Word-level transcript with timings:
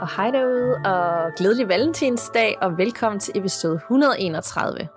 Og 0.00 0.16
hej 0.16 0.30
derude, 0.30 0.74
og 0.84 1.32
glædelig 1.36 1.68
valentinsdag, 1.68 2.58
og 2.60 2.78
velkommen 2.78 3.20
til 3.20 3.38
episode 3.38 3.74
131. 3.74 4.88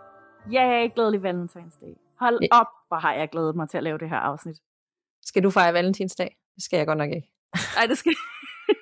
Ja, 0.52 0.88
glædelig 0.96 1.24
valentinsdag. 1.24 1.96
Hold 2.20 2.40
Ja. 2.42 2.48
op, 2.60 2.68
hvor 2.88 2.98
har 2.98 3.14
jeg 3.14 3.30
glædet 3.30 3.56
mig 3.56 3.70
til 3.70 3.78
at 3.78 3.84
lave 3.84 3.98
det 3.98 4.10
her 4.10 4.18
afsnit. 4.18 4.58
Skal 5.26 5.44
du 5.44 5.50
fejre 5.50 5.74
valentinsdag? 5.74 6.38
Det 6.56 6.64
skal 6.64 6.78
jeg 6.78 6.88
godt 6.88 6.98
nok 6.98 7.10
ikke. 7.10 7.30
Nej, 7.78 7.86
det 7.86 7.98
skal 7.98 8.12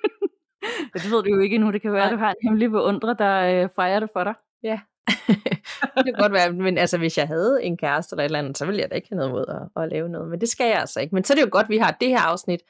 Det 0.93 1.11
ved 1.11 1.23
du 1.23 1.29
jo 1.35 1.39
ikke 1.39 1.55
endnu. 1.55 1.71
Det 1.71 1.81
kan 1.81 1.93
være, 1.93 2.05
at 2.05 2.11
du 2.11 2.17
har 2.17 2.29
en 2.29 2.35
hemmelig 2.43 2.71
beundrer, 2.71 3.13
der 3.13 3.63
øh, 3.63 3.69
fejrer 3.75 3.99
det 3.99 4.09
for 4.13 4.23
dig. 4.23 4.33
Ja. 4.63 4.79
det 5.95 6.05
kan 6.05 6.13
godt 6.19 6.31
være, 6.31 6.51
men 6.53 6.77
altså 6.77 6.97
hvis 6.97 7.17
jeg 7.17 7.27
havde 7.27 7.63
en 7.63 7.77
kæreste 7.77 8.13
eller 8.13 8.23
et 8.23 8.25
eller 8.25 8.39
andet, 8.39 8.57
så 8.57 8.65
ville 8.65 8.81
jeg 8.81 8.89
da 8.89 8.95
ikke 8.95 9.07
have 9.11 9.17
noget 9.17 9.31
mod 9.31 9.45
at, 9.75 9.83
at 9.83 9.89
lave 9.89 10.09
noget. 10.09 10.29
Men 10.29 10.41
det 10.41 10.49
skal 10.49 10.67
jeg 10.67 10.79
altså 10.79 10.99
ikke. 11.01 11.15
Men 11.15 11.23
så 11.23 11.33
er 11.33 11.35
det 11.35 11.41
jo 11.41 11.49
godt, 11.51 11.63
at 11.63 11.69
vi 11.69 11.77
har 11.77 11.91
det 11.91 12.07
her 12.09 12.19
afsnit. 12.19 12.61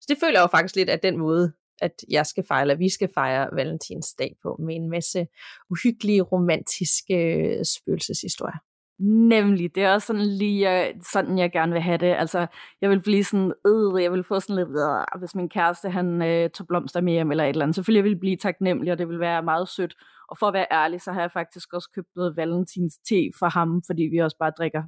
Så 0.00 0.06
det 0.08 0.16
føler 0.20 0.32
jeg 0.38 0.42
jo 0.42 0.46
faktisk 0.46 0.76
lidt 0.76 0.88
af 0.90 1.00
den 1.00 1.18
måde, 1.18 1.52
at 1.82 2.04
jeg 2.10 2.26
skal 2.26 2.44
fejre, 2.48 2.60
eller 2.60 2.74
vi 2.74 2.88
skal 2.88 3.08
fejre 3.14 3.48
valentinsdag 3.52 4.36
på, 4.42 4.56
med 4.58 4.76
en 4.76 4.90
masse 4.90 5.26
uhyggelige, 5.70 6.22
romantiske 6.22 7.14
øh, 7.14 7.64
spøgelseshistorier. 7.64 8.58
Nemlig, 8.98 9.74
det 9.74 9.82
er 9.82 9.92
også 9.92 10.06
sådan 10.06 10.26
lige 10.26 10.86
øh, 10.86 10.94
sådan, 11.12 11.38
jeg 11.38 11.52
gerne 11.52 11.72
vil 11.72 11.82
have 11.82 11.98
det. 11.98 12.14
Altså, 12.14 12.46
jeg 12.80 12.90
vil 12.90 13.02
blive 13.02 13.24
sådan, 13.24 13.52
øh, 13.66 14.02
jeg 14.02 14.12
vil 14.12 14.24
få 14.24 14.40
sådan 14.40 14.56
lidt, 14.56 14.68
øh, 14.68 15.18
hvis 15.18 15.34
min 15.34 15.48
kæreste, 15.48 15.90
han 15.90 16.22
øh, 16.22 16.50
tog 16.50 16.66
blomster 16.66 17.00
med 17.00 17.12
hjem 17.12 17.30
eller 17.30 17.44
et 17.44 17.48
eller 17.48 17.62
andet. 17.62 17.74
Selvfølgelig 17.74 18.04
vil 18.04 18.10
jeg 18.10 18.20
blive 18.20 18.36
taknemmelig, 18.36 18.92
og 18.92 18.98
det 18.98 19.08
vil 19.08 19.20
være 19.20 19.42
meget 19.42 19.68
sødt. 19.68 19.94
Og 20.28 20.38
for 20.38 20.46
at 20.46 20.54
være 20.54 20.66
ærlig, 20.70 21.00
så 21.00 21.12
har 21.12 21.20
jeg 21.20 21.32
faktisk 21.32 21.72
også 21.72 21.90
købt 21.94 22.08
noget 22.16 22.36
valentins 22.36 22.98
te 23.08 23.30
for 23.38 23.48
ham, 23.48 23.82
fordi 23.86 24.02
vi 24.02 24.18
også 24.18 24.36
bare 24.38 24.52
drikker 24.58 24.82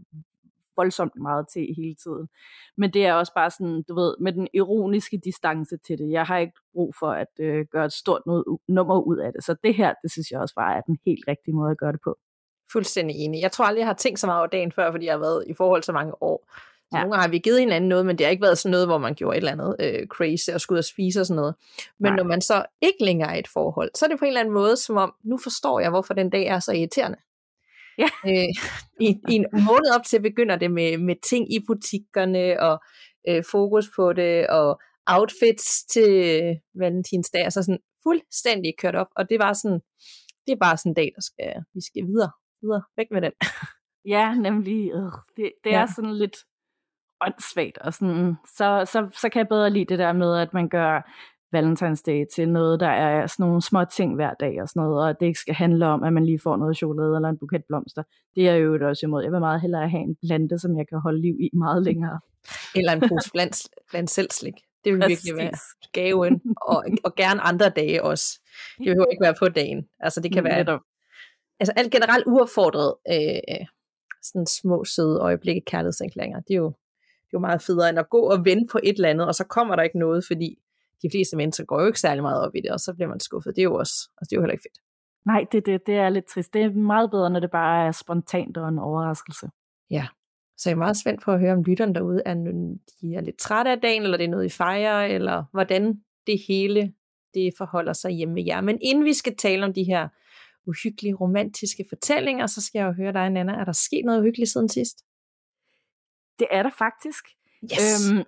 voldsomt 0.77 1.17
meget 1.17 1.47
te 1.55 1.75
hele 1.77 1.95
tiden. 1.95 2.29
Men 2.77 2.91
det 2.93 3.07
er 3.07 3.15
også 3.15 3.33
bare 3.35 3.51
sådan, 3.51 3.83
du 3.89 3.95
ved, 3.95 4.15
med 4.21 4.33
den 4.33 4.49
ironiske 4.55 5.21
distance 5.25 5.77
til 5.77 5.99
det. 5.99 6.11
Jeg 6.11 6.25
har 6.25 6.39
ikke 6.39 6.53
brug 6.75 6.95
for 6.99 7.11
at 7.11 7.33
øh, 7.41 7.67
gøre 7.73 7.85
et 7.85 7.93
stort 7.93 8.23
noget, 8.27 8.45
nummer 8.69 9.01
ud 9.01 9.17
af 9.17 9.33
det. 9.33 9.45
Så 9.45 9.57
det 9.65 9.75
her, 9.75 9.95
det 10.03 10.13
synes 10.13 10.31
jeg 10.31 10.41
også 10.41 10.55
bare 10.55 10.77
er 10.77 10.81
den 10.81 10.99
helt 11.07 11.25
rigtige 11.29 11.55
måde 11.55 11.71
at 11.71 11.79
gøre 11.79 11.93
det 11.93 12.01
på. 12.05 12.19
Fuldstændig 12.73 13.17
enig. 13.17 13.43
Jeg 13.43 13.53
tror 13.53 13.65
aldrig, 13.65 13.81
jeg 13.81 13.89
har 13.89 13.95
tænkt 13.95 14.21
så 14.21 14.27
meget 14.27 14.39
over 14.39 14.47
dagen 14.47 14.73
før, 14.73 14.91
fordi 14.91 15.07
jeg 15.07 15.15
har 15.15 15.19
været 15.19 15.45
i 15.47 15.55
forhold 15.55 15.83
så 15.83 15.93
mange 15.93 16.23
år. 16.23 16.49
Så 16.91 16.97
ja. 16.97 16.99
nogle 16.99 17.13
gange 17.13 17.23
har 17.23 17.31
vi 17.31 17.39
givet 17.39 17.61
hinanden 17.61 17.89
noget, 17.89 18.07
men 18.07 18.19
det 18.19 18.27
har 18.27 18.31
ikke 18.31 18.43
været 18.43 18.59
sådan 18.59 18.71
noget, 18.71 18.87
hvor 18.87 18.99
man 18.99 19.15
gjorde 19.15 19.37
et 19.37 19.41
eller 19.41 19.53
andet 19.53 19.77
øh, 19.81 20.07
crazy 20.07 20.51
og 20.51 20.61
skulle 20.61 20.77
ud 20.77 20.79
og 20.79 20.85
spise 20.85 21.21
og 21.21 21.27
sådan 21.27 21.37
noget. 21.37 21.55
Men 21.99 22.13
Nej. 22.13 22.17
når 22.17 22.25
man 22.25 22.41
så 22.41 22.65
ikke 22.81 23.05
længere 23.05 23.31
er 23.31 23.37
i 23.37 23.39
et 23.39 23.49
forhold, 23.49 23.91
så 23.95 24.05
er 24.05 24.09
det 24.09 24.19
på 24.19 24.25
en 24.25 24.29
eller 24.29 24.41
anden 24.41 24.55
måde, 24.55 24.77
som 24.77 24.97
om, 24.97 25.15
nu 25.23 25.39
forstår 25.39 25.81
jeg, 25.81 25.91
hvorfor 25.91 26.15
den 26.15 26.31
dag 26.31 26.47
er 26.47 26.59
så 26.59 26.73
irriterende. 26.73 27.19
Ja. 27.99 28.09
Øh, 28.27 28.49
i, 29.01 29.09
I 29.29 29.35
en 29.35 29.47
måned 29.53 29.91
op 29.99 30.05
til 30.07 30.23
begynder 30.23 30.57
det 30.57 30.71
med, 30.71 30.99
med 30.99 31.17
ting 31.31 31.53
i 31.55 31.59
butikkerne, 31.67 32.61
og 32.61 32.81
øh, 33.29 33.45
fokus 33.51 33.87
på 33.97 34.13
det, 34.13 34.47
og 34.49 34.81
outfits 35.07 35.85
til 35.85 36.11
valentinsdag, 36.75 37.47
og 37.47 37.53
så 37.53 37.63
sådan 37.63 37.79
fuldstændig 38.03 38.75
kørt 38.79 38.95
op. 38.95 39.07
Og 39.17 39.29
det 39.31 39.39
var 39.39 39.53
sådan, 39.53 39.81
det 40.47 40.53
er 40.53 40.57
bare 40.57 40.77
sådan 40.77 40.91
en 40.91 40.95
dag, 40.95 41.13
der 41.17 41.21
skal, 41.23 41.53
vi 41.75 41.81
skal 41.81 42.07
videre, 42.07 42.31
videre, 42.63 42.83
væk 42.97 43.07
med 43.11 43.23
den. 43.23 43.33
Ja, 44.09 44.35
nemlig. 44.35 44.91
Øh, 44.93 45.13
det, 45.37 45.53
det 45.65 45.71
Ja. 45.71 45.81
er 45.83 45.87
sådan 45.97 46.15
lidt 46.15 46.37
åndssvagt, 47.21 47.79
og 47.79 47.95
sådan, 47.95 48.35
så, 48.57 48.85
så, 48.93 49.09
så 49.21 49.29
kan 49.29 49.39
jeg 49.39 49.49
bedre 49.49 49.71
lide 49.71 49.85
det 49.85 49.99
der 49.99 50.13
med, 50.13 50.37
at 50.39 50.55
man 50.55 50.69
gør 50.69 51.13
Valentine's 51.57 52.03
Day 52.07 52.25
til 52.35 52.49
noget, 52.49 52.81
der 52.81 52.89
er 52.89 53.27
sådan 53.27 53.47
nogle 53.47 53.63
små 53.63 53.85
ting 53.85 54.15
hver 54.15 54.35
dag 54.41 54.63
og 54.63 54.69
sådan 54.69 54.83
noget, 54.83 55.03
og 55.03 55.11
at 55.11 55.17
det 55.21 55.27
ikke 55.27 55.39
skal 55.39 55.55
handle 55.55 55.87
om, 55.87 56.03
at 56.03 56.13
man 56.13 56.25
lige 56.27 56.41
får 56.43 56.57
noget 56.57 56.77
chokolade 56.77 57.17
eller 57.17 57.29
en 57.29 57.39
buket 57.39 57.65
blomster. 57.69 58.03
Det 58.35 58.49
er 58.49 58.53
jeg 58.53 58.65
jo 58.65 58.89
også 58.89 59.07
imod. 59.07 59.23
Jeg 59.23 59.33
vil 59.33 59.41
meget 59.41 59.61
hellere 59.61 59.89
have 59.89 60.03
en 60.03 60.17
plante, 60.27 60.59
som 60.59 60.79
jeg 60.79 60.89
kan 60.89 60.99
holde 60.99 61.21
liv 61.21 61.37
i 61.41 61.51
meget 61.53 61.83
længere. 61.83 62.21
Eller 62.75 62.93
en 62.93 63.01
pose 63.01 63.31
blandt, 63.33 63.69
blandt 63.91 64.11
selv 64.11 64.31
slik. 64.31 64.55
Det 64.85 64.93
vil 64.93 65.09
virkelig 65.09 65.37
være 65.37 65.53
gaven, 65.93 66.43
og, 66.63 66.85
og 67.05 67.15
gerne 67.15 67.41
andre 67.41 67.69
dage 67.69 68.03
også. 68.03 68.41
Det 68.79 68.87
behøver 68.87 69.07
ikke 69.13 69.23
være 69.23 69.35
på 69.39 69.49
dagen. 69.49 69.87
Altså 70.01 70.21
det 70.21 70.33
kan 70.33 70.45
være 70.45 70.59
Netop. 70.59 70.81
altså 71.61 71.73
alt 71.77 71.93
generelt 71.93 72.25
uaffordret 72.27 72.95
øh, 73.13 73.67
sådan 74.23 74.47
små 74.47 74.85
søde 74.85 75.19
øjeblikke 75.21 75.63
kærlighedserklæringer. 75.67 76.41
Det 76.41 76.55
er 76.55 76.59
jo 76.59 76.73
det 77.27 77.33
er 77.33 77.39
jo 77.39 77.39
meget 77.39 77.63
federe 77.63 77.91
end 77.91 77.99
at 77.99 78.11
gå 78.11 78.19
og 78.19 78.45
vente 78.45 78.73
på 78.73 78.79
et 78.83 78.97
eller 78.97 79.09
andet, 79.09 79.27
og 79.27 79.35
så 79.35 79.45
kommer 79.45 79.77
der 79.77 79.83
ikke 79.83 79.99
noget, 79.99 80.25
fordi 80.27 80.59
de 81.03 81.09
fleste 81.13 81.37
mennesker 81.37 81.65
går 81.65 81.81
jo 81.81 81.87
ikke 81.87 82.01
særlig 82.01 82.23
meget 82.23 82.47
op 82.47 82.55
i 82.55 82.61
det, 82.61 82.71
og 82.71 82.81
så 82.81 82.95
bliver 82.95 83.09
man 83.09 83.21
skuffet. 83.21 83.57
Det 83.57 83.63
er 83.63 83.71
jo 83.71 83.75
også, 83.75 84.11
altså 84.19 84.29
det 84.31 84.33
er 84.33 84.37
jo 84.37 84.43
heller 84.43 84.53
ikke 84.53 84.69
fedt. 84.69 84.81
Nej, 85.27 85.45
det, 85.53 85.67
det, 85.67 85.87
det 85.87 85.95
er 85.95 86.09
lidt 86.09 86.27
trist. 86.27 86.55
Det 86.55 86.63
er 86.63 86.71
meget 86.71 87.11
bedre, 87.11 87.31
når 87.31 87.41
det 87.41 87.51
bare 87.51 87.87
er 87.87 87.93
spontant 87.93 88.57
og 88.57 88.69
en 88.69 88.79
overraskelse. 88.79 89.47
Så 90.57 90.71
jeg 90.71 90.75
er 90.75 90.79
meget 90.79 90.97
spændt 90.97 91.23
på 91.23 91.33
at 91.33 91.41
høre, 91.41 91.53
om 91.53 91.63
lytterne 91.63 91.95
derude 91.95 92.23
er, 92.27 92.35
de 93.01 93.15
er 93.15 93.21
lidt 93.21 93.39
trætte 93.39 93.71
af 93.71 93.81
dagen, 93.81 94.03
eller 94.03 94.17
det 94.17 94.25
er 94.25 94.31
noget, 94.31 94.47
I 94.47 94.49
fejrer, 94.49 95.07
eller 95.07 95.45
hvordan 95.53 96.01
det 96.27 96.41
hele 96.49 96.93
det 97.35 97.55
forholder 97.59 97.93
sig 97.93 98.11
hjemme 98.11 98.35
med 98.35 98.45
jer. 98.45 98.61
Men 98.61 98.79
inden 98.83 99.05
vi 99.05 99.13
skal 99.13 99.37
tale 99.37 99.65
om 99.65 99.73
de 99.73 99.85
her 99.85 100.09
uhyggelige, 100.67 101.15
romantiske 101.15 101.85
fortællinger, 101.89 102.47
så 102.47 102.63
skal 102.63 102.79
jeg 102.79 102.87
jo 102.87 102.93
høre 102.93 103.13
dig, 103.13 103.31
Nana. 103.31 103.53
Er 103.53 103.65
der 103.65 103.73
sket 103.73 104.05
noget 104.05 104.21
uhyggeligt 104.21 104.51
siden 104.51 104.69
sidst? 104.69 104.97
Det 106.39 106.47
er 106.51 106.63
der 106.63 106.71
faktisk. 106.79 107.25
Yes! 107.65 108.11
Øhm. 108.11 108.25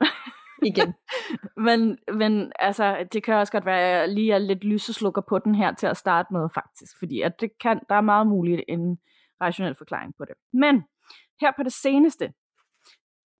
Igen. 0.63 0.95
men, 1.67 1.99
men 2.13 2.53
altså, 2.59 3.07
det 3.13 3.23
kan 3.23 3.35
også 3.35 3.53
godt 3.53 3.67
være, 3.67 3.81
at 3.81 4.01
jeg 4.01 4.09
lige 4.09 4.33
er 4.33 4.39
lidt 4.39 4.65
lyseslukker 4.65 5.23
på 5.29 5.39
den 5.39 5.55
her 5.55 5.75
til 5.75 5.87
at 5.87 5.97
starte 5.97 6.33
med, 6.33 6.49
faktisk. 6.55 6.99
Fordi 6.99 7.21
at 7.21 7.41
det 7.41 7.51
kan, 7.61 7.81
der 7.89 7.95
er 7.95 8.01
meget 8.01 8.27
muligt 8.27 8.63
en 8.69 8.99
rationel 9.41 9.75
forklaring 9.75 10.15
på 10.19 10.25
det. 10.25 10.35
Men 10.53 10.85
her 11.41 11.53
på 11.57 11.63
det 11.63 11.73
seneste, 11.73 12.25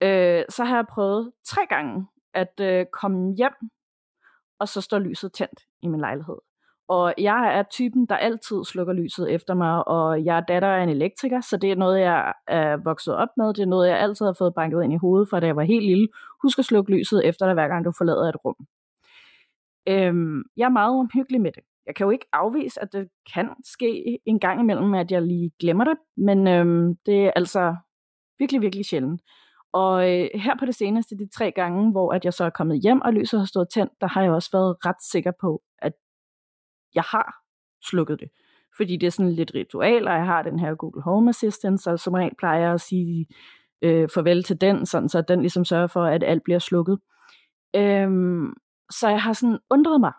øh, 0.03 0.45
så 0.49 0.65
har 0.65 0.77
jeg 0.77 0.87
prøvet 0.91 1.33
tre 1.47 1.67
gange 1.69 2.07
at 2.35 2.61
øh, 2.61 2.87
komme 2.93 3.35
hjem, 3.37 3.53
og 4.59 4.69
så 4.69 4.81
står 4.81 4.99
lyset 4.99 5.33
tændt 5.33 5.61
i 5.83 5.87
min 5.89 6.01
lejlighed. 6.01 6.37
Og 6.89 7.15
jeg 7.19 7.59
er 7.59 7.63
typen, 7.63 8.07
der 8.07 8.17
altid 8.17 8.65
slukker 8.65 8.93
lyset 8.93 9.33
efter 9.33 9.55
mig, 9.55 9.89
og 9.89 10.25
jeg 10.25 10.37
er 10.37 10.41
datter 10.41 10.69
af 10.69 10.83
en 10.83 10.89
elektriker, 10.89 11.41
så 11.41 11.57
det 11.57 11.73
er 11.73 11.77
noget, 11.77 12.01
jeg 12.01 12.33
er 12.47 12.77
vokset 12.85 13.15
op 13.17 13.29
med. 13.37 13.55
Det 13.55 13.63
er 13.63 13.67
noget, 13.67 13.89
jeg 13.89 13.99
altid 13.99 14.27
har 14.27 14.33
fået 14.39 14.55
banket 14.55 14.83
ind 14.85 14.93
i 14.93 14.97
hovedet, 14.97 15.29
fra 15.31 15.41
da 15.41 15.47
jeg 15.47 15.57
var 15.57 15.63
helt 15.63 15.85
lille. 15.85 16.09
Husk 16.43 16.59
at 16.59 16.65
slukke 16.65 16.93
lyset 16.93 17.27
efter 17.27 17.47
dig, 17.47 17.55
hver 17.55 17.69
gang 17.69 17.85
du 17.85 17.93
forlader 17.99 18.29
et 18.29 18.45
rum. 18.45 18.57
Øhm, 19.89 20.43
jeg 20.57 20.65
er 20.65 20.69
meget 20.69 20.99
omhyggelig 20.99 21.41
med 21.41 21.53
det. 21.53 21.63
Jeg 21.87 21.95
kan 21.95 22.05
jo 22.05 22.11
ikke 22.11 22.27
afvise, 22.33 22.83
at 22.83 22.93
det 22.93 23.09
kan 23.35 23.49
ske 23.65 24.19
en 24.27 24.41
gang 24.41 24.61
imellem, 24.61 24.95
at 24.95 25.13
jeg 25.13 25.23
lige 25.23 25.51
glemmer 25.61 25.85
det, 25.85 25.97
men 26.17 26.47
øhm, 26.49 26.97
det 27.07 27.27
er 27.27 27.31
altså 27.37 27.77
virkelig, 28.39 28.63
virkelig 28.63 28.85
sjældent. 28.85 29.23
Og 29.73 30.11
øh, 30.11 30.29
her 30.35 30.55
på 30.59 30.67
det 30.67 30.75
seneste, 30.75 31.17
de 31.17 31.29
tre 31.37 31.51
gange, 31.51 31.91
hvor 31.91 32.13
at 32.13 32.25
jeg 32.25 32.33
så 32.33 32.45
er 32.45 32.51
kommet 32.51 32.83
hjem, 32.83 33.01
og 33.01 33.13
lyset 33.13 33.41
har 33.41 33.47
stået 33.47 33.69
tændt, 33.75 33.93
der 34.01 34.07
har 34.07 34.23
jeg 34.23 34.33
også 34.33 34.51
været 34.53 34.77
ret 34.87 35.03
sikker 35.13 35.33
på, 35.41 35.63
at 35.79 35.93
jeg 36.95 37.03
har 37.03 37.35
slukket 37.85 38.21
det. 38.21 38.29
Fordi 38.77 38.97
det 38.97 39.07
er 39.07 39.11
sådan 39.11 39.33
lidt 39.33 39.55
ritual, 39.55 40.09
og 40.09 40.15
jeg 40.15 40.27
har 40.27 40.43
den 40.43 40.59
her 40.59 40.75
Google 40.75 41.03
Home 41.03 41.29
Assistant, 41.29 41.81
så 41.81 41.97
som 41.97 42.15
regel 42.15 42.35
plejer 42.39 42.61
jeg 42.61 42.73
at 42.73 42.81
sige 42.81 43.27
øh, 43.83 44.09
farvel 44.15 44.43
til 44.45 44.61
den, 44.61 44.87
sådan, 44.87 45.09
så 45.09 45.23
den 45.23 45.41
ligesom 45.41 45.65
sørger 45.65 45.87
for, 45.87 46.05
at 46.05 46.25
alt 46.25 46.43
bliver 46.45 46.59
slukket. 46.59 46.99
Øhm, 47.77 48.55
så 48.91 49.09
jeg 49.09 49.23
har 49.23 49.33
sådan 49.33 49.59
undret 49.71 50.01
mig. 50.01 50.13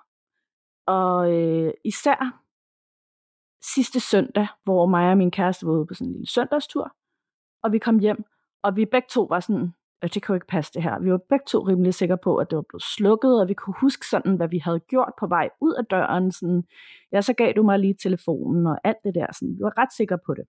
Og 0.87 1.31
øh, 1.33 1.73
især 1.85 2.41
sidste 3.75 3.99
søndag, 3.99 4.47
hvor 4.63 4.85
mig 4.85 5.11
og 5.11 5.17
min 5.17 5.31
kæreste 5.31 5.65
var 5.65 5.71
ude 5.73 5.85
på 5.87 5.93
sådan 5.93 6.07
en 6.07 6.13
lille 6.13 6.27
søndagstur, 6.27 6.95
og 7.63 7.71
vi 7.71 7.79
kom 7.79 7.99
hjem, 7.99 8.23
og 8.63 8.75
vi 8.75 8.85
begge 8.85 9.07
to 9.11 9.23
var 9.23 9.39
sådan, 9.39 9.73
at 10.01 10.13
det 10.13 10.23
kunne 10.23 10.37
ikke 10.37 10.47
passe 10.47 10.71
det 10.73 10.83
her. 10.83 10.99
Vi 10.99 11.11
var 11.11 11.17
begge 11.29 11.45
to 11.47 11.59
rimelig 11.59 11.93
sikre 11.93 12.17
på, 12.17 12.35
at 12.35 12.49
det 12.49 12.55
var 12.55 12.65
blevet 12.69 12.83
slukket, 12.97 13.41
og 13.41 13.47
vi 13.47 13.53
kunne 13.53 13.75
huske 13.81 14.05
sådan, 14.07 14.35
hvad 14.35 14.47
vi 14.47 14.57
havde 14.57 14.79
gjort 14.79 15.13
på 15.19 15.27
vej 15.27 15.49
ud 15.61 15.73
af 15.73 15.85
døren. 15.85 16.31
Sådan, 16.31 16.63
ja, 17.11 17.21
så 17.21 17.33
gav 17.33 17.53
du 17.55 17.63
mig 17.63 17.79
lige 17.79 17.95
telefonen 18.03 18.67
og 18.67 18.77
alt 18.83 18.97
det 19.03 19.15
der. 19.15 19.27
Sådan, 19.33 19.55
vi 19.57 19.63
var 19.63 19.77
ret 19.77 19.93
sikre 19.93 20.19
på 20.25 20.33
det. 20.33 20.45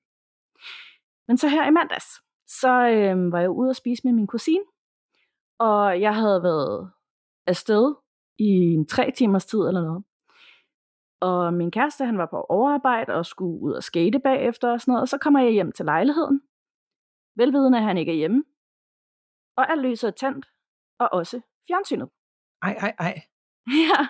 Men 1.28 1.36
så 1.36 1.48
her 1.48 1.68
i 1.68 1.70
mandags, 1.70 2.06
så 2.46 2.72
øh, 2.88 3.32
var 3.32 3.40
jeg 3.40 3.50
ude 3.50 3.70
at 3.70 3.76
spise 3.76 4.02
med 4.04 4.12
min 4.12 4.26
kusine, 4.26 4.64
og 5.58 6.00
jeg 6.00 6.14
havde 6.14 6.42
været 6.42 6.90
afsted 7.46 7.94
i 8.38 8.48
en 8.74 8.86
tre 8.86 9.12
timers 9.16 9.46
tid 9.46 9.58
eller 9.58 9.82
noget. 9.82 10.04
Og 11.20 11.54
min 11.54 11.70
kæreste, 11.70 12.04
han 12.04 12.18
var 12.18 12.26
på 12.26 12.40
overarbejde 12.48 13.12
og 13.14 13.26
skulle 13.26 13.60
ud 13.60 13.72
og 13.72 13.82
skate 13.82 14.18
bagefter 14.18 14.72
og 14.72 14.80
sådan 14.80 14.92
noget. 14.92 15.02
Og 15.02 15.08
så 15.08 15.18
kommer 15.18 15.40
jeg 15.40 15.52
hjem 15.52 15.72
til 15.72 15.84
lejligheden. 15.84 16.40
Velvidende, 17.36 17.78
at 17.78 17.84
han 17.84 17.98
ikke 17.98 18.12
er 18.12 18.16
hjemme. 18.16 18.44
Og 19.60 19.70
alt 19.70 19.82
lyset 19.82 20.08
er 20.08 20.12
tændt. 20.12 20.46
Og 20.98 21.08
også 21.12 21.40
fjernsynet. 21.66 22.08
Ej, 22.62 22.76
ej, 22.80 22.94
ej. 22.98 23.22
Ja, 23.86 24.06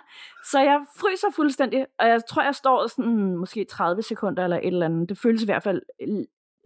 så 0.50 0.60
jeg 0.60 0.84
fryser 1.00 1.30
fuldstændig, 1.36 1.86
og 1.98 2.08
jeg 2.08 2.26
tror, 2.26 2.42
jeg 2.42 2.54
står 2.54 2.86
sådan 2.86 3.36
måske 3.36 3.64
30 3.64 4.02
sekunder 4.02 4.44
eller 4.44 4.56
et 4.56 4.66
eller 4.66 4.86
andet. 4.86 5.08
Det 5.08 5.18
føles 5.18 5.42
i 5.42 5.44
hvert 5.44 5.62
fald 5.62 5.82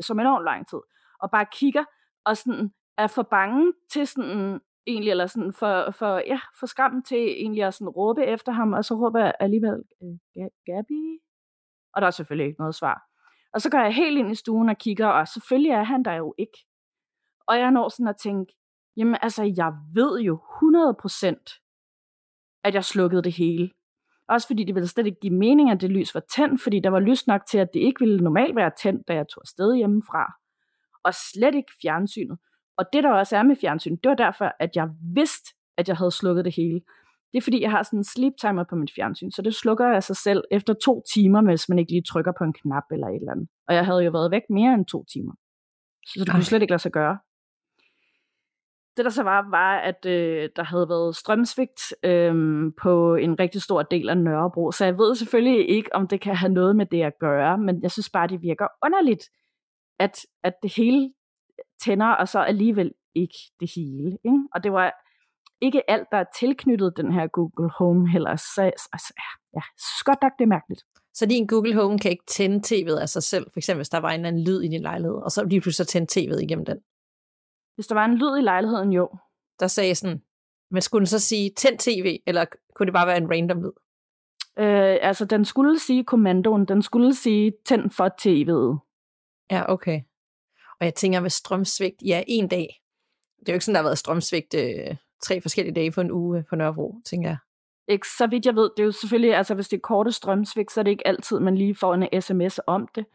som 0.00 0.20
enormt 0.20 0.44
lang 0.44 0.68
tid. 0.68 0.78
Og 1.20 1.30
bare 1.30 1.46
kigger, 1.52 1.84
og 2.24 2.36
sådan 2.36 2.72
er 2.98 3.06
for 3.06 3.22
bange 3.22 3.72
til 3.92 4.06
sådan 4.06 4.60
egentlig, 4.86 5.10
eller 5.10 5.26
sådan 5.26 5.52
for, 5.52 5.90
for, 5.90 6.16
ja, 6.16 6.40
for 6.60 6.66
skam 6.66 7.02
til 7.02 7.18
egentlig 7.18 7.64
at 7.64 7.74
sådan 7.74 7.88
råbe 7.88 8.24
efter 8.24 8.52
ham, 8.52 8.72
og 8.72 8.84
så 8.84 8.94
råber 8.94 9.20
jeg 9.20 9.34
alligevel, 9.40 9.82
øh, 10.02 10.48
Gabi? 10.66 11.18
Og 11.94 12.00
der 12.00 12.06
er 12.06 12.10
selvfølgelig 12.10 12.46
ikke 12.46 12.60
noget 12.60 12.74
svar. 12.74 13.02
Og 13.54 13.60
så 13.60 13.70
går 13.70 13.78
jeg 13.78 13.94
helt 13.94 14.18
ind 14.18 14.30
i 14.30 14.34
stuen 14.34 14.68
og 14.68 14.78
kigger, 14.78 15.06
og 15.06 15.28
selvfølgelig 15.28 15.70
er 15.70 15.82
han 15.82 16.02
der 16.02 16.12
jo 16.12 16.34
ikke. 16.38 16.58
Og 17.46 17.58
jeg 17.58 17.70
når 17.70 17.88
sådan 17.88 18.08
at 18.08 18.16
tænke, 18.16 18.52
jamen 18.96 19.16
altså, 19.22 19.52
jeg 19.56 19.72
ved 19.94 20.20
jo 20.20 20.36
100%, 20.36 22.60
at 22.64 22.74
jeg 22.74 22.84
slukkede 22.84 23.22
det 23.22 23.32
hele. 23.32 23.70
Også 24.28 24.46
fordi 24.46 24.64
det 24.64 24.74
ville 24.74 24.88
slet 24.88 25.06
ikke 25.06 25.20
give 25.20 25.34
mening, 25.34 25.70
at 25.70 25.80
det 25.80 25.90
lys 25.90 26.14
var 26.14 26.22
tændt, 26.36 26.62
fordi 26.62 26.80
der 26.80 26.90
var 26.90 27.00
lys 27.00 27.26
nok 27.26 27.40
til, 27.50 27.58
at 27.58 27.68
det 27.74 27.80
ikke 27.80 28.00
ville 28.00 28.24
normalt 28.24 28.56
være 28.56 28.70
tændt, 28.82 29.08
da 29.08 29.14
jeg 29.14 29.28
tog 29.28 29.42
afsted 29.42 29.76
hjemmefra. 29.76 30.32
Og 31.04 31.14
slet 31.32 31.54
ikke 31.54 31.72
fjernsynet. 31.82 32.38
Og 32.76 32.84
det, 32.92 33.04
der 33.04 33.12
også 33.12 33.36
er 33.36 33.42
med 33.42 33.56
fjernsyn, 33.56 33.96
det 33.96 34.08
var 34.08 34.14
derfor, 34.14 34.52
at 34.60 34.70
jeg 34.74 34.88
vidste, 35.14 35.54
at 35.76 35.88
jeg 35.88 35.96
havde 35.96 36.10
slukket 36.10 36.44
det 36.44 36.56
hele. 36.56 36.80
Det 37.32 37.38
er 37.38 37.42
fordi, 37.42 37.62
jeg 37.62 37.70
har 37.70 37.82
sådan 37.82 37.98
en 37.98 38.04
sleep 38.04 38.32
timer 38.40 38.64
på 38.70 38.76
mit 38.76 38.90
fjernsyn, 38.94 39.30
så 39.30 39.42
det 39.42 39.54
slukker 39.54 39.88
jeg 39.88 40.02
sig 40.02 40.16
selv 40.16 40.44
efter 40.50 40.74
to 40.84 41.02
timer, 41.14 41.42
hvis 41.42 41.68
man 41.68 41.78
ikke 41.78 41.92
lige 41.92 42.02
trykker 42.02 42.32
på 42.38 42.44
en 42.44 42.52
knap 42.52 42.82
eller 42.92 43.06
et 43.06 43.14
eller 43.14 43.32
andet. 43.32 43.48
Og 43.68 43.74
jeg 43.74 43.86
havde 43.86 44.04
jo 44.04 44.10
været 44.10 44.30
væk 44.30 44.42
mere 44.50 44.74
end 44.74 44.86
to 44.86 45.04
timer. 45.12 45.32
Så 46.06 46.20
det 46.20 46.30
kunne 46.30 46.42
slet 46.42 46.62
ikke 46.62 46.72
lade 46.72 46.82
sig 46.82 46.92
gøre. 46.92 47.18
Det 48.96 49.04
der 49.04 49.10
så 49.10 49.22
var, 49.22 49.50
var, 49.50 49.76
at 49.76 50.06
øh, 50.06 50.48
der 50.56 50.64
havde 50.64 50.88
været 50.88 51.16
strømsvigt 51.16 51.94
øh, 52.02 52.34
på 52.82 53.14
en 53.14 53.40
rigtig 53.40 53.62
stor 53.62 53.82
del 53.82 54.08
af 54.08 54.16
Nørrebro. 54.16 54.72
Så 54.72 54.84
jeg 54.84 54.98
ved 54.98 55.14
selvfølgelig 55.14 55.68
ikke, 55.68 55.94
om 55.94 56.08
det 56.08 56.20
kan 56.20 56.36
have 56.36 56.52
noget 56.52 56.76
med 56.76 56.86
det 56.86 57.02
at 57.02 57.18
gøre, 57.20 57.58
men 57.58 57.82
jeg 57.82 57.90
synes 57.90 58.10
bare, 58.10 58.28
det 58.28 58.42
virker 58.42 58.66
underligt, 58.84 59.30
at, 59.98 60.18
at 60.44 60.54
det 60.62 60.76
hele 60.76 61.12
tænder, 61.84 62.06
og 62.06 62.28
så 62.28 62.38
alligevel 62.38 62.92
ikke 63.14 63.38
det 63.60 63.70
hele. 63.76 64.18
Ikke? 64.24 64.42
Og 64.54 64.64
det 64.64 64.72
var 64.72 64.92
ikke 65.60 65.90
alt, 65.90 66.08
der 66.12 66.18
er 66.18 66.24
tilknyttet 66.38 66.96
den 66.96 67.12
her 67.12 67.26
Google 67.26 67.70
Home 67.78 68.10
heller. 68.10 68.36
Så 68.36 68.62
altså, 68.92 69.12
ja, 69.18 69.30
jeg 69.54 69.62
synes 69.78 70.02
godt 70.04 70.18
nok, 70.22 70.32
det 70.38 70.44
er 70.44 70.54
mærkeligt. 70.56 70.82
Så 71.14 71.26
din 71.26 71.46
Google 71.46 71.74
Home 71.74 71.98
kan 71.98 72.10
ikke 72.10 72.26
tænde 72.26 72.58
tv'et 72.68 72.98
af 73.00 73.08
sig 73.08 73.22
selv, 73.22 73.46
for 73.52 73.58
eksempel 73.58 73.78
hvis 73.78 73.88
der 73.88 73.98
var 73.98 74.10
en 74.10 74.20
eller 74.20 74.28
anden 74.28 74.44
lyd 74.44 74.60
i 74.62 74.68
din 74.68 74.82
lejlighed, 74.82 75.16
og 75.16 75.30
så 75.30 75.44
lige 75.44 75.60
pludselig 75.60 75.86
tænde 75.86 76.08
tv'et 76.12 76.42
igennem 76.42 76.64
den? 76.64 76.78
Hvis 77.74 77.86
der 77.86 77.94
var 77.94 78.04
en 78.04 78.18
lyd 78.18 78.38
i 78.38 78.42
lejligheden, 78.42 78.92
jo. 78.92 79.08
Der 79.60 79.66
sagde 79.66 79.94
sådan, 79.94 80.22
men 80.70 80.82
skulle 80.82 81.00
den 81.00 81.06
så 81.06 81.18
sige 81.18 81.50
tænd 81.56 81.78
tv, 81.78 82.18
eller 82.26 82.44
kunne 82.74 82.86
det 82.86 82.92
bare 82.92 83.06
være 83.06 83.16
en 83.16 83.30
random 83.30 83.62
lyd? 83.62 83.72
Øh, 84.58 84.98
altså, 85.02 85.24
den 85.24 85.44
skulle 85.44 85.78
sige 85.78 86.04
kommandoen, 86.04 86.64
den 86.64 86.82
skulle 86.82 87.14
sige 87.14 87.52
tænd 87.66 87.90
for 87.90 88.08
tv'et. 88.08 88.78
Ja, 89.50 89.72
okay. 89.72 90.00
Og 90.80 90.86
jeg 90.86 90.94
tænker 90.94 91.20
med 91.20 91.30
strømsvigt, 91.30 92.02
ja, 92.06 92.22
en 92.26 92.48
dag. 92.48 92.80
Det 93.40 93.48
er 93.48 93.52
jo 93.52 93.56
ikke 93.56 93.64
sådan, 93.64 93.74
der 93.74 93.80
har 93.80 93.88
været 93.88 93.98
strømsvigt 93.98 94.54
øh, 94.54 94.96
tre 95.22 95.40
forskellige 95.40 95.74
dage 95.74 95.90
på 95.90 96.00
en 96.00 96.10
uge 96.10 96.44
på 96.50 96.56
Nørrebro, 96.56 96.94
tænker 97.04 97.28
jeg. 97.28 97.36
Ikke 97.88 98.06
så 98.18 98.26
vidt 98.26 98.46
jeg 98.46 98.56
ved, 98.56 98.70
det 98.76 98.82
er 98.82 98.84
jo 98.84 98.92
selvfølgelig, 98.92 99.36
altså 99.36 99.54
hvis 99.54 99.68
det 99.68 99.76
er 99.76 99.80
korte 99.80 100.12
strømsvigt, 100.12 100.72
så 100.72 100.80
er 100.80 100.82
det 100.82 100.90
ikke 100.90 101.06
altid, 101.06 101.40
man 101.40 101.54
lige 101.54 101.74
får 101.74 101.94
en 101.94 102.22
sms 102.22 102.60
om 102.66 102.88
det. 102.94 103.06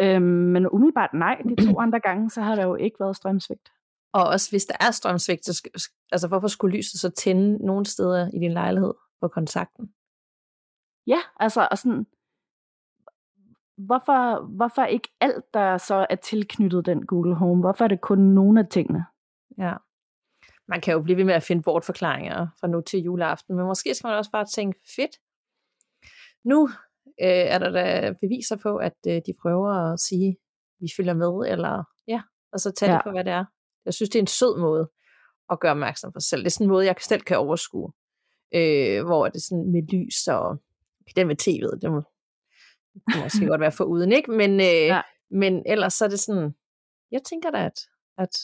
Øhm, 0.00 0.22
men 0.22 0.68
umiddelbart 0.68 1.10
nej, 1.14 1.42
de 1.48 1.66
to 1.66 1.80
andre 1.80 2.00
gange, 2.00 2.30
så 2.30 2.40
har 2.40 2.54
der 2.54 2.66
jo 2.66 2.74
ikke 2.74 2.96
været 3.00 3.16
strømsvigt. 3.16 3.72
Og 4.12 4.24
også 4.24 4.50
hvis 4.50 4.64
der 4.64 4.74
er 4.80 4.90
strømsvigt, 4.90 5.44
så 5.44 5.54
skal, 5.54 5.72
altså 6.12 6.28
hvorfor 6.28 6.48
skulle 6.48 6.76
lyset 6.76 7.00
så 7.00 7.10
tænde 7.10 7.66
nogle 7.66 7.86
steder 7.86 8.30
i 8.34 8.38
din 8.38 8.52
lejlighed 8.52 8.94
på 9.20 9.28
kontakten? 9.28 9.92
Ja, 11.06 11.18
altså 11.40 11.68
og 11.70 11.78
sådan, 11.78 12.06
hvorfor, 13.86 14.46
hvorfor 14.56 14.84
ikke 14.84 15.08
alt, 15.20 15.44
der 15.54 15.78
så 15.78 16.06
er 16.10 16.16
tilknyttet 16.16 16.86
den 16.86 17.06
Google 17.06 17.34
Home? 17.34 17.60
Hvorfor 17.60 17.84
er 17.84 17.88
det 17.88 18.00
kun 18.00 18.18
nogle 18.18 18.60
af 18.60 18.66
tingene? 18.70 19.04
Ja. 19.58 19.74
Man 20.68 20.80
kan 20.80 20.94
jo 20.94 21.02
blive 21.02 21.16
ved 21.16 21.24
med 21.24 21.34
at 21.34 21.42
finde 21.42 21.62
bortforklaringer 21.62 22.46
fra 22.60 22.68
nu 22.68 22.80
til 22.80 23.00
juleaften, 23.00 23.56
men 23.56 23.66
måske 23.66 23.94
skal 23.94 24.08
man 24.08 24.16
også 24.16 24.30
bare 24.30 24.44
tænke, 24.44 24.80
fedt. 24.96 25.16
Nu 26.44 26.68
øh, 27.22 27.46
er 27.54 27.58
der 27.58 27.70
da 27.70 28.12
beviser 28.20 28.56
på, 28.62 28.76
at 28.76 28.96
øh, 29.08 29.14
de 29.26 29.34
prøver 29.42 29.92
at 29.92 30.00
sige, 30.00 30.36
vi 30.80 30.88
følger 30.96 31.14
med, 31.14 31.52
eller 31.52 31.84
ja, 32.08 32.22
og 32.52 32.60
så 32.60 32.72
tage 32.72 32.90
ja. 32.90 32.96
det 32.96 33.04
for, 33.04 33.10
hvad 33.10 33.24
det 33.24 33.32
er. 33.32 33.44
Jeg 33.84 33.94
synes, 33.94 34.10
det 34.10 34.18
er 34.18 34.22
en 34.22 34.26
sød 34.26 34.58
måde 34.58 34.90
at 35.50 35.60
gøre 35.60 35.70
opmærksom 35.70 36.12
på 36.12 36.20
sig 36.20 36.28
selv. 36.28 36.42
Det 36.42 36.46
er 36.46 36.50
sådan 36.50 36.64
en 36.64 36.70
måde, 36.70 36.86
jeg 36.86 36.94
selv 37.00 37.20
kan 37.20 37.38
overskue, 37.38 37.92
øh, 38.54 39.04
hvor 39.04 39.24
det 39.28 39.36
er 39.36 39.46
sådan 39.48 39.72
med 39.72 39.82
lys 39.82 40.26
og 40.26 40.62
den 41.16 41.26
med 41.26 41.36
tv'et, 41.42 41.78
det 41.82 41.90
må, 41.90 42.02
det 42.94 43.16
må 43.16 43.22
måske 43.22 43.46
godt 43.46 43.60
være 43.60 43.72
for 43.72 43.84
uden, 43.84 44.12
ikke? 44.12 44.30
Men, 44.30 44.60
øh, 44.70 44.86
ja. 44.94 45.00
men 45.30 45.62
ellers 45.66 45.94
så 45.94 46.04
er 46.04 46.08
det 46.08 46.20
sådan, 46.20 46.54
jeg 47.10 47.20
tænker 47.22 47.50
da, 47.50 47.64
at, 47.64 47.78
at, 48.18 48.34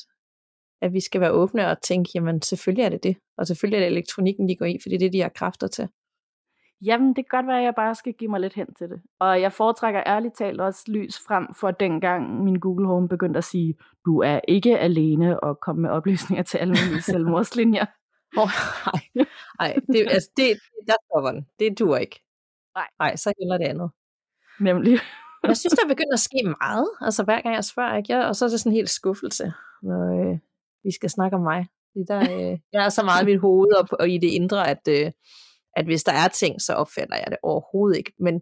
at 0.83 0.93
vi 0.93 1.01
skal 1.01 1.21
være 1.21 1.31
åbne 1.31 1.71
og 1.71 1.83
tænke, 1.83 2.11
jamen 2.15 2.43
selvfølgelig 2.43 2.85
er 2.85 2.89
det 2.89 3.03
det, 3.03 3.17
og 3.39 3.47
selvfølgelig 3.47 3.77
er 3.77 3.81
det 3.81 3.93
elektronikken, 3.93 4.49
de 4.49 4.57
går 4.57 4.67
i, 4.67 4.79
for 4.83 4.89
det 4.89 4.95
er 4.95 4.99
det, 4.99 5.13
de 5.13 5.21
har 5.21 5.29
kræfter 5.29 5.67
til. 5.67 5.89
Jamen, 6.83 7.09
det 7.09 7.17
kan 7.17 7.39
godt 7.39 7.47
være, 7.47 7.59
at 7.59 7.65
jeg 7.65 7.75
bare 7.75 7.95
skal 7.95 8.13
give 8.13 8.31
mig 8.31 8.41
lidt 8.41 8.55
hen 8.55 8.75
til 8.75 8.89
det. 8.89 9.03
Og 9.21 9.41
jeg 9.41 9.53
foretrækker 9.53 10.03
ærligt 10.07 10.37
talt 10.37 10.61
også 10.61 10.85
lys 10.89 11.19
frem 11.27 11.55
for 11.55 11.71
dengang 11.71 12.45
min 12.45 12.61
Google 12.61 12.87
Home 12.87 13.09
begyndte 13.09 13.39
at 13.39 13.45
sige, 13.45 13.75
du 14.05 14.21
er 14.21 14.41
ikke 14.49 14.79
alene 14.79 15.41
og 15.41 15.61
komme 15.61 15.83
med 15.83 15.91
oplysninger 15.91 16.43
til 16.43 16.59
alle 16.59 16.75
mine 16.89 17.03
selvmordslinjer. 17.13 17.87
oh, 18.37 18.49
nej, 18.87 19.27
nej 19.59 19.75
det, 19.87 20.07
altså, 20.11 20.31
det, 20.37 20.59
der 20.87 20.95
stopper 21.11 21.31
den. 21.31 21.47
Det 21.59 21.79
duer 21.79 21.99
ikke. 21.99 22.21
Nej. 22.75 22.89
Nej, 22.99 23.17
så 23.17 23.33
heller 23.39 23.59
det 23.59 23.65
andet. 23.65 23.91
Nemlig. 24.61 24.99
jeg 25.43 25.57
synes, 25.57 25.73
der 25.73 25.89
begynder 25.89 26.13
at 26.13 26.21
ske 26.21 26.55
meget, 26.61 26.89
altså 27.01 27.25
hver 27.25 27.41
gang 27.41 27.55
jeg 27.55 27.65
spørger, 27.65 27.97
ikke? 27.97 28.13
Jeg, 28.13 28.27
og 28.27 28.37
så 28.37 28.45
er 28.45 28.49
det 28.49 28.61
sådan 28.61 28.73
en 28.73 28.77
helt 28.77 28.91
skuffelse, 28.91 29.53
når 29.83 30.31
øh, 30.31 30.39
vi 30.85 30.91
skal 30.93 31.11
snakke 31.11 31.37
om 31.37 31.43
mig. 31.43 31.67
Fordi 31.93 32.05
der, 32.09 32.21
øh, 32.21 32.59
jeg 32.73 32.85
er 32.85 32.89
så 32.89 33.03
meget 33.03 33.23
i 33.23 33.27
mit 33.27 33.41
hoved 33.41 33.73
og, 33.73 33.89
og 34.01 34.09
i 34.09 34.19
det 34.19 34.29
indre, 34.29 34.69
at, 34.69 34.89
øh, 34.89 35.13
at 35.77 35.85
hvis 35.85 36.05
der 36.05 36.13
er 36.13 36.29
ting, 36.29 36.63
så 36.63 36.73
opfatter 36.73 37.17
jeg 37.17 37.27
det 37.31 37.39
overhovedet 37.43 37.99
ikke. 37.99 38.13
Men 38.19 38.41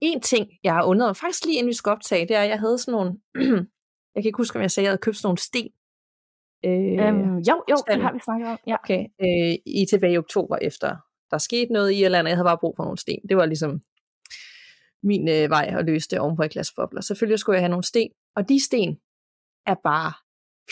en 0.00 0.20
ting, 0.20 0.48
jeg 0.64 0.74
har 0.74 0.84
undret 0.84 1.16
faktisk 1.16 1.44
lige 1.44 1.58
inden 1.58 1.68
vi 1.68 1.74
skal 1.74 1.90
optage, 1.90 2.28
det 2.28 2.36
er, 2.36 2.42
at 2.42 2.48
jeg 2.48 2.58
havde 2.58 2.78
sådan 2.78 2.92
nogle, 2.92 3.10
jeg 4.14 4.22
kan 4.22 4.28
ikke 4.28 4.36
huske, 4.36 4.56
om 4.56 4.62
jeg 4.62 4.70
sagde, 4.70 4.84
at 4.84 4.86
jeg 4.86 4.90
havde 4.90 5.02
købt 5.02 5.16
sådan 5.16 5.26
nogle 5.26 5.38
sten. 5.38 5.70
Øh, 6.64 7.06
øhm, 7.06 7.38
jo, 7.38 7.64
jo, 7.70 7.76
det 7.90 8.02
har 8.02 8.12
vi 8.12 8.20
snakket 8.24 8.48
om. 8.48 8.58
Ja. 8.66 8.76
Okay, 8.84 9.02
øh, 9.22 9.54
i 9.66 9.86
tilbage 9.90 10.12
i 10.12 10.18
oktober 10.18 10.56
efter 10.56 10.96
der 11.30 11.38
skete 11.38 11.72
noget 11.72 11.90
i 11.90 12.04
Irland, 12.04 12.26
og 12.26 12.28
jeg 12.28 12.36
havde 12.36 12.46
bare 12.46 12.58
brug 12.58 12.74
for 12.76 12.84
nogle 12.84 12.98
sten. 12.98 13.20
Det 13.28 13.36
var 13.36 13.46
ligesom 13.46 13.80
min 15.02 15.28
øh, 15.28 15.50
vej 15.50 15.74
at 15.78 15.84
løse 15.84 16.08
det 16.10 16.18
oven 16.18 16.36
på 16.36 16.42
et 16.42 16.50
glas 16.50 16.72
bobler. 16.72 17.00
Selvfølgelig 17.00 17.38
skulle 17.38 17.54
jeg 17.56 17.62
have 17.62 17.70
nogle 17.70 17.84
sten, 17.84 18.10
og 18.36 18.48
de 18.48 18.64
sten 18.64 18.98
er 19.66 19.74
bare 19.84 20.12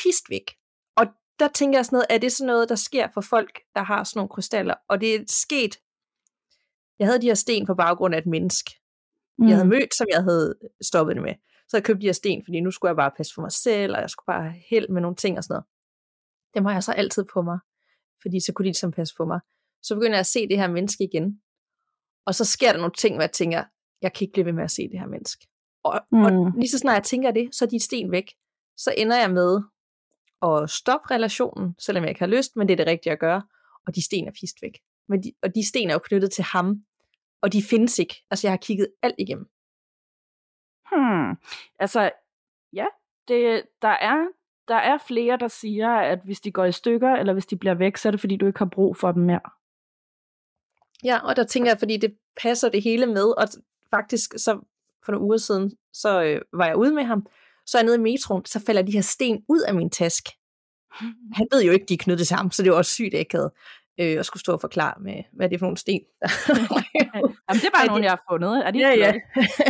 pist 0.02 0.30
væk. 0.30 0.56
Og 0.96 1.06
der 1.38 1.48
tænker 1.48 1.78
jeg 1.78 1.84
sådan 1.86 1.96
noget, 1.96 2.06
er 2.10 2.18
det 2.18 2.32
sådan 2.32 2.46
noget, 2.46 2.68
der 2.68 2.74
sker 2.74 3.08
for 3.14 3.20
folk, 3.20 3.60
der 3.74 3.82
har 3.82 4.04
sådan 4.04 4.18
nogle 4.18 4.28
krystaller? 4.28 4.74
Og 4.88 5.00
det 5.00 5.14
er 5.14 5.24
sket, 5.26 5.78
jeg 6.98 7.06
havde 7.06 7.20
de 7.20 7.26
her 7.26 7.34
sten 7.34 7.66
på 7.66 7.74
baggrund 7.74 8.14
af 8.14 8.18
et 8.18 8.26
menneske, 8.26 8.70
mm. 9.38 9.48
jeg 9.48 9.56
havde 9.56 9.64
mm. 9.64 9.70
mødt, 9.70 9.94
som 9.94 10.06
jeg 10.12 10.22
havde 10.22 10.54
stoppet 10.82 11.16
det 11.16 11.22
med. 11.22 11.34
Så 11.68 11.76
jeg 11.76 11.84
købte 11.84 12.00
de 12.00 12.06
her 12.06 12.12
sten, 12.12 12.42
fordi 12.44 12.60
nu 12.60 12.70
skulle 12.70 12.88
jeg 12.88 12.96
bare 12.96 13.10
passe 13.16 13.34
for 13.34 13.42
mig 13.42 13.52
selv, 13.52 13.94
og 13.94 14.00
jeg 14.00 14.10
skulle 14.10 14.26
bare 14.26 14.42
have 14.42 14.62
held 14.70 14.88
med 14.88 15.02
nogle 15.02 15.16
ting 15.16 15.38
og 15.38 15.44
sådan 15.44 15.54
noget. 15.54 15.64
Dem 16.54 16.64
har 16.64 16.72
jeg 16.72 16.82
så 16.82 16.92
altid 16.92 17.24
på 17.32 17.42
mig, 17.42 17.58
fordi 18.22 18.40
så 18.40 18.52
kunne 18.52 18.64
de 18.64 18.68
ligesom 18.68 18.90
passe 18.90 19.14
på 19.16 19.24
mig. 19.24 19.40
Så 19.82 19.94
begynder 19.94 20.14
jeg 20.14 20.20
at 20.20 20.26
se 20.26 20.48
det 20.48 20.58
her 20.58 20.68
menneske 20.68 21.04
igen, 21.04 21.40
og 22.26 22.34
så 22.34 22.44
sker 22.44 22.72
der 22.72 22.78
nogle 22.78 22.94
ting, 22.98 23.14
hvor 23.14 23.22
jeg 23.22 23.32
tænker, 23.32 23.64
jeg 24.02 24.12
kan 24.12 24.24
ikke 24.24 24.32
blive 24.32 24.46
ved 24.46 24.52
med 24.52 24.64
at 24.64 24.70
se 24.70 24.88
det 24.88 25.00
her 25.00 25.06
menneske. 25.06 25.46
Og, 25.84 26.00
mm. 26.12 26.22
og 26.22 26.52
lige 26.56 26.68
så 26.68 26.78
snart 26.78 26.94
jeg 26.94 27.04
tænker 27.04 27.30
det, 27.30 27.54
så 27.54 27.64
er 27.64 27.68
de 27.68 27.80
sten 27.80 28.10
væk. 28.10 28.32
Så 28.76 28.94
ender 28.96 29.16
jeg 29.16 29.30
med 29.30 29.60
at 30.42 30.70
stoppe 30.70 31.14
relationen, 31.14 31.74
selvom 31.78 32.04
jeg 32.04 32.10
ikke 32.10 32.20
har 32.20 32.26
lyst, 32.26 32.56
men 32.56 32.68
det 32.68 32.72
er 32.72 32.76
det 32.76 32.86
rigtige 32.86 33.12
at 33.12 33.18
gøre. 33.18 33.42
Og 33.86 33.94
de 33.94 34.04
sten 34.04 34.28
er 34.28 34.32
pist 34.40 34.56
væk. 34.62 34.78
Men 35.08 35.22
de, 35.22 35.32
og 35.42 35.54
de 35.54 35.68
sten 35.68 35.90
er 35.90 35.92
jo 35.92 35.98
knyttet 35.98 36.32
til 36.32 36.44
ham, 36.44 36.84
og 37.42 37.52
de 37.52 37.62
findes 37.62 37.98
ikke. 37.98 38.24
Altså 38.30 38.46
jeg 38.46 38.52
har 38.52 38.56
kigget 38.56 38.88
alt 39.02 39.14
igennem. 39.18 39.46
Hmm. 40.92 41.36
Altså, 41.78 42.10
ja, 42.72 42.86
det, 43.28 43.62
der 43.82 43.88
er 43.88 44.26
der 44.68 44.74
er 44.74 44.98
flere, 45.06 45.36
der 45.36 45.48
siger, 45.48 45.88
at 45.88 46.20
hvis 46.24 46.40
de 46.40 46.52
går 46.52 46.64
i 46.64 46.72
stykker, 46.72 47.10
eller 47.10 47.32
hvis 47.32 47.46
de 47.46 47.56
bliver 47.56 47.74
væk, 47.74 47.96
så 47.96 48.08
er 48.08 48.10
det 48.10 48.20
fordi, 48.20 48.36
du 48.36 48.46
ikke 48.46 48.58
har 48.58 48.70
brug 48.72 48.96
for 48.96 49.12
dem 49.12 49.22
mere. 49.22 49.40
Ja, 51.04 51.18
og 51.18 51.36
der 51.36 51.44
tænker 51.44 51.70
jeg, 51.70 51.78
fordi 51.78 51.96
det 51.96 52.16
passer 52.42 52.68
det 52.68 52.82
hele 52.82 53.06
med, 53.06 53.24
og 53.24 53.48
faktisk 53.90 54.32
så 54.36 54.60
for 55.04 55.12
nogle 55.12 55.26
uger 55.26 55.36
siden, 55.36 55.72
så 55.92 56.22
øh, 56.22 56.40
var 56.52 56.66
jeg 56.66 56.76
ude 56.76 56.94
med 56.94 57.04
ham, 57.04 57.26
så 57.66 57.78
er 57.78 57.82
jeg 57.82 57.84
nede 57.84 57.96
i 57.96 58.00
metroen, 58.00 58.44
så 58.44 58.60
falder 58.66 58.82
de 58.82 58.92
her 58.92 59.00
sten 59.00 59.44
ud 59.48 59.60
af 59.60 59.74
min 59.74 59.90
task. 59.90 60.24
Han 61.38 61.46
ved 61.52 61.62
jo 61.64 61.72
ikke, 61.72 61.86
de 61.86 61.94
er 61.94 61.98
knyttet 61.98 62.30
ham, 62.30 62.50
så 62.50 62.62
det 62.62 62.72
var 62.72 62.78
også 62.78 62.94
sygt 62.94 63.14
akavet 63.14 63.50
øh, 64.00 64.18
og 64.18 64.24
skulle 64.24 64.40
stå 64.40 64.52
og 64.52 64.60
forklare 64.60 64.94
med, 65.00 65.22
hvad 65.32 65.48
det 65.48 65.54
er 65.54 65.58
for 65.58 65.66
nogle 65.66 65.76
sten. 65.76 66.00
Jamen, 67.46 67.60
det 67.60 67.68
er 67.70 67.76
bare 67.78 67.86
nogle, 67.86 68.04
jeg 68.04 68.12
har 68.12 68.24
fundet. 68.30 68.66
Er 68.66 68.70
de 68.70 68.78
ja, 68.78 68.92
ja. 69.04 69.14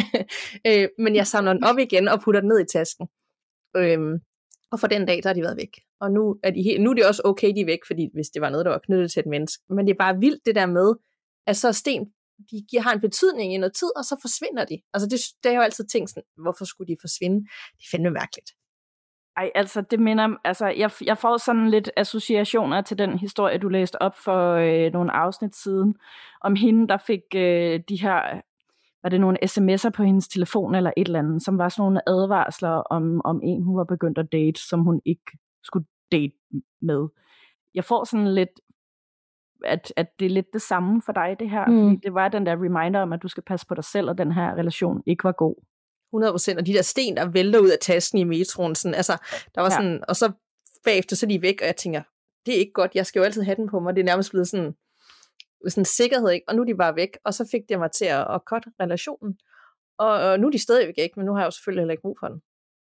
øh, 0.83 0.89
men 0.99 1.17
jeg 1.17 1.27
samler 1.27 1.53
den 1.53 1.65
op 1.65 1.79
igen 1.79 2.09
og 2.09 2.21
putter 2.21 2.41
den 2.41 2.49
ned 2.49 2.61
i 2.61 2.67
tasken. 2.73 3.09
Øhm, 3.77 4.15
og 4.73 4.81
for 4.81 4.87
den 4.87 5.07
dag, 5.07 5.23
der 5.23 5.29
har 5.29 5.35
de 5.35 5.43
været 5.43 5.57
væk. 5.57 5.75
Og 6.01 6.13
nu 6.13 6.37
er, 6.43 6.51
de 6.51 6.63
helt, 6.63 6.81
nu 6.81 6.91
er 6.91 6.95
det 6.95 7.07
også 7.07 7.23
okay, 7.25 7.55
de 7.55 7.61
er 7.61 7.65
væk, 7.65 7.83
fordi 7.87 8.11
hvis 8.15 8.29
det 8.29 8.43
var 8.43 8.51
noget, 8.51 8.65
der 8.67 8.71
var 8.71 8.79
knyttet 8.79 9.11
til 9.11 9.21
et 9.21 9.27
menneske. 9.27 9.65
Men 9.69 9.87
det 9.87 9.93
er 9.93 9.99
bare 9.99 10.19
vildt 10.19 10.47
det 10.47 10.55
der 10.55 10.67
med, 10.67 10.95
at 11.47 11.57
så 11.57 11.73
sten, 11.73 12.05
de 12.51 12.57
giver, 12.71 12.83
har 12.83 12.93
en 12.93 13.01
betydning 13.01 13.55
i 13.55 13.57
noget 13.57 13.75
tid, 13.75 13.91
og 13.97 14.05
så 14.05 14.17
forsvinder 14.21 14.65
de. 14.65 14.77
Altså 14.95 15.09
det, 15.09 15.19
det 15.43 15.51
jeg 15.51 15.57
jo 15.57 15.63
altid 15.63 15.85
tænkt 15.87 16.11
sådan, 16.11 16.23
hvorfor 16.45 16.65
skulle 16.65 16.89
de 16.93 16.97
forsvinde? 17.01 17.37
Det 17.77 17.85
er 17.87 17.91
fandme 17.91 18.11
mærkeligt. 18.11 18.51
Ej, 19.39 19.51
altså 19.55 19.81
det 19.81 20.01
minder, 20.01 20.37
altså 20.45 20.67
jeg, 20.67 20.91
jeg 21.05 21.19
får 21.19 21.37
sådan 21.37 21.71
lidt 21.71 21.91
associationer 21.97 22.81
til 22.81 22.99
den 22.99 23.19
historie, 23.19 23.59
du 23.59 23.69
læste 23.69 24.03
op 24.03 24.17
for 24.17 24.53
øh, 24.53 24.93
nogle 24.93 25.13
afsnit 25.13 25.57
siden, 25.57 25.95
om 26.41 26.57
hende, 26.57 26.89
der 26.89 26.97
fik 26.97 27.21
øh, 27.35 27.81
de 27.89 28.01
her, 28.03 28.41
var 29.03 29.09
det 29.09 29.21
nogle 29.21 29.39
sms'er 29.45 29.91
på 29.91 30.03
hendes 30.03 30.29
telefon 30.29 30.75
eller 30.75 30.93
et 30.97 31.07
eller 31.07 31.19
andet, 31.19 31.43
som 31.43 31.59
var 31.59 31.69
sådan 31.69 31.83
nogle 31.83 32.09
advarsler 32.09 32.71
om, 32.71 33.21
om 33.25 33.41
en, 33.45 33.63
hun 33.63 33.77
var 33.77 33.85
begyndt 33.85 34.19
at 34.19 34.33
date, 34.33 34.69
som 34.69 34.81
hun 34.81 35.01
ikke 35.05 35.39
skulle 35.63 35.87
date 36.13 36.35
med. 36.83 37.09
Jeg 37.75 37.85
får 37.85 38.05
sådan 38.05 38.35
lidt, 38.35 38.61
at, 39.65 39.93
at 39.97 40.19
det 40.19 40.27
er 40.27 40.31
lidt 40.31 40.53
det 40.53 40.63
samme 40.63 41.03
for 41.03 41.13
dig, 41.13 41.37
det 41.41 41.51
her, 41.51 41.67
mm. 41.67 41.79
fordi 41.79 41.97
det 42.03 42.15
var 42.15 42.29
den 42.29 42.47
der 42.47 42.53
reminder 42.53 43.01
om, 43.01 43.13
at 43.13 43.23
du 43.23 43.29
skal 43.29 43.43
passe 43.43 43.67
på 43.67 43.75
dig 43.75 43.85
selv, 43.85 44.09
og 44.11 44.19
den 44.19 44.33
her 44.33 44.55
relation 44.55 45.03
ikke 45.07 45.25
var 45.25 45.33
god. 45.33 45.68
100%, 46.15 46.59
og 46.59 46.67
de 46.67 46.73
der 46.73 46.83
sten, 46.83 47.17
der 47.17 47.31
vælter 47.31 47.59
ud 47.59 47.69
af 47.69 47.79
tasken 47.81 48.19
i 48.19 48.25
metroen, 48.25 48.75
sådan, 48.75 48.95
altså, 48.95 49.17
der 49.55 49.61
var 49.61 49.69
sådan, 49.69 49.93
ja. 49.93 50.05
og 50.09 50.17
så 50.17 50.33
bagefter 50.85 51.17
så 51.17 51.27
er 51.27 51.29
de 51.29 51.43
væk, 51.43 51.61
og 51.61 51.67
jeg 51.67 51.77
tænker, 51.77 52.03
det 52.47 52.55
er 52.55 52.59
ikke 52.59 52.73
godt, 52.73 52.95
jeg 52.95 53.07
skal 53.07 53.21
jo 53.21 53.25
altid 53.25 53.43
have 53.43 53.57
den 53.57 53.69
på 53.69 53.81
mig, 53.81 53.95
det 53.95 54.01
er 54.01 54.05
nærmest 54.05 54.31
blevet 54.31 54.49
sådan, 54.49 54.75
sådan 55.69 55.85
sikkerhed, 55.85 56.31
ikke? 56.31 56.49
og 56.49 56.55
nu 56.55 56.63
er 56.63 56.67
de 56.67 56.75
bare 56.75 56.97
væk, 56.97 57.19
og 57.25 57.35
så 57.35 57.49
fik 57.51 57.69
det 57.69 57.79
mig 57.79 57.91
til 57.93 58.05
at, 58.05 58.35
at 58.35 58.41
cutte 58.47 58.71
relationen, 58.81 59.39
og, 59.99 60.11
og 60.11 60.41
nu 60.41 60.47
er 60.47 60.51
de 60.51 60.59
stadigvæk 60.59 60.95
ikke, 60.99 61.15
men 61.17 61.27
nu 61.27 61.33
har 61.33 61.41
jeg 61.41 61.47
jo 61.47 61.51
selvfølgelig 61.51 61.81
heller 61.81 61.93
ikke 61.93 62.03
brug 62.03 62.17
for 62.21 62.29
den. 62.29 62.43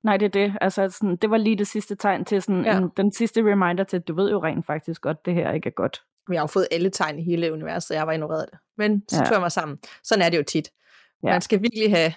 Nej, 0.03 0.17
det 0.17 0.25
er 0.25 0.29
det. 0.29 0.53
Altså, 0.61 0.89
sådan, 0.89 1.15
det 1.15 1.29
var 1.29 1.37
lige 1.37 1.55
det 1.55 1.67
sidste 1.67 1.95
tegn 1.95 2.25
til 2.25 2.41
sådan 2.41 2.65
ja. 2.65 2.77
en, 2.77 2.89
den 2.97 3.11
sidste 3.11 3.41
reminder 3.41 3.83
til, 3.83 3.97
at 3.97 4.07
du 4.07 4.15
ved 4.15 4.31
jo 4.31 4.43
rent 4.43 4.65
faktisk 4.65 5.01
godt, 5.01 5.25
det 5.25 5.33
her 5.33 5.51
ikke 5.51 5.67
er 5.67 5.73
godt. 5.73 6.03
Jeg 6.29 6.39
har 6.39 6.43
jo 6.43 6.47
fået 6.47 6.67
alle 6.71 6.89
tegn 6.89 7.19
i 7.19 7.23
hele 7.23 7.53
universet, 7.53 7.91
og 7.91 7.97
jeg 7.97 8.07
var 8.07 8.13
ignoreret 8.13 8.45
det. 8.51 8.59
Men 8.77 9.03
så 9.07 9.17
ja. 9.17 9.25
tog 9.25 9.33
jeg 9.33 9.41
mig 9.41 9.51
sammen. 9.51 9.79
Sådan 10.03 10.25
er 10.25 10.29
det 10.29 10.37
jo 10.37 10.43
tit. 10.43 10.71
Ja. 11.23 11.31
Man 11.31 11.41
skal 11.41 11.61
virkelig 11.61 11.91
have 11.91 12.13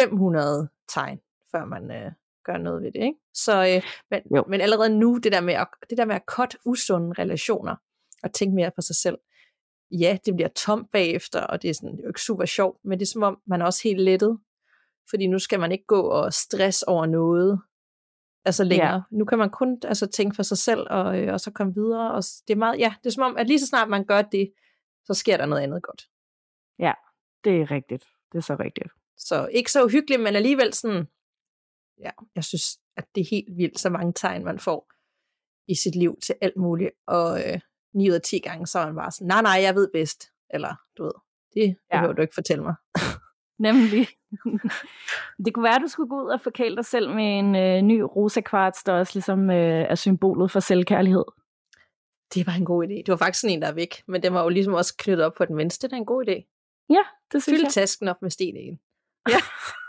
500 0.00 0.68
tegn, 0.88 1.20
før 1.52 1.64
man 1.64 1.90
øh, 1.90 2.12
gør 2.44 2.56
noget 2.56 2.82
ved 2.82 2.92
det. 2.92 3.02
Ikke? 3.02 3.18
Så, 3.34 3.66
øh, 3.66 3.82
men, 4.10 4.44
men 4.48 4.60
allerede 4.60 4.98
nu, 4.98 5.18
det 5.18 5.32
der 5.32 5.40
med 5.40 5.54
at, 5.54 5.68
det 5.90 5.98
der 5.98 6.04
med 6.04 6.14
at 6.14 6.22
cut 6.26 6.56
usunde 6.64 7.22
relationer, 7.22 7.76
og 8.22 8.32
tænke 8.32 8.54
mere 8.54 8.70
på 8.76 8.82
sig 8.82 8.96
selv, 8.96 9.18
ja, 9.90 10.18
det 10.24 10.34
bliver 10.34 10.48
tomt 10.48 10.90
bagefter, 10.90 11.40
og 11.40 11.62
det 11.62 11.70
er, 11.70 11.74
sådan, 11.74 11.92
det 11.92 11.98
er 11.98 12.02
jo 12.02 12.10
ikke 12.10 12.20
super 12.20 12.44
sjovt, 12.44 12.84
men 12.84 12.98
det 12.98 13.04
er 13.04 13.10
som 13.10 13.22
om, 13.22 13.40
man 13.46 13.60
er 13.60 13.66
også 13.66 13.80
helt 13.84 14.00
lettet, 14.00 14.38
fordi 15.10 15.26
nu 15.26 15.38
skal 15.38 15.60
man 15.60 15.72
ikke 15.72 15.86
gå 15.86 16.00
og 16.00 16.32
stress 16.32 16.82
over 16.82 17.06
noget, 17.06 17.60
altså 18.44 18.64
længere. 18.64 18.94
Ja. 18.94 19.00
Nu 19.10 19.24
kan 19.24 19.38
man 19.38 19.50
kun 19.50 19.78
altså, 19.84 20.06
tænke 20.06 20.36
for 20.36 20.42
sig 20.42 20.58
selv, 20.58 20.86
og, 20.90 21.20
øh, 21.20 21.32
og 21.32 21.40
så 21.40 21.50
komme 21.50 21.74
videre, 21.74 22.14
og 22.14 22.22
det 22.48 22.54
er 22.54 22.58
meget, 22.58 22.78
ja, 22.78 22.94
det 23.04 23.06
er 23.06 23.14
som 23.14 23.22
om, 23.22 23.36
at 23.36 23.46
lige 23.46 23.60
så 23.60 23.66
snart 23.66 23.88
man 23.88 24.04
gør 24.04 24.22
det, 24.22 24.52
så 25.04 25.14
sker 25.14 25.36
der 25.36 25.46
noget 25.46 25.62
andet 25.62 25.82
godt. 25.82 26.08
Ja, 26.78 26.92
det 27.44 27.60
er 27.60 27.70
rigtigt. 27.70 28.04
Det 28.32 28.38
er 28.38 28.42
så 28.42 28.56
rigtigt. 28.60 28.88
Så 29.20 29.48
ikke 29.52 29.72
så 29.72 29.84
uhyggeligt, 29.84 30.22
men 30.22 30.36
alligevel 30.36 30.74
sådan, 30.74 31.08
ja, 32.00 32.10
jeg 32.34 32.44
synes, 32.44 32.80
at 32.96 33.04
det 33.14 33.20
er 33.20 33.28
helt 33.30 33.56
vildt, 33.56 33.78
så 33.78 33.90
mange 33.90 34.12
tegn, 34.12 34.44
man 34.44 34.58
får 34.58 34.90
i 35.68 35.74
sit 35.74 35.94
liv 35.94 36.18
til 36.22 36.34
alt 36.40 36.56
muligt. 36.56 36.90
Og 37.06 37.38
øh, 37.38 37.60
9 37.94 38.10
ud 38.10 38.14
af 38.14 38.22
10 38.22 38.38
gange, 38.38 38.66
så 38.66 38.78
er 38.78 38.86
man 38.86 38.94
bare 38.94 39.10
sådan, 39.10 39.26
nej, 39.26 39.42
nej, 39.42 39.58
jeg 39.62 39.74
ved 39.74 39.88
bedst. 39.92 40.24
Eller, 40.50 40.74
du 40.98 41.02
ved, 41.02 41.12
det 41.54 41.76
behøver 41.90 42.08
ja. 42.08 42.12
du 42.12 42.22
ikke 42.22 42.34
fortælle 42.34 42.62
mig. 42.62 42.74
Nemlig. 43.66 44.08
det 45.44 45.54
kunne 45.54 45.62
være, 45.62 45.76
at 45.76 45.82
du 45.82 45.88
skulle 45.88 46.08
gå 46.08 46.22
ud 46.24 46.30
og 46.30 46.40
forkæle 46.40 46.76
dig 46.76 46.84
selv 46.84 47.10
med 47.14 47.38
en 47.38 47.56
øh, 47.56 47.82
ny 47.82 48.00
rosa 48.00 48.40
kvarts, 48.40 48.82
der 48.82 48.92
også 48.92 49.12
ligesom 49.14 49.50
øh, 49.50 49.82
er 49.90 49.94
symbolet 49.94 50.50
for 50.50 50.60
selvkærlighed. 50.60 51.24
Det 52.34 52.46
var 52.46 52.52
en 52.52 52.64
god 52.64 52.84
idé. 52.84 52.94
Det 52.94 53.08
var 53.08 53.16
faktisk 53.16 53.40
sådan 53.40 53.56
en, 53.56 53.62
der 53.62 53.68
er 53.68 53.72
væk, 53.72 54.02
men 54.06 54.22
den 54.22 54.34
var 54.34 54.42
jo 54.42 54.48
ligesom 54.48 54.74
også 54.74 54.94
knyttet 54.98 55.26
op 55.26 55.34
på 55.34 55.44
den 55.44 55.56
venstre. 55.56 55.88
Det 55.88 55.92
er 55.92 55.96
en 55.96 56.06
god 56.06 56.24
idé. 56.28 56.36
Ja, 56.90 57.02
det 57.32 57.42
synes 57.42 57.56
Fyld 57.58 57.62
jeg. 57.62 57.72
tasken 57.72 58.08
op 58.08 58.22
med 58.22 58.30
sten 58.30 58.56
igen. 58.56 58.80
Ja. 59.34 59.40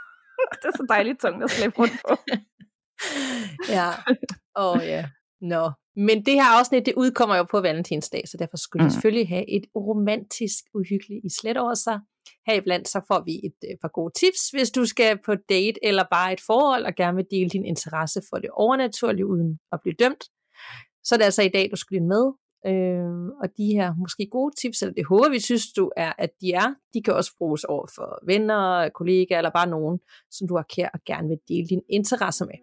det 0.61 0.65
er 0.71 0.77
så 0.77 0.85
dejligt 0.89 1.19
tungt 1.19 1.43
at 1.43 1.51
slæbe 1.51 1.75
rundt 1.79 1.97
på. 2.07 2.11
ja, 3.77 3.89
åh 4.59 4.75
oh, 4.75 4.81
ja. 4.93 5.03
Nå. 5.41 5.71
Men 5.95 6.25
det 6.25 6.33
her 6.33 6.49
afsnit, 6.57 6.85
det 6.85 6.93
udkommer 6.97 7.35
jo 7.35 7.43
på 7.43 7.61
valentinsdag, 7.61 8.23
så 8.27 8.37
derfor 8.37 8.57
skulle 8.57 8.81
mm. 8.81 8.85
det 8.85 8.93
selvfølgelig 8.93 9.29
have 9.29 9.49
et 9.49 9.65
romantisk, 9.75 10.63
uhyggeligt 10.73 11.25
islet 11.25 11.57
over 11.57 11.73
sig. 11.73 11.99
Heriblandt 12.47 12.87
så 12.87 13.01
får 13.07 13.23
vi 13.25 13.33
et 13.47 13.59
øh, 13.69 13.77
par 13.81 13.87
gode 13.87 14.13
tips, 14.19 14.49
hvis 14.49 14.71
du 14.71 14.85
skal 14.85 15.19
på 15.25 15.35
date 15.49 15.79
eller 15.85 16.03
bare 16.11 16.33
et 16.33 16.41
forhold, 16.41 16.85
og 16.85 16.95
gerne 16.95 17.15
vil 17.15 17.25
dele 17.31 17.49
din 17.49 17.65
interesse 17.65 18.21
for 18.29 18.37
det 18.37 18.49
overnaturlige, 18.53 19.27
uden 19.27 19.59
at 19.71 19.79
blive 19.81 19.95
dømt. 19.99 20.23
Så 21.03 21.15
er 21.15 21.17
det 21.17 21.25
altså 21.25 21.41
i 21.41 21.49
dag, 21.49 21.67
du 21.71 21.75
skal 21.75 21.93
blive 21.93 22.07
med. 22.13 22.25
Øh, 22.67 23.25
og 23.43 23.49
de 23.57 23.65
her 23.65 23.93
måske 23.97 24.27
gode 24.31 24.53
tips, 24.61 24.81
eller 24.81 24.93
det 24.93 25.05
håber 25.05 25.29
vi 25.29 25.39
synes 25.39 25.73
du 25.73 25.91
er, 25.97 26.13
at 26.17 26.29
de 26.41 26.53
er, 26.53 26.73
de 26.93 27.01
kan 27.03 27.13
også 27.13 27.31
bruges 27.37 27.63
over 27.63 27.87
for 27.95 28.19
venner, 28.25 28.89
kollegaer 28.89 29.37
eller 29.37 29.51
bare 29.51 29.67
nogen, 29.67 29.99
som 30.31 30.47
du 30.47 30.55
har 30.55 30.65
kær 30.75 30.89
og 30.93 30.99
gerne 31.05 31.27
vil 31.27 31.37
dele 31.47 31.67
din 31.67 31.81
interesse 31.89 32.45
med. 32.45 32.59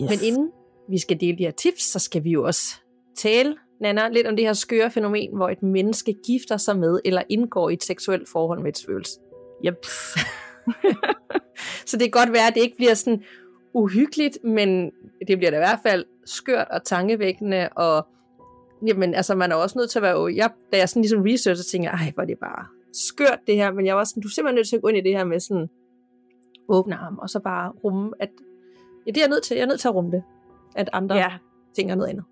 Yes. 0.00 0.10
Men 0.10 0.18
inden 0.24 0.50
vi 0.88 0.98
skal 0.98 1.20
dele 1.20 1.38
de 1.38 1.44
her 1.44 1.50
tips, 1.50 1.82
så 1.82 1.98
skal 1.98 2.24
vi 2.24 2.30
jo 2.30 2.44
også 2.44 2.74
tale, 3.16 3.56
Nana, 3.80 4.08
lidt 4.08 4.26
om 4.26 4.36
det 4.36 4.44
her 4.44 4.52
skøre 4.52 4.90
fænomen, 4.90 5.36
hvor 5.36 5.48
et 5.48 5.62
menneske 5.62 6.14
gifter 6.26 6.56
sig 6.56 6.78
med 6.78 7.00
eller 7.04 7.22
indgår 7.28 7.70
i 7.70 7.72
et 7.72 7.82
seksuelt 7.82 8.28
forhold 8.28 8.60
med 8.60 8.68
et 8.68 8.78
spøgelse. 8.78 9.20
Yep. 9.66 9.86
så 11.88 11.96
det 11.96 12.00
kan 12.00 12.10
godt 12.10 12.32
være, 12.32 12.46
at 12.46 12.54
det 12.54 12.62
ikke 12.62 12.76
bliver 12.76 12.94
sådan 12.94 13.22
uhyggeligt, 13.74 14.38
men 14.44 14.90
det 15.28 15.38
bliver 15.38 15.50
da 15.50 15.56
i 15.56 15.60
hvert 15.60 15.80
fald 15.82 16.04
skørt 16.24 16.68
og 16.70 16.84
tankevækkende, 16.84 17.68
og 17.68 18.06
jamen, 18.86 19.14
altså, 19.14 19.34
man 19.34 19.52
er 19.52 19.56
også 19.56 19.78
nødt 19.78 19.90
til 19.90 19.98
at 19.98 20.02
være... 20.02 20.34
Jeg, 20.36 20.50
da 20.72 20.78
jeg 20.78 20.88
sådan 20.88 21.02
ligesom 21.02 21.22
researcher, 21.22 21.64
tænkte 21.64 21.90
jeg, 21.90 21.98
ej, 21.98 22.12
hvor 22.14 22.22
er 22.22 22.26
det 22.26 22.38
bare 22.38 22.66
skørt 22.92 23.38
det 23.46 23.56
her, 23.56 23.72
men 23.72 23.86
jeg 23.86 23.96
var 23.96 24.04
sådan, 24.04 24.22
du 24.22 24.28
er 24.28 24.32
simpelthen 24.32 24.54
nødt 24.54 24.68
til 24.68 24.76
at 24.76 24.82
gå 24.82 24.88
ind 24.88 24.98
i 24.98 25.00
det 25.00 25.12
her 25.12 25.24
med 25.24 25.40
sådan 25.40 25.68
åbne 26.68 26.96
arm, 26.96 27.18
og 27.18 27.30
så 27.30 27.40
bare 27.40 27.70
rumme, 27.84 28.12
at 28.20 28.30
ja, 29.06 29.10
det 29.10 29.16
er 29.16 29.22
jeg 29.22 29.28
nødt 29.28 29.42
til, 29.42 29.54
jeg 29.54 29.62
er 29.62 29.66
nødt 29.66 29.80
til 29.80 29.88
at 29.88 29.94
rumme 29.94 30.10
det, 30.10 30.22
at 30.76 30.90
andre 30.92 31.16
ja. 31.16 31.32
tænker 31.76 31.94
noget 31.94 32.10
andet. 32.10 32.24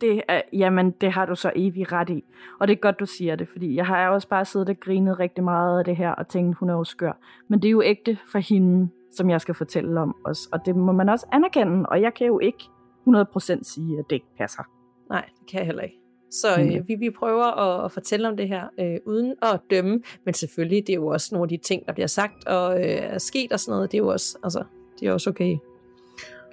Det 0.00 0.22
er, 0.28 0.42
jamen, 0.52 0.90
det 0.90 1.12
har 1.12 1.26
du 1.26 1.34
så 1.34 1.52
evig 1.56 1.92
ret 1.92 2.10
i. 2.10 2.24
Og 2.60 2.68
det 2.68 2.74
er 2.74 2.80
godt, 2.80 3.00
du 3.00 3.06
siger 3.06 3.36
det, 3.36 3.48
fordi 3.48 3.74
jeg 3.74 3.86
har 3.86 4.08
også 4.08 4.28
bare 4.28 4.44
siddet 4.44 4.68
og 4.68 4.76
grinet 4.80 5.18
rigtig 5.18 5.44
meget 5.44 5.78
af 5.78 5.84
det 5.84 5.96
her, 5.96 6.10
og 6.10 6.28
tænkt, 6.28 6.56
hun 6.56 6.70
er 6.70 6.74
jo 6.74 6.84
skør. 6.84 7.12
Men 7.48 7.62
det 7.62 7.68
er 7.68 7.72
jo 7.72 7.82
ægte 7.82 8.18
for 8.32 8.38
hende, 8.38 8.88
som 9.12 9.30
jeg 9.30 9.40
skal 9.40 9.54
fortælle 9.54 10.00
om 10.00 10.16
os. 10.24 10.46
Og 10.52 10.66
det 10.66 10.76
må 10.76 10.92
man 10.92 11.08
også 11.08 11.26
anerkende, 11.32 11.86
og 11.88 12.02
jeg 12.02 12.14
kan 12.14 12.26
jo 12.26 12.38
ikke 12.38 12.64
100% 13.08 13.62
sige, 13.62 13.98
at 13.98 14.04
det 14.10 14.16
ikke 14.16 14.26
passer. 14.38 14.62
Nej, 15.10 15.24
det 15.40 15.50
kan 15.50 15.58
jeg 15.58 15.66
heller 15.66 15.82
ikke. 15.82 15.96
Så 16.30 16.60
øh, 16.60 16.88
vi, 16.88 16.94
vi 16.94 17.10
prøver 17.10 17.44
at, 17.44 17.84
at 17.84 17.92
fortælle 17.92 18.28
om 18.28 18.36
det 18.36 18.48
her, 18.48 18.68
øh, 18.80 18.96
uden 19.06 19.34
at 19.42 19.60
dømme, 19.70 20.02
men 20.24 20.34
selvfølgelig, 20.34 20.86
det 20.86 20.92
er 20.92 20.96
jo 20.96 21.06
også 21.06 21.28
nogle 21.32 21.44
af 21.44 21.48
de 21.48 21.56
ting, 21.56 21.86
der 21.86 21.92
bliver 21.92 22.06
sagt 22.06 22.46
og 22.46 22.78
øh, 22.78 22.86
er 22.86 23.18
sket 23.18 23.52
og 23.52 23.60
sådan 23.60 23.72
noget, 23.72 23.92
det 23.92 23.98
er 23.98 24.02
jo 24.02 24.08
også, 24.08 24.38
altså, 24.44 24.64
det 25.00 25.08
er 25.08 25.12
også 25.12 25.30
okay. 25.30 25.56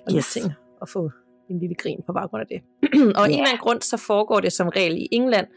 Og 0.06 0.14
yes. 0.16 0.34
ting 0.34 0.54
at 0.82 0.90
få 0.90 1.12
en 1.50 1.60
lille 1.60 1.76
grin 1.76 2.00
på 2.06 2.14
baggrund 2.14 2.42
af 2.42 2.48
det. 2.48 2.62
og 3.18 3.22
yeah. 3.22 3.34
en 3.34 3.34
eller 3.34 3.48
anden 3.48 3.58
grund, 3.62 3.82
så 3.82 3.98
foregår 3.98 4.40
det 4.40 4.54
som 4.54 4.68
regel 4.68 4.98
i 4.98 5.08
England, 5.12 5.48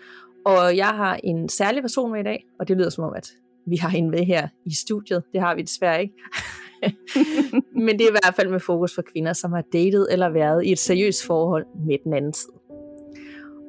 og 0.45 0.77
jeg 0.77 0.89
har 0.89 1.21
en 1.25 1.49
særlig 1.49 1.83
person 1.83 2.13
med 2.13 2.21
i 2.21 2.25
dag, 2.25 2.45
og 2.59 2.69
det 2.69 2.77
lyder 2.77 2.91
som 2.91 3.05
om, 3.05 3.15
at 3.15 3.33
vi 3.67 3.77
har 3.77 3.91
en 3.91 4.11
med 4.11 4.25
her 4.25 4.49
i 4.67 4.75
studiet. 4.75 5.23
Det 5.33 5.41
har 5.41 5.55
vi 5.55 5.63
desværre 5.63 6.01
ikke. 6.03 6.15
Men 7.87 7.99
det 7.99 8.01
er 8.01 8.09
i 8.09 8.17
hvert 8.23 8.35
fald 8.37 8.49
med 8.49 8.61
fokus 8.61 8.95
for 8.95 9.03
kvinder, 9.13 9.33
som 9.33 9.53
har 9.53 9.65
datet 9.73 10.09
eller 10.13 10.29
været 10.29 10.65
i 10.65 10.73
et 10.73 10.79
seriøst 10.79 11.27
forhold 11.27 11.67
med 11.87 11.99
den 12.05 12.15
anden 12.15 12.33
side. 12.33 12.60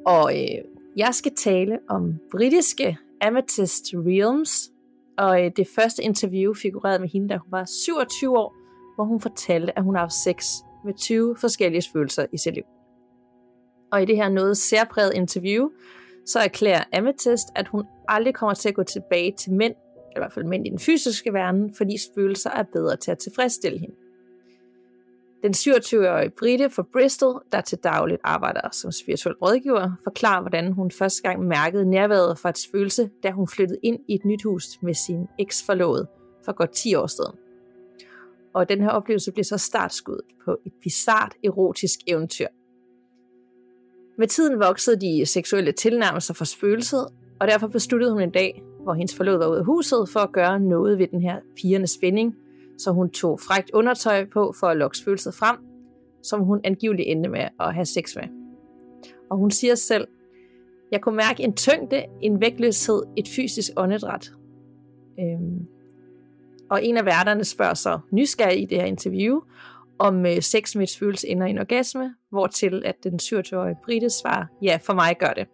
Og 0.06 0.32
øh, 0.34 0.64
jeg 0.96 1.14
skal 1.14 1.32
tale 1.36 1.78
om 1.88 2.14
britiske 2.30 2.98
Amethyst 3.20 3.84
Realms, 3.94 4.70
og 5.18 5.44
øh, 5.44 5.50
det 5.56 5.68
første 5.74 6.02
interview 6.02 6.54
figurerede 6.54 6.98
med 6.98 7.08
hende, 7.08 7.28
da 7.28 7.36
hun 7.36 7.52
var 7.52 7.64
27 7.64 8.38
år, 8.38 8.54
hvor 8.94 9.04
hun 9.04 9.20
fortalte, 9.20 9.78
at 9.78 9.84
hun 9.84 9.94
har 9.94 10.00
haft 10.00 10.12
sex 10.12 10.46
med 10.84 10.94
20 10.94 11.36
forskellige 11.40 11.82
følelser 11.92 12.26
i 12.32 12.38
sit 12.38 12.54
liv. 12.54 12.64
Og 13.92 14.02
i 14.02 14.04
det 14.04 14.16
her 14.16 14.28
noget 14.28 14.56
særpræget 14.56 15.12
interview, 15.14 15.68
så 16.26 16.38
erklærer 16.38 16.84
Amethyst, 16.92 17.48
at 17.56 17.68
hun 17.68 17.84
aldrig 18.08 18.34
kommer 18.34 18.54
til 18.54 18.68
at 18.68 18.74
gå 18.74 18.82
tilbage 18.82 19.32
til 19.38 19.52
mænd, 19.52 19.74
i 20.16 20.18
hvert 20.18 20.32
fald 20.32 20.44
mænd 20.44 20.66
i 20.66 20.70
den 20.70 20.78
fysiske 20.78 21.32
verden, 21.32 21.74
fordi 21.74 21.96
følelser 22.14 22.50
er 22.50 22.62
bedre 22.72 22.96
til 22.96 23.10
at 23.10 23.18
tilfredsstille 23.18 23.78
hende. 23.78 23.94
Den 25.42 25.54
27-årige 25.54 26.30
Britte 26.38 26.70
fra 26.70 26.84
Bristol, 26.92 27.42
der 27.52 27.60
til 27.60 27.78
dagligt 27.78 28.20
arbejder 28.24 28.68
som 28.72 28.92
spirituel 28.92 29.34
rådgiver, 29.34 29.90
forklarer, 30.04 30.40
hvordan 30.40 30.72
hun 30.72 30.90
første 30.90 31.22
gang 31.22 31.44
mærkede 31.44 31.90
nærværet 31.90 32.38
fra 32.38 32.48
et 32.48 32.58
følelse, 32.72 33.10
da 33.22 33.30
hun 33.30 33.48
flyttede 33.48 33.78
ind 33.82 33.98
i 34.08 34.14
et 34.14 34.24
nyt 34.24 34.42
hus 34.42 34.64
med 34.82 34.94
sin 34.94 35.26
eks-forlovede 35.38 36.06
for 36.44 36.52
godt 36.52 36.70
10 36.70 36.94
år 36.94 37.06
siden. 37.06 37.32
Og 38.54 38.68
den 38.68 38.80
her 38.80 38.88
oplevelse 38.88 39.32
blev 39.32 39.44
så 39.44 39.58
startskuddet 39.58 40.24
på 40.44 40.56
et 40.66 40.72
bizart 40.82 41.32
erotisk 41.44 41.98
eventyr. 42.06 42.46
Med 44.18 44.26
tiden 44.26 44.60
voksede 44.60 45.00
de 45.00 45.26
seksuelle 45.26 45.72
tilnærmelser 45.72 46.34
for 46.34 46.44
spøgelset, 46.44 47.06
og 47.40 47.48
derfor 47.48 47.66
besluttede 47.66 48.12
hun 48.12 48.22
en 48.22 48.30
dag, 48.30 48.62
hvor 48.82 48.94
hendes 48.94 49.16
forlovede 49.16 49.40
var 49.40 49.48
ude 49.48 49.58
af 49.58 49.64
huset, 49.64 50.08
for 50.08 50.20
at 50.20 50.32
gøre 50.32 50.60
noget 50.60 50.98
ved 50.98 51.06
den 51.06 51.20
her 51.20 51.40
pigernes 51.56 51.90
spænding, 51.90 52.36
så 52.78 52.92
hun 52.92 53.10
tog 53.10 53.40
frækt 53.40 53.70
undertøj 53.70 54.24
på 54.24 54.54
for 54.60 54.66
at 54.66 54.76
lokke 54.76 54.96
følelset 55.04 55.34
frem, 55.34 55.56
som 56.22 56.40
hun 56.40 56.60
angiveligt 56.64 57.08
endte 57.08 57.28
med 57.28 57.48
at 57.60 57.74
have 57.74 57.86
sex 57.86 58.16
med. 58.16 58.24
Og 59.30 59.38
hun 59.38 59.50
siger 59.50 59.74
selv, 59.74 60.08
Jeg 60.92 61.00
kunne 61.00 61.16
mærke 61.16 61.42
en 61.42 61.56
tyngde, 61.56 62.04
en 62.20 62.40
vægtløshed, 62.40 63.02
et 63.16 63.28
fysisk 63.28 63.70
åndedræt. 63.76 64.32
Øhm. 65.20 65.66
Og 66.70 66.84
en 66.84 66.96
af 66.96 67.04
værterne 67.04 67.44
spørger 67.44 67.74
så 67.74 67.98
nysgerrig 68.10 68.62
i 68.62 68.64
det 68.64 68.78
her 68.78 68.86
interview, 68.86 69.40
om 69.98 70.26
øh, 70.26 70.42
sex 70.42 70.76
med 70.76 70.82
et 70.82 70.96
følelse 70.98 71.28
ender 71.28 71.46
i 71.46 71.50
en 71.50 71.58
orgasme, 71.58 72.14
hvortil 72.30 72.82
at 72.84 72.96
den 73.04 73.14
27-årige 73.22 73.76
Britte 73.84 74.10
svarer, 74.10 74.44
ja, 74.62 74.78
for 74.82 74.94
mig 74.94 75.16
gør 75.18 75.32
det. 75.32 75.46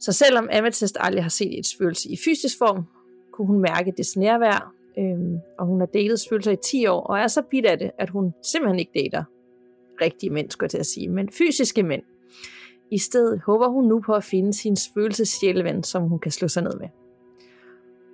Så 0.00 0.12
selvom 0.12 0.48
Amethyst 0.52 0.96
aldrig 1.00 1.24
har 1.24 1.30
set 1.30 1.58
et 1.58 1.66
følelse 1.78 2.08
i 2.08 2.16
fysisk 2.24 2.58
form, 2.58 2.84
kunne 3.32 3.46
hun 3.46 3.60
mærke 3.60 3.92
det 3.96 4.06
nærvær, 4.16 4.74
øhm, 4.98 5.38
og 5.58 5.66
hun 5.66 5.80
har 5.80 5.86
datet 5.86 6.20
følelser 6.28 6.52
i 6.52 6.56
10 6.64 6.86
år, 6.86 7.00
og 7.00 7.18
er 7.18 7.26
så 7.26 7.42
bit 7.50 7.66
af 7.66 7.78
det, 7.78 7.90
at 7.98 8.10
hun 8.10 8.34
simpelthen 8.42 8.78
ikke 8.78 8.92
dater 8.94 9.24
rigtige 10.00 10.30
mænd, 10.30 10.50
skulle 10.50 10.64
jeg 10.64 10.70
til 10.70 10.78
at 10.78 10.86
sige, 10.86 11.08
men 11.08 11.28
fysiske 11.28 11.82
mænd. 11.82 12.02
I 12.90 12.98
stedet 12.98 13.40
håber 13.46 13.68
hun 13.68 13.84
nu 13.84 14.00
på 14.00 14.12
at 14.12 14.24
finde 14.24 14.52
sin 14.52 14.76
følelsesjælven, 14.94 15.82
som 15.82 16.02
hun 16.02 16.18
kan 16.18 16.32
slå 16.32 16.48
sig 16.48 16.62
ned 16.62 16.78
med. 16.80 16.88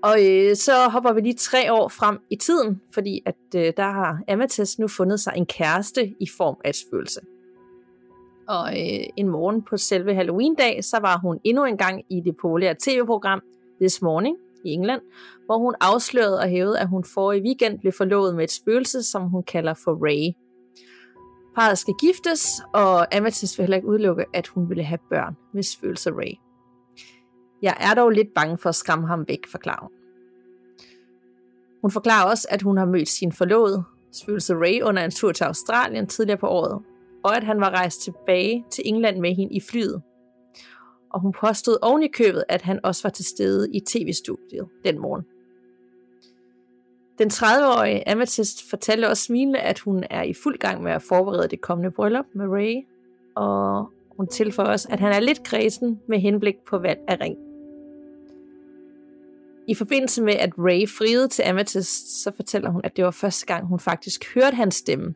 Og 0.02 0.16
øh, 0.28 0.56
så 0.56 0.73
hopper 0.92 1.12
vi 1.12 1.20
lige 1.20 1.35
tre 1.35 1.73
år 1.73 1.88
frem 1.88 2.18
i 2.30 2.37
tiden, 2.37 2.80
fordi 2.94 3.23
at 3.26 3.37
øh, 3.56 3.73
der 3.76 3.90
har 3.90 4.23
Amethyst 4.28 4.78
nu 4.78 4.88
fundet 4.88 5.20
sig 5.20 5.32
en 5.37 5.47
kæreste 5.47 6.14
i 6.20 6.26
form 6.37 6.56
af 6.64 6.68
et 6.68 6.76
spøgelse. 6.76 7.20
Og 8.49 8.68
øh, 8.68 9.06
en 9.16 9.28
morgen 9.28 9.62
på 9.62 9.76
selve 9.76 10.14
Halloween-dag, 10.14 10.85
så 10.85 10.99
var 11.00 11.18
hun 11.18 11.40
endnu 11.44 11.64
en 11.64 11.76
gang 11.76 12.04
i 12.11 12.20
det 12.20 12.37
populære 12.37 12.75
tv-program 12.80 13.40
This 13.80 14.02
Morning 14.02 14.37
i 14.65 14.69
England, 14.69 15.00
hvor 15.47 15.59
hun 15.59 15.75
afslørede 15.81 16.38
og 16.38 16.49
hævede, 16.49 16.81
at 16.81 16.88
hun 16.88 17.05
i 17.19 17.41
weekend 17.41 17.79
blev 17.79 17.93
forlovet 17.93 18.35
med 18.35 18.45
et 18.45 18.50
spøgelse, 18.50 19.03
som 19.03 19.23
hun 19.23 19.43
kalder 19.43 19.75
for 19.75 20.07
Ray. 20.07 20.35
Parret 21.55 21.79
skal 21.79 21.95
giftes, 22.00 22.62
og 22.75 23.17
Amethyst 23.17 23.59
vil 23.59 23.62
heller 23.62 23.77
ikke 23.77 23.88
udelukke, 23.88 24.25
at 24.35 24.47
hun 24.47 24.69
ville 24.69 24.85
have 24.85 24.99
børn 25.11 25.37
med 25.55 25.62
spøgelser 25.62 26.12
Ray. 26.12 26.35
Jeg 27.62 27.77
er 27.81 27.95
dog 27.95 28.11
lidt 28.11 28.35
bange 28.35 28.59
for 28.59 28.69
at 28.69 28.75
skræmme 28.75 29.07
ham 29.07 29.25
væk, 29.29 29.47
forklarer 29.50 29.81
hun. 29.81 29.91
Hun 31.83 31.91
forklarer 31.91 32.31
også, 32.31 32.49
at 32.50 32.62
hun 32.62 32.77
har 32.77 32.85
mødt 32.85 33.09
sin 33.09 33.33
forlovede, 33.33 33.85
spøgelse 34.12 34.55
Ray, 34.55 34.83
under 34.83 35.05
en 35.05 35.11
tur 35.11 35.33
til 35.33 35.45
Australien 35.45 36.07
tidligere 36.07 36.38
på 36.38 36.47
året, 36.47 36.83
og 37.25 37.37
at 37.37 37.45
han 37.45 37.61
var 37.61 37.71
rejst 37.71 38.03
tilbage 38.03 38.65
til 38.71 38.83
England 38.87 39.21
med 39.21 39.35
hende 39.35 39.55
i 39.55 39.61
flyet. 39.61 40.03
Og 41.11 41.21
hun 41.21 41.33
påstod 41.33 41.77
oven 41.83 42.03
i 42.03 42.09
købet, 42.09 42.45
at 42.49 42.62
han 42.62 42.81
også 42.83 43.03
var 43.03 43.11
til 43.11 43.25
stede 43.25 43.69
i 43.75 43.81
tv-studiet 43.81 44.69
den 44.85 44.99
morgen. 44.99 45.27
Den 47.19 47.31
30-årige 47.31 48.09
Amethyst 48.09 48.71
fortalte 48.71 49.09
også 49.09 49.23
smilende, 49.23 49.59
at 49.59 49.79
hun 49.79 50.05
er 50.11 50.23
i 50.23 50.33
fuld 50.33 50.59
gang 50.59 50.83
med 50.83 50.93
at 50.93 51.03
forberede 51.03 51.49
det 51.49 51.61
kommende 51.61 51.91
bryllup 51.91 52.25
med 52.33 52.47
Ray, 52.47 52.87
og 53.37 53.91
hun 54.17 54.27
tilføjer 54.27 54.71
også, 54.71 54.88
at 54.91 55.00
han 55.00 55.12
er 55.12 55.21
lidt 55.21 55.43
kredsen 55.43 56.00
med 56.07 56.19
henblik 56.19 56.57
på 56.69 56.79
valg 56.79 57.00
af 57.09 57.21
ring. 57.21 57.37
I 59.69 59.75
forbindelse 59.75 60.23
med, 60.23 60.35
at 60.35 60.53
Ray 60.59 60.88
friede 60.88 61.29
til 61.29 61.43
Amethyst, 61.43 62.23
så 62.23 62.33
fortæller 62.37 62.71
hun, 62.71 62.81
at 62.85 62.97
det 62.97 63.05
var 63.05 63.11
første 63.11 63.47
gang, 63.47 63.67
hun 63.67 63.81
faktisk 63.81 64.35
hørte 64.35 64.55
hans 64.55 64.75
stemme. 64.75 65.15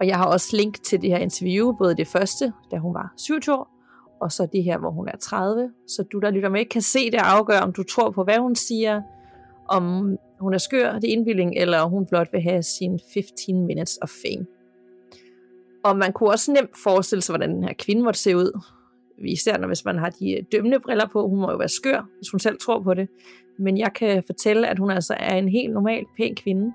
Og 0.00 0.06
jeg 0.06 0.16
har 0.16 0.26
også 0.26 0.56
link 0.56 0.82
til 0.82 1.02
det 1.02 1.10
her 1.10 1.18
interview, 1.18 1.72
både 1.72 1.96
det 1.96 2.08
første, 2.08 2.52
da 2.70 2.76
hun 2.76 2.94
var 2.94 3.12
27 3.16 3.54
år, 3.54 3.75
og 4.20 4.32
så 4.32 4.46
det 4.52 4.64
her, 4.64 4.78
hvor 4.78 4.90
hun 4.90 5.08
er 5.08 5.16
30. 5.20 5.70
Så 5.88 6.02
du, 6.02 6.18
der 6.18 6.30
lytter 6.30 6.48
med, 6.48 6.64
kan 6.64 6.82
se 6.82 7.10
det 7.10 7.20
og 7.20 7.36
afgøre, 7.36 7.60
om 7.60 7.72
du 7.72 7.82
tror 7.82 8.10
på, 8.10 8.24
hvad 8.24 8.38
hun 8.38 8.54
siger, 8.54 9.02
om 9.68 10.16
hun 10.40 10.54
er 10.54 10.58
skør, 10.58 10.92
det 10.92 11.08
er 11.08 11.12
indbildning, 11.12 11.52
eller 11.56 11.84
hun 11.84 12.06
blot 12.06 12.32
vil 12.32 12.40
have 12.40 12.62
sin 12.62 13.00
15 13.14 13.66
minutes 13.66 13.98
of 14.02 14.08
fame. 14.08 14.46
Og 15.84 15.96
man 15.96 16.12
kunne 16.12 16.30
også 16.30 16.52
nemt 16.52 16.70
forestille 16.82 17.22
sig, 17.22 17.32
hvordan 17.32 17.54
den 17.54 17.64
her 17.64 17.74
kvinde 17.78 18.02
måtte 18.02 18.20
se 18.20 18.36
ud. 18.36 18.60
Især 19.18 19.58
når 19.58 19.66
hvis 19.66 19.84
man 19.84 19.98
har 19.98 20.10
de 20.10 20.32
øh, 20.32 20.44
dømmende 20.52 20.80
briller 20.80 21.06
på. 21.12 21.28
Hun 21.28 21.40
må 21.40 21.50
jo 21.50 21.56
være 21.56 21.68
skør, 21.68 22.08
hvis 22.18 22.30
hun 22.30 22.40
selv 22.40 22.58
tror 22.58 22.82
på 22.82 22.94
det. 22.94 23.08
Men 23.58 23.78
jeg 23.78 23.92
kan 23.94 24.22
fortælle, 24.26 24.68
at 24.68 24.78
hun 24.78 24.90
altså 24.90 25.14
er 25.18 25.34
en 25.34 25.48
helt 25.48 25.72
normal, 25.72 26.04
pæn 26.16 26.34
kvinde. 26.34 26.72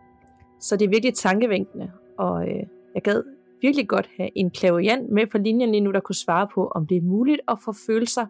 Så 0.62 0.76
det 0.76 0.86
er 0.86 0.90
virkelig 0.90 1.14
tankevænkende. 1.14 1.92
Og 2.18 2.50
øh, 2.50 2.64
jeg 2.96 3.02
gad 3.04 3.24
virkelig 3.62 3.88
godt 3.88 4.10
have 4.18 4.30
en 4.36 4.50
klaviant 4.50 5.10
med 5.10 5.28
på 5.28 5.38
linjen 5.38 5.72
lige 5.72 5.82
nu, 5.82 5.92
der 5.92 6.00
kunne 6.00 6.16
svare 6.16 6.48
på, 6.54 6.68
om 6.68 6.88
det 6.88 6.98
er 6.98 7.02
muligt 7.02 7.42
at 7.48 7.58
få 7.66 7.74
følelser 7.88 8.26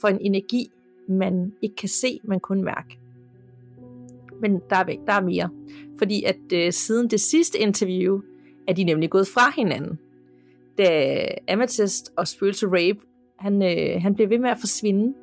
for 0.00 0.08
en 0.08 0.18
energi, 0.20 0.70
man 1.08 1.52
ikke 1.62 1.76
kan 1.76 1.88
se, 1.88 2.20
man 2.24 2.40
kun 2.40 2.64
mærke. 2.64 2.98
Men 4.40 4.60
der 4.70 4.76
er, 4.76 4.84
væk, 4.84 4.98
der 5.06 5.12
er 5.12 5.20
mere. 5.20 5.50
Fordi 5.98 6.24
at 6.24 6.52
øh, 6.52 6.72
siden 6.72 7.10
det 7.10 7.20
sidste 7.20 7.58
interview, 7.58 8.20
er 8.68 8.72
de 8.72 8.84
nemlig 8.84 9.10
gået 9.10 9.28
fra 9.28 9.52
hinanden. 9.56 9.98
Da 10.78 11.28
Amethyst 11.48 12.12
og 12.16 12.28
Spøgelse 12.28 12.66
Rape, 12.66 13.00
han, 13.38 13.62
øh, 13.62 14.02
han 14.02 14.14
blev 14.14 14.30
ved 14.30 14.38
med 14.38 14.50
at 14.50 14.58
forsvinde. 14.60 15.14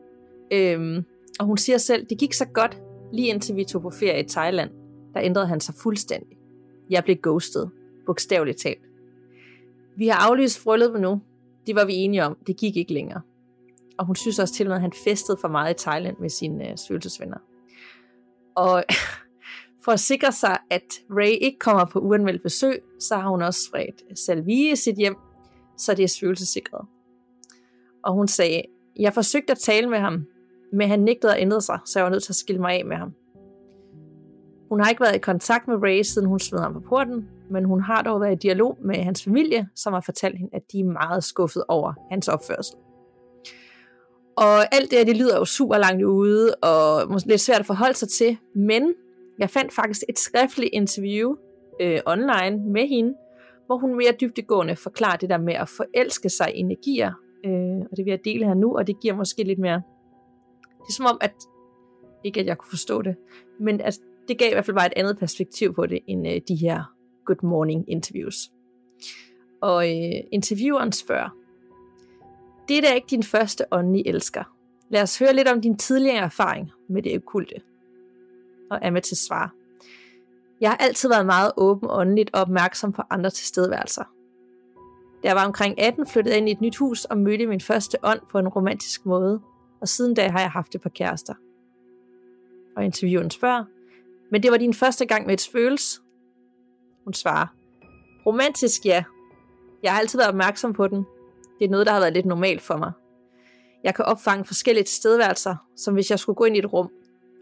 Øhm, 0.54 1.04
og 1.40 1.46
hun 1.46 1.58
siger 1.58 1.78
selv, 1.78 2.06
det 2.10 2.18
gik 2.18 2.34
så 2.34 2.46
godt, 2.46 2.82
lige 3.14 3.28
indtil 3.28 3.56
vi 3.56 3.64
tog 3.64 3.82
på 3.82 3.90
ferie 3.90 4.24
i 4.24 4.28
Thailand. 4.28 4.70
Der 5.14 5.22
ændrede 5.22 5.48
han 5.48 5.60
sig 5.60 5.76
fuldstændig. 5.76 6.38
Jeg 6.90 7.04
blev 7.04 7.16
ghostet, 7.24 7.70
bogstaveligt 8.06 8.58
talt. 8.58 8.87
Vi 9.98 10.08
har 10.08 10.30
aflyst 10.30 10.60
frøllet 10.60 11.02
nu. 11.02 11.22
Det 11.68 11.76
var 11.76 11.86
vi 11.86 11.94
enige 11.94 12.26
om. 12.26 12.38
Det 12.48 12.58
gik 12.58 12.78
ikke 12.78 12.94
længere. 12.94 13.22
Og 13.98 14.06
hun 14.06 14.16
synes 14.16 14.40
også 14.40 14.54
til 14.54 14.66
og 14.66 14.70
med, 14.70 14.76
at 14.76 14.82
han 14.82 14.94
festede 15.04 15.38
for 15.42 15.48
meget 15.48 15.74
i 15.74 15.84
Thailand 15.84 16.18
med 16.20 16.30
sine 16.30 16.72
øh, 16.72 16.78
svøgelsesvenner. 16.78 17.38
Og 18.56 18.84
for 19.86 19.92
at 19.92 20.00
sikre 20.00 20.32
sig, 20.32 20.58
at 20.70 20.84
Ray 21.10 21.38
ikke 21.42 21.60
kommer 21.60 21.86
på 21.86 22.00
uanmeldt 22.00 22.44
besøg, 22.44 22.80
så 23.00 23.16
har 23.16 23.30
hun 23.30 23.42
også 23.42 23.60
spredt 23.70 24.04
øh, 24.10 24.18
salvie 24.18 24.72
i 24.72 24.76
sit 24.76 24.96
hjem, 24.96 25.16
så 25.78 25.94
det 25.94 26.04
er 26.04 26.08
svøgelsesikret. 26.08 26.88
Og 28.04 28.14
hun 28.14 28.28
sagde, 28.28 28.62
jeg 29.00 29.14
forsøgte 29.14 29.52
at 29.52 29.60
tale 29.60 29.90
med 29.90 30.00
ham, 30.00 30.26
men 30.74 30.90
han 30.90 31.00
nægtede 31.00 31.36
at 31.36 31.42
ændre 31.42 31.62
sig, 31.62 31.80
så 31.86 32.00
jeg 32.00 32.04
var 32.04 32.12
nødt 32.12 32.24
til 32.24 32.32
at 32.32 32.36
skille 32.36 32.62
mig 32.62 32.74
af 32.74 32.86
med 32.86 32.98
ham. 32.98 33.14
Hun 34.70 34.80
har 34.80 34.90
ikke 34.90 35.02
været 35.02 35.16
i 35.16 35.20
kontakt 35.20 35.68
med 35.68 35.76
Ray, 35.76 36.02
siden 36.02 36.28
hun 36.28 36.40
smed 36.40 36.60
ham 36.60 36.74
på 36.74 36.80
porten, 36.80 37.30
men 37.52 37.66
hun 37.66 37.82
har 37.82 38.02
dog 38.02 38.22
været 38.22 38.34
i 38.34 38.48
dialog 38.48 38.78
med 38.82 38.96
hans 38.96 39.24
familie, 39.24 39.70
som 39.76 39.94
har 39.94 40.02
fortalt 40.02 40.38
hende, 40.38 40.56
at 40.56 40.62
de 40.72 40.80
er 40.80 40.84
meget 40.84 41.24
skuffet 41.24 41.64
over 41.68 41.94
hans 42.12 42.28
opførsel. 42.28 42.76
Og 44.38 44.76
alt 44.76 44.92
det 44.92 44.98
her, 44.98 45.06
det 45.06 45.18
lyder 45.18 45.38
jo 45.38 45.46
super 45.46 45.78
langt 45.78 46.04
ude, 46.04 46.56
og 46.56 47.12
måske 47.12 47.30
lidt 47.30 47.42
svært 47.42 47.60
at 47.60 47.66
forholde 47.66 47.94
sig 47.94 48.10
til, 48.10 48.38
men 48.56 48.94
jeg 49.40 49.50
fandt 49.50 49.74
faktisk 49.74 50.04
et 50.10 50.20
skriftligt 50.20 50.70
interview 50.74 51.36
øh, 51.82 52.00
online 52.06 52.72
med 52.72 52.88
hende, 52.88 53.14
hvor 53.66 53.78
hun 53.78 53.98
mere 53.98 54.14
dybdegående 54.22 54.76
forklarer 54.76 55.18
det 55.18 55.30
der 55.30 55.38
med 55.38 55.54
at 55.54 55.70
forelske 55.70 56.30
sig 56.30 56.56
i 56.56 56.60
energier, 56.60 57.12
øh, 57.46 57.78
og 57.92 57.98
det 57.98 58.06
vil 58.06 58.12
jeg 58.12 58.20
dele 58.26 58.46
her 58.46 58.54
nu, 58.54 58.78
og 58.78 58.88
det 58.88 59.00
giver 59.02 59.16
måske 59.16 59.44
lidt 59.44 59.60
mere, 59.60 59.82
det 60.78 60.90
er 60.90 60.94
som 60.94 61.06
om, 61.06 61.18
at, 61.22 61.34
ikke 62.24 62.40
at 62.40 62.46
jeg 62.46 62.58
kunne 62.58 62.70
forstå 62.70 63.02
det, 63.02 63.16
men 63.60 63.82
at 63.82 64.00
det 64.28 64.38
gav 64.38 64.48
i 64.48 64.54
hvert 64.54 64.66
fald 64.66 64.78
bare 64.78 64.88
et 64.88 64.94
andet 64.96 65.18
perspektiv 65.20 65.74
på 65.74 65.86
det, 65.86 66.00
end 66.08 66.28
øh, 66.28 66.42
de 66.48 66.56
her 66.56 66.97
good 67.28 67.44
morning 67.44 67.90
interviews. 67.90 68.52
Og 69.62 69.90
øh, 69.90 70.24
intervieweren 70.32 70.92
spørger, 70.92 71.30
det 72.68 72.78
er 72.78 72.82
da 72.82 72.94
ikke 72.94 73.08
din 73.10 73.24
første 73.24 73.66
åndelige 73.72 74.08
elsker. 74.08 74.44
Lad 74.90 75.02
os 75.02 75.20
høre 75.20 75.34
lidt 75.34 75.48
om 75.48 75.62
din 75.62 75.78
tidligere 75.78 76.18
erfaring 76.18 76.72
med 76.90 77.02
det 77.02 77.16
okulte. 77.16 77.56
Og 78.72 78.86
Amethyst 78.86 79.26
svarer, 79.26 79.50
jeg 80.62 80.70
har 80.70 80.78
altid 80.78 81.10
været 81.10 81.26
meget 81.26 81.52
åben 81.58 81.90
åndeligt 81.92 82.30
og 82.34 82.42
opmærksom 82.42 82.92
på 82.92 83.02
andre 83.10 83.30
tilstedeværelser. 83.30 84.04
Da 85.24 85.28
jeg 85.28 85.36
var 85.36 85.46
omkring 85.46 85.80
18, 85.80 86.08
flyttede 86.08 86.36
jeg 86.36 86.40
ind 86.40 86.50
i 86.50 86.52
et 86.52 86.62
nyt 86.62 86.78
hus 86.78 87.06
og 87.06 87.18
mødte 87.18 87.46
min 87.46 87.62
første 87.62 87.98
ånd 88.04 88.20
på 88.32 88.40
en 88.40 88.48
romantisk 88.48 89.06
måde, 89.06 89.42
og 89.82 89.88
siden 89.88 90.14
da 90.14 90.28
har 90.28 90.40
jeg 90.40 90.52
haft 90.52 90.76
et 90.76 90.82
par 90.82 90.90
kærester. 90.90 91.34
Og 92.76 92.86
intervieweren 92.86 93.32
spørger, 93.32 93.66
men 94.32 94.44
det 94.44 94.52
var 94.52 94.58
din 94.58 94.74
første 94.74 95.06
gang 95.06 95.26
med 95.26 95.34
et 95.34 95.42
spøgelse? 95.42 96.02
Hun 97.08 97.14
svarer, 97.14 97.48
romantisk 98.26 98.86
ja. 98.86 99.04
Jeg 99.84 99.92
har 99.92 100.00
altid 100.00 100.20
været 100.20 100.30
opmærksom 100.30 100.74
på 100.74 100.88
den, 100.88 101.06
det 101.60 101.66
er 101.66 101.70
noget, 101.70 101.88
der 101.88 101.94
har 101.94 102.00
været 102.00 102.14
lidt 102.14 102.26
normalt 102.26 102.62
for 102.62 102.78
mig. 102.78 102.92
Jeg 103.84 103.96
kan 103.96 104.06
opfange 104.06 104.46
forskellige 104.46 104.86
stedværelser, 104.86 105.56
som 105.76 105.94
hvis 105.94 106.12
jeg 106.12 106.20
skulle 106.20 106.36
gå 106.36 106.44
ind 106.44 106.56
i 106.56 106.60
et 106.60 106.74
rum, 106.74 106.90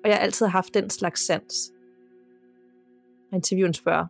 og 0.03 0.09
jeg 0.09 0.15
har 0.17 0.23
altid 0.23 0.45
haft 0.45 0.73
den 0.73 0.89
slags 0.89 1.25
sans. 1.25 1.71
Og 3.31 3.35
interviewen 3.35 3.73
spørger, 3.73 4.05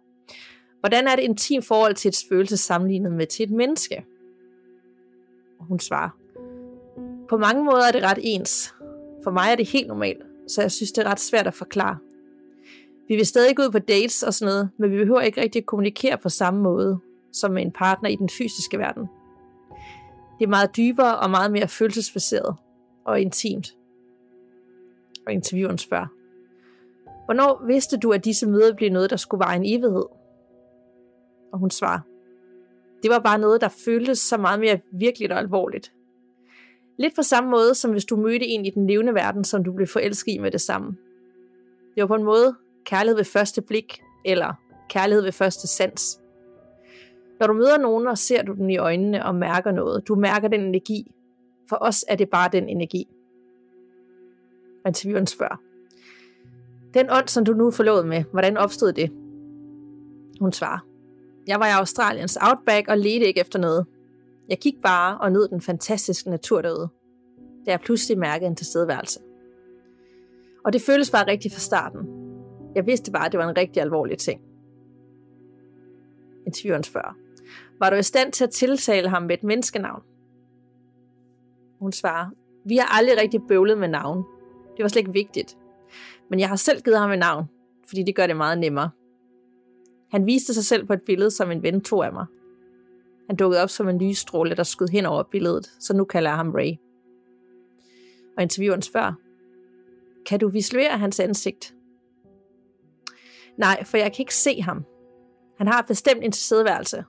hvordan 0.80 1.08
er 1.08 1.15
det 1.15 1.24
intim 1.24 1.62
forhold 1.62 1.96
til 1.96 2.10
et 2.10 2.15
spøgelse 2.15 2.58
sammenlignet 2.58 3.12
med 3.12 3.28
til 3.28 3.44
et 3.44 3.52
menneske? 3.52 4.06
Og 5.60 5.65
hun 5.65 5.80
svarer, 5.80 6.10
på 7.30 7.38
mange 7.38 7.63
måder 7.63 7.88
er 7.88 7.91
det 7.91 8.04
ret 8.04 8.20
ens. 8.22 8.74
For 9.24 9.32
mig 9.32 9.52
er 9.52 9.56
det 9.56 9.68
helt 9.68 9.88
normalt, 9.88 10.22
så 10.48 10.62
jeg 10.62 10.72
synes, 10.72 10.91
det 10.91 11.06
er 11.06 11.10
ret 11.12 11.20
svært 11.20 11.48
at 11.48 11.54
forklare. 11.54 11.98
Vi 13.08 13.15
vil 13.15 13.26
stadig 13.26 13.56
gå 13.56 13.63
ud 13.63 13.72
på 13.72 13.80
dates 13.80 14.24
og 14.24 14.34
sådan 14.34 14.54
noget, 14.54 14.70
men 14.78 14.91
vi 14.91 14.98
behøver 14.98 15.22
ikke 15.22 15.41
rigtig 15.41 15.60
at 15.60 15.65
kommunikere 15.65 16.18
på 16.18 16.30
samme 16.30 16.62
måde 16.62 17.00
som 17.32 17.52
med 17.52 17.62
en 17.62 17.72
partner 17.72 18.10
i 18.10 18.15
den 18.15 18.30
fysiske 18.30 18.78
verden. 18.78 19.08
Det 20.39 20.46
er 20.46 20.50
meget 20.50 20.78
dybere 20.78 21.20
og 21.20 21.30
meget 21.30 21.52
mere 21.52 21.68
følelsesbaseret 21.68 22.56
og 23.06 23.22
intimt. 23.22 23.76
Og 25.28 25.34
intervieweren 25.34 25.78
spørger, 25.78 26.08
Hvornår 27.26 27.65
vidste 27.68 27.98
du, 27.98 28.12
at 28.12 28.26
disse 28.26 28.50
møder 28.50 28.76
blev 28.76 28.91
noget, 28.91 29.10
der 29.10 29.15
skulle 29.15 29.46
være 29.48 29.56
en 29.56 29.65
evighed? 29.65 30.06
Og 31.54 31.60
hun 31.60 31.72
svarer, 31.72 32.00
det 33.04 33.12
var 33.12 33.20
bare 33.20 33.39
noget, 33.39 33.62
der 33.62 33.68
føltes 33.86 34.20
så 34.20 34.38
meget 34.38 34.60
mere 34.60 34.80
virkeligt 34.91 35.32
og 35.32 35.39
alvorligt. 35.39 35.91
Lidt 36.98 37.15
på 37.15 37.22
samme 37.22 37.50
måde, 37.50 37.76
som 37.76 37.91
hvis 37.91 38.06
du 38.06 38.15
mødte 38.15 38.46
en 38.46 38.65
i 38.65 38.70
den 38.70 38.88
levende 38.88 39.13
verden, 39.13 39.44
som 39.44 39.63
du 39.63 39.72
blev 39.74 39.88
forelsket 39.88 40.32
i 40.32 40.38
med 40.38 40.52
det 40.52 40.62
samme. 40.62 40.98
Det 41.96 42.02
var 42.02 42.08
på 42.08 42.15
en 42.15 42.24
måde 42.24 42.56
kærlighed 42.86 43.15
ved 43.15 43.26
første 43.26 43.62
blik, 43.62 44.02
eller 44.26 44.54
kærlighed 44.89 45.24
ved 45.24 45.32
første 45.32 45.67
sans. 45.67 46.19
Når 47.39 47.48
du 47.48 47.54
møder 47.54 47.78
nogen, 47.78 48.08
og 48.08 48.17
ser 48.17 48.43
du 48.43 48.54
den 48.54 48.69
i 48.69 48.78
øjnene 48.78 49.26
og 49.26 49.36
mærker 49.36 49.71
noget, 49.71 50.08
du 50.08 50.15
mærker 50.15 50.48
den 50.48 50.62
energi. 50.62 51.12
For 51.69 51.78
os 51.82 52.06
er 52.08 52.15
det 52.15 52.30
bare 52.30 52.50
den 52.52 52.69
energi. 52.69 53.08
Og 54.84 54.89
intervieweren 54.89 55.28
spørger, 55.28 55.56
den 56.93 57.10
ånd, 57.10 57.28
som 57.28 57.45
du 57.45 57.54
nu 57.54 57.67
er 57.67 57.71
forlovet 57.71 58.08
med, 58.08 58.24
hvordan 58.32 58.58
opstod 58.58 58.93
det? 58.93 59.12
Hun 60.39 60.54
svarer, 60.54 60.80
jeg 61.48 61.60
var 61.60 61.67
i 61.67 61.71
Australiens 61.71 62.38
outback 62.41 62.88
og 62.88 62.98
ledte 62.98 63.26
ikke 63.26 63.39
efter 63.39 63.60
noget. 63.60 63.86
Jeg 64.50 64.58
gik 64.58 64.76
bare 64.84 65.17
og 65.17 65.32
nød 65.32 65.48
den 65.48 65.62
fantastiske 65.62 66.30
natur 66.30 66.62
derude, 66.62 66.89
da 67.65 67.71
jeg 67.71 67.80
pludselig 67.80 68.17
mærkede 68.17 68.48
en 68.48 68.56
tilstedeværelse. 68.56 69.19
Og 70.65 70.74
det 70.74 70.82
føles 70.82 71.12
bare 71.12 71.28
rigtigt 71.28 71.54
fra 71.54 71.60
starten. 71.60 72.24
Jeg 72.75 72.85
vidste 72.85 73.11
bare, 73.11 73.25
at 73.25 73.31
det 73.31 73.38
var 73.38 73.49
en 73.49 73.57
rigtig 73.57 73.81
alvorlig 73.81 74.17
ting. 74.17 74.41
Intervieweren 76.45 76.83
spørger, 76.83 77.17
var 77.79 77.89
du 77.89 77.95
i 77.95 78.03
stand 78.03 78.31
til 78.31 78.43
at 78.43 78.49
tiltale 78.49 79.09
ham 79.09 79.23
med 79.23 79.38
et 79.38 79.43
menneskenavn? 79.43 80.01
Hun 81.79 81.91
svarer, 81.91 82.29
vi 82.65 82.77
har 82.77 82.97
aldrig 82.97 83.17
rigtig 83.17 83.41
bøvlet 83.47 83.77
med 83.77 83.88
navn. 83.88 84.23
Det 84.77 84.83
var 84.83 84.88
slet 84.88 84.99
ikke 84.99 85.13
vigtigt. 85.13 85.57
Men 86.29 86.39
jeg 86.39 86.49
har 86.49 86.55
selv 86.55 86.81
givet 86.81 86.99
ham 86.99 87.11
et 87.11 87.19
navn, 87.19 87.45
fordi 87.88 88.03
det 88.03 88.15
gør 88.15 88.27
det 88.27 88.38
meget 88.38 88.57
nemmere. 88.57 88.89
Han 90.11 90.25
viste 90.25 90.53
sig 90.53 90.65
selv 90.65 90.85
på 90.85 90.93
et 90.93 91.01
billede, 91.01 91.31
som 91.31 91.51
en 91.51 91.63
ven 91.63 91.81
tog 91.81 92.05
af 92.05 92.13
mig. 92.13 92.25
Han 93.27 93.35
dukkede 93.35 93.63
op 93.63 93.69
som 93.69 93.89
en 93.89 93.97
lysstråle, 93.97 94.55
der 94.55 94.63
skød 94.63 94.88
hen 94.88 95.05
over 95.05 95.23
billedet, 95.23 95.71
så 95.79 95.95
nu 95.95 96.03
kalder 96.05 96.29
jeg 96.29 96.38
ham 96.38 96.51
Ray. 96.51 96.71
Og 98.38 98.43
intervieweren 98.43 98.81
spørger, 98.81 99.13
kan 100.25 100.39
du 100.39 100.49
visualisere 100.49 100.97
hans 100.97 101.19
ansigt? 101.19 101.75
Nej, 103.58 103.84
for 103.84 103.98
jeg 103.98 104.13
kan 104.13 104.24
ikke 104.24 104.36
se 104.36 104.62
ham. 104.62 104.86
Han 105.58 105.68
har 105.68 105.82
bestemt 105.82 106.24
en 106.24 106.32
tilstedeværelse, 106.32 107.04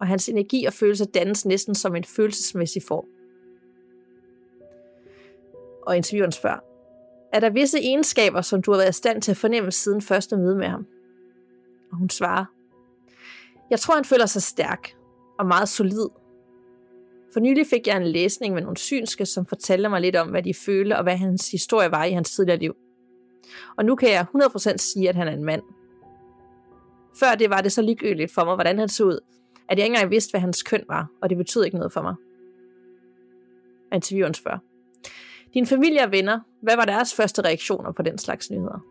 og 0.00 0.06
hans 0.06 0.28
energi 0.28 0.64
og 0.64 0.72
følelser 0.72 1.04
dannes 1.04 1.46
næsten 1.46 1.74
som 1.74 1.96
en 1.96 2.04
følelsesmæssig 2.04 2.82
form. 2.82 3.04
Og 5.86 5.96
intervieweren 5.96 6.32
spørger, 6.32 6.60
er 7.32 7.40
der 7.40 7.50
visse 7.50 7.78
egenskaber, 7.78 8.40
som 8.40 8.62
du 8.62 8.70
har 8.70 8.78
været 8.78 8.90
i 8.90 8.92
stand 8.92 9.22
til 9.22 9.30
at 9.30 9.36
fornemme 9.36 9.72
siden 9.72 10.02
første 10.02 10.36
møde 10.36 10.56
med 10.56 10.66
ham? 10.66 10.86
Og 11.92 11.98
hun 11.98 12.10
svarer, 12.10 12.44
jeg 13.70 13.80
tror, 13.80 13.94
han 13.94 14.04
føler 14.04 14.26
sig 14.26 14.42
stærk 14.42 14.94
og 15.38 15.46
meget 15.46 15.68
solid. 15.68 16.08
For 17.32 17.40
nylig 17.40 17.66
fik 17.66 17.86
jeg 17.86 17.96
en 17.96 18.06
læsning 18.06 18.54
med 18.54 18.62
nogle 18.62 18.76
synske, 18.76 19.26
som 19.26 19.46
fortalte 19.46 19.88
mig 19.88 20.00
lidt 20.00 20.16
om, 20.16 20.28
hvad 20.28 20.42
de 20.42 20.54
følte 20.54 20.96
og 20.96 21.02
hvad 21.02 21.16
hans 21.16 21.50
historie 21.50 21.90
var 21.90 22.04
i 22.04 22.12
hans 22.12 22.30
tidligere 22.30 22.58
liv. 22.58 22.76
Og 23.76 23.84
nu 23.84 23.96
kan 23.96 24.10
jeg 24.10 24.26
100% 24.36 24.76
sige, 24.76 25.08
at 25.08 25.16
han 25.16 25.28
er 25.28 25.32
en 25.32 25.44
mand. 25.44 25.62
Før 27.20 27.34
det 27.34 27.50
var 27.50 27.60
det 27.60 27.72
så 27.72 27.82
ligegyldigt 27.82 28.32
for 28.34 28.44
mig, 28.44 28.54
hvordan 28.54 28.78
han 28.78 28.88
så 28.88 29.04
ud, 29.04 29.20
at 29.68 29.78
jeg 29.78 29.86
ikke 29.86 29.94
engang 29.94 30.10
vidste, 30.10 30.30
hvad 30.30 30.40
hans 30.40 30.62
køn 30.62 30.84
var, 30.88 31.06
og 31.22 31.30
det 31.30 31.38
betød 31.38 31.64
ikke 31.64 31.76
noget 31.76 31.92
for 31.92 32.02
mig. 32.02 32.14
Intervieweren 33.92 34.34
spørger. 34.34 34.58
Din 35.54 35.66
familie 35.66 36.02
og 36.02 36.12
venner, 36.12 36.40
hvad 36.62 36.76
var 36.76 36.84
deres 36.84 37.14
første 37.14 37.42
reaktioner 37.42 37.92
på 37.92 38.02
den 38.02 38.18
slags 38.18 38.50
nyheder? 38.50 38.84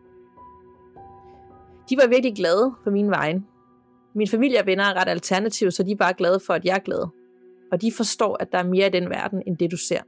De 1.90 1.96
var 1.96 2.06
virkelig 2.06 2.36
glade 2.36 2.74
for 2.84 2.90
min 2.90 3.10
vejen. 3.10 3.46
Min 4.14 4.28
familie 4.28 4.60
og 4.60 4.66
venner 4.66 4.84
er 4.84 4.94
ret 4.94 5.08
alternative, 5.08 5.70
så 5.70 5.82
de 5.82 5.92
er 5.92 5.96
bare 5.96 6.14
glade 6.14 6.40
for, 6.46 6.54
at 6.54 6.64
jeg 6.64 6.74
er 6.74 6.80
glad. 6.80 7.08
Og 7.72 7.82
de 7.82 7.92
forstår, 7.92 8.36
at 8.40 8.52
der 8.52 8.58
er 8.58 8.62
mere 8.62 8.86
i 8.86 8.90
den 8.90 9.10
verden, 9.10 9.42
end 9.46 9.56
det 9.56 9.70
du 9.70 9.76
ser. 9.76 10.00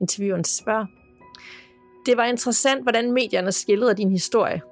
Intervieweren 0.00 0.44
spørger, 0.44 0.86
det 2.06 2.16
var 2.16 2.24
interessant, 2.24 2.82
hvordan 2.82 3.12
medierne 3.12 3.52
skildrede 3.52 3.94
din 3.94 4.10
historie. 4.10 4.62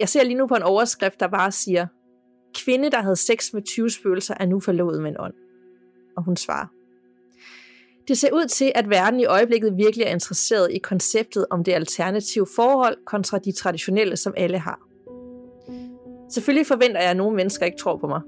Jeg 0.00 0.08
ser 0.08 0.24
lige 0.24 0.38
nu 0.38 0.46
på 0.46 0.54
en 0.54 0.62
overskrift, 0.62 1.20
der 1.20 1.28
bare 1.28 1.52
siger, 1.52 1.86
kvinde, 2.54 2.90
der 2.90 3.02
havde 3.02 3.16
sex 3.16 3.52
med 3.52 3.62
20 3.62 3.90
spøgelser, 3.90 4.34
er 4.40 4.46
nu 4.46 4.60
forlovet 4.60 5.02
med 5.02 5.10
en 5.10 5.20
ånd. 5.20 5.34
Og 6.16 6.24
hun 6.24 6.36
svarer, 6.36 6.66
det 8.08 8.18
ser 8.18 8.32
ud 8.32 8.48
til, 8.48 8.72
at 8.74 8.90
verden 8.90 9.20
i 9.20 9.24
øjeblikket 9.24 9.76
virkelig 9.76 10.04
er 10.04 10.10
interesseret 10.10 10.72
i 10.72 10.78
konceptet 10.78 11.46
om 11.50 11.64
det 11.64 11.72
alternative 11.72 12.46
forhold 12.56 12.96
kontra 13.06 13.38
de 13.38 13.52
traditionelle, 13.52 14.16
som 14.16 14.34
alle 14.36 14.58
har. 14.58 14.80
Selvfølgelig 16.30 16.66
forventer 16.66 17.00
jeg, 17.00 17.10
at 17.10 17.16
nogle 17.16 17.36
mennesker 17.36 17.66
ikke 17.66 17.78
tror 17.78 17.96
på 17.96 18.06
mig. 18.06 18.20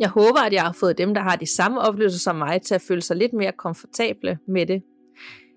Jeg 0.00 0.08
håber, 0.08 0.40
at 0.40 0.52
jeg 0.52 0.62
har 0.62 0.72
fået 0.72 0.98
dem, 0.98 1.14
der 1.14 1.20
har 1.20 1.36
de 1.36 1.46
samme 1.46 1.80
oplevelser 1.80 2.18
som 2.18 2.36
mig, 2.36 2.62
til 2.62 2.74
at 2.74 2.82
føle 2.82 3.02
sig 3.02 3.16
lidt 3.16 3.32
mere 3.32 3.52
komfortable 3.52 4.38
med 4.46 4.66
det. 4.66 4.82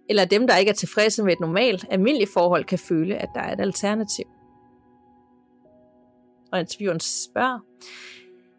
Eller 0.10 0.26
dem, 0.26 0.48
der 0.48 0.58
ikke 0.58 0.70
er 0.70 0.76
tilfredse 0.76 1.24
med 1.24 1.34
et 1.34 1.40
normalt, 1.40 1.86
almindeligt 1.90 2.34
forhold, 2.34 2.66
kan 2.66 2.80
føle, 2.80 3.16
at 3.16 3.30
der 3.36 3.42
er 3.42 3.54
et 3.54 3.60
alternativ. 3.60 4.26
Og 6.52 6.60
intervieweren 6.60 7.00
spørger, 7.00 7.60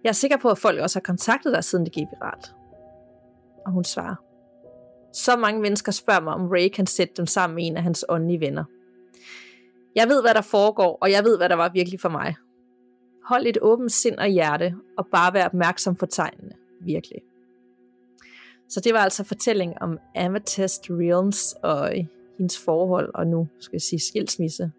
jeg 0.04 0.08
er 0.08 0.14
sikker 0.14 0.36
på, 0.36 0.48
at 0.48 0.58
folk 0.58 0.80
også 0.80 0.98
har 0.98 1.02
kontaktet 1.02 1.54
dig, 1.54 1.64
siden 1.64 1.84
det 1.84 1.92
gik 1.92 2.06
viralt. 2.20 2.54
Og 3.66 3.72
hun 3.72 3.84
svarer, 3.84 4.14
så 5.12 5.36
mange 5.36 5.60
mennesker 5.60 5.92
spørger 5.92 6.20
mig, 6.20 6.34
om 6.34 6.48
Ray 6.48 6.68
kan 6.68 6.86
sætte 6.86 7.14
dem 7.16 7.26
sammen 7.26 7.54
med 7.54 7.66
en 7.66 7.76
af 7.76 7.82
hans 7.82 8.04
åndelige 8.08 8.40
venner. 8.40 8.64
Jeg 9.94 10.08
ved, 10.08 10.22
hvad 10.22 10.34
der 10.34 10.40
foregår, 10.40 10.98
og 11.00 11.10
jeg 11.10 11.24
ved, 11.24 11.36
hvad 11.36 11.48
der 11.48 11.54
var 11.54 11.68
virkelig 11.68 12.00
for 12.00 12.08
mig. 12.08 12.36
Hold 13.24 13.46
et 13.46 13.58
åbent 13.62 13.92
sind 13.92 14.18
og 14.18 14.26
hjerte, 14.26 14.74
og 14.98 15.06
bare 15.12 15.34
vær 15.34 15.46
opmærksom 15.46 15.96
på 15.96 16.06
tegnene. 16.06 16.52
Virkelig. 16.80 17.22
Så 18.68 18.80
det 18.80 18.94
var 18.94 19.00
altså 19.00 19.24
fortælling 19.24 19.82
om 19.82 19.98
Amethyst 20.14 20.90
Realms 20.90 21.54
og 21.62 21.92
hendes 22.38 22.58
forhold, 22.58 23.10
og 23.14 23.26
nu 23.26 23.48
skal 23.60 23.76
jeg 23.76 23.82
sige 23.82 24.00
skilsmisse, 24.00 24.72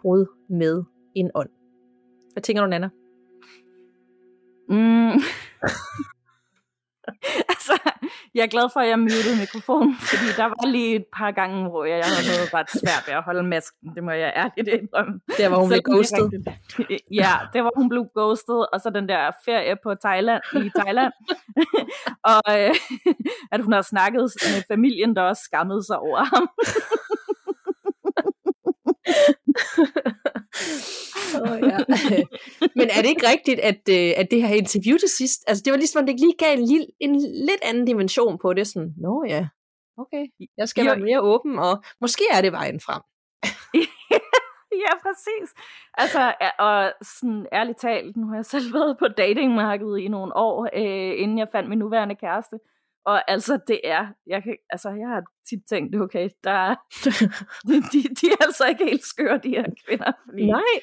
brud 0.00 0.26
med 0.50 0.82
en 1.14 1.30
ånd. 1.34 1.50
Hvad 2.32 2.42
tænker 2.42 2.62
du, 2.62 2.68
Nana? 2.68 2.88
Mm. 4.68 5.20
altså, 7.52 7.78
jeg 8.34 8.42
er 8.42 8.46
glad 8.46 8.68
for, 8.72 8.80
at 8.80 8.88
jeg 8.88 8.98
mutede 8.98 9.36
mikrofonen, 9.40 9.96
fordi 10.10 10.26
der 10.36 10.44
var 10.44 10.66
lige 10.66 10.96
et 10.96 11.04
par 11.16 11.30
gange, 11.30 11.68
hvor 11.70 11.84
jeg 11.84 12.00
havde 12.04 12.26
noget 12.30 12.54
ret 12.54 12.70
svært 12.70 13.02
ved 13.06 13.14
at 13.14 13.22
holde 13.22 13.42
masken. 13.42 13.94
Det 13.94 14.04
må 14.04 14.10
jeg 14.10 14.32
ærligt 14.36 14.68
indrømme. 14.68 15.20
Der 15.38 15.48
var 15.48 15.58
hun 15.58 15.68
blev 15.68 15.82
ghostet. 15.82 16.46
Ja, 17.10 17.32
det 17.52 17.64
var 17.64 17.72
hun 17.76 17.88
blev 17.88 18.06
ghostet, 18.16 18.66
og 18.72 18.80
så 18.80 18.90
den 18.90 19.08
der 19.08 19.30
ferie 19.44 19.76
på 19.82 19.94
Thailand, 20.04 20.42
i 20.66 20.70
Thailand. 20.80 21.12
og 22.32 22.42
øh, 22.60 22.74
at 23.52 23.60
hun 23.64 23.72
har 23.72 23.82
snakket 23.82 24.22
med 24.22 24.62
familien, 24.68 25.16
der 25.16 25.22
også 25.22 25.42
skammede 25.42 25.82
sig 25.86 25.98
over 25.98 26.24
ham. 26.24 26.48
Oh, 31.42 31.58
ja. 31.70 31.78
Men 32.78 32.86
er 32.96 33.00
det 33.02 33.08
ikke 33.08 33.28
rigtigt, 33.28 33.60
at, 33.60 33.80
øh, 33.90 34.12
at 34.16 34.30
det 34.30 34.42
her 34.42 34.54
interview 34.54 34.96
til 34.98 35.08
sidst, 35.08 35.44
altså 35.46 35.62
det 35.64 35.70
var 35.70 35.76
ligesom, 35.76 36.02
at 36.02 36.08
det 36.08 36.20
lige 36.20 36.34
gav 36.38 36.52
en, 36.58 36.64
lille, 36.64 36.86
en 37.00 37.20
lidt 37.20 37.62
anden 37.62 37.84
dimension 37.84 38.38
på 38.38 38.52
det, 38.52 38.66
sådan, 38.66 38.92
nå 38.96 39.24
ja, 39.28 39.48
okay, 39.98 40.26
jeg 40.56 40.68
skal 40.68 40.84
jo. 40.84 40.90
være 40.90 41.00
mere 41.00 41.20
åben, 41.20 41.58
og 41.58 41.82
måske 42.00 42.24
er 42.32 42.40
det 42.40 42.52
vejen 42.52 42.80
frem. 42.80 43.02
ja, 44.84 44.92
præcis. 45.02 45.48
Altså, 45.94 46.34
og 46.58 46.92
sådan 47.02 47.46
ærligt 47.52 47.78
talt, 47.78 48.16
nu 48.16 48.26
har 48.28 48.34
jeg 48.34 48.44
selv 48.44 48.72
været 48.78 48.98
på 48.98 49.08
datingmarkedet 49.08 49.98
i 49.98 50.08
nogle 50.08 50.36
år, 50.36 50.68
øh, 50.74 51.22
inden 51.22 51.38
jeg 51.38 51.48
fandt 51.52 51.68
min 51.68 51.78
nuværende 51.78 52.14
kæreste. 52.14 52.58
Og 53.06 53.30
altså, 53.30 53.58
det 53.68 53.80
er, 53.84 54.06
jeg, 54.26 54.42
kan, 54.42 54.56
altså, 54.70 54.88
jeg 54.88 55.08
har 55.08 55.22
tit 55.48 55.62
tænkt, 55.68 55.96
okay, 55.96 56.28
der, 56.44 56.74
de, 57.68 57.74
de, 57.92 58.02
de 58.20 58.26
er 58.32 58.44
altså 58.44 58.66
ikke 58.68 58.84
helt 58.84 59.04
skøre, 59.04 59.38
de 59.38 59.48
her 59.48 59.64
kvinder. 59.86 60.12
Fordi, 60.28 60.46
Nej. 60.46 60.74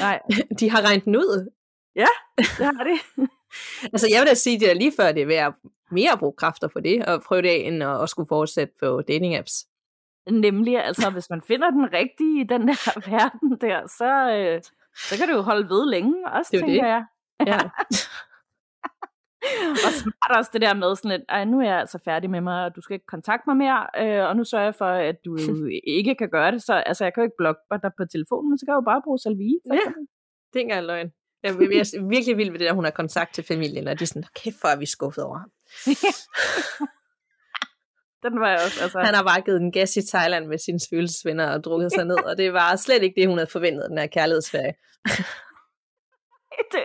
Nej. 0.00 0.20
De 0.60 0.70
har 0.70 0.82
regnet 0.82 1.04
den 1.04 1.16
ud. 1.16 1.50
Ja, 1.96 2.06
det 2.38 2.64
har 2.64 2.84
de. 2.84 3.24
altså, 3.92 4.08
jeg 4.10 4.20
vil 4.20 4.28
da 4.28 4.34
sige, 4.34 4.60
det 4.60 4.70
er 4.70 4.74
lige 4.74 4.92
før, 4.96 5.12
det 5.12 5.38
er 5.38 5.46
at 5.46 5.54
mere 5.90 6.12
at 6.12 6.18
bruge 6.18 6.32
kræfter 6.36 6.68
på 6.68 6.80
det, 6.80 7.06
og 7.06 7.22
prøve 7.22 7.42
det, 7.42 7.66
end 7.66 7.82
at, 7.82 8.02
at 8.02 8.08
skulle 8.08 8.28
fortsætte 8.28 8.74
på 8.80 9.02
dating 9.08 9.36
apps. 9.36 9.66
Nemlig, 10.30 10.84
altså, 10.84 11.10
hvis 11.10 11.30
man 11.30 11.42
finder 11.46 11.70
den 11.70 11.92
rigtige 11.92 12.40
i 12.40 12.44
den 12.44 12.68
der 12.68 13.00
verden 13.10 13.58
der, 13.60 13.86
så, 13.86 14.30
øh, 14.36 14.62
så 14.96 15.16
kan 15.18 15.28
det 15.28 15.34
jo 15.34 15.40
holde 15.40 15.68
ved 15.68 15.90
længe 15.90 16.28
også, 16.28 16.48
det 16.52 16.60
tænker 16.60 16.82
det. 16.82 16.88
jeg. 16.88 17.04
Ja. 17.46 17.58
og 19.86 19.92
smart 20.00 20.36
også 20.38 20.50
det 20.52 20.62
der 20.62 20.74
med 20.74 20.96
sådan 20.96 21.10
lidt, 21.10 21.22
Ej, 21.28 21.44
nu 21.44 21.60
er 21.60 21.64
jeg 21.64 21.78
altså 21.78 21.98
færdig 22.04 22.30
med 22.30 22.40
mig, 22.40 22.64
og 22.64 22.76
du 22.76 22.80
skal 22.80 22.94
ikke 22.94 23.06
kontakte 23.06 23.44
mig 23.50 23.56
mere, 23.56 23.80
øh, 24.02 24.28
og 24.28 24.36
nu 24.36 24.44
sørger 24.44 24.64
jeg 24.64 24.74
for, 24.74 24.90
at 25.10 25.16
du 25.24 25.36
ikke 25.98 26.14
kan 26.14 26.30
gøre 26.30 26.52
det, 26.52 26.62
så 26.62 26.74
altså, 26.74 27.04
jeg 27.04 27.14
kan 27.14 27.20
jo 27.20 27.24
ikke 27.24 27.40
blokke 27.42 27.60
dig 27.82 27.92
på 27.98 28.04
telefonen, 28.14 28.50
men 28.50 28.58
så 28.58 28.66
kan 28.66 28.72
jeg 28.72 28.80
jo 28.82 28.90
bare 28.92 29.02
bruge 29.04 29.18
Salvi. 29.18 29.50
Ja, 29.72 29.86
det 30.54 30.72
er 30.72 30.80
løgn. 30.80 31.10
Jeg 31.42 31.50
er 31.50 32.08
virkelig 32.08 32.36
vild 32.36 32.50
med 32.50 32.58
det 32.58 32.66
der, 32.68 32.74
hun 32.74 32.84
har 32.84 32.90
kontakt 32.90 33.34
til 33.34 33.44
familien, 33.44 33.88
og 33.88 33.98
de 33.98 34.04
er 34.04 34.06
sådan, 34.06 34.24
kæft, 34.34 34.60
hvor 34.60 34.70
er 34.70 34.78
vi 34.78 34.86
skuffet 34.86 35.24
over 35.24 35.38
ham. 35.38 35.50
Den 38.24 38.40
var 38.40 38.48
jeg 38.48 38.60
også, 38.66 38.82
altså. 38.82 38.98
Han 38.98 39.14
har 39.14 39.22
bare 39.22 39.40
givet 39.40 39.60
en 39.60 39.72
gas 39.72 39.96
i 39.96 40.02
Thailand 40.06 40.46
med 40.46 40.58
sine 40.58 40.78
følelsesvenner 40.90 41.46
og 41.54 41.64
drukket 41.64 41.92
sig 41.92 42.04
ned, 42.04 42.24
og 42.24 42.36
det 42.38 42.52
var 42.52 42.76
slet 42.76 43.02
ikke 43.02 43.20
det, 43.20 43.28
hun 43.28 43.38
havde 43.38 43.50
forventet, 43.50 43.86
den 43.90 43.98
her 43.98 44.06
kærlighedsferie. 44.06 44.74
det, 46.74 46.84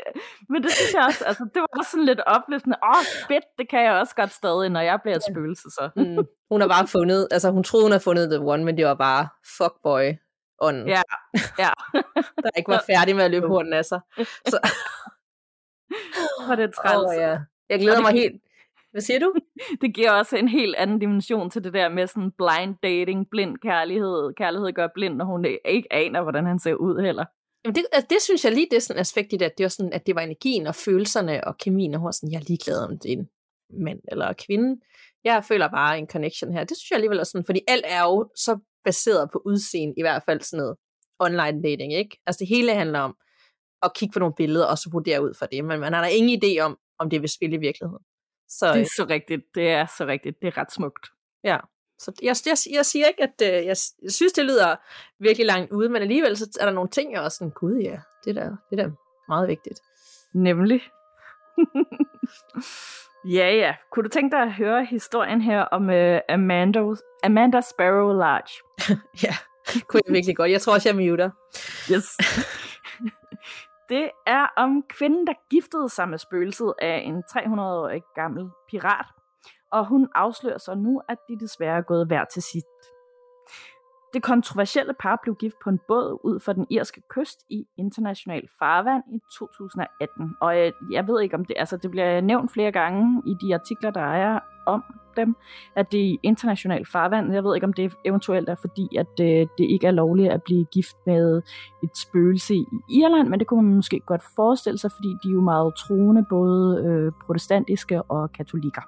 men 0.49 0.63
det 0.63 0.71
synes 0.71 0.93
jeg 0.93 1.03
også, 1.05 1.25
altså, 1.25 1.43
det 1.53 1.59
var 1.61 1.69
også 1.79 1.91
sådan 1.91 2.05
lidt 2.05 2.21
opløftende. 2.25 2.77
Åh, 2.83 2.89
oh, 2.89 3.05
fedt, 3.27 3.45
det 3.59 3.69
kan 3.69 3.83
jeg 3.83 3.93
også 3.93 4.15
godt 4.15 4.33
stadig, 4.33 4.69
når 4.69 4.81
jeg 4.81 4.99
bliver 5.03 5.15
et 5.15 5.23
spøgelse, 5.31 5.69
så. 5.69 5.89
mm. 5.95 6.25
Hun 6.51 6.61
har 6.61 6.67
bare 6.67 6.87
fundet, 6.87 7.27
altså 7.31 7.51
hun 7.51 7.63
troede, 7.63 7.85
hun 7.85 7.91
havde 7.91 8.03
fundet 8.03 8.29
The 8.29 8.39
One, 8.39 8.63
men 8.63 8.77
det 8.77 8.85
var 8.85 8.93
bare 8.93 9.27
fuckboy 9.57 10.13
ånden. 10.61 10.87
Ja, 10.87 11.01
ja. 11.59 11.69
der 12.43 12.49
ikke 12.57 12.71
var 12.71 12.83
færdig 12.87 13.15
med 13.15 13.23
at 13.23 13.31
løbe 13.31 13.47
hurden 13.47 13.73
af 13.73 13.85
sig. 13.85 13.99
Så. 14.47 14.59
Hvor 16.45 16.55
det 16.55 16.63
er 16.63 16.71
træls. 16.71 17.09
Oh, 17.09 17.15
ja. 17.17 17.37
Jeg 17.69 17.79
glæder 17.79 18.01
mig 18.01 18.11
helt. 18.11 18.41
Hvad 18.91 19.01
siger 19.01 19.19
du? 19.19 19.33
det 19.81 19.95
giver 19.95 20.11
også 20.11 20.37
en 20.37 20.47
helt 20.47 20.75
anden 20.75 20.99
dimension 20.99 21.49
til 21.49 21.63
det 21.63 21.73
der 21.73 21.89
med 21.89 22.07
sådan 22.07 22.31
blind 22.31 22.75
dating, 22.83 23.29
blind 23.29 23.57
kærlighed. 23.57 24.33
Kærlighed 24.33 24.73
gør 24.73 24.87
blind, 24.95 25.15
når 25.15 25.25
hun 25.25 25.45
ikke 25.65 25.87
aner, 25.93 26.21
hvordan 26.21 26.45
han 26.45 26.59
ser 26.59 26.73
ud 26.73 27.01
heller. 27.01 27.25
Jamen 27.65 27.75
det, 27.75 27.85
altså 27.91 28.07
det 28.09 28.21
synes 28.21 28.45
jeg 28.45 28.53
lige, 28.53 28.67
det 28.71 28.77
er 28.77 28.81
sådan 28.81 28.99
aspekt 28.99 29.33
i 29.33 29.37
det, 29.37 29.45
at 29.45 29.57
det 29.57 29.63
var, 29.63 29.69
sådan, 29.69 29.93
at 29.93 30.07
det 30.07 30.15
var 30.15 30.21
energien 30.21 30.67
og 30.67 30.75
følelserne 30.75 31.43
og 31.47 31.57
kemien, 31.57 31.93
og 31.93 31.99
hun 31.99 32.05
var 32.05 32.11
sådan, 32.11 32.31
jeg 32.31 32.39
er 32.39 32.45
ligeglad 32.47 32.79
om 32.83 32.99
det 32.99 33.13
er 33.13 33.17
en 33.17 33.29
mand 33.83 33.99
eller 34.11 34.33
kvinde. 34.33 34.81
Jeg 35.23 35.43
føler 35.43 35.67
bare 35.67 35.97
en 35.97 36.07
connection 36.07 36.53
her. 36.53 36.63
Det 36.63 36.77
synes 36.77 36.91
jeg 36.91 36.97
alligevel 36.97 37.19
er 37.19 37.23
sådan, 37.23 37.45
fordi 37.45 37.61
alt 37.67 37.85
er 37.87 38.03
jo 38.03 38.29
så 38.35 38.59
baseret 38.83 39.29
på 39.33 39.41
udseende, 39.45 39.93
i 39.97 40.01
hvert 40.01 40.23
fald 40.25 40.41
sådan 40.41 40.57
noget 40.57 40.75
online 41.19 41.63
dating, 41.63 41.93
ikke? 41.93 42.21
Altså 42.25 42.39
det 42.39 42.47
hele 42.47 42.73
handler 42.73 42.99
om 42.99 43.17
at 43.83 43.91
kigge 43.95 44.13
på 44.13 44.19
nogle 44.19 44.35
billeder, 44.37 44.65
og 44.65 44.77
så 44.77 44.89
vurdere 44.91 45.23
ud 45.23 45.33
fra 45.39 45.45
det, 45.45 45.65
men 45.65 45.79
man 45.79 45.93
har 45.93 46.01
da 46.01 46.09
ingen 46.09 46.41
idé 46.43 46.59
om, 46.59 46.77
om 46.99 47.09
det 47.09 47.21
vil 47.21 47.29
spille 47.29 47.55
i 47.55 47.59
virkeligheden. 47.59 48.03
Så, 48.49 48.73
det 48.73 48.81
er 48.81 48.91
så 48.97 49.05
rigtigt, 49.09 49.41
det 49.55 49.69
er 49.69 49.85
så 49.97 50.05
rigtigt, 50.05 50.41
det 50.41 50.47
er 50.47 50.57
ret 50.57 50.71
smukt. 50.71 51.05
Ja, 51.43 51.57
så 51.99 52.11
jeg, 52.21 52.35
jeg, 52.45 52.75
jeg 52.75 52.85
siger 52.85 53.07
ikke, 53.07 53.23
at 53.23 53.41
øh, 53.41 53.65
jeg, 53.65 53.75
jeg 54.01 54.11
synes, 54.11 54.33
det 54.33 54.45
lyder 54.45 54.75
virkelig 55.19 55.45
langt 55.45 55.71
ude, 55.71 55.89
men 55.89 56.01
alligevel 56.01 56.37
så 56.37 56.57
er 56.59 56.65
der 56.65 56.73
nogle 56.73 56.89
ting, 56.89 57.13
jeg 57.13 57.21
også 57.21 57.37
sådan, 57.37 57.51
gud 57.51 57.75
ja, 57.75 57.99
det 58.25 58.35
der, 58.35 58.55
det 58.69 58.77
der 58.77 58.91
meget 59.27 59.47
vigtigt. 59.47 59.79
Nemlig. 60.33 60.81
ja, 63.37 63.55
ja. 63.55 63.75
Kunne 63.91 64.03
du 64.03 64.09
tænke 64.09 64.35
dig 64.35 64.43
at 64.43 64.53
høre 64.53 64.85
historien 64.85 65.41
her 65.41 65.61
om 65.61 65.89
uh, 65.89 66.17
Amanda, 66.29 66.79
Amanda 67.23 67.61
Sparrow 67.61 68.17
Large? 68.17 68.53
ja, 69.23 69.35
kunne 69.87 70.01
jeg 70.07 70.13
virkelig 70.13 70.37
godt. 70.37 70.51
Jeg 70.51 70.61
tror 70.61 70.73
også, 70.73 70.89
jeg 70.89 70.95
muter. 70.95 71.29
Yes. 71.91 72.17
det 73.89 74.09
er 74.27 74.47
om 74.57 74.83
kvinden, 74.89 75.27
der 75.27 75.33
giftede 75.49 75.89
sig 75.89 76.09
med 76.09 76.17
spøgelset 76.17 76.73
af 76.81 77.01
en 77.05 77.23
300-årig 77.31 78.01
gammel 78.15 78.49
pirat, 78.69 79.05
og 79.71 79.87
hun 79.87 80.07
afslører 80.15 80.57
så 80.57 80.75
nu, 80.75 81.01
at 81.09 81.17
de 81.29 81.39
desværre 81.39 81.77
er 81.77 81.81
gået 81.81 82.07
hver 82.07 82.25
til 82.25 82.43
sit. 82.43 82.63
Det 84.15 84.23
kontroversielle 84.23 84.93
par 84.99 85.19
blev 85.23 85.35
gift 85.35 85.55
på 85.63 85.69
en 85.69 85.79
båd 85.87 86.19
ud 86.23 86.39
for 86.39 86.53
den 86.53 86.67
irske 86.69 87.01
kyst 87.09 87.39
i 87.49 87.65
international 87.77 88.47
farvand 88.59 89.03
i 89.13 89.19
2018. 89.37 90.35
Og 90.41 90.57
jeg, 90.57 90.67
øh, 90.67 90.93
jeg 90.93 91.07
ved 91.07 91.21
ikke 91.21 91.35
om 91.35 91.45
det, 91.45 91.55
altså 91.59 91.77
det 91.77 91.91
bliver 91.91 92.21
nævnt 92.21 92.51
flere 92.51 92.71
gange 92.71 93.21
i 93.25 93.33
de 93.41 93.53
artikler, 93.53 93.91
der 93.91 94.01
er 94.01 94.39
om 94.65 94.83
dem, 95.17 95.35
at 95.75 95.91
det 95.91 95.99
er 95.99 96.05
i 96.05 96.19
international 96.23 96.85
farvand. 96.85 97.33
Jeg 97.33 97.43
ved 97.43 97.55
ikke, 97.55 97.67
om 97.67 97.73
det 97.73 97.93
eventuelt 98.05 98.49
er 98.49 98.55
fordi, 98.55 98.87
at 98.97 99.07
det, 99.17 99.49
det 99.57 99.65
ikke 99.69 99.87
er 99.87 99.91
lovligt 99.91 100.31
at 100.31 100.43
blive 100.43 100.65
gift 100.65 100.95
med 101.05 101.41
et 101.83 101.97
spøgelse 101.97 102.55
i 102.55 102.65
Irland, 102.89 103.27
men 103.29 103.39
det 103.39 103.47
kunne 103.47 103.63
man 103.63 103.75
måske 103.75 103.99
godt 103.99 104.23
forestille 104.35 104.77
sig, 104.77 104.91
fordi 104.91 105.07
de 105.23 105.29
er 105.29 105.33
jo 105.33 105.41
meget 105.41 105.75
troende, 105.75 106.25
både 106.29 106.83
øh, 106.85 107.11
protestantiske 107.25 108.01
og 108.01 108.31
katolikker. 108.31 108.81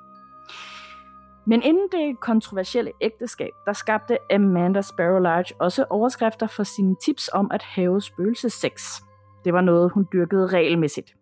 Men 1.48 1.62
inden 1.64 1.88
det 1.92 2.20
kontroversielle 2.20 2.92
ægteskab, 3.02 3.52
der 3.66 3.74
skabte 3.74 4.18
Amanda 4.34 4.82
Sparrow 4.82 5.20
Large 5.20 5.56
også 5.60 5.86
overskrifter 5.90 6.48
for 6.48 6.64
sine 6.64 6.96
tips 7.06 7.30
om 7.34 7.52
at 7.52 7.64
have 7.64 8.02
spøgelsesex. 8.02 9.02
Det 9.46 9.54
var 9.54 9.62
noget, 9.62 9.92
hun 9.92 10.08
dyrkede 10.14 10.48
regelmæssigt. 10.48 11.16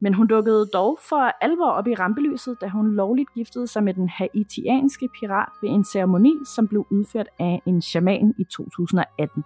Men 0.00 0.14
hun 0.14 0.26
dukkede 0.26 0.66
dog 0.66 0.98
for 1.08 1.44
alvor 1.44 1.70
op 1.70 1.86
i 1.86 1.94
rampelyset, 1.94 2.60
da 2.60 2.68
hun 2.68 2.94
lovligt 2.94 3.34
giftede 3.34 3.66
sig 3.66 3.84
med 3.84 3.94
den 3.94 4.08
haitianske 4.08 5.08
pirat 5.20 5.52
ved 5.62 5.70
en 5.70 5.84
ceremoni, 5.84 6.34
som 6.56 6.68
blev 6.68 6.86
udført 6.90 7.28
af 7.38 7.62
en 7.66 7.82
shaman 7.82 8.34
i 8.38 8.44
2018. 8.44 9.44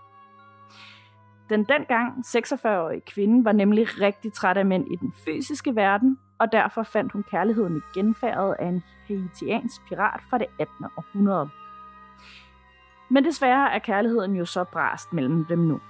Den 1.49 1.65
dengang 1.65 2.13
46-årige 2.27 3.01
kvinde 3.01 3.45
var 3.45 3.53
nemlig 3.53 4.01
rigtig 4.01 4.33
træt 4.33 4.57
af 4.57 4.67
mænd 4.67 4.93
i 4.93 4.97
den 4.97 5.13
fysiske 5.25 5.77
verden, 5.77 6.19
og 6.43 6.53
derfor 6.53 6.83
fandt 6.83 7.13
hun 7.13 7.23
kærligheden 7.23 7.77
i 7.77 7.81
genfærdet 7.95 8.57
af 8.59 8.67
en 8.67 8.83
haitiansk 9.09 9.89
pirat 9.89 10.21
fra 10.31 10.39
det 10.39 10.47
18. 10.61 10.87
århundrede. 10.97 11.49
Men 13.11 13.25
desværre 13.25 13.73
er 13.75 13.79
kærligheden 13.79 14.37
jo 14.37 14.45
så 14.45 14.65
brast 14.65 15.13
mellem 15.13 15.45
dem 15.45 15.59
nu. 15.59 15.81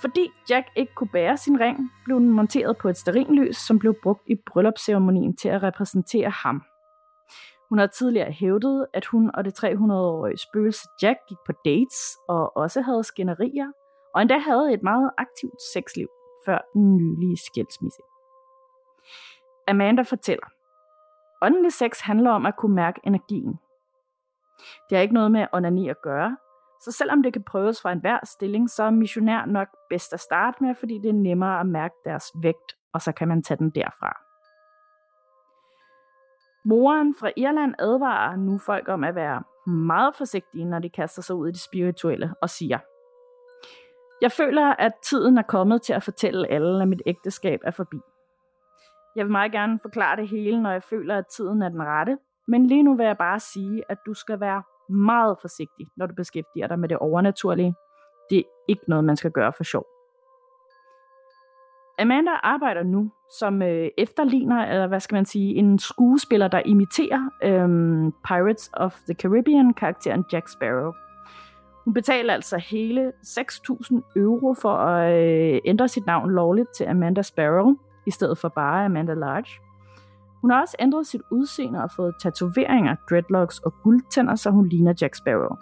Fordi 0.00 0.30
Jack 0.50 0.66
ikke 0.76 0.94
kunne 0.94 1.08
bære 1.08 1.36
sin 1.36 1.60
ring, 1.60 1.92
blev 2.04 2.20
den 2.20 2.30
monteret 2.30 2.76
på 2.76 2.88
et 2.88 2.96
sterinlys, 2.96 3.56
som 3.56 3.78
blev 3.78 3.94
brugt 4.02 4.22
i 4.26 4.34
bryllupsceremonien 4.46 5.36
til 5.36 5.48
at 5.48 5.62
repræsentere 5.62 6.30
ham. 6.30 6.62
Hun 7.68 7.78
har 7.78 7.86
tidligere 7.86 8.32
hævdet, 8.32 8.86
at 8.94 9.06
hun 9.06 9.30
og 9.34 9.44
det 9.44 9.64
300-årige 9.64 10.38
spøgelse 10.38 10.88
Jack 11.02 11.18
gik 11.28 11.38
på 11.46 11.52
dates 11.64 12.16
og 12.28 12.56
også 12.56 12.80
havde 12.80 13.04
skænderier, 13.04 13.72
og 14.14 14.22
endda 14.22 14.38
havde 14.38 14.72
et 14.74 14.82
meget 14.82 15.10
aktivt 15.18 15.62
sexliv 15.74 16.08
før 16.46 16.58
den 16.74 16.96
nylige 16.96 17.36
skilsmisse. 17.36 18.02
Amanda 19.68 20.02
fortæller, 20.02 20.46
åndelig 21.42 21.72
sex 21.72 22.00
handler 22.00 22.30
om 22.30 22.46
at 22.46 22.56
kunne 22.56 22.74
mærke 22.74 23.00
energien. 23.04 23.58
Det 24.90 24.96
har 24.96 25.02
ikke 25.02 25.14
noget 25.14 25.30
med 25.30 25.46
onani 25.52 25.88
at 25.88 26.02
gøre, 26.02 26.36
så 26.84 26.92
selvom 26.92 27.22
det 27.22 27.32
kan 27.32 27.42
prøves 27.42 27.82
fra 27.82 27.92
enhver 27.92 28.18
stilling, 28.24 28.70
så 28.70 28.82
er 28.82 28.90
missionær 28.90 29.44
nok 29.44 29.68
bedst 29.90 30.12
at 30.12 30.20
starte 30.20 30.64
med, 30.64 30.74
fordi 30.74 30.98
det 30.98 31.08
er 31.08 31.12
nemmere 31.12 31.60
at 31.60 31.66
mærke 31.66 31.94
deres 32.04 32.32
vægt, 32.42 32.76
og 32.94 33.02
så 33.02 33.12
kan 33.12 33.28
man 33.28 33.42
tage 33.42 33.58
den 33.58 33.70
derfra. 33.70 34.16
Moren 36.64 37.14
fra 37.20 37.30
Irland 37.36 37.74
advarer 37.78 38.36
nu 38.36 38.58
folk 38.58 38.88
om 38.88 39.04
at 39.04 39.14
være 39.14 39.42
meget 39.66 40.14
forsigtige, 40.14 40.64
når 40.64 40.78
de 40.78 40.90
kaster 40.90 41.22
sig 41.22 41.36
ud 41.36 41.48
i 41.48 41.52
det 41.52 41.60
spirituelle, 41.60 42.34
og 42.42 42.50
siger, 42.50 42.78
Jeg 44.22 44.32
føler, 44.32 44.74
at 44.78 44.92
tiden 45.02 45.38
er 45.38 45.42
kommet 45.42 45.82
til 45.82 45.92
at 45.92 46.02
fortælle 46.02 46.48
alle, 46.48 46.82
at 46.82 46.88
mit 46.88 47.02
ægteskab 47.06 47.60
er 47.64 47.70
forbi. 47.70 47.96
Jeg 49.16 49.24
vil 49.24 49.32
meget 49.32 49.52
gerne 49.52 49.78
forklare 49.78 50.16
det 50.16 50.28
hele, 50.28 50.62
når 50.62 50.70
jeg 50.70 50.82
føler, 50.82 51.18
at 51.18 51.26
tiden 51.26 51.62
er 51.62 51.68
den 51.68 51.82
rette, 51.82 52.18
men 52.48 52.66
lige 52.66 52.82
nu 52.82 52.96
vil 52.96 53.06
jeg 53.06 53.18
bare 53.18 53.40
sige, 53.40 53.82
at 53.88 53.98
du 54.06 54.14
skal 54.14 54.40
være 54.40 54.62
meget 54.88 55.36
forsigtig, 55.40 55.86
når 55.96 56.06
du 56.06 56.14
beskæftiger 56.14 56.66
dig 56.66 56.78
med 56.78 56.88
det 56.88 56.98
overnaturlige. 56.98 57.74
Det 58.30 58.38
er 58.38 58.42
ikke 58.68 58.82
noget, 58.88 59.04
man 59.04 59.16
skal 59.16 59.30
gøre 59.30 59.52
for 59.56 59.64
sjov. 59.64 59.86
Amanda 61.98 62.30
arbejder 62.42 62.82
nu 62.82 63.10
som 63.38 63.62
øh, 63.62 63.88
efterligner, 63.98 64.66
eller 64.66 64.86
hvad 64.86 65.00
skal 65.00 65.14
man 65.14 65.24
sige, 65.24 65.54
en 65.54 65.78
skuespiller, 65.78 66.48
der 66.48 66.62
imiterer 66.64 67.30
øh, 67.42 67.68
Pirates 68.24 68.70
of 68.72 68.94
the 68.94 69.14
Caribbean 69.14 69.74
karakteren 69.74 70.24
Jack 70.32 70.48
Sparrow. 70.48 70.92
Hun 71.84 71.94
betaler 71.94 72.34
altså 72.34 72.56
hele 72.56 73.12
6.000 73.24 74.12
euro 74.16 74.54
for 74.54 74.72
at 74.72 75.12
øh, 75.12 75.60
ændre 75.64 75.88
sit 75.88 76.06
navn 76.06 76.30
lovligt 76.30 76.68
til 76.76 76.84
Amanda 76.84 77.22
Sparrow, 77.22 77.76
i 78.06 78.10
stedet 78.10 78.38
for 78.38 78.48
bare 78.48 78.84
Amanda 78.84 79.14
Large. 79.14 79.60
Hun 80.40 80.50
har 80.50 80.60
også 80.60 80.76
ændret 80.80 81.06
sit 81.06 81.20
udseende 81.30 81.82
og 81.82 81.90
fået 81.96 82.14
tatoveringer, 82.22 82.96
dreadlocks 83.10 83.58
og 83.58 83.74
guldtænder, 83.82 84.34
så 84.34 84.50
hun 84.50 84.68
ligner 84.68 84.94
Jack 85.00 85.14
Sparrow. 85.14 85.56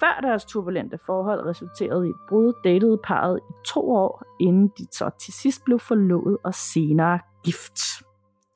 Før 0.00 0.20
deres 0.22 0.44
turbulente 0.44 0.98
forhold 1.06 1.46
resulterede 1.46 2.06
i 2.06 2.10
et 2.10 2.16
brud, 2.28 2.52
datede 2.64 2.98
parret 3.04 3.40
i 3.50 3.52
to 3.66 3.90
år, 3.90 4.22
inden 4.40 4.68
de 4.78 4.86
så 4.92 5.10
til 5.20 5.32
sidst 5.32 5.64
blev 5.64 5.78
forlovet 5.78 6.38
og 6.44 6.54
senere 6.54 7.18
gift. 7.44 7.78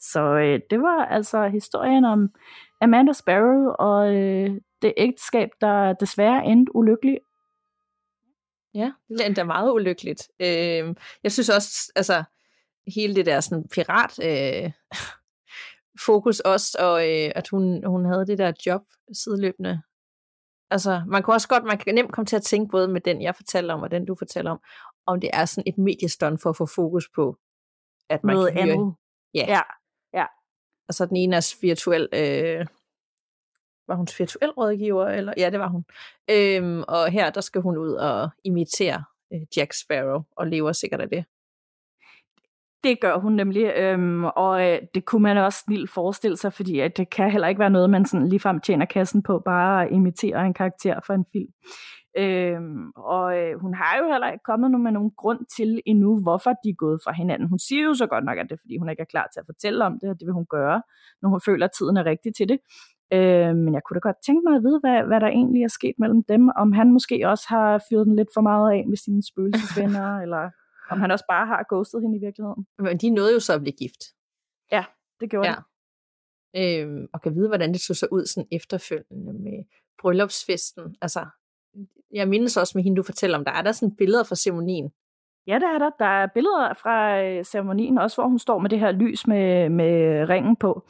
Så 0.01 0.21
øh, 0.21 0.61
det 0.71 0.83
var 0.83 1.05
altså 1.05 1.49
historien 1.49 2.05
om 2.05 2.29
Amanda 2.81 3.13
Sparrow 3.13 3.69
og 3.79 4.15
øh, 4.15 4.51
det 4.83 4.95
ægteskab, 4.97 5.49
der 5.61 5.93
desværre 5.93 6.45
endte 6.45 6.77
ulykkeligt. 6.77 7.19
Ja, 8.79 8.93
det 9.09 9.27
endte 9.27 9.45
meget 9.45 9.73
ulykkeligt. 9.73 10.29
Øh, 10.41 10.95
jeg 11.23 11.33
synes 11.33 11.49
også, 11.49 11.93
altså, 11.97 12.25
hele 12.95 13.15
det 13.15 13.27
der 13.27 13.41
sådan 13.41 13.69
pirat 13.69 14.19
øh, 14.25 14.73
fokus 16.07 16.41
også, 16.41 16.79
og 16.81 17.09
øh, 17.09 17.33
at 17.35 17.49
hun, 17.49 17.85
hun 17.87 18.05
havde 18.05 18.27
det 18.27 18.39
der 18.39 18.53
job 18.67 18.83
sideløbende. 19.13 19.83
Altså, 20.71 21.03
man 21.07 21.23
kan 21.23 21.35
også 21.35 21.49
godt, 21.49 21.65
man 21.65 21.79
kan 21.79 21.95
nemt 21.95 22.13
komme 22.13 22.27
til 22.27 22.37
at 22.37 22.43
tænke 22.43 22.71
både 22.71 22.89
med 22.89 23.01
den, 23.01 23.23
jeg 23.23 23.35
fortæller 23.35 23.75
om, 23.75 23.83
og 23.83 23.91
den, 23.91 24.07
du 24.07 24.15
fortæller 24.19 24.51
om, 24.51 24.61
om 25.07 25.21
det 25.21 25.31
er 25.33 25.45
sådan 25.45 25.65
et 25.67 25.79
mediestånd 25.79 26.39
for 26.39 26.51
at 26.51 26.57
få 26.57 26.67
fokus 26.67 27.09
på, 27.15 27.37
at 28.09 28.25
man 28.25 28.37
Noget 28.37 28.53
kan 28.53 28.71
andet. 28.71 28.95
Ja. 29.35 29.45
Ja, 29.49 29.61
ja. 30.19 30.27
Altså, 30.89 31.07
den 31.07 31.17
ene 31.17 31.37
er 31.37 31.41
spirituel, 31.41 32.09
øh, 32.13 32.67
var 33.89 33.95
hun 33.95 34.07
spirituel 34.07 34.51
rådgiver, 34.51 35.07
eller 35.07 35.33
ja, 35.37 35.51
det 35.51 35.61
var 35.61 35.69
hun. 35.69 35.85
Øhm, 36.31 36.83
og 36.89 37.11
her, 37.11 37.31
der 37.31 37.41
skal 37.41 37.61
hun 37.61 37.77
ud 37.77 37.93
og 37.93 38.31
imitere 38.45 39.05
øh, 39.33 39.41
Jack 39.57 39.73
Sparrow, 39.73 40.23
og 40.37 40.47
lever 40.47 40.73
sikkert 40.73 41.01
af 41.01 41.09
det. 41.09 41.25
Det 42.85 43.01
gør 43.01 43.19
hun 43.19 43.33
nemlig, 43.33 43.73
øhm, 43.77 44.25
og 44.25 44.69
øh, 44.69 44.79
det 44.95 45.05
kunne 45.05 45.23
man 45.23 45.37
også 45.37 45.59
snilt 45.59 45.91
forestille 45.91 46.37
sig, 46.37 46.53
fordi 46.53 46.81
at 46.81 46.97
det 46.97 47.11
kan 47.11 47.31
heller 47.31 47.49
ikke 47.49 47.59
være 47.59 47.71
noget, 47.71 47.91
man 47.91 48.05
sådan 48.05 48.29
ligefrem 48.29 48.61
tjener 48.61 48.87
kassen 48.87 49.23
på, 49.23 49.43
bare 49.45 49.85
at 49.85 49.93
imitere 49.93 50.47
en 50.47 50.55
karakter 50.55 51.01
for 51.07 51.15
en 51.15 51.25
film. 51.33 51.53
Øhm, 52.17 52.91
og 52.97 53.39
øh, 53.39 53.61
hun 53.61 53.75
har 53.75 53.99
jo 53.99 54.13
heller 54.13 54.31
ikke 54.33 54.43
kommet 54.45 54.81
med 54.81 54.93
nogen 54.93 55.13
grund 55.17 55.41
til 55.57 55.83
endnu, 55.87 56.21
hvorfor 56.23 56.51
de 56.51 56.69
er 56.69 56.75
gået 56.75 57.01
fra 57.05 57.13
hinanden. 57.13 57.49
Hun 57.49 57.59
siger 57.59 57.85
jo 57.85 57.95
så 57.95 58.07
godt 58.07 58.25
nok, 58.25 58.39
at 58.39 58.47
det 58.49 58.53
er, 58.53 58.61
fordi 58.61 58.77
hun 58.79 58.89
ikke 58.89 59.01
er 59.01 59.13
klar 59.15 59.29
til 59.33 59.41
at 59.41 59.47
fortælle 59.47 59.85
om 59.85 59.99
det, 60.01 60.11
og 60.11 60.21
det 60.21 60.27
vil 60.27 60.33
hun 60.33 60.47
gøre, 60.51 60.83
når 61.23 61.29
hun 61.29 61.41
føler, 61.47 61.67
at 61.67 61.73
tiden 61.79 61.97
er 61.97 62.05
rigtig 62.05 62.35
til 62.35 62.49
det. 62.49 62.59
Øh, 63.13 63.57
men 63.57 63.75
jeg 63.75 63.83
kunne 63.85 63.95
da 63.95 64.01
godt 64.09 64.17
tænke 64.27 64.43
mig 64.49 64.57
at 64.57 64.63
vide, 64.63 64.81
hvad, 64.81 65.03
hvad 65.07 65.21
der 65.21 65.27
egentlig 65.27 65.63
er 65.63 65.69
sket 65.69 65.95
mellem 65.99 66.23
dem. 66.23 66.49
Om 66.49 66.73
han 66.73 66.93
måske 66.93 67.29
også 67.29 67.45
har 67.49 67.83
fyret 67.91 68.07
den 68.07 68.17
lidt 68.17 68.29
for 68.35 68.41
meget 68.41 68.73
af 68.73 68.87
med 68.89 68.97
sine 68.97 69.23
spøgelsesvenner, 69.31 70.19
eller 70.25 70.51
om 70.91 71.01
han 71.01 71.11
også 71.11 71.25
bare 71.29 71.47
har 71.47 71.67
ghostet 71.69 72.03
hende 72.03 72.17
i 72.17 72.21
virkeligheden. 72.21 72.67
Men 72.79 72.99
de 72.99 73.11
nåede 73.11 73.33
jo 73.33 73.41
så 73.41 73.55
at 73.55 73.61
blive 73.61 73.77
gift. 73.77 74.03
Ja, 74.73 74.85
det 75.21 75.31
gjorde 75.31 75.49
ja. 75.49 75.55
de. 75.55 75.63
Øhm, 76.57 77.07
og 77.13 77.23
kan 77.23 77.35
vide, 77.35 77.49
hvordan 77.49 77.73
det 77.73 77.81
så 77.81 77.95
så 77.95 78.07
ud 78.13 78.27
sådan 78.27 78.49
efterfølgende 78.53 79.33
med 79.33 79.65
bryllupsfesten. 80.01 80.97
Altså, 81.03 81.27
jeg 82.13 82.29
mindes 82.29 82.57
også 82.57 82.79
med 82.79 82.85
hende, 82.85 82.97
du 82.97 83.03
fortæller 83.03 83.39
om, 83.39 83.45
der 83.45 83.53
er 83.53 83.63
der 83.63 83.73
sådan 83.73 83.97
billeder 83.97 84.25
fra 84.25 84.37
ceremonien. 84.37 84.91
Ja, 85.49 85.59
der 85.59 85.69
er 85.75 85.79
der. 85.79 85.91
Der 85.99 86.05
er 86.05 86.27
billeder 86.35 86.75
fra 86.75 87.23
øh, 87.23 87.45
ceremonien, 87.45 87.99
også 87.99 88.17
hvor 88.17 88.29
hun 88.29 88.39
står 88.39 88.59
med 88.59 88.71
det 88.71 88.81
her 88.81 88.93
lys 88.93 89.27
med, 89.27 89.69
med 89.69 90.29
ringen 90.29 90.57
på. 90.57 90.89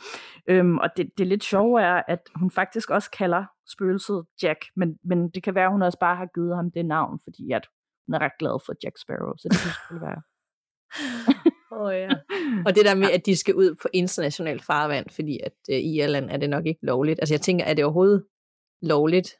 Øhm, 0.48 0.78
og 0.78 0.88
det, 0.96 1.10
det 1.18 1.26
lidt 1.26 1.44
sjove 1.44 1.82
er, 1.82 2.02
at 2.08 2.20
hun 2.34 2.50
faktisk 2.50 2.90
også 2.90 3.10
kalder 3.10 3.44
spøgelset 3.68 4.24
Jack, 4.42 4.64
men, 4.76 4.98
men 5.04 5.30
det 5.30 5.42
kan 5.42 5.54
være, 5.54 5.64
at 5.64 5.72
hun 5.72 5.82
også 5.82 5.98
bare 5.98 6.16
har 6.16 6.26
givet 6.34 6.56
ham 6.56 6.70
det 6.70 6.86
navn, 6.86 7.20
fordi 7.24 7.52
at 7.52 7.66
hun 8.06 8.14
er 8.14 8.18
ret 8.18 8.38
glad 8.38 8.64
for 8.66 8.74
Jack 8.84 8.96
Sparrow, 8.98 9.32
så 9.36 9.48
det 9.48 9.58
kan 9.62 9.70
selvfølgelig 9.70 10.08
være. 10.08 10.22
oh, 11.80 11.92
ja. 11.94 12.10
Og 12.66 12.74
det 12.74 12.84
der 12.84 12.94
med, 12.94 13.10
at 13.10 13.26
de 13.26 13.36
skal 13.36 13.54
ud 13.54 13.74
på 13.82 13.88
international 13.92 14.60
farvand, 14.60 15.06
fordi 15.10 15.38
at 15.44 15.56
øh, 15.70 15.76
i 15.76 16.00
Irland 16.02 16.30
er 16.30 16.36
det 16.36 16.50
nok 16.50 16.66
ikke 16.66 16.86
lovligt. 16.86 17.20
Altså 17.20 17.34
jeg 17.34 17.40
tænker, 17.40 17.64
er 17.64 17.74
det 17.74 17.84
overhovedet 17.84 18.26
lovligt 18.82 19.30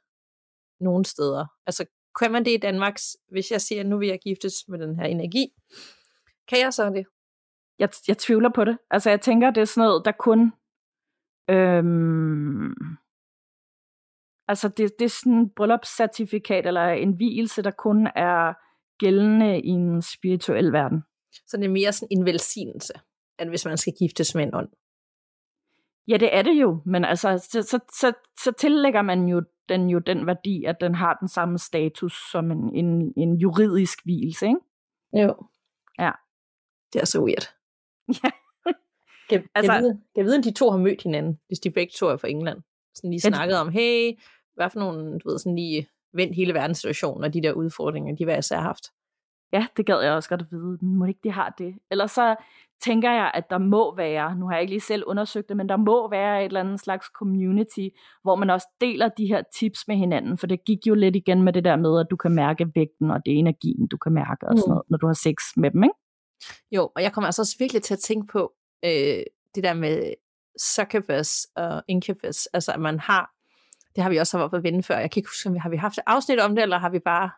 nogen 0.81 1.05
steder? 1.05 1.47
Altså 1.67 1.85
kan 2.19 2.33
man 2.33 2.45
det 2.45 2.51
i 2.51 2.57
Danmark, 2.57 2.97
hvis 3.31 3.51
jeg 3.51 3.61
siger, 3.61 3.81
at 3.81 3.87
nu 3.87 3.99
vil 3.99 4.09
jeg 4.09 4.19
giftes 4.19 4.55
med 4.69 4.79
den 4.79 4.97
her 4.97 5.05
energi? 5.05 5.49
Kan 6.49 6.59
jeg 6.61 6.73
så 6.73 6.91
det? 6.91 7.07
Jeg, 7.79 7.89
jeg 8.09 8.19
tvivler 8.19 8.51
på 8.55 8.65
det. 8.65 8.79
Altså 8.91 9.11
jeg 9.11 9.21
tænker, 9.21 9.51
det 9.51 9.61
er 9.61 9.65
sådan 9.65 9.89
noget, 9.89 10.05
der 10.05 10.13
kun... 10.13 10.53
Øhm, 11.51 12.75
altså 14.49 14.69
det, 14.69 14.93
det 14.99 15.05
er 15.05 15.09
sådan 15.09 15.33
en 15.33 15.51
bryllupscertifikat 15.57 16.67
eller 16.67 16.89
en 16.89 17.13
hvilelse, 17.13 17.63
der 17.63 17.71
kun 17.71 18.07
er 18.17 18.55
gældende 18.99 19.61
i 19.61 19.69
en 19.69 20.03
spirituel 20.03 20.73
verden. 20.73 21.03
Så 21.47 21.57
det 21.57 21.65
er 21.65 21.69
mere 21.69 21.93
sådan 21.93 22.19
en 22.19 22.25
velsignelse, 22.25 22.93
end 23.41 23.49
hvis 23.49 23.65
man 23.65 23.77
skal 23.77 23.93
giftes 23.99 24.35
med 24.35 24.45
en 24.45 24.55
ånd. 24.55 24.69
Ja, 26.09 26.17
det 26.17 26.37
er 26.37 26.43
det 26.43 26.55
jo, 26.55 26.83
men 26.87 27.05
altså, 27.05 27.49
så, 27.51 27.63
så, 27.63 27.79
så, 27.93 28.13
så 28.45 28.53
tillægger 28.53 29.03
man 29.03 29.25
jo 29.25 29.43
den 29.69 29.91
jo 29.91 29.99
den 29.99 30.27
værdi, 30.27 30.65
at 30.65 30.77
den 30.81 30.95
har 30.95 31.15
den 31.21 31.29
samme 31.29 31.59
status 31.59 32.31
som 32.33 32.51
en, 32.51 32.75
en, 32.75 33.13
en 33.17 33.35
juridisk 33.35 34.05
hvilelse, 34.05 34.47
ikke? 34.47 34.61
Jo. 35.13 35.35
Ja. 35.99 36.11
Det 36.93 37.01
er 37.01 37.07
så 37.07 37.25
weird. 37.25 37.49
Ja. 38.25 38.31
Kan, 39.31 39.49
altså, 39.55 39.73
jeg, 39.73 39.83
vide, 39.83 40.01
jeg 40.17 40.25
vide, 40.25 40.37
om 40.37 40.43
de 40.43 40.53
to 40.53 40.71
har 40.71 40.79
mødt 40.79 41.03
hinanden, 41.03 41.41
hvis 41.47 41.59
de 41.59 41.71
begge 41.71 41.93
to 41.97 42.07
er 42.07 42.17
fra 42.17 42.29
England. 42.29 42.59
Sådan 42.95 43.11
lige 43.11 43.21
snakket 43.21 43.59
om, 43.59 43.69
hey, 43.69 44.19
hvad 44.55 44.71
for 44.71 44.79
nogle, 44.79 45.19
du 45.19 45.31
ved, 45.31 45.39
sådan 45.39 45.57
lige 45.57 45.89
vendt 46.13 46.37
hele 46.37 46.55
verdenssituationen 46.55 47.25
og 47.25 47.35
de 47.35 47.43
der 47.43 47.53
udfordringer, 47.53 48.17
de 48.17 48.25
hver 48.25 48.55
har 48.55 48.63
haft. 48.63 48.85
Ja, 49.53 49.67
det 49.77 49.87
gad 49.87 50.01
jeg 50.01 50.13
også 50.13 50.29
godt 50.29 50.41
at 50.41 50.47
vide. 50.51 50.79
Må 50.83 51.05
ikke 51.05 51.21
de 51.25 51.31
har 51.31 51.55
det? 51.59 51.75
Ellers 51.91 52.11
så 52.11 52.37
tænker 52.81 53.11
jeg, 53.11 53.31
at 53.35 53.51
der 53.51 53.59
må 53.59 53.97
være, 53.97 54.37
nu 54.37 54.47
har 54.47 54.53
jeg 54.53 54.61
ikke 54.61 54.73
lige 54.73 54.81
selv 54.81 55.05
undersøgt 55.07 55.49
det, 55.49 55.57
men 55.57 55.69
der 55.69 55.77
må 55.77 56.11
være 56.11 56.41
et 56.41 56.47
eller 56.47 56.61
andet 56.61 56.81
slags 56.81 57.07
community, 57.07 57.89
hvor 58.23 58.37
man 58.37 58.51
også 58.51 58.67
deler 58.81 59.09
de 59.09 59.27
her 59.27 59.43
tips 59.59 59.89
med 59.89 59.97
hinanden, 59.97 60.39
for 60.39 60.47
det 60.47 60.65
gik 60.65 60.87
jo 60.87 60.95
lidt 60.95 61.17
igen 61.17 61.43
med 61.43 61.53
det 61.53 61.65
der 61.65 61.77
med, 61.77 62.01
at 62.01 62.07
du 62.11 62.17
kan 62.17 62.35
mærke 62.35 62.67
vægten, 62.75 63.11
og 63.11 63.21
det 63.27 63.35
er 63.35 63.39
energien, 63.39 63.87
du 63.87 63.97
kan 63.97 64.13
mærke 64.13 64.49
og 64.49 64.59
sådan 64.59 64.63
mm. 64.67 64.71
noget, 64.71 64.83
når 64.91 64.99
du 64.99 65.07
har 65.07 65.15
sex 65.15 65.37
med 65.57 65.71
dem, 65.71 65.83
ikke? 65.83 65.95
Jo, 66.71 66.91
og 66.97 67.03
jeg 67.03 67.13
kommer 67.13 67.27
altså 67.27 67.43
også 67.43 67.57
virkelig 67.59 67.83
til 67.83 67.95
at 67.95 68.01
tænke 68.01 68.27
på 68.33 68.53
øh, 68.85 69.23
det 69.55 69.65
der 69.65 69.75
med 69.75 70.13
succubus 70.61 71.47
og 71.57 71.83
incubus, 71.89 72.47
altså 72.47 72.73
at 72.73 72.81
man 72.81 73.01
har, 73.01 73.31
det 73.95 74.03
har 74.03 74.11
vi 74.11 74.17
også 74.17 74.39
været 74.39 74.51
på 74.51 74.57
at 74.57 74.63
vende 74.63 74.83
før, 74.83 74.99
jeg 74.99 75.11
kan 75.11 75.21
ikke 75.21 75.29
huske, 75.29 75.61
har 75.61 75.71
vi 75.71 75.77
haft 75.77 75.99
et 75.99 76.05
afsnit 76.07 76.41
om 76.41 76.55
det, 76.55 76.63
eller 76.63 76.79
har 76.79 76.91
vi 76.91 76.99
bare 76.99 77.31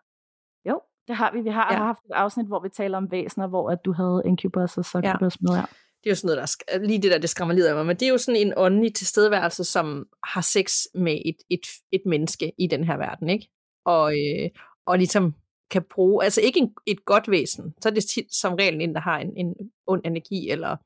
det 1.11 1.19
har 1.19 1.33
vi. 1.33 1.41
Vi 1.41 1.51
har 1.51 1.69
ja. 1.73 1.79
haft 1.79 2.05
et 2.05 2.13
afsnit, 2.13 2.47
hvor 2.47 2.61
vi 2.63 2.69
taler 2.69 2.97
om 2.97 3.11
væsener, 3.11 3.47
hvor 3.47 3.71
at 3.71 3.79
du 3.85 3.93
havde 3.93 4.23
incubus 4.27 4.79
og 4.79 4.85
succubus 4.85 5.37
ja. 5.41 5.45
med. 5.47 5.55
Ja. 5.55 5.65
Det 6.01 6.07
er 6.07 6.11
jo 6.11 6.15
sådan 6.15 6.29
noget, 6.29 6.39
der 6.39 6.47
sk- 6.47 6.87
lige 6.87 7.03
det 7.03 7.11
der, 7.11 7.19
det 7.19 7.31
skræmmer 7.31 7.55
lidt 7.55 7.67
af 7.67 7.75
mig, 7.75 7.87
men 7.87 7.97
det 7.97 8.07
er 8.07 8.11
jo 8.11 8.19
sådan 8.19 8.41
en 8.41 8.53
åndelig 8.57 8.95
tilstedeværelse, 8.95 9.65
som 9.65 10.07
har 10.25 10.41
sex 10.41 10.85
med 10.95 11.23
et, 11.25 11.37
et, 11.51 11.67
et 11.93 12.03
menneske 12.07 12.53
i 12.59 12.67
den 12.67 12.85
her 12.85 12.97
verden, 12.97 13.29
ikke? 13.29 13.49
Og, 13.85 14.13
øh, 14.13 14.51
og 14.87 14.99
ligesom 14.99 15.35
kan 15.71 15.83
bruge, 15.91 16.25
altså 16.25 16.41
ikke 16.41 16.61
en, 16.61 16.75
et 16.87 17.05
godt 17.05 17.31
væsen, 17.31 17.75
så 17.81 17.89
er 17.89 17.93
det 17.93 18.05
tit 18.05 18.35
som 18.35 18.55
regel 18.55 18.81
en, 18.81 18.95
der 18.95 19.01
har 19.01 19.19
en, 19.19 19.37
en 19.37 19.55
ond 19.87 20.03
energi, 20.05 20.51
eller 20.51 20.77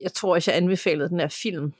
jeg 0.00 0.12
tror 0.12 0.34
også, 0.34 0.50
jeg 0.50 0.58
anbefalede 0.58 1.08
den 1.08 1.20
her 1.20 1.28
film 1.42 1.72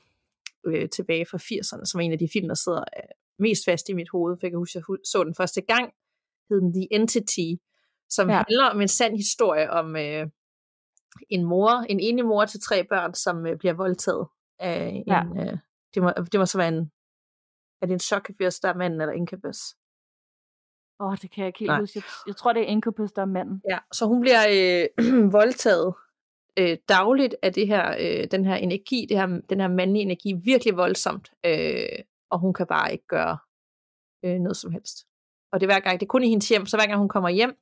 øh, 0.67 0.89
tilbage 0.89 1.25
fra 1.25 1.37
80'erne, 1.37 1.85
som 1.85 1.99
er 1.99 2.05
en 2.05 2.11
af 2.11 2.19
de 2.19 2.29
film, 2.33 2.47
der 2.47 2.55
sidder 2.55 2.83
øh, 2.97 3.09
mest 3.39 3.65
fast 3.65 3.89
i 3.89 3.93
mit 3.93 4.09
hoved, 4.09 4.37
for 4.37 4.45
jeg 4.45 4.51
kan 4.51 4.57
huske, 4.57 4.77
jeg 4.79 4.97
så 5.03 5.23
den 5.23 5.35
første 5.35 5.61
gang, 5.61 5.93
hed 6.49 6.61
den 6.61 6.73
The 6.73 6.87
Entity, 6.91 7.49
som 8.09 8.29
ja. 8.29 8.35
handler 8.35 8.65
om 8.73 8.81
en 8.81 8.87
sand 8.87 9.15
historie 9.17 9.71
om 9.71 9.95
øh, 9.95 10.27
en 11.29 11.43
mor, 11.43 11.69
en 11.89 11.99
enig 11.99 12.25
mor 12.25 12.45
til 12.45 12.59
tre 12.61 12.83
børn, 12.83 13.13
som 13.13 13.45
øh, 13.45 13.57
bliver 13.57 13.73
voldtaget 13.73 14.27
af 14.59 14.87
en, 14.87 15.03
ja. 15.07 15.23
øh, 15.23 15.57
det, 15.93 16.03
må, 16.03 16.11
det 16.31 16.39
må 16.39 16.45
så 16.45 16.57
være 16.57 16.67
en, 16.67 16.91
er 17.81 17.85
det 17.85 17.93
en 17.93 17.99
chokkefirs, 17.99 18.59
der 18.59 18.69
er 18.69 18.77
manden, 18.77 19.01
eller 19.01 19.13
incubus? 19.13 19.59
Åh, 20.99 21.07
oh, 21.07 21.17
det 21.21 21.31
kan 21.31 21.41
jeg 21.41 21.47
ikke 21.47 21.59
helt 21.59 21.69
Nej. 21.69 21.79
huske. 21.79 21.97
Jeg, 21.97 22.03
jeg 22.27 22.35
tror, 22.35 22.53
det 22.53 22.61
er 22.61 22.65
incubus, 22.65 23.11
der 23.11 23.21
er 23.21 23.25
manden. 23.25 23.61
Ja, 23.69 23.77
så 23.93 24.05
hun 24.05 24.21
bliver 24.21 24.43
øh, 24.49 25.31
voldtaget 25.39 25.93
øh, 26.59 26.77
dagligt 26.89 27.35
af 27.41 27.53
det 27.53 27.67
her, 27.67 27.95
øh, 27.99 28.27
den 28.31 28.45
her 28.45 28.55
energi, 28.55 29.05
det 29.09 29.17
her, 29.17 29.27
den 29.49 29.59
her 29.59 29.67
mandlige 29.67 30.03
energi, 30.03 30.33
virkelig 30.43 30.77
voldsomt, 30.77 31.31
øh, 31.45 31.99
og 32.29 32.39
hun 32.39 32.53
kan 32.53 32.67
bare 32.67 32.91
ikke 32.91 33.07
gøre 33.07 33.37
øh, 34.25 34.39
noget 34.39 34.57
som 34.57 34.71
helst 34.71 34.97
og 35.55 35.61
det 35.61 35.67
er 35.67 35.73
hver 35.73 35.79
gang, 35.79 35.99
det 35.99 36.05
er 36.05 36.13
kun 36.15 36.23
i 36.23 36.29
hendes 36.29 36.49
hjem, 36.49 36.65
så 36.65 36.77
hver 36.77 36.87
gang 36.87 36.99
hun 36.99 37.09
kommer 37.09 37.29
hjem, 37.29 37.53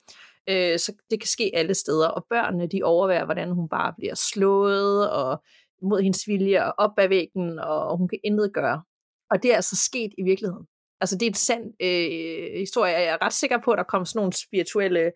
øh, 0.49 0.79
så 0.79 0.93
det 1.09 1.19
kan 1.19 1.27
ske 1.27 1.51
alle 1.53 1.73
steder, 1.73 2.07
og 2.07 2.25
børnene, 2.29 2.67
de 2.67 2.83
overværer, 2.83 3.25
hvordan 3.25 3.51
hun 3.51 3.69
bare 3.69 3.93
bliver 3.97 4.15
slået, 4.15 5.11
og 5.11 5.43
mod 5.81 6.01
hendes 6.01 6.27
vilje, 6.27 6.65
og 6.65 6.73
op 6.77 6.91
ad 6.97 7.07
væggen, 7.07 7.59
og 7.59 7.97
hun 7.97 8.07
kan 8.07 8.19
intet 8.23 8.53
gøre. 8.53 8.83
Og 9.31 9.43
det 9.43 9.51
er 9.51 9.55
altså 9.55 9.75
sket 9.75 10.11
i 10.17 10.23
virkeligheden. 10.23 10.65
Altså 11.01 11.15
det 11.17 11.25
er 11.25 11.29
en 11.29 11.43
sand 11.49 11.65
øh, 11.81 12.59
historie, 12.59 12.93
jeg 12.93 13.05
er 13.05 13.25
ret 13.25 13.33
sikker 13.33 13.59
på, 13.65 13.71
at 13.71 13.77
der 13.77 13.83
kom 13.83 14.05
sådan 14.05 14.19
nogle 14.19 14.33
spirituelle 14.33 15.11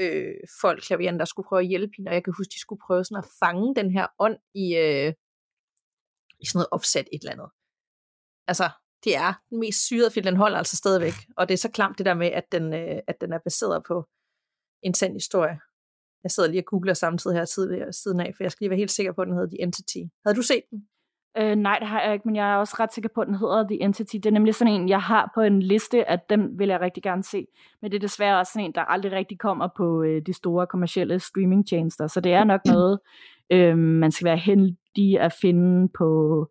øh, 0.00 0.34
folk, 0.60 0.82
klavian, 0.82 1.18
der 1.18 1.24
skulle 1.24 1.46
prøve 1.48 1.62
at 1.62 1.68
hjælpe 1.68 1.92
hende, 1.96 2.08
og 2.08 2.14
jeg 2.14 2.24
kan 2.24 2.34
huske, 2.36 2.52
de 2.54 2.60
skulle 2.60 2.82
prøve 2.86 3.04
sådan 3.04 3.24
at 3.24 3.30
fange 3.40 3.74
den 3.74 3.90
her 3.90 4.06
ånd 4.18 4.38
i, 4.54 4.76
øh, 4.76 5.12
i 6.40 6.44
sådan 6.46 6.58
noget 6.58 6.68
opsat 6.72 7.08
et 7.12 7.20
eller 7.22 7.32
andet. 7.32 7.50
Altså, 8.48 8.66
det 9.04 9.16
er 9.16 9.32
den 9.50 9.60
mest 9.60 9.86
syrede 9.86 10.10
film, 10.10 10.24
den 10.24 10.36
holder 10.36 10.58
altså 10.58 10.76
stadigvæk. 10.76 11.12
Og 11.36 11.48
det 11.48 11.54
er 11.54 11.58
så 11.58 11.70
klamt 11.70 11.98
det 11.98 12.06
der 12.06 12.14
med, 12.14 12.26
at 12.26 12.52
den, 12.52 12.74
øh, 12.74 12.98
at 13.06 13.20
den 13.20 13.32
er 13.32 13.38
baseret 13.38 13.82
på 13.88 14.04
en 14.82 14.94
sand 14.94 15.12
historie. 15.12 15.58
Jeg 16.22 16.30
sidder 16.30 16.48
lige 16.48 16.60
og 16.60 16.64
googler 16.64 16.94
samtidig 16.94 17.36
her 17.36 17.44
tidligere, 17.44 17.86
øh, 17.86 17.92
siden 17.92 18.20
af, 18.20 18.32
for 18.36 18.44
jeg 18.44 18.52
skal 18.52 18.64
lige 18.64 18.70
være 18.70 18.78
helt 18.78 18.90
sikker 18.90 19.12
på, 19.12 19.22
at 19.22 19.26
den 19.26 19.34
hedder 19.34 19.48
The 19.48 19.62
Entity. 19.62 19.98
Havde 20.26 20.36
du 20.36 20.42
set 20.42 20.62
den? 20.70 20.88
Øh, 21.38 21.56
nej, 21.56 21.78
det 21.78 21.88
har 21.88 22.02
jeg 22.02 22.12
ikke, 22.12 22.28
men 22.28 22.36
jeg 22.36 22.52
er 22.52 22.56
også 22.56 22.76
ret 22.80 22.94
sikker 22.94 23.10
på, 23.14 23.20
at 23.20 23.26
den 23.26 23.34
hedder 23.34 23.68
The 23.68 23.82
Entity. 23.82 24.14
Det 24.14 24.26
er 24.26 24.30
nemlig 24.30 24.54
sådan 24.54 24.74
en, 24.74 24.88
jeg 24.88 25.00
har 25.00 25.30
på 25.34 25.40
en 25.40 25.62
liste, 25.62 26.10
at 26.10 26.30
den 26.30 26.58
vil 26.58 26.68
jeg 26.68 26.80
rigtig 26.80 27.02
gerne 27.02 27.22
se. 27.22 27.46
Men 27.82 27.90
det 27.90 27.96
er 27.96 28.00
desværre 28.00 28.38
også 28.38 28.52
sådan 28.52 28.66
en, 28.66 28.74
der 28.74 28.80
aldrig 28.80 29.12
rigtig 29.12 29.38
kommer 29.38 29.68
på 29.76 30.02
øh, 30.02 30.22
de 30.26 30.32
store 30.32 30.66
kommercielle 30.66 31.20
streamingtjenester. 31.20 32.06
Så 32.06 32.20
det 32.20 32.32
er 32.32 32.44
nok 32.44 32.60
noget, 32.64 32.98
øh, 33.52 33.78
man 33.78 34.12
skal 34.12 34.24
være 34.24 34.36
heldig 34.36 35.20
at 35.20 35.32
finde 35.40 35.88
på 35.98 36.48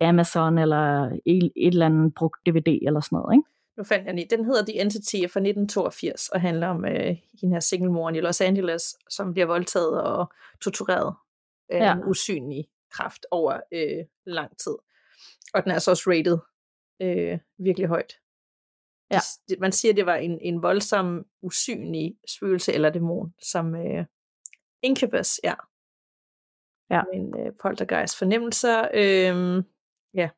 Amazon 0.00 0.58
eller 0.58 1.04
et, 1.26 1.52
et 1.56 1.72
eller 1.72 1.86
andet 1.86 2.14
brugt 2.14 2.46
DVD 2.46 2.78
eller 2.86 3.00
sådan 3.00 3.16
noget, 3.16 3.34
ikke? 3.36 3.48
Nu 3.76 3.84
fandt 3.84 4.06
jeg 4.06 4.14
lige. 4.14 4.36
Den 4.36 4.44
hedder 4.44 4.64
The 4.64 4.80
Entity 4.80 5.16
fra 5.16 5.40
1982 5.40 6.28
og 6.28 6.40
handler 6.40 6.68
om 6.68 6.84
øh, 6.84 7.16
den 7.40 7.52
her 7.52 7.60
singlemoren 7.60 8.14
i 8.14 8.20
Los 8.20 8.40
Angeles, 8.40 8.96
som 9.10 9.32
bliver 9.32 9.46
voldtaget 9.46 10.02
og 10.02 10.32
tortureret 10.60 11.14
af 11.68 11.78
ja. 11.78 11.94
en 11.94 12.04
usynlig 12.04 12.64
kraft 12.90 13.26
over 13.30 13.60
øh, 13.72 14.04
lang 14.26 14.58
tid. 14.58 14.74
Og 15.54 15.64
den 15.64 15.72
er 15.72 15.78
så 15.78 15.90
også 15.90 16.10
rated 16.10 16.38
øh, 17.02 17.38
virkelig 17.58 17.88
højt. 17.88 18.12
Ja. 19.10 19.18
Det, 19.48 19.60
man 19.60 19.72
siger, 19.72 19.94
det 19.94 20.06
var 20.06 20.14
en, 20.14 20.38
en 20.40 20.62
voldsom, 20.62 21.26
usynlig 21.42 22.16
spøgelse 22.28 22.72
eller 22.72 22.90
dæmon, 22.90 23.34
som 23.42 23.74
øh, 23.74 24.04
Incubus, 24.82 25.40
ja. 25.44 25.54
Ja. 26.90 27.02
En 27.12 27.34
øh, 27.40 27.52
poltergeist 27.62 28.18
fornemmelser. 28.18 28.88
Øh, 28.94 29.64
Ja. 30.14 30.30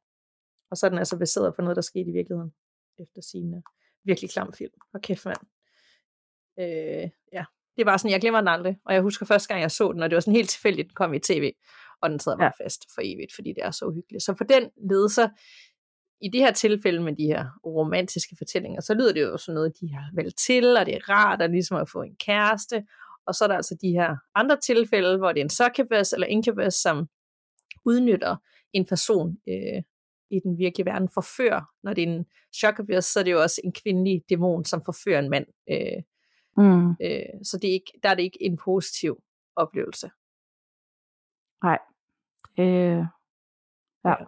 Og 0.70 0.76
så 0.76 0.86
er 0.86 0.90
den 0.90 0.98
altså 0.98 1.18
baseret 1.18 1.54
på 1.54 1.62
noget, 1.62 1.76
der 1.76 1.82
skete 1.82 2.10
i 2.10 2.12
virkeligheden. 2.12 2.52
Efter 2.98 3.22
sine 3.22 3.62
virkelig 4.04 4.30
klam 4.30 4.52
film. 4.52 4.72
Og 4.94 5.00
kæft 5.00 5.24
mand. 5.24 5.38
Øh, 6.60 7.10
ja, 7.32 7.44
Det 7.76 7.86
bare 7.86 7.98
sådan, 7.98 8.10
jeg 8.10 8.20
glemmer 8.20 8.40
den 8.40 8.48
aldrig. 8.48 8.78
Og 8.84 8.94
jeg 8.94 9.02
husker 9.02 9.26
første 9.26 9.48
gang, 9.48 9.60
jeg 9.60 9.70
så 9.70 9.92
den, 9.92 10.02
og 10.02 10.10
det 10.10 10.14
var 10.14 10.20
sådan 10.20 10.36
helt 10.36 10.50
tilfældigt, 10.50 10.88
den 10.88 10.94
kom 10.94 11.14
i 11.14 11.18
tv. 11.18 11.52
Og 12.02 12.10
den 12.10 12.20
sidder 12.20 12.38
bare 12.38 12.52
ja. 12.60 12.64
fast 12.64 12.84
for 12.94 13.00
evigt, 13.04 13.34
fordi 13.34 13.48
det 13.48 13.64
er 13.64 13.70
så 13.70 13.84
uhyggeligt. 13.84 14.24
Så 14.24 14.34
på 14.34 14.44
den 14.44 14.70
led, 14.90 15.08
så 15.08 15.28
i 16.20 16.28
det 16.28 16.40
her 16.40 16.52
tilfælde 16.52 17.02
med 17.02 17.16
de 17.16 17.26
her 17.26 17.46
romantiske 17.66 18.36
fortællinger, 18.38 18.80
så 18.80 18.94
lyder 18.94 19.12
det 19.12 19.22
jo 19.22 19.36
sådan 19.36 19.54
noget, 19.54 19.80
de 19.80 19.94
har 19.94 20.10
valgt 20.14 20.38
til, 20.38 20.76
og 20.76 20.86
det 20.86 20.94
er 20.94 21.08
rart 21.08 21.42
at 21.42 21.50
ligesom 21.50 21.76
at 21.76 21.90
få 21.90 22.02
en 22.02 22.16
kæreste. 22.16 22.84
Og 23.26 23.34
så 23.34 23.44
er 23.44 23.48
der 23.48 23.56
altså 23.56 23.76
de 23.82 23.90
her 23.90 24.16
andre 24.34 24.56
tilfælde, 24.60 25.18
hvor 25.18 25.32
det 25.32 25.40
er 25.40 25.44
en 25.44 25.50
succubus 25.50 26.12
eller 26.12 26.26
incubus, 26.26 26.74
som 26.74 27.08
udnytter 27.84 28.36
en 28.72 28.86
person 28.86 29.36
øh, 29.48 29.82
i 30.30 30.40
den 30.44 30.58
virkelige 30.58 30.86
verden, 30.86 31.08
forfører. 31.14 31.62
Når 31.82 31.92
det 31.92 32.04
er 32.04 32.08
en 32.08 32.26
succubus, 32.60 33.04
så 33.04 33.20
er 33.20 33.24
det 33.24 33.32
jo 33.32 33.42
også 33.42 33.60
en 33.64 33.72
kvindelig 33.72 34.22
dæmon, 34.28 34.64
som 34.64 34.82
forfører 34.84 35.18
en 35.18 35.30
mand. 35.30 35.46
Øh, 35.70 36.02
mm. 36.56 36.90
øh, 36.90 37.44
så 37.44 37.58
det 37.62 37.68
er 37.68 37.72
ikke, 37.72 37.92
der 38.02 38.08
er 38.08 38.14
det 38.14 38.22
ikke 38.22 38.42
en 38.42 38.56
positiv 38.64 39.22
oplevelse. 39.56 40.10
Nej. 41.62 41.78
Øh, 42.58 43.04
ja. 44.04 44.14
ja 44.20 44.26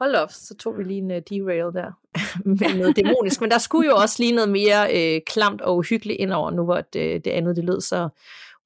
hold 0.00 0.14
op, 0.14 0.30
så 0.30 0.54
tog 0.54 0.78
vi 0.78 0.82
lige 0.82 0.98
en 0.98 1.10
uh, 1.10 1.16
derail 1.16 1.74
der 1.74 1.90
med 2.48 2.74
noget 2.80 2.96
dæmonisk. 2.96 3.40
Men 3.40 3.50
der 3.50 3.58
skulle 3.58 3.88
jo 3.90 3.96
også 3.96 4.16
lige 4.22 4.34
noget 4.34 4.50
mere 4.50 4.82
øh, 4.96 5.20
klamt 5.26 5.60
og 5.60 5.76
uhyggeligt 5.76 6.20
ind 6.20 6.32
over 6.32 6.50
nu, 6.50 6.64
hvor 6.64 6.80
det, 6.80 7.24
det 7.24 7.30
andet 7.30 7.56
det 7.56 7.64
lød 7.64 7.80
så 7.80 8.08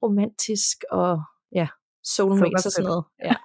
romantisk 0.03 0.83
og 0.91 1.21
ja, 1.51 1.67
soulmates 2.03 2.65
og 2.65 2.71
sådan 2.71 2.87
noget. 2.87 3.03
Ja. 3.23 3.35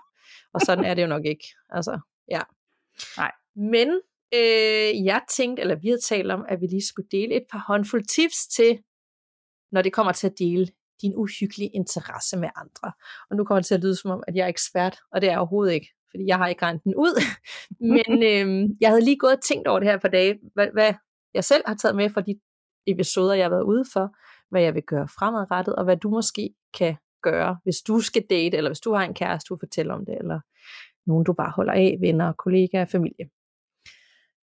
Og 0.54 0.60
sådan 0.60 0.84
er 0.84 0.94
det 0.94 1.02
jo 1.02 1.06
nok 1.06 1.24
ikke. 1.24 1.44
Altså, 1.68 2.00
ja. 2.30 2.40
Nej. 3.16 3.32
Men 3.56 3.88
øh, 4.34 5.04
jeg 5.04 5.22
tænkte, 5.30 5.60
eller 5.60 5.74
vi 5.74 5.88
havde 5.88 6.00
talt 6.00 6.30
om, 6.30 6.44
at 6.48 6.60
vi 6.60 6.66
lige 6.66 6.86
skulle 6.86 7.08
dele 7.10 7.34
et 7.34 7.44
par 7.52 7.64
håndfulde 7.66 8.06
tips 8.06 8.46
til, 8.46 8.78
når 9.72 9.82
det 9.82 9.92
kommer 9.92 10.12
til 10.12 10.26
at 10.26 10.38
dele 10.38 10.68
din 11.02 11.16
uhyggelige 11.16 11.70
interesse 11.74 12.36
med 12.36 12.48
andre. 12.56 12.92
Og 13.30 13.36
nu 13.36 13.44
kommer 13.44 13.60
det 13.60 13.66
til 13.66 13.74
at 13.74 13.80
lyde 13.80 13.96
som 13.96 14.10
om, 14.10 14.22
at 14.28 14.36
jeg 14.36 14.44
er 14.44 14.48
ekspert, 14.48 14.98
og 15.12 15.20
det 15.20 15.26
er 15.26 15.32
jeg 15.32 15.38
overhovedet 15.38 15.72
ikke 15.72 15.90
fordi 16.10 16.26
jeg 16.26 16.36
har 16.36 16.46
ikke 16.46 16.62
regnet 16.62 16.84
den 16.84 16.94
ud. 16.94 17.22
Men 17.94 18.22
øh, 18.30 18.70
jeg 18.80 18.88
havde 18.88 19.04
lige 19.04 19.18
gået 19.18 19.36
og 19.36 19.42
tænkt 19.42 19.68
over 19.68 19.78
det 19.78 19.88
her 19.88 19.98
på 19.98 20.08
dage, 20.08 20.38
hvad, 20.54 20.68
hvad 20.72 20.94
jeg 21.34 21.44
selv 21.44 21.62
har 21.66 21.74
taget 21.74 21.96
med 21.96 22.10
fra 22.10 22.20
de 22.20 22.40
episoder, 22.86 23.34
jeg 23.34 23.44
har 23.44 23.50
været 23.50 23.62
ude 23.62 23.84
for, 23.92 24.16
hvad 24.50 24.62
jeg 24.62 24.74
vil 24.74 24.82
gøre 24.82 25.08
fremadrettet, 25.08 25.76
og 25.76 25.84
hvad 25.84 25.96
du 25.96 26.10
måske 26.10 26.54
kan 26.78 26.96
gøre, 27.22 27.58
hvis 27.64 27.80
du 27.88 28.00
skal 28.00 28.22
date, 28.30 28.56
eller 28.56 28.70
hvis 28.70 28.80
du 28.80 28.94
har 28.94 29.04
en 29.04 29.14
kæreste, 29.14 29.48
du 29.48 29.56
fortæller 29.56 29.94
om 29.94 30.04
det, 30.06 30.14
eller 30.18 30.40
nogen, 31.06 31.24
du 31.24 31.32
bare 31.32 31.52
holder 31.56 31.72
af, 31.72 31.96
venner, 32.00 32.32
kollegaer, 32.32 32.84
familie. 32.84 33.30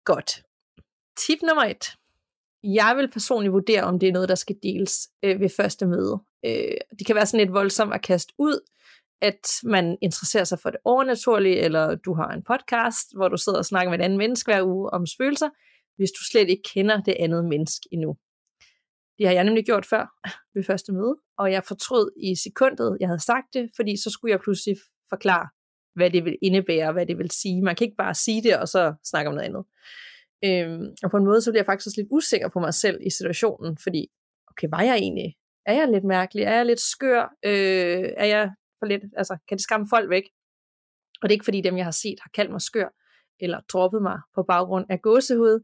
Godt. 0.06 0.44
Tip 1.18 1.40
nummer 1.42 1.64
et. 1.64 1.86
Jeg 2.64 2.94
vil 2.98 3.12
personligt 3.12 3.54
vurdere, 3.54 3.84
om 3.84 4.00
det 4.00 4.10
er 4.10 4.14
noget, 4.14 4.30
der 4.30 4.36
skal 4.36 4.56
deles 4.64 5.10
øh, 5.24 5.40
ved 5.40 5.50
første 5.50 5.86
møde. 5.86 6.20
Øh, 6.46 6.78
det 7.00 7.06
kan 7.08 7.16
være 7.16 7.26
sådan 7.26 7.40
lidt 7.40 7.54
voldsomt 7.54 7.94
at 7.94 8.02
kaste 8.02 8.34
ud, 8.38 8.60
at 9.22 9.48
man 9.64 9.98
interesserer 10.02 10.44
sig 10.44 10.60
for 10.60 10.70
det 10.70 10.80
overnaturlige, 10.86 11.58
eller 11.58 11.96
du 11.96 12.14
har 12.14 12.28
en 12.28 12.44
podcast, 12.44 13.16
hvor 13.16 13.28
du 13.28 13.38
sidder 13.38 13.58
og 13.58 13.66
snakker 13.66 13.92
med 13.92 14.00
et 14.00 14.04
andet 14.04 14.18
menneske 14.18 14.52
hver 14.52 14.64
uge 14.64 14.90
om 14.90 15.06
spøgelser, 15.06 15.50
hvis 15.98 16.12
du 16.12 16.24
slet 16.32 16.50
ikke 16.50 16.64
kender 16.74 17.02
det 17.02 17.16
andet 17.20 17.46
menneske 17.46 17.90
endnu. 17.92 18.18
Det 19.18 19.28
har 19.28 19.34
jeg 19.34 19.44
nemlig 19.44 19.66
gjort 19.66 19.86
før 19.86 20.06
ved 20.54 20.64
første 20.64 20.94
møde, 20.94 21.16
og 21.38 21.52
jeg 21.52 21.64
fortrød 21.64 22.12
i 22.24 22.36
sekundet, 22.36 22.98
jeg 23.00 23.08
havde 23.08 23.24
sagt 23.24 23.54
det, 23.54 23.70
fordi 23.76 23.98
så 24.04 24.10
skulle 24.10 24.32
jeg 24.32 24.40
pludselig 24.40 24.78
forklare, 25.10 25.48
hvad 25.96 26.10
det 26.10 26.26
vil 26.26 26.38
indebære, 26.42 26.94
hvad 26.94 27.06
det 27.06 27.18
vil 27.18 27.32
sige. 27.32 27.62
Man 27.62 27.76
kan 27.76 27.86
ikke 27.86 27.98
bare 27.98 28.14
sige 28.14 28.44
det, 28.44 28.58
og 28.58 28.68
så 28.68 28.94
snakke 29.04 29.30
om 29.30 29.36
noget 29.36 29.48
andet. 29.48 29.64
Øhm, 30.46 30.96
og 31.04 31.12
på 31.12 31.18
en 31.18 31.26
måde, 31.26 31.42
så 31.42 31.52
bliver 31.52 31.62
jeg 31.62 31.66
faktisk 31.66 31.88
også 31.88 32.02
lidt 32.02 32.12
usikker 32.12 32.50
på 32.50 32.60
mig 32.60 32.74
selv 32.74 32.98
i 33.02 33.10
situationen, 33.10 33.78
fordi, 33.84 34.08
okay, 34.52 34.68
var 34.72 34.82
jeg 34.82 34.96
egentlig, 34.96 35.36
er 35.66 35.74
jeg 35.74 35.88
lidt 35.92 36.04
mærkelig, 36.04 36.44
er 36.44 36.56
jeg 36.56 36.66
lidt 36.66 36.80
skør, 36.80 37.24
øh, 37.46 38.10
er 38.18 38.26
jeg 38.26 38.52
for 38.80 38.86
lidt, 38.86 39.04
altså 39.18 39.38
kan 39.48 39.58
det 39.58 39.64
skræmme 39.64 39.88
folk 39.90 40.10
væk. 40.10 40.24
Og 41.22 41.30
det 41.30 41.32
er 41.32 41.36
ikke 41.36 41.46
fordi 41.46 41.62
dem, 41.62 41.78
jeg 41.78 41.86
har 41.86 41.98
set, 42.04 42.20
har 42.22 42.30
kaldt 42.34 42.52
mig 42.52 42.62
skør, 42.62 42.90
eller 43.40 43.60
droppet 43.74 44.02
mig 44.02 44.20
på 44.36 44.44
baggrund 44.44 44.86
af 44.90 45.02
gåsehud, 45.02 45.60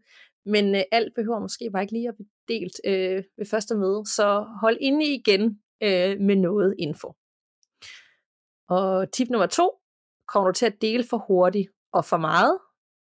men 0.46 0.76
øh, 0.76 0.82
alt 0.92 1.14
behøver 1.16 1.40
måske 1.40 1.70
bare 1.72 1.84
ikke 1.84 1.94
lige 1.94 2.08
at 2.08 2.16
blive 2.16 2.30
delt 2.48 2.82
øh, 2.86 3.24
ved 3.38 3.46
første 3.46 3.76
møde, 3.76 4.06
så 4.06 4.46
hold 4.62 4.78
inde 4.82 5.06
igen 5.06 5.62
øh, 5.84 6.20
med 6.20 6.36
noget 6.36 6.76
info. 6.80 7.14
Og 8.70 9.12
tip 9.12 9.30
nummer 9.30 9.48
to, 9.48 9.72
kommer 10.28 10.52
du 10.52 10.54
til 10.54 10.66
at 10.66 10.82
dele 10.82 11.04
for 11.10 11.18
hurtigt 11.28 11.70
og 11.94 12.06
for 12.06 12.18
meget, 12.18 12.60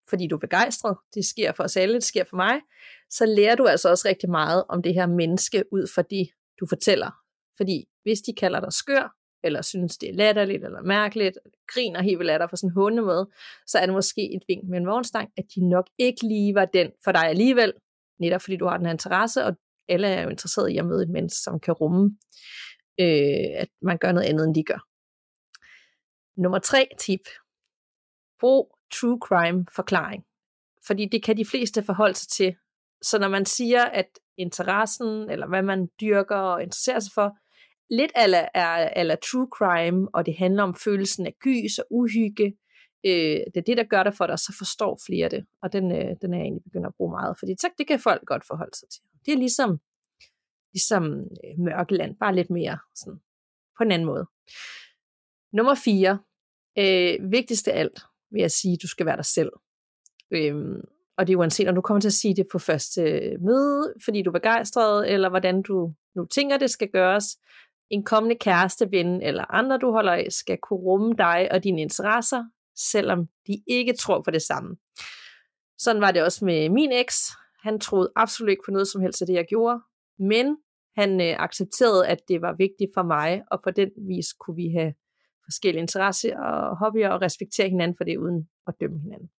fordi 0.09 0.27
du 0.27 0.35
er 0.35 0.39
begejstret, 0.39 0.97
det 1.13 1.25
sker 1.25 1.51
for 1.51 1.63
os 1.63 1.77
alle, 1.77 1.95
det 1.95 2.03
sker 2.03 2.23
for 2.23 2.35
mig, 2.35 2.61
så 3.09 3.25
lærer 3.25 3.55
du 3.55 3.65
altså 3.65 3.89
også 3.89 4.07
rigtig 4.07 4.29
meget 4.29 4.63
om 4.69 4.81
det 4.83 4.93
her 4.93 5.07
menneske 5.07 5.63
ud 5.71 5.87
fra 5.95 6.01
det, 6.01 6.29
du 6.59 6.65
fortæller. 6.69 7.11
Fordi 7.57 7.85
hvis 8.03 8.21
de 8.21 8.33
kalder 8.33 8.59
dig 8.59 8.73
skør, 8.73 9.15
eller 9.43 9.61
synes, 9.61 9.97
det 9.97 10.09
er 10.09 10.13
latterligt 10.13 10.63
eller 10.65 10.81
mærkeligt, 10.81 11.37
eller 11.45 11.57
griner 11.73 12.01
helt 12.01 12.19
vildt 12.19 12.31
af 12.31 12.39
dig 12.39 12.49
på 12.49 12.55
sådan 12.55 12.69
en 12.69 12.73
hundemåde, 12.73 13.29
så 13.67 13.79
er 13.79 13.85
det 13.85 13.95
måske 13.95 14.35
et 14.35 14.43
vink 14.47 14.69
med 14.69 14.77
en 14.77 14.87
vognstang, 14.87 15.29
at 15.37 15.45
de 15.55 15.69
nok 15.69 15.85
ikke 15.97 16.27
lige 16.27 16.55
var 16.55 16.65
den 16.65 16.91
for 17.03 17.11
dig 17.11 17.23
alligevel, 17.23 17.73
netop 18.19 18.41
fordi 18.41 18.57
du 18.57 18.65
har 18.65 18.77
den 18.77 18.85
her 18.85 18.93
interesse, 18.93 19.45
og 19.45 19.55
alle 19.89 20.07
er 20.07 20.23
jo 20.23 20.29
interesseret 20.29 20.69
i 20.69 20.77
at 20.77 20.85
møde 20.85 21.03
et 21.03 21.09
menneske, 21.09 21.39
som 21.41 21.59
kan 21.59 21.73
rumme, 21.73 22.17
øh, 22.99 23.61
at 23.61 23.69
man 23.81 23.97
gør 23.97 24.11
noget 24.11 24.27
andet, 24.27 24.45
end 24.45 24.55
de 24.55 24.63
gør. 24.63 24.87
Nummer 26.41 26.59
tre 26.59 26.87
tip. 26.99 27.21
Brug 28.39 28.77
true 28.93 29.19
crime 29.27 29.65
forklaring. 29.75 30.23
Fordi 30.87 31.05
det 31.05 31.23
kan 31.23 31.37
de 31.37 31.45
fleste 31.45 31.83
forholde 31.83 32.15
sig 32.15 32.29
til. 32.29 32.55
Så 33.01 33.19
når 33.19 33.27
man 33.27 33.45
siger, 33.45 33.85
at 33.85 34.19
interessen, 34.37 35.29
eller 35.29 35.47
hvad 35.47 35.61
man 35.61 35.87
dyrker 36.01 36.35
og 36.35 36.63
interesserer 36.63 36.99
sig 36.99 37.11
for, 37.13 37.37
lidt 37.89 38.11
ala, 38.15 38.47
ala 38.53 39.15
true 39.15 39.47
crime, 39.57 40.07
og 40.13 40.25
det 40.25 40.35
handler 40.37 40.63
om 40.63 40.75
følelsen 40.75 41.25
af 41.25 41.33
gys 41.39 41.79
og 41.79 41.85
uhygge. 41.89 42.57
Øh, 43.05 43.39
det 43.53 43.57
er 43.57 43.61
det, 43.61 43.77
der 43.77 43.83
gør 43.83 44.03
det 44.03 44.17
for 44.17 44.27
dig, 44.27 44.39
så 44.39 44.55
forstår 44.57 44.99
flere 45.05 45.29
det. 45.29 45.45
Og 45.61 45.73
den, 45.73 45.91
øh, 45.91 46.15
den 46.21 46.33
er 46.33 46.37
jeg 46.37 46.45
egentlig 46.45 46.63
begyndt 46.63 46.87
at 46.87 46.95
bruge 46.97 47.11
meget, 47.11 47.35
fordi 47.39 47.55
tak, 47.55 47.71
det 47.77 47.87
kan 47.87 47.99
folk 47.99 48.25
godt 48.25 48.47
forholde 48.47 48.77
sig 48.77 48.89
til. 48.89 49.01
Det 49.25 49.33
er 49.33 49.37
ligesom, 49.37 49.79
ligesom 50.73 51.03
øh, 51.19 51.59
Mørkeland, 51.59 52.15
bare 52.15 52.35
lidt 52.35 52.49
mere 52.49 52.77
sådan, 52.95 53.19
på 53.77 53.83
en 53.83 53.91
anden 53.91 54.05
måde. 54.05 54.25
Nummer 55.53 55.75
fire. 55.75 56.19
Øh, 56.79 57.31
vigtigst 57.31 57.67
af 57.67 57.79
alt 57.79 57.99
vil 58.31 58.39
jeg 58.39 58.51
sige, 58.51 58.73
at 58.73 58.81
du 58.81 58.87
skal 58.87 59.05
være 59.05 59.17
dig 59.17 59.25
selv. 59.25 59.51
Øhm, 60.31 60.81
og 61.17 61.27
det 61.27 61.33
er 61.33 61.37
uanset, 61.37 61.67
om 61.67 61.75
du 61.75 61.81
kommer 61.81 62.01
til 62.01 62.09
at 62.09 62.13
sige 62.13 62.35
det 62.35 62.47
på 62.51 62.59
første 62.59 63.01
møde, 63.39 63.93
fordi 64.05 64.21
du 64.21 64.29
er 64.29 64.39
begejstret, 64.39 65.13
eller 65.13 65.29
hvordan 65.29 65.61
du 65.61 65.93
nu 66.15 66.25
tænker, 66.25 66.57
det 66.57 66.69
skal 66.69 66.89
gøres, 66.89 67.37
en 67.89 68.03
kommende 68.03 68.35
kæreste, 68.35 68.91
ven 68.91 69.21
eller 69.21 69.53
andre, 69.53 69.77
du 69.77 69.91
holder 69.91 70.11
af, 70.11 70.27
skal 70.29 70.57
kunne 70.57 70.79
rumme 70.79 71.13
dig 71.17 71.47
og 71.51 71.63
dine 71.63 71.81
interesser, 71.81 72.43
selvom 72.75 73.27
de 73.47 73.63
ikke 73.67 73.93
tror 73.93 74.21
på 74.21 74.31
det 74.31 74.41
samme. 74.41 74.75
Sådan 75.77 76.01
var 76.01 76.11
det 76.11 76.23
også 76.23 76.45
med 76.45 76.69
min 76.69 76.91
eks. 76.91 77.17
Han 77.63 77.79
troede 77.79 78.11
absolut 78.15 78.49
ikke 78.49 78.63
på 78.65 78.71
noget 78.71 78.87
som 78.87 79.01
helst 79.01 79.21
af 79.21 79.27
det, 79.27 79.33
jeg 79.33 79.45
gjorde, 79.49 79.79
men 80.19 80.57
han 80.95 81.21
øh, 81.21 81.35
accepterede, 81.39 82.07
at 82.07 82.19
det 82.27 82.41
var 82.41 82.55
vigtigt 82.57 82.91
for 82.93 83.03
mig, 83.03 83.43
og 83.51 83.61
på 83.63 83.71
den 83.71 83.89
vis 84.07 84.33
kunne 84.33 84.55
vi 84.55 84.69
have 84.77 84.93
forskellige 85.43 85.81
interesser 85.81 86.39
og 86.39 86.77
hobbyer 86.77 87.09
og 87.09 87.21
respektere 87.21 87.69
hinanden 87.69 87.97
for 87.97 88.03
det, 88.03 88.17
uden 88.17 88.49
at 88.67 88.73
dømme 88.81 88.99
hinanden. 88.99 89.29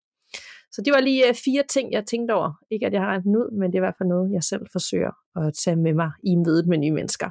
Så 0.73 0.83
det 0.83 0.93
var 0.93 1.01
lige 1.01 1.29
øh, 1.29 1.35
fire 1.35 1.63
ting, 1.71 1.93
jeg 1.93 2.07
tænkte 2.07 2.33
over. 2.33 2.53
Ikke 2.71 2.87
at 2.87 2.93
jeg 2.93 3.01
har 3.01 3.09
regnet 3.09 3.25
den 3.25 3.37
ud, 3.37 3.59
men 3.59 3.73
det 3.73 3.75
er 3.79 3.83
i 3.83 3.87
hvert 3.87 3.99
fald 3.99 4.09
noget, 4.09 4.33
jeg 4.33 4.43
selv 4.43 4.67
forsøger 4.73 5.13
at 5.37 5.55
tage 5.65 5.77
med 5.77 5.95
mig 5.95 6.11
i 6.25 6.37
mødet 6.37 6.67
med 6.67 6.79
nye 6.79 6.93
mennesker 6.93 7.31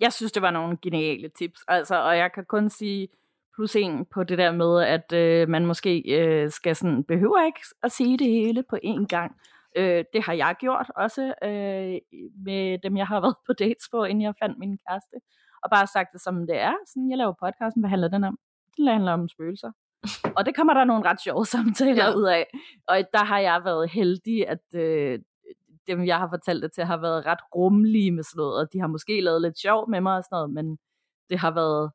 jeg 0.00 0.12
synes, 0.12 0.32
det 0.32 0.42
var 0.42 0.50
nogle 0.50 0.78
geniale 0.82 1.28
tips. 1.28 1.60
Altså, 1.68 2.02
og 2.02 2.16
jeg 2.16 2.32
kan 2.32 2.44
kun 2.44 2.70
sige 2.70 3.08
plus 3.54 3.76
en 3.76 4.06
på 4.14 4.24
det 4.24 4.38
der 4.38 4.52
med, 4.52 4.82
at 4.82 5.12
øh, 5.12 5.48
man 5.48 5.66
måske 5.66 6.02
øh, 6.18 6.50
skal 6.50 6.76
sådan, 6.76 7.04
behøver 7.04 7.46
ikke 7.46 7.60
at 7.82 7.92
sige 7.92 8.18
det 8.18 8.26
hele 8.26 8.62
på 8.62 8.76
én 8.84 9.06
gang. 9.06 9.36
Øh, 9.76 10.04
det 10.12 10.22
har 10.22 10.32
jeg 10.32 10.54
gjort 10.60 10.90
også 10.96 11.34
øh, 11.44 12.20
med 12.44 12.78
dem, 12.78 12.96
jeg 12.96 13.06
har 13.06 13.20
været 13.20 13.36
på 13.46 13.52
dates 13.52 13.88
på, 13.90 14.04
inden 14.04 14.22
jeg 14.22 14.34
fandt 14.42 14.58
min 14.58 14.78
kæreste. 14.88 15.16
Og 15.62 15.70
bare 15.70 15.86
sagt 15.86 16.12
det, 16.12 16.20
som 16.20 16.46
det 16.46 16.56
er. 16.60 16.74
Sådan, 16.86 17.10
jeg 17.10 17.18
laver 17.18 17.34
podcasten, 17.40 17.82
hvad 17.82 17.90
handler 17.90 18.08
den 18.08 18.24
om? 18.24 18.38
Den 18.76 18.88
handler 18.88 19.12
om 19.12 19.28
spøgelser. 19.28 19.72
og 20.36 20.46
det 20.46 20.56
kommer 20.56 20.74
der 20.74 20.84
nogle 20.84 21.08
ret 21.08 21.20
sjove 21.20 21.46
samtaler 21.54 22.04
ja. 22.04 22.14
ud 22.14 22.24
af. 22.24 22.46
Og 22.88 22.96
der 23.12 23.24
har 23.24 23.38
jeg 23.38 23.64
været 23.64 23.90
heldig, 23.90 24.48
at 24.48 24.74
øh, 24.74 25.18
dem, 25.86 26.06
jeg 26.06 26.18
har 26.18 26.28
fortalt 26.28 26.62
det 26.62 26.72
til, 26.72 26.84
har 26.84 26.96
været 26.96 27.26
ret 27.26 27.38
rummelige 27.54 28.12
med 28.12 28.22
sådan 28.22 28.38
noget, 28.38 28.60
og 28.60 28.72
de 28.72 28.80
har 28.80 28.86
måske 28.86 29.20
lavet 29.20 29.42
lidt 29.42 29.58
sjov 29.58 29.90
med 29.90 30.00
mig 30.00 30.16
og 30.16 30.24
sådan 30.24 30.36
noget, 30.36 30.50
men 30.50 30.78
det 31.30 31.38
har 31.38 31.50
været 31.50 31.90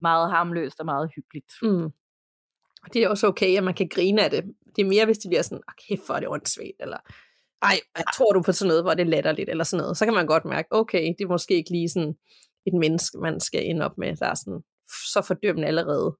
meget 0.00 0.30
harmløst 0.30 0.80
og 0.80 0.86
meget 0.86 1.10
hyggeligt. 1.16 1.52
Mm. 1.62 1.92
Det 2.92 3.02
er 3.02 3.08
også 3.08 3.26
okay, 3.26 3.56
at 3.56 3.64
man 3.64 3.74
kan 3.74 3.88
grine 3.88 4.24
af 4.24 4.30
det. 4.30 4.44
Det 4.76 4.82
er 4.82 4.88
mere, 4.88 5.04
hvis 5.04 5.18
det 5.18 5.28
bliver 5.28 5.42
sådan, 5.42 5.62
okay, 5.68 6.02
for 6.06 6.14
det 6.14 6.28
åndssvagt, 6.28 6.80
eller 6.80 6.98
ej, 7.62 7.80
jeg 7.96 8.04
tror 8.16 8.32
du 8.32 8.42
på 8.42 8.52
sådan 8.52 8.68
noget, 8.68 8.82
hvor 8.82 8.94
det 8.94 9.00
er 9.00 9.10
latterligt, 9.10 9.50
eller 9.50 9.64
sådan 9.64 9.82
noget. 9.82 9.96
Så 9.96 10.04
kan 10.04 10.14
man 10.14 10.26
godt 10.26 10.44
mærke, 10.44 10.68
okay, 10.70 11.14
det 11.18 11.24
er 11.24 11.28
måske 11.28 11.54
ikke 11.54 11.70
lige 11.70 11.88
sådan 11.88 12.14
et 12.66 12.74
menneske, 12.74 13.18
man 13.18 13.40
skal 13.40 13.66
ind 13.66 13.82
op 13.82 13.98
med, 13.98 14.16
der 14.16 14.26
er 14.26 14.34
sådan 14.34 14.62
så 15.12 15.22
fordømmende 15.26 15.68
allerede. 15.68 16.16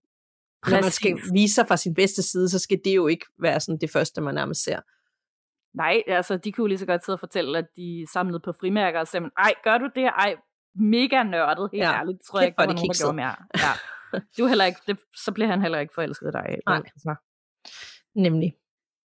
Når 0.66 0.82
man 0.82 0.90
skal 0.90 1.18
vise 1.32 1.54
sig 1.54 1.68
fra 1.68 1.76
sin 1.76 1.94
bedste 1.94 2.22
side, 2.22 2.48
så 2.48 2.58
skal 2.58 2.80
det 2.84 2.96
jo 2.96 3.06
ikke 3.06 3.26
være 3.38 3.60
sådan 3.60 3.78
det 3.78 3.90
første, 3.90 4.20
man 4.20 4.34
nærmest 4.34 4.64
ser. 4.64 4.80
Nej, 5.74 6.02
altså, 6.06 6.36
de 6.36 6.52
kunne 6.52 6.62
jo 6.62 6.66
lige 6.66 6.78
så 6.78 6.86
godt 6.86 7.04
sidde 7.04 7.16
og 7.16 7.20
fortælle, 7.20 7.58
at 7.58 7.66
de 7.76 8.06
samlede 8.12 8.40
på 8.40 8.52
frimærker 8.60 9.00
og 9.00 9.06
sagde, 9.06 9.30
ej, 9.38 9.54
gør 9.64 9.78
du 9.78 9.90
det? 9.94 10.04
Ej, 10.04 10.36
mega 10.74 11.22
nørdet, 11.22 11.70
helt 11.72 11.84
ja. 11.84 11.92
ærligt. 11.92 12.18
Tror 12.26 12.38
jeg 12.38 12.46
ikke, 12.46 12.56
der 12.56 12.66
var 12.66 12.72
nogen, 12.72 12.88
der 12.88 13.04
gjorde 13.04 13.16
mere. 13.16 13.36
Ja. 13.58 13.72
Du 14.38 14.46
heller 14.46 14.64
ikke, 14.64 14.80
det, 14.86 14.98
så 15.16 15.32
bliver 15.32 15.48
han 15.48 15.62
heller 15.62 15.78
ikke 15.78 15.94
forelsket 15.94 16.28
i 16.28 16.32
dig. 16.32 16.58
Nej. 16.66 16.76
Altså. 16.76 17.14
Nemlig. 18.14 18.52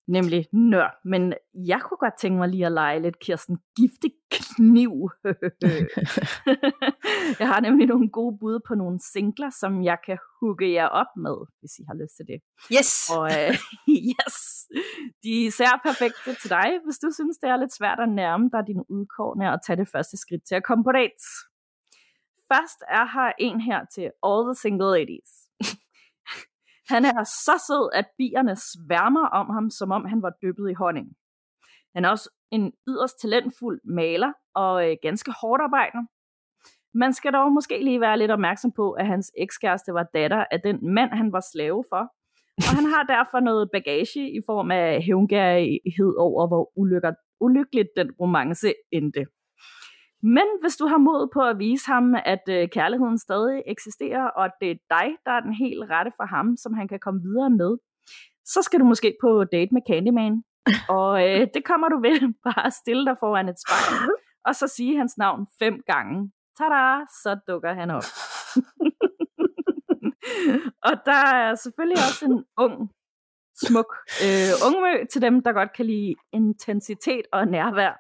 Nemlig 0.08 0.48
nør. 0.52 1.00
Men 1.04 1.34
jeg 1.54 1.82
kunne 1.82 1.98
godt 1.98 2.18
tænke 2.20 2.38
mig 2.38 2.50
lige 2.50 2.66
at 2.66 2.72
lege 2.72 3.00
lidt 3.02 3.20
Kirsten 3.20 3.58
giftig 3.78 4.12
kniv. 4.32 5.10
jeg 7.40 7.48
har 7.48 7.60
nemlig 7.60 7.88
nogle 7.88 8.10
gode 8.10 8.38
bud 8.40 8.60
på 8.68 8.76
nogle 8.76 9.00
singler, 9.14 9.50
som 9.50 9.84
jeg 9.84 9.98
kan 10.06 10.18
hugge 10.40 10.74
jer 10.74 10.88
op 10.88 11.12
med, 11.18 11.38
hvis 11.60 11.80
I 11.80 11.84
har 11.88 11.96
lyst 12.02 12.16
til 12.18 12.26
det. 12.28 12.40
Yes! 12.78 13.10
Og 13.10 13.22
uh, 13.22 13.56
yes! 14.12 14.38
De 15.24 15.52
ser 15.52 15.74
perfekte 15.84 16.36
til 16.42 16.50
dig, 16.50 16.70
hvis 16.86 16.98
du 16.98 17.10
synes, 17.12 17.38
det 17.38 17.50
er 17.50 17.58
lidt 17.58 17.74
svært 17.74 18.00
at 18.00 18.10
nærme 18.10 18.50
dig 18.54 18.64
dine 18.68 18.92
udkårne 18.92 19.52
og 19.54 19.60
tage 19.66 19.78
det 19.78 19.88
første 19.88 20.18
skridt 20.18 20.44
til 20.48 20.56
at 20.56 20.64
komme 20.64 20.84
på 20.84 20.92
dates. 20.92 21.26
Først 22.54 22.80
er 22.90 23.06
her 23.16 23.32
en 23.40 23.62
her 23.62 23.86
til 23.96 24.12
All 24.24 24.44
the 24.50 24.56
Single 24.56 24.92
Ladies. 24.98 25.45
Han 26.88 27.06
er 27.06 27.24
så 27.24 27.56
sød, 27.68 27.90
at 27.94 28.08
bierne 28.18 28.56
sværmer 28.56 29.28
om 29.28 29.50
ham, 29.50 29.70
som 29.70 29.92
om 29.92 30.06
han 30.06 30.22
var 30.22 30.34
dyppet 30.42 30.70
i 30.70 30.74
honning. 30.74 31.08
Han 31.96 32.06
er 32.06 32.10
også 32.10 32.30
en 32.52 32.74
yderst 32.88 33.20
talentfuld 33.22 33.80
maler 33.84 34.32
og 34.56 34.90
øh, 34.90 34.98
ganske 35.02 35.32
hårdt 35.42 35.62
arbejder. 35.62 36.02
Man 36.94 37.14
skal 37.14 37.34
dog 37.34 37.52
måske 37.52 37.84
lige 37.84 38.02
være 38.02 38.18
lidt 38.18 38.32
opmærksom 38.32 38.72
på, 38.72 38.92
at 38.92 39.08
hans 39.08 39.32
ekskæreste 39.38 39.94
var 39.94 40.06
datter 40.14 40.46
af 40.52 40.62
den 40.62 40.94
mand, 40.94 41.12
han 41.12 41.32
var 41.32 41.44
slave 41.54 41.84
for. 41.90 42.04
Og 42.58 42.72
han 42.78 42.86
har 42.86 43.04
derfor 43.04 43.40
noget 43.40 43.70
bagage 43.72 44.32
i 44.38 44.42
form 44.46 44.72
af 44.72 45.04
hævngærighed 45.04 46.14
over, 46.18 46.48
hvor 46.48 46.72
ulykker, 46.76 47.14
ulykkeligt 47.40 47.90
den 47.98 48.12
romance 48.12 48.74
endte. 48.92 49.26
Men 50.34 50.48
hvis 50.62 50.76
du 50.78 50.86
har 50.88 50.98
mod 50.98 51.30
på 51.34 51.42
at 51.52 51.60
vise 51.60 51.86
ham, 51.88 52.16
at 52.26 52.44
øh, 52.50 52.70
kærligheden 52.70 53.18
stadig 53.18 53.64
eksisterer, 53.68 54.26
og 54.38 54.46
at 54.46 54.52
det 54.62 54.72
er 54.72 54.76
dig, 54.96 55.08
der 55.26 55.32
er 55.32 55.40
den 55.40 55.54
helt 55.54 55.84
rette 55.90 56.12
for 56.18 56.26
ham, 56.36 56.58
som 56.58 56.74
han 56.74 56.88
kan 56.88 57.00
komme 57.00 57.22
videre 57.22 57.50
med, 57.50 57.78
så 58.46 58.62
skal 58.62 58.80
du 58.80 58.86
måske 58.86 59.18
på 59.22 59.44
date 59.44 59.74
med 59.74 59.82
Candyman. 59.90 60.44
Og 61.00 61.12
øh, 61.28 61.48
det 61.54 61.64
kommer 61.66 61.88
du 61.90 61.98
ved 62.08 62.34
bare 62.48 62.72
stille 62.72 63.06
dig 63.06 63.16
foran 63.20 63.50
et 63.50 63.60
spejl, 63.64 64.10
og 64.46 64.56
så 64.56 64.68
sige 64.68 64.98
hans 64.98 65.18
navn 65.18 65.48
fem 65.60 65.76
gange. 65.88 66.32
Tada! 66.58 67.06
Så 67.24 67.40
dukker 67.48 67.74
han 67.74 67.90
op. 67.92 68.08
og 70.88 70.94
der 71.06 71.22
er 71.36 71.56
selvfølgelig 71.56 72.02
også 72.10 72.26
en 72.26 72.46
ung, 72.58 72.76
smuk 73.64 73.92
øh, 74.26 74.52
ungmø 74.68 75.06
til 75.12 75.22
dem, 75.22 75.44
der 75.44 75.52
godt 75.52 75.74
kan 75.74 75.86
lide 75.86 76.16
intensitet 76.34 77.26
og 77.32 77.48
nærvær 77.48 77.94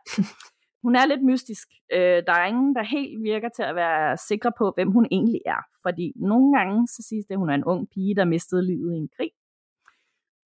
hun 0.85 0.95
er 0.95 1.05
lidt 1.05 1.23
mystisk. 1.23 1.67
Øh, 1.93 2.19
der 2.27 2.33
er 2.33 2.45
ingen, 2.45 2.75
der 2.75 2.83
helt 2.83 3.23
virker 3.23 3.49
til 3.49 3.63
at 3.63 3.75
være 3.75 4.17
sikre 4.17 4.51
på, 4.57 4.71
hvem 4.75 4.91
hun 4.91 5.07
egentlig 5.11 5.41
er. 5.45 5.61
Fordi 5.81 6.13
nogle 6.15 6.57
gange 6.57 6.87
så 6.87 7.03
siges 7.09 7.25
det, 7.25 7.35
at 7.35 7.39
hun 7.39 7.49
er 7.49 7.55
en 7.55 7.63
ung 7.63 7.89
pige, 7.89 8.15
der 8.15 8.25
mistede 8.25 8.65
livet 8.65 8.93
i 8.93 8.97
en 8.97 9.09
krig. 9.17 9.31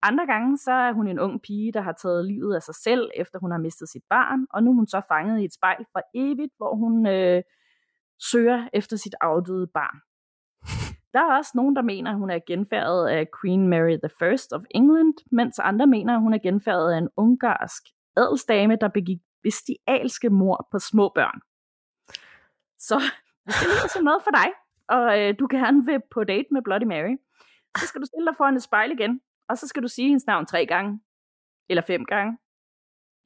Andre 0.01 0.25
gange 0.25 0.57
så 0.57 0.71
er 0.71 0.93
hun 0.93 1.07
en 1.07 1.19
ung 1.19 1.41
pige, 1.41 1.71
der 1.71 1.81
har 1.81 1.91
taget 1.91 2.25
livet 2.25 2.55
af 2.55 2.61
sig 2.61 2.75
selv, 2.75 3.09
efter 3.15 3.39
hun 3.39 3.51
har 3.51 3.57
mistet 3.57 3.89
sit 3.89 4.03
barn, 4.09 4.47
og 4.53 4.63
nu 4.63 4.71
er 4.71 4.75
hun 4.75 4.87
så 4.87 5.01
fanget 5.07 5.41
i 5.41 5.45
et 5.45 5.53
spejl 5.53 5.85
for 5.91 6.01
evigt, 6.13 6.53
hvor 6.57 6.75
hun 6.75 7.07
øh, 7.07 7.43
søger 8.31 8.67
efter 8.73 8.97
sit 8.97 9.15
afdøde 9.21 9.67
barn. 9.67 9.97
Der 11.13 11.19
er 11.19 11.37
også 11.37 11.51
nogen, 11.55 11.75
der 11.75 11.81
mener, 11.81 12.11
at 12.11 12.17
hun 12.17 12.29
er 12.29 12.39
genfærdet 12.47 13.07
af 13.07 13.27
Queen 13.41 13.67
Mary 13.67 13.91
I 13.91 14.37
of 14.51 14.63
England, 14.71 15.13
mens 15.31 15.59
andre 15.59 15.87
mener, 15.87 16.13
at 16.13 16.21
hun 16.21 16.33
er 16.33 16.37
genfærdet 16.37 16.91
af 16.91 16.97
en 16.97 17.09
ungarsk 17.17 17.83
adelsdame, 18.17 18.75
der 18.81 18.87
begik 18.87 19.19
bestialske 19.43 20.29
mor 20.29 20.67
på 20.71 20.79
små 20.79 21.11
børn. 21.15 21.39
Så 22.79 23.01
hvis 23.43 23.55
det 23.55 23.67
lyder 23.67 23.87
som 23.93 24.03
noget 24.03 24.23
for 24.23 24.31
dig, 24.31 24.49
og 24.87 25.19
øh, 25.19 25.35
du 25.39 25.47
gerne 25.51 25.85
vil 25.85 26.01
på 26.11 26.23
date 26.23 26.47
med 26.51 26.61
Bloody 26.61 26.83
Mary, 26.83 27.15
så 27.77 27.87
skal 27.87 28.01
du 28.01 28.05
stille 28.05 28.25
dig 28.25 28.35
foran 28.37 28.55
et 28.55 28.63
spejl 28.63 28.91
igen, 28.91 29.21
og 29.49 29.57
så 29.57 29.67
skal 29.67 29.83
du 29.83 29.87
sige 29.87 30.07
hendes 30.07 30.25
navn 30.25 30.45
tre 30.45 30.65
gange, 30.65 31.01
eller 31.69 31.81
fem 31.81 32.05
gange, 32.05 32.37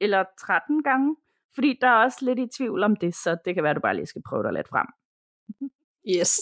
eller 0.00 0.24
13 0.40 0.82
gange, 0.82 1.16
fordi 1.54 1.78
der 1.80 1.88
er 1.88 2.04
også 2.04 2.24
lidt 2.24 2.38
i 2.38 2.46
tvivl 2.58 2.82
om 2.82 2.96
det, 2.96 3.14
så 3.14 3.36
det 3.44 3.54
kan 3.54 3.62
være, 3.62 3.70
at 3.70 3.76
du 3.76 3.80
bare 3.80 3.96
lige 3.96 4.06
skal 4.06 4.22
prøve 4.28 4.42
dig 4.42 4.52
lidt 4.52 4.68
frem. 4.68 4.86
Yes. 6.16 6.32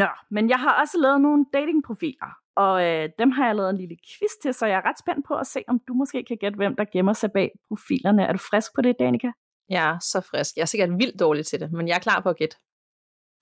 Nå, 0.00 0.08
men 0.30 0.48
jeg 0.48 0.60
har 0.60 0.80
også 0.80 0.98
lavet 0.98 1.20
nogle 1.20 1.46
datingprofiler, 1.52 2.38
og 2.56 2.84
øh, 2.84 3.08
dem 3.18 3.30
har 3.30 3.46
jeg 3.46 3.56
lavet 3.56 3.70
en 3.70 3.76
lille 3.76 3.96
quiz 3.96 4.30
til, 4.42 4.54
så 4.54 4.66
jeg 4.66 4.76
er 4.76 4.88
ret 4.88 4.98
spændt 4.98 5.26
på 5.26 5.34
at 5.34 5.46
se, 5.46 5.64
om 5.68 5.78
du 5.88 5.94
måske 5.94 6.24
kan 6.24 6.36
gætte, 6.36 6.56
hvem 6.56 6.76
der 6.76 6.84
gemmer 6.92 7.12
sig 7.12 7.32
bag 7.32 7.52
profilerne. 7.68 8.22
Er 8.24 8.32
du 8.32 8.38
frisk 8.38 8.74
på 8.74 8.82
det, 8.82 8.96
Danika? 8.98 9.30
Ja, 9.70 9.96
så 10.00 10.20
frisk. 10.20 10.56
Jeg 10.56 10.62
er 10.62 10.66
sikkert 10.66 10.90
vildt 10.90 11.20
dårlig 11.20 11.46
til 11.46 11.60
det, 11.60 11.72
men 11.72 11.88
jeg 11.88 11.94
er 11.94 11.98
klar 11.98 12.20
på 12.20 12.28
at 12.28 12.36
gætte. 12.36 12.56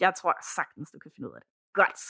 Jeg 0.00 0.14
tror 0.14 0.34
sagtens, 0.54 0.90
du 0.90 0.98
kan 0.98 1.10
finde 1.16 1.28
ud 1.28 1.34
af 1.34 1.40
det. 1.40 1.48
Godt. 1.74 2.00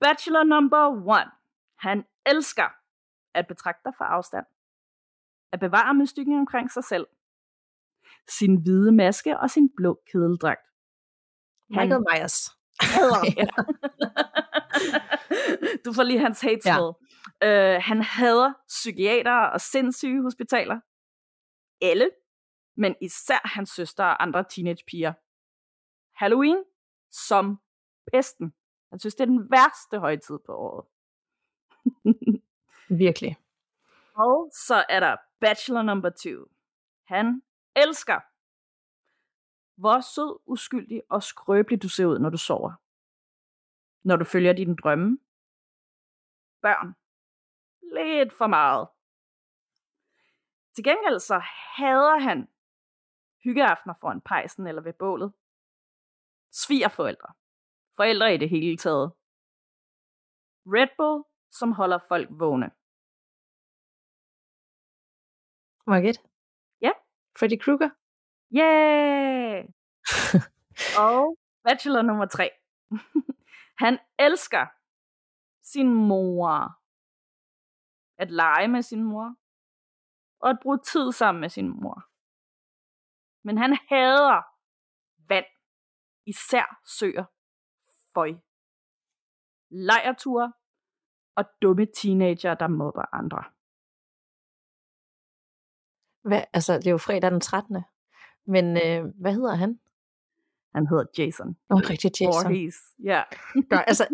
Bachelor 0.00 0.44
number 0.44 0.86
one. 0.88 1.30
Han 1.78 2.04
elsker 2.26 2.68
at 3.34 3.46
betragte 3.46 3.80
dig 3.84 3.92
fra 3.98 4.04
afstand. 4.04 4.46
At 5.52 5.60
bevare 5.60 5.94
mystikken 5.94 6.38
omkring 6.38 6.70
sig 6.70 6.84
selv. 6.84 7.06
Sin 8.28 8.62
hvide 8.62 8.92
maske 8.92 9.38
og 9.38 9.50
sin 9.50 9.70
blå 9.76 10.00
kedeldragt. 10.12 10.66
Michael 11.68 12.04
Myers. 12.10 12.50
du 15.84 15.92
får 15.92 16.02
lige 16.02 16.18
hans 16.18 16.40
hate 16.40 16.60
ja. 16.66 16.88
Uh, 17.44 17.82
han 17.82 18.02
hader 18.02 18.52
psykiater 18.68 19.38
og 19.46 19.60
sindssyge 19.60 20.22
hospitaler. 20.22 20.80
Alle. 21.80 22.10
Men 22.76 22.94
især 23.00 23.40
hans 23.44 23.70
søster 23.70 24.04
og 24.04 24.22
andre 24.22 24.44
teenagepiger. 24.50 25.12
Halloween 26.14 26.64
som 27.10 27.58
pesten. 28.12 28.54
Han 28.90 28.98
synes, 28.98 29.14
det 29.14 29.20
er 29.20 29.26
den 29.26 29.50
værste 29.50 29.98
højtid 29.98 30.38
på 30.46 30.52
året. 30.52 30.86
Virkelig. 33.04 33.36
Og 34.14 34.50
så 34.66 34.84
er 34.88 35.00
der 35.00 35.16
Bachelor 35.40 35.82
number 35.82 36.10
2. 36.10 36.30
Han 37.06 37.42
elsker 37.76 38.20
hvor 39.76 40.00
sød, 40.00 40.40
uskyldig 40.46 41.02
og 41.10 41.22
skrøbelig 41.22 41.82
du 41.82 41.88
ser 41.88 42.06
ud, 42.06 42.18
når 42.18 42.30
du 42.30 42.38
sover. 42.38 42.72
Når 44.04 44.16
du 44.16 44.24
følger 44.24 44.52
dine 44.52 44.76
drømme. 44.76 45.18
Børn. 46.62 46.94
Lidt 47.94 48.32
for 48.32 48.46
meget. 48.46 48.88
Til 50.74 50.84
gengæld 50.84 51.20
så 51.20 51.38
hader 51.76 52.18
han 52.18 52.48
hyggeaftener 53.44 53.94
foran 54.00 54.20
pejsen 54.20 54.66
eller 54.66 54.82
ved 54.82 54.92
bålet. 54.92 55.32
Svigerforældre. 56.50 57.32
Forældre 57.96 58.34
i 58.34 58.36
det 58.36 58.48
hele 58.48 58.76
taget. 58.76 59.12
Red 60.66 60.88
Bull, 60.96 61.24
som 61.50 61.72
holder 61.72 61.98
folk 62.08 62.28
vågne. 62.30 62.70
Må 65.86 65.94
jeg? 65.94 66.14
Ja. 66.80 66.90
Freddy 67.38 67.58
Krueger? 67.62 67.90
Yeah! 68.56 69.64
og 71.04 71.38
bachelor 71.64 72.02
nummer 72.02 72.26
tre. 72.26 72.50
Han 73.84 73.98
elsker 74.18 74.66
sin 75.72 75.94
mor. 75.94 76.58
At 78.22 78.30
lege 78.30 78.68
med 78.68 78.82
sin 78.82 79.04
mor. 79.04 79.36
Og 80.40 80.50
at 80.50 80.58
bruge 80.62 80.78
tid 80.78 81.12
sammen 81.12 81.40
med 81.40 81.48
sin 81.48 81.68
mor. 81.68 81.98
Men 83.46 83.58
han 83.58 83.72
hader 83.88 84.42
vand. 85.28 85.46
Især 86.26 86.80
søer. 86.98 87.24
Føj. 88.14 88.30
Lejerture 89.70 90.52
og 91.36 91.44
dumme 91.62 91.86
teenager, 91.86 92.54
der 92.54 92.68
mobber 92.68 93.14
andre. 93.14 93.42
Hvad, 96.28 96.44
altså, 96.52 96.72
det 96.74 96.86
er 96.86 96.90
jo 96.90 96.98
fredag 96.98 97.30
den 97.30 97.40
13. 97.40 97.84
Men 98.46 98.64
øh, 98.84 99.14
hvad 99.20 99.32
hedder 99.32 99.54
han? 99.54 99.80
Han 100.74 100.86
hedder 100.86 101.04
Jason. 101.18 101.48
Åh, 101.48 101.76
oh, 101.76 101.82
rigtig 101.90 102.10
Jason. 102.20 102.44
Voorhees. 102.44 102.76
Ja. 103.04 103.22
der, 103.70 103.80
altså, 103.80 104.06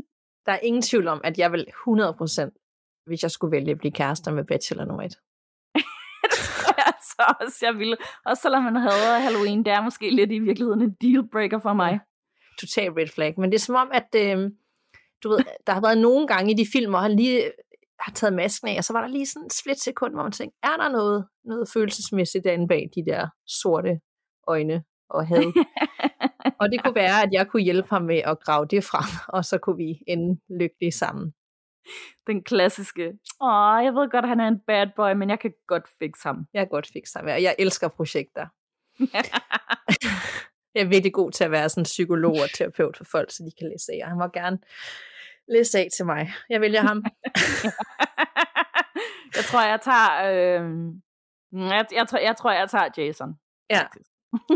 der 0.47 0.53
er 0.53 0.59
ingen 0.59 0.83
tvivl 0.83 1.09
om, 1.09 1.21
at 1.25 1.39
jeg 1.39 1.53
vil 1.53 1.67
100%, 1.89 3.05
hvis 3.07 3.23
jeg 3.23 3.31
skulle 3.31 3.53
vælge 3.53 3.71
at 3.71 3.79
blive 3.79 3.93
kærester 3.93 4.33
med 4.33 4.45
Bachelor 4.45 4.85
nummer 4.85 5.03
1. 5.03 5.13
så 7.11 7.35
også, 7.41 7.59
jeg 7.63 7.79
ville. 7.79 7.97
Og 8.25 8.37
selvom 8.37 8.63
man 8.63 8.77
havde 8.77 9.21
Halloween, 9.21 9.65
det 9.65 9.73
er 9.73 9.83
måske 9.83 10.11
lidt 10.11 10.33
i 10.33 10.39
virkeligheden 10.39 10.83
en 10.83 10.97
dealbreaker 11.01 11.59
for 11.59 11.73
mig. 11.73 12.01
Total 12.61 12.93
red 12.93 13.09
flag. 13.09 13.35
Men 13.41 13.51
det 13.51 13.57
er 13.59 13.61
som 13.61 13.75
om, 13.75 13.91
at 13.93 14.09
øh, 14.17 14.51
du 15.23 15.29
ved, 15.29 15.39
der 15.67 15.73
har 15.73 15.81
været 15.81 15.99
nogle 15.99 16.27
gange 16.27 16.51
i 16.53 16.55
de 16.55 16.67
film, 16.73 16.91
hvor 16.91 16.99
han 16.99 17.17
lige 17.17 17.53
har 18.01 18.13
taget 18.13 18.35
masken 18.35 18.69
af, 18.69 18.79
og 18.79 18.85
så 18.85 18.93
var 18.93 19.01
der 19.01 19.09
lige 19.09 19.27
sådan 19.27 19.47
et 19.47 19.53
split 19.53 19.81
sekund, 19.81 20.15
hvor 20.15 20.23
man 20.23 20.33
tænkte, 20.33 20.59
er 20.63 20.77
der 20.77 20.89
noget, 20.89 21.27
noget 21.45 21.69
følelsesmæssigt 21.69 22.45
derinde 22.45 22.69
bag 22.69 22.91
de 22.95 23.05
der 23.05 23.29
sorte 23.47 24.01
øjne 24.49 24.85
og 25.11 25.27
had. 25.27 25.43
og 26.61 26.71
det 26.71 26.85
kunne 26.85 26.95
være, 26.95 27.23
at 27.23 27.29
jeg 27.33 27.49
kunne 27.49 27.63
hjælpe 27.63 27.89
ham 27.91 28.03
med 28.03 28.17
at 28.25 28.41
grave 28.41 28.67
det 28.67 28.85
frem, 28.85 29.11
og 29.37 29.45
så 29.45 29.59
kunne 29.59 29.77
vi 29.77 30.03
ende 30.07 30.41
lykkelige 30.61 30.93
sammen. 30.93 31.35
Den 32.27 32.45
klassiske, 32.45 33.05
åh, 33.41 33.85
jeg 33.85 33.93
ved 33.95 34.11
godt, 34.11 34.25
at 34.25 34.29
han 34.29 34.41
er 34.41 34.49
en 34.49 34.61
bad 34.67 34.87
boy, 34.97 35.13
men 35.13 35.31
jeg 35.31 35.41
kan 35.41 35.53
godt 35.67 35.85
fikse 35.99 36.23
ham. 36.29 36.47
Jeg 36.55 36.61
kan 36.61 36.69
godt 36.69 36.91
fikse 36.93 37.19
ham, 37.19 37.27
og 37.27 37.43
jeg 37.43 37.55
elsker 37.59 37.89
projekter. 37.89 38.47
jeg 40.75 40.83
er 40.85 40.89
virkelig 40.89 41.13
god 41.13 41.33
til 41.33 41.45
at 41.45 41.51
være 41.51 41.69
sådan 41.69 41.85
psykolog 41.85 42.33
og 42.33 42.51
terapeut 42.55 42.97
for 42.97 43.05
folk, 43.05 43.31
så 43.31 43.43
de 43.43 43.51
kan 43.59 43.69
læse 43.69 43.93
af. 43.93 43.99
Og 44.03 44.09
han 44.09 44.19
må 44.19 44.29
gerne 44.29 44.59
læse 45.49 45.79
af 45.79 45.89
til 45.97 46.07
mig. 46.07 46.33
Jeg 46.51 46.61
vælger 46.61 46.81
ham. 46.81 47.05
jeg 49.37 49.45
tror, 49.45 49.63
jeg 49.69 49.81
tager... 49.81 50.11
Øh... 50.33 50.93
Jeg, 51.53 51.87
jeg, 51.93 52.09
tror, 52.09 52.19
jeg 52.19 52.37
tror, 52.37 52.53
jeg 52.53 52.71
tager 52.71 52.89
Jason. 52.97 53.35
Ja, 53.71 53.83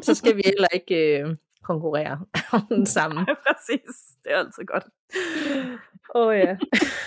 så 0.03 0.15
skal 0.15 0.37
vi 0.37 0.43
heller 0.45 0.69
ikke 0.73 1.19
øh, 1.21 1.37
konkurrere 1.63 2.21
om 2.57 2.67
den 2.69 2.87
samme. 2.87 3.27
Præcis, 3.47 3.97
det 4.25 4.33
er 4.33 4.39
altid 4.39 4.65
godt. 4.65 4.85
Åh 6.15 6.27
oh, 6.27 6.37
ja. 6.37 6.57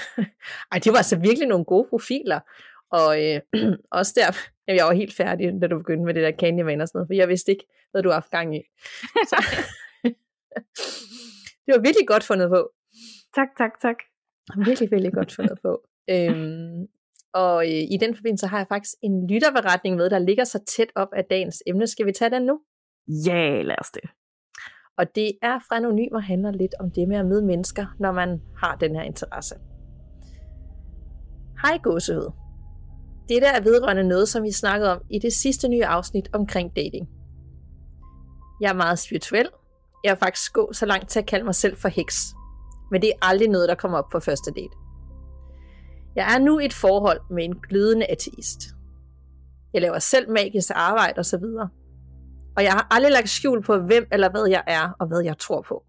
Ej, 0.71 0.79
det 0.83 0.91
var 0.91 0.97
altså 0.97 1.19
virkelig 1.19 1.47
nogle 1.47 1.65
gode 1.65 1.87
profiler. 1.89 2.39
Og 2.91 3.23
øh, 3.25 3.41
også 3.99 4.13
der, 4.15 4.27
jeg 4.73 4.85
var 4.85 4.93
helt 4.93 5.13
færdig, 5.13 5.61
da 5.61 5.67
du 5.67 5.77
begyndte 5.77 6.05
med 6.05 6.13
det 6.13 6.23
der 6.23 6.31
Candyman 6.39 6.81
og 6.81 6.87
sådan 6.87 6.97
noget, 6.97 7.09
for 7.09 7.13
jeg 7.13 7.27
vidste 7.27 7.51
ikke, 7.51 7.67
hvad 7.91 8.03
du 8.03 8.09
har 8.09 8.13
haft 8.13 8.31
gang 8.31 8.55
i. 8.55 8.61
Så, 9.29 9.37
det 11.65 11.71
var 11.75 11.81
virkelig 11.81 12.07
godt 12.07 12.23
fundet 12.23 12.49
på. 12.49 12.71
Tak, 13.35 13.47
tak, 13.57 13.71
tak. 13.81 13.97
Virkelig, 14.65 14.91
virkelig 14.91 15.13
godt 15.13 15.35
fundet 15.35 15.57
på. 15.61 15.81
Øhm, 16.09 16.87
og 17.33 17.65
øh, 17.65 17.83
i 17.95 17.97
den 18.01 18.15
forbindelse 18.15 18.47
har 18.47 18.57
jeg 18.57 18.67
faktisk 18.67 18.93
en 19.03 19.27
lytterberetning 19.27 19.95
med, 19.95 20.09
der 20.09 20.19
ligger 20.19 20.43
så 20.43 20.59
tæt 20.67 20.91
op 20.95 21.07
af 21.13 21.25
dagens 21.25 21.63
emne. 21.67 21.87
Skal 21.87 22.05
vi 22.05 22.11
tage 22.11 22.31
den 22.31 22.41
nu? 22.41 22.61
Ja, 23.07 23.61
lad 23.61 23.75
os 23.79 23.91
det. 23.91 24.03
Og 24.97 25.15
det 25.15 25.31
er 25.41 25.59
fra 25.67 25.75
anonymer 25.75 26.19
handler 26.19 26.51
lidt 26.51 26.75
om 26.79 26.91
det 26.91 27.07
med 27.07 27.17
at 27.17 27.25
møde 27.25 27.45
mennesker, 27.45 27.85
når 27.99 28.11
man 28.11 28.41
har 28.57 28.75
den 28.75 28.95
her 28.95 29.01
interesse. 29.01 29.55
Hej 31.61 31.77
gåsehud. 31.83 32.31
der 33.29 33.51
er 33.51 33.61
vedrørende 33.61 34.03
noget, 34.03 34.27
som 34.29 34.43
vi 34.43 34.51
snakkede 34.51 34.91
om 34.91 35.01
i 35.09 35.19
det 35.19 35.33
sidste 35.33 35.67
nye 35.67 35.85
afsnit 35.85 36.29
omkring 36.33 36.75
dating. 36.75 37.09
Jeg 38.61 38.69
er 38.69 38.73
meget 38.73 38.99
spirituel. 38.99 39.49
Jeg 40.03 40.11
er 40.11 40.15
faktisk 40.15 40.53
gå 40.53 40.73
så 40.73 40.85
langt 40.85 41.09
til 41.09 41.19
at 41.19 41.25
kalde 41.25 41.45
mig 41.45 41.55
selv 41.55 41.77
for 41.77 41.89
heks. 41.89 42.33
Men 42.91 43.01
det 43.01 43.09
er 43.09 43.27
aldrig 43.27 43.49
noget, 43.49 43.69
der 43.69 43.75
kommer 43.75 43.97
op 43.97 44.09
på 44.11 44.19
første 44.19 44.51
date. 44.51 44.75
Jeg 46.15 46.35
er 46.35 46.39
nu 46.39 46.59
i 46.59 46.65
et 46.65 46.73
forhold 46.73 47.19
med 47.31 47.43
en 47.43 47.59
glødende 47.69 48.05
ateist. 48.05 48.61
Jeg 49.73 49.81
laver 49.81 49.99
selv 49.99 50.31
magisk 50.31 50.71
arbejde 50.75 51.19
osv. 51.19 51.43
Og 52.57 52.63
jeg 52.63 52.71
har 52.71 52.87
aldrig 52.91 53.11
lagt 53.11 53.29
skjul 53.29 53.63
på, 53.63 53.77
hvem 53.77 54.07
eller 54.11 54.29
hvad 54.29 54.47
jeg 54.49 54.63
er, 54.67 54.89
og 54.99 55.07
hvad 55.07 55.21
jeg 55.23 55.37
tror 55.37 55.61
på. 55.61 55.83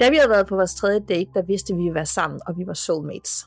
Da 0.00 0.10
vi 0.10 0.16
havde 0.16 0.30
været 0.30 0.46
på 0.46 0.56
vores 0.56 0.74
tredje 0.74 1.00
date, 1.00 1.30
der 1.34 1.42
vidste 1.42 1.72
vi, 1.72 1.76
at 1.76 1.78
vi 1.78 1.82
ville 1.82 1.94
være 1.94 2.06
sammen, 2.06 2.40
og 2.46 2.58
vi 2.58 2.66
var 2.66 2.74
soulmates. 2.74 3.46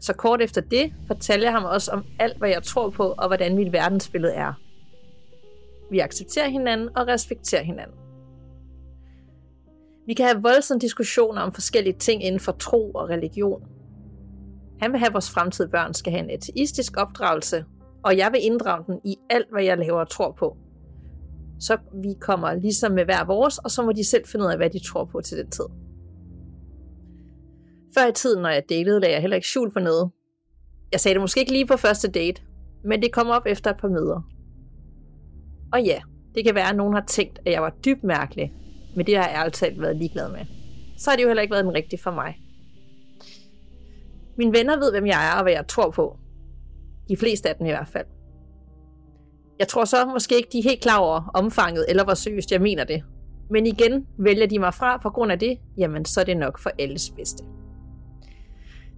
Så 0.00 0.12
kort 0.12 0.42
efter 0.42 0.60
det 0.60 0.92
fortalte 1.06 1.44
jeg 1.44 1.52
ham 1.52 1.64
også 1.64 1.90
om 1.90 2.04
alt, 2.18 2.38
hvad 2.38 2.48
jeg 2.48 2.62
tror 2.62 2.90
på, 2.90 3.14
og 3.18 3.26
hvordan 3.26 3.56
mit 3.56 3.72
verdensbillede 3.72 4.32
er. 4.32 4.52
Vi 5.90 5.98
accepterer 5.98 6.48
hinanden 6.48 6.96
og 6.96 7.06
respekterer 7.06 7.62
hinanden. 7.62 7.96
Vi 10.06 10.14
kan 10.14 10.26
have 10.26 10.42
voldsomme 10.42 10.80
diskussioner 10.80 11.40
om 11.42 11.52
forskellige 11.52 11.98
ting 11.98 12.24
inden 12.24 12.40
for 12.40 12.52
tro 12.52 12.90
og 12.90 13.08
religion. 13.08 13.62
Han 14.80 14.92
vil 14.92 14.98
have, 14.98 15.06
at 15.06 15.12
vores 15.12 15.30
fremtidige 15.30 15.70
børn 15.70 15.94
skal 15.94 16.12
have 16.12 16.24
en 16.24 16.30
ateistisk 16.30 16.96
opdragelse, 16.96 17.64
og 18.06 18.16
jeg 18.16 18.32
vil 18.32 18.40
inddrage 18.44 18.84
den 18.86 19.00
i 19.04 19.16
alt, 19.30 19.46
hvad 19.52 19.64
jeg 19.64 19.78
laver 19.78 20.00
og 20.00 20.10
tror 20.10 20.32
på. 20.38 20.56
Så 21.60 21.78
vi 21.94 22.14
kommer 22.20 22.54
ligesom 22.54 22.92
med 22.92 23.04
hver 23.04 23.24
vores, 23.24 23.58
og 23.58 23.70
så 23.70 23.82
må 23.82 23.92
de 23.92 24.04
selv 24.04 24.26
finde 24.26 24.44
ud 24.44 24.50
af, 24.50 24.56
hvad 24.56 24.70
de 24.70 24.78
tror 24.78 25.04
på 25.04 25.20
til 25.20 25.38
den 25.38 25.50
tid. 25.50 25.64
Før 27.98 28.06
i 28.08 28.12
tiden, 28.12 28.42
når 28.42 28.48
jeg 28.48 28.62
datede, 28.68 29.00
lagde 29.00 29.14
jeg 29.14 29.20
heller 29.20 29.34
ikke 29.34 29.48
skjul 29.48 29.72
på 29.72 29.78
noget. 29.78 30.10
Jeg 30.92 31.00
sagde 31.00 31.14
det 31.14 31.20
måske 31.20 31.40
ikke 31.40 31.52
lige 31.52 31.66
på 31.66 31.76
første 31.76 32.10
date, 32.10 32.42
men 32.84 33.02
det 33.02 33.12
kom 33.12 33.28
op 33.28 33.46
efter 33.46 33.70
et 33.70 33.76
par 33.76 33.88
møder. 33.88 34.30
Og 35.72 35.82
ja, 35.82 36.00
det 36.34 36.44
kan 36.44 36.54
være, 36.54 36.70
at 36.70 36.76
nogen 36.76 36.94
har 36.94 37.04
tænkt, 37.06 37.38
at 37.46 37.52
jeg 37.52 37.62
var 37.62 37.74
dybt 37.84 38.04
mærkelig, 38.04 38.52
men 38.96 39.06
det 39.06 39.16
har 39.16 39.28
jeg 39.28 39.52
talt 39.52 39.80
været 39.80 39.96
ligeglad 39.96 40.28
med. 40.32 40.46
Så 40.98 41.10
har 41.10 41.16
det 41.16 41.22
jo 41.22 41.28
heller 41.28 41.42
ikke 41.42 41.52
været 41.52 41.64
den 41.64 41.74
rigtige 41.74 42.02
for 42.02 42.10
mig. 42.10 42.40
Mine 44.38 44.52
venner 44.52 44.78
ved, 44.78 44.90
hvem 44.90 45.06
jeg 45.06 45.28
er 45.30 45.36
og 45.36 45.42
hvad 45.42 45.52
jeg 45.52 45.66
tror 45.68 45.90
på. 45.90 46.18
De 47.08 47.16
fleste 47.16 47.48
af 47.48 47.56
dem 47.56 47.66
i 47.66 47.70
hvert 47.70 47.88
fald. 47.88 48.06
Jeg 49.58 49.68
tror 49.68 49.84
så 49.84 50.06
måske 50.06 50.36
ikke, 50.36 50.48
de 50.52 50.58
er 50.58 50.62
helt 50.62 50.82
klar 50.82 50.98
over 50.98 51.30
omfanget, 51.34 51.86
eller 51.88 52.04
hvor 52.04 52.14
seriøst 52.14 52.52
jeg 52.52 52.60
mener 52.60 52.84
det. 52.84 53.04
Men 53.50 53.66
igen, 53.66 54.06
vælger 54.18 54.46
de 54.46 54.58
mig 54.58 54.74
fra 54.74 54.96
på 54.96 55.10
grund 55.10 55.32
af 55.32 55.38
det, 55.38 55.58
jamen 55.78 56.04
så 56.04 56.20
er 56.20 56.24
det 56.24 56.36
nok 56.36 56.58
for 56.58 56.70
alles 56.78 57.10
bedste. 57.10 57.44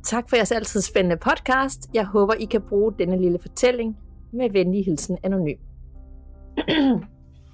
Tak 0.04 0.28
for 0.28 0.36
jeres 0.36 0.52
altid 0.52 0.80
spændende 0.80 1.16
podcast. 1.16 1.90
Jeg 1.94 2.06
håber, 2.06 2.34
I 2.34 2.44
kan 2.44 2.62
bruge 2.62 2.94
denne 2.98 3.22
lille 3.22 3.38
fortælling. 3.42 3.96
Med 4.32 4.50
venlig 4.50 4.84
hilsen 4.84 5.18
anonym. 5.22 5.59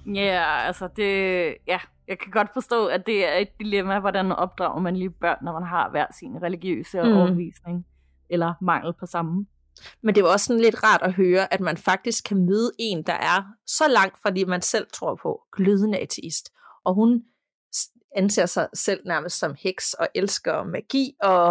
Ja, 0.07 0.21
yeah, 0.21 0.67
altså 0.67 0.87
det, 0.95 1.13
ja, 1.67 1.79
jeg 2.07 2.19
kan 2.19 2.31
godt 2.31 2.47
forstå, 2.53 2.85
at 2.85 3.05
det 3.05 3.27
er 3.27 3.37
et 3.37 3.47
dilemma, 3.59 3.99
hvordan 3.99 4.31
opdrager 4.31 4.79
man 4.79 4.95
lige 4.95 5.09
børn, 5.09 5.37
når 5.41 5.53
man 5.53 5.63
har 5.63 5.89
hver 5.89 6.05
sin 6.19 6.41
religiøse 6.43 7.03
mm. 7.03 7.17
overbevisning, 7.17 7.85
eller 8.29 8.53
mangel 8.61 8.93
på 8.99 9.05
samme. 9.05 9.45
Men 10.03 10.15
det 10.15 10.23
var 10.23 10.29
også 10.29 10.45
sådan 10.45 10.61
lidt 10.61 10.83
rart 10.83 11.01
at 11.01 11.13
høre, 11.13 11.53
at 11.53 11.59
man 11.59 11.77
faktisk 11.77 12.23
kan 12.23 12.45
møde 12.45 12.71
en, 12.79 13.03
der 13.03 13.13
er 13.13 13.43
så 13.67 13.83
langt 13.87 14.21
fra 14.21 14.29
det, 14.29 14.47
man 14.47 14.61
selv 14.61 14.87
tror 14.93 15.19
på, 15.21 15.41
glødende 15.51 15.99
ateist. 15.99 16.53
Og 16.85 16.93
hun 16.93 17.23
anser 18.15 18.45
sig 18.45 18.67
selv 18.73 19.01
nærmest 19.05 19.39
som 19.39 19.55
heks 19.59 19.93
og 19.93 20.07
elsker 20.15 20.63
magi, 20.63 21.15
og, 21.23 21.47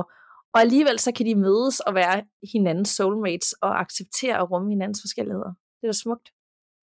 og 0.55 0.61
alligevel 0.61 0.99
så 0.99 1.13
kan 1.13 1.27
de 1.27 1.35
mødes 1.35 1.81
og 1.81 1.95
være 1.95 2.23
hinandens 2.53 2.89
soulmates 2.89 3.53
og 3.53 3.81
acceptere 3.81 4.39
og 4.39 4.51
rumme 4.51 4.71
hinandens 4.71 5.01
forskelligheder. 5.03 5.53
Det 5.81 5.87
er 5.87 5.89
da 5.89 5.93
smukt. 5.93 6.31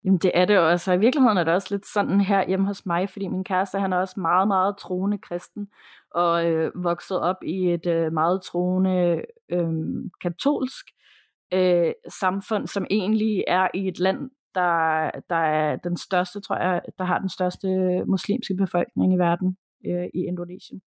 Jamen 0.05 0.17
det 0.17 0.31
er 0.33 0.45
det 0.45 0.59
også, 0.59 0.91
og 0.91 0.97
i 0.97 0.99
virkeligheden 0.99 1.37
er 1.37 1.43
det 1.43 1.53
også 1.53 1.67
lidt 1.71 1.87
sådan 1.87 2.21
her 2.21 2.47
hjemme 2.47 2.65
hos 2.65 2.85
mig, 2.85 3.09
fordi 3.09 3.27
min 3.27 3.43
kæreste 3.43 3.79
han 3.79 3.93
er 3.93 3.97
også 3.97 4.19
meget, 4.19 4.47
meget 4.47 4.77
troende 4.77 5.17
kristen, 5.17 5.67
og 6.11 6.45
øh, 6.45 6.71
vokset 6.83 7.19
op 7.19 7.43
i 7.43 7.73
et 7.73 7.85
øh, 7.85 8.13
meget 8.13 8.41
troende 8.41 9.21
øh, 9.51 9.69
katolsk 10.21 10.85
øh, 11.53 11.93
samfund, 12.09 12.67
som 12.67 12.85
egentlig 12.89 13.43
er 13.47 13.67
i 13.73 13.87
et 13.87 13.99
land, 13.99 14.29
der, 14.55 15.11
der 15.29 15.35
er 15.35 15.75
den 15.75 15.97
største, 15.97 16.41
tror 16.41 16.57
jeg, 16.57 16.81
der 16.97 17.03
har 17.03 17.19
den 17.19 17.29
største 17.29 17.67
muslimske 18.05 18.55
befolkning 18.55 19.13
i 19.13 19.17
verden, 19.17 19.57
øh, 19.87 20.05
i 20.13 20.19
Indonesien. 20.27 20.81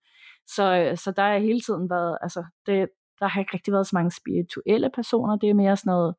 Så, 0.47 0.77
øh, 0.77 0.97
så 0.97 1.13
der 1.17 1.23
har 1.23 1.39
hele 1.39 1.61
tiden 1.61 1.91
været, 1.91 2.19
altså 2.23 2.45
det, 2.67 2.89
der 3.21 3.27
har 3.27 3.41
ikke 3.41 3.55
rigtig 3.55 3.73
været 3.73 3.87
så 3.87 3.97
mange 3.97 4.11
spirituelle 4.11 4.91
personer, 4.95 5.37
det 5.37 5.51
er 5.51 5.55
mere 5.55 5.77
sådan 5.77 5.91
noget, 5.91 6.15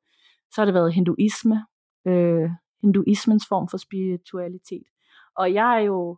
så 0.52 0.62
har 0.62 0.66
det 0.66 0.74
været 0.74 0.94
hinduisme, 0.94 1.66
øh, 2.08 2.50
hinduismens 2.82 3.46
form 3.50 3.68
for 3.68 3.78
spiritualitet. 3.78 4.88
Og 5.38 5.54
jeg 5.54 5.76
er 5.76 5.80
jo 5.80 6.18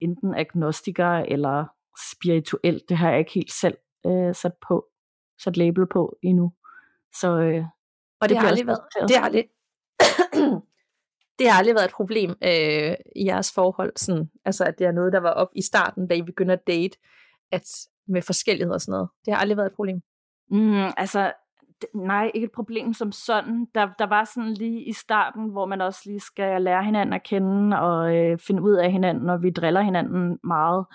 enten 0.00 0.34
agnostiker 0.34 1.10
eller 1.10 1.64
spirituel, 2.12 2.82
det 2.88 2.96
har 2.96 3.10
jeg 3.10 3.18
ikke 3.18 3.34
helt 3.34 3.52
selv 3.52 3.76
øh, 4.06 4.34
sat 4.34 4.52
på, 4.68 4.86
sat 5.42 5.56
label 5.56 5.86
på 5.86 6.16
endnu. 6.22 6.52
Så, 7.20 7.28
øh, 7.38 7.64
og 8.20 8.28
det, 8.28 8.30
det 8.30 8.38
har 8.38 8.48
aldrig 8.48 8.66
været, 8.66 8.80
det 9.08 9.16
har 9.16 9.24
aldrig, 9.24 9.44
det 11.38 11.50
har 11.50 11.58
aldrig 11.58 11.74
været 11.74 11.84
et 11.84 11.94
problem 11.94 12.30
øh, 12.30 12.94
i 13.16 13.26
jeres 13.26 13.52
forhold, 13.52 13.92
sådan, 13.96 14.30
altså 14.44 14.64
at 14.64 14.78
det 14.78 14.86
er 14.86 14.92
noget, 14.92 15.12
der 15.12 15.20
var 15.20 15.30
op 15.30 15.48
i 15.54 15.62
starten, 15.62 16.08
da 16.08 16.14
I 16.14 16.22
begynder 16.22 16.52
at 16.52 16.66
date, 16.66 16.98
at 17.52 17.68
med 18.08 18.22
forskellighed 18.22 18.74
og 18.74 18.80
sådan 18.80 18.92
noget. 18.92 19.08
Det 19.24 19.34
har 19.34 19.40
aldrig 19.40 19.56
været 19.56 19.66
et 19.66 19.76
problem. 19.76 20.02
Mm, 20.50 20.90
altså, 20.96 21.32
nej, 21.94 22.30
ikke 22.34 22.44
et 22.44 22.52
problem 22.52 22.92
som 22.92 23.12
sådan. 23.12 23.66
Der, 23.74 23.88
der 23.98 24.06
var 24.06 24.24
sådan 24.24 24.54
lige 24.54 24.84
i 24.84 24.92
starten, 24.92 25.48
hvor 25.48 25.66
man 25.66 25.80
også 25.80 26.00
lige 26.04 26.20
skal 26.20 26.62
lære 26.62 26.84
hinanden 26.84 27.12
at 27.12 27.22
kende 27.22 27.80
og 27.80 28.16
øh, 28.16 28.38
finde 28.38 28.62
ud 28.62 28.74
af 28.74 28.92
hinanden, 28.92 29.30
og 29.30 29.42
vi 29.42 29.50
driller 29.50 29.80
hinanden 29.80 30.38
meget. 30.44 30.86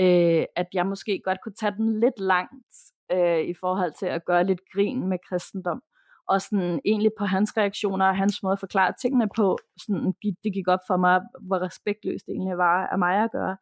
Øh, 0.00 0.44
at 0.56 0.66
jeg 0.72 0.86
måske 0.86 1.20
godt 1.24 1.38
kunne 1.44 1.54
tage 1.54 1.74
den 1.76 2.00
lidt 2.00 2.18
langt 2.18 2.76
øh, 3.12 3.40
i 3.40 3.54
forhold 3.60 3.92
til 3.98 4.06
at 4.06 4.24
gøre 4.24 4.44
lidt 4.44 4.60
grin 4.72 5.08
med 5.08 5.18
kristendom. 5.28 5.82
Og 6.28 6.40
sådan 6.40 6.80
egentlig 6.84 7.12
på 7.18 7.24
hans 7.24 7.56
reaktioner 7.56 8.06
og 8.06 8.16
hans 8.16 8.42
måde 8.42 8.52
at 8.52 8.60
forklare 8.60 8.92
tingene 9.02 9.28
på, 9.36 9.58
sådan, 9.78 10.14
det 10.22 10.52
gik 10.52 10.68
op 10.68 10.78
for 10.86 10.96
mig, 10.96 11.20
hvor 11.40 11.58
respektløst 11.58 12.26
det 12.26 12.32
egentlig 12.32 12.58
var 12.58 12.86
af 12.86 12.98
mig 12.98 13.24
at 13.24 13.30
gøre. 13.32 13.56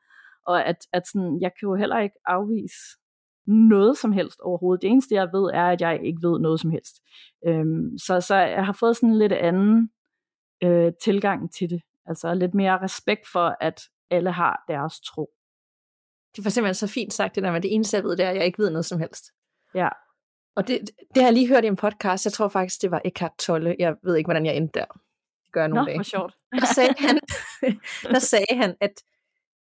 Og 0.46 0.66
at, 0.66 0.76
at 0.92 1.02
sådan, 1.06 1.38
jeg 1.40 1.50
kan 1.50 1.66
jo 1.68 1.74
heller 1.74 1.98
ikke 1.98 2.16
afvise 2.26 2.98
noget 3.46 3.98
som 3.98 4.12
helst 4.12 4.40
overhovedet. 4.40 4.82
Det 4.82 4.90
eneste, 4.90 5.14
jeg 5.14 5.28
ved, 5.32 5.50
er, 5.54 5.64
at 5.64 5.80
jeg 5.80 6.00
ikke 6.04 6.22
ved 6.22 6.38
noget 6.38 6.60
som 6.60 6.70
helst. 6.70 6.96
Øhm, 7.46 7.98
så, 7.98 8.20
så 8.20 8.36
jeg 8.36 8.66
har 8.66 8.76
fået 8.80 8.96
sådan 8.96 9.08
en 9.08 9.18
lidt 9.18 9.32
anden 9.32 9.90
øh, 10.64 10.92
tilgang 11.04 11.52
til 11.52 11.70
det. 11.70 11.82
Altså 12.06 12.34
lidt 12.34 12.54
mere 12.54 12.82
respekt 12.82 13.28
for, 13.32 13.56
at 13.60 13.80
alle 14.10 14.32
har 14.32 14.64
deres 14.68 15.00
tro. 15.00 15.30
Det 16.36 16.44
var 16.44 16.50
simpelthen 16.50 16.74
så 16.74 16.94
fint 16.94 17.12
sagt, 17.12 17.34
det 17.34 17.42
der 17.42 17.52
med, 17.52 17.60
det 17.60 17.74
eneste, 17.74 17.96
jeg 17.96 18.04
ved, 18.04 18.16
det 18.16 18.24
er, 18.24 18.30
at 18.30 18.36
jeg 18.36 18.46
ikke 18.46 18.62
ved 18.62 18.70
noget 18.70 18.84
som 18.84 19.00
helst. 19.00 19.24
Ja. 19.78 19.88
Og 20.56 20.68
det, 20.68 20.90
det 21.14 21.22
har 21.22 21.28
jeg 21.28 21.32
lige 21.32 21.48
hørt 21.48 21.64
i 21.64 21.66
en 21.66 21.76
podcast, 21.76 22.24
jeg 22.24 22.32
tror 22.32 22.48
faktisk, 22.48 22.82
det 22.82 22.90
var 22.90 23.00
Eckhart 23.04 23.32
Tolle. 23.38 23.76
Jeg 23.78 23.94
ved 24.02 24.16
ikke, 24.16 24.26
hvordan 24.26 24.46
jeg 24.46 24.56
endte 24.56 24.78
der. 24.78 24.84
Det 25.44 25.52
gør 25.52 25.60
jeg 25.60 25.68
nogle 25.68 25.82
Nå, 25.82 25.86
dage. 25.86 25.98
for 25.98 26.02
sjovt. 26.02 26.34
der, 26.52 26.66
sagde 26.74 26.94
han, 26.98 27.20
der 28.14 28.18
sagde 28.18 28.56
han, 28.56 28.74
at 28.80 28.92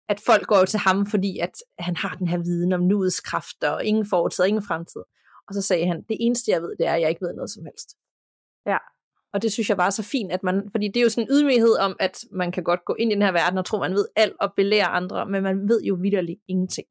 at 0.08 0.20
folk 0.20 0.46
går 0.46 0.64
til 0.64 0.78
ham, 0.78 1.06
fordi 1.06 1.38
at 1.38 1.52
han 1.78 1.96
har 1.96 2.14
den 2.14 2.28
her 2.28 2.38
viden 2.38 2.72
om 2.72 2.80
nuets 2.80 3.20
kræfter, 3.20 3.70
og 3.70 3.84
ingen 3.84 4.06
fortid 4.10 4.42
og 4.42 4.48
ingen 4.48 4.62
fremtid. 4.62 5.00
Og 5.48 5.54
så 5.54 5.62
sagde 5.62 5.86
han, 5.86 6.02
det 6.08 6.16
eneste 6.20 6.50
jeg 6.50 6.62
ved, 6.62 6.76
det 6.78 6.86
er, 6.86 6.94
at 6.94 7.00
jeg 7.00 7.08
ikke 7.08 7.26
ved 7.26 7.34
noget 7.34 7.50
som 7.50 7.64
helst. 7.64 7.88
Ja. 8.66 8.78
Og 9.32 9.42
det 9.42 9.52
synes 9.52 9.68
jeg 9.68 9.76
bare 9.76 9.86
er 9.86 9.90
så 9.90 10.02
fint, 10.02 10.32
at 10.32 10.42
man, 10.42 10.68
fordi 10.70 10.88
det 10.88 10.96
er 10.96 11.02
jo 11.02 11.08
sådan 11.08 11.24
en 11.24 11.36
ydmyghed 11.36 11.78
om, 11.78 11.96
at 12.00 12.24
man 12.32 12.52
kan 12.52 12.64
godt 12.64 12.84
gå 12.84 12.94
ind 12.94 13.12
i 13.12 13.14
den 13.14 13.22
her 13.22 13.32
verden 13.32 13.58
og 13.58 13.64
tro, 13.64 13.78
man 13.78 13.92
ved 13.92 14.06
alt 14.16 14.36
og 14.40 14.52
belære 14.56 14.86
andre, 14.86 15.26
men 15.26 15.42
man 15.42 15.68
ved 15.68 15.82
jo 15.82 15.94
vidderligt 15.94 16.40
ingenting. 16.48 16.86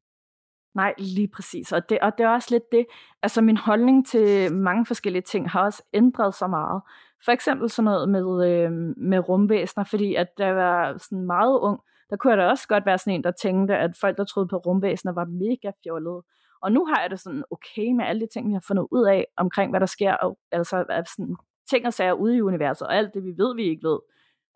Nej, 0.76 0.94
lige 0.98 1.28
præcis. 1.28 1.72
Og 1.72 1.88
det, 1.88 1.98
og 2.00 2.12
det 2.18 2.24
er 2.24 2.30
også 2.30 2.48
lidt 2.50 2.72
det, 2.72 2.86
altså 3.22 3.40
min 3.40 3.56
holdning 3.56 4.06
til 4.06 4.54
mange 4.54 4.86
forskellige 4.86 5.22
ting 5.22 5.50
har 5.50 5.64
også 5.64 5.82
ændret 5.94 6.34
sig 6.34 6.50
meget. 6.50 6.82
For 7.24 7.32
eksempel 7.32 7.70
sådan 7.70 7.84
noget 7.84 8.08
med, 8.08 8.50
øh, 8.50 8.72
med 8.96 9.28
rumvæsener, 9.28 9.84
fordi 9.84 10.14
at 10.14 10.28
der 10.38 10.50
var 10.50 10.98
sådan 10.98 11.26
meget 11.26 11.58
ung, 11.58 11.80
der 12.10 12.16
kunne 12.16 12.30
jeg 12.30 12.38
da 12.38 12.48
også 12.48 12.68
godt 12.68 12.86
være 12.86 12.98
sådan 12.98 13.14
en, 13.14 13.24
der 13.24 13.30
tænkte, 13.30 13.76
at 13.76 13.96
folk, 14.00 14.16
der 14.16 14.24
troede 14.24 14.48
på 14.48 14.56
rumvæsener, 14.56 15.12
var 15.12 15.24
mega 15.24 15.70
fjollede. 15.82 16.22
Og 16.62 16.72
nu 16.72 16.84
har 16.86 17.00
jeg 17.02 17.10
det 17.10 17.20
sådan 17.20 17.44
okay 17.50 17.92
med 17.92 18.04
alle 18.04 18.20
de 18.20 18.32
ting, 18.32 18.48
vi 18.48 18.52
har 18.52 18.64
fundet 18.66 18.86
ud 18.90 19.06
af, 19.06 19.26
omkring 19.36 19.72
hvad 19.72 19.80
der 19.80 19.86
sker, 19.86 20.14
og 20.14 20.38
altså 20.52 20.84
sådan, 21.16 21.36
ting 21.70 21.86
og 21.86 21.92
sager 21.92 22.12
ude 22.12 22.36
i 22.36 22.40
universet, 22.42 22.86
og 22.88 22.96
alt 22.96 23.14
det, 23.14 23.24
vi 23.24 23.32
ved, 23.36 23.54
vi 23.56 23.62
ikke 23.62 23.88
ved. 23.88 23.98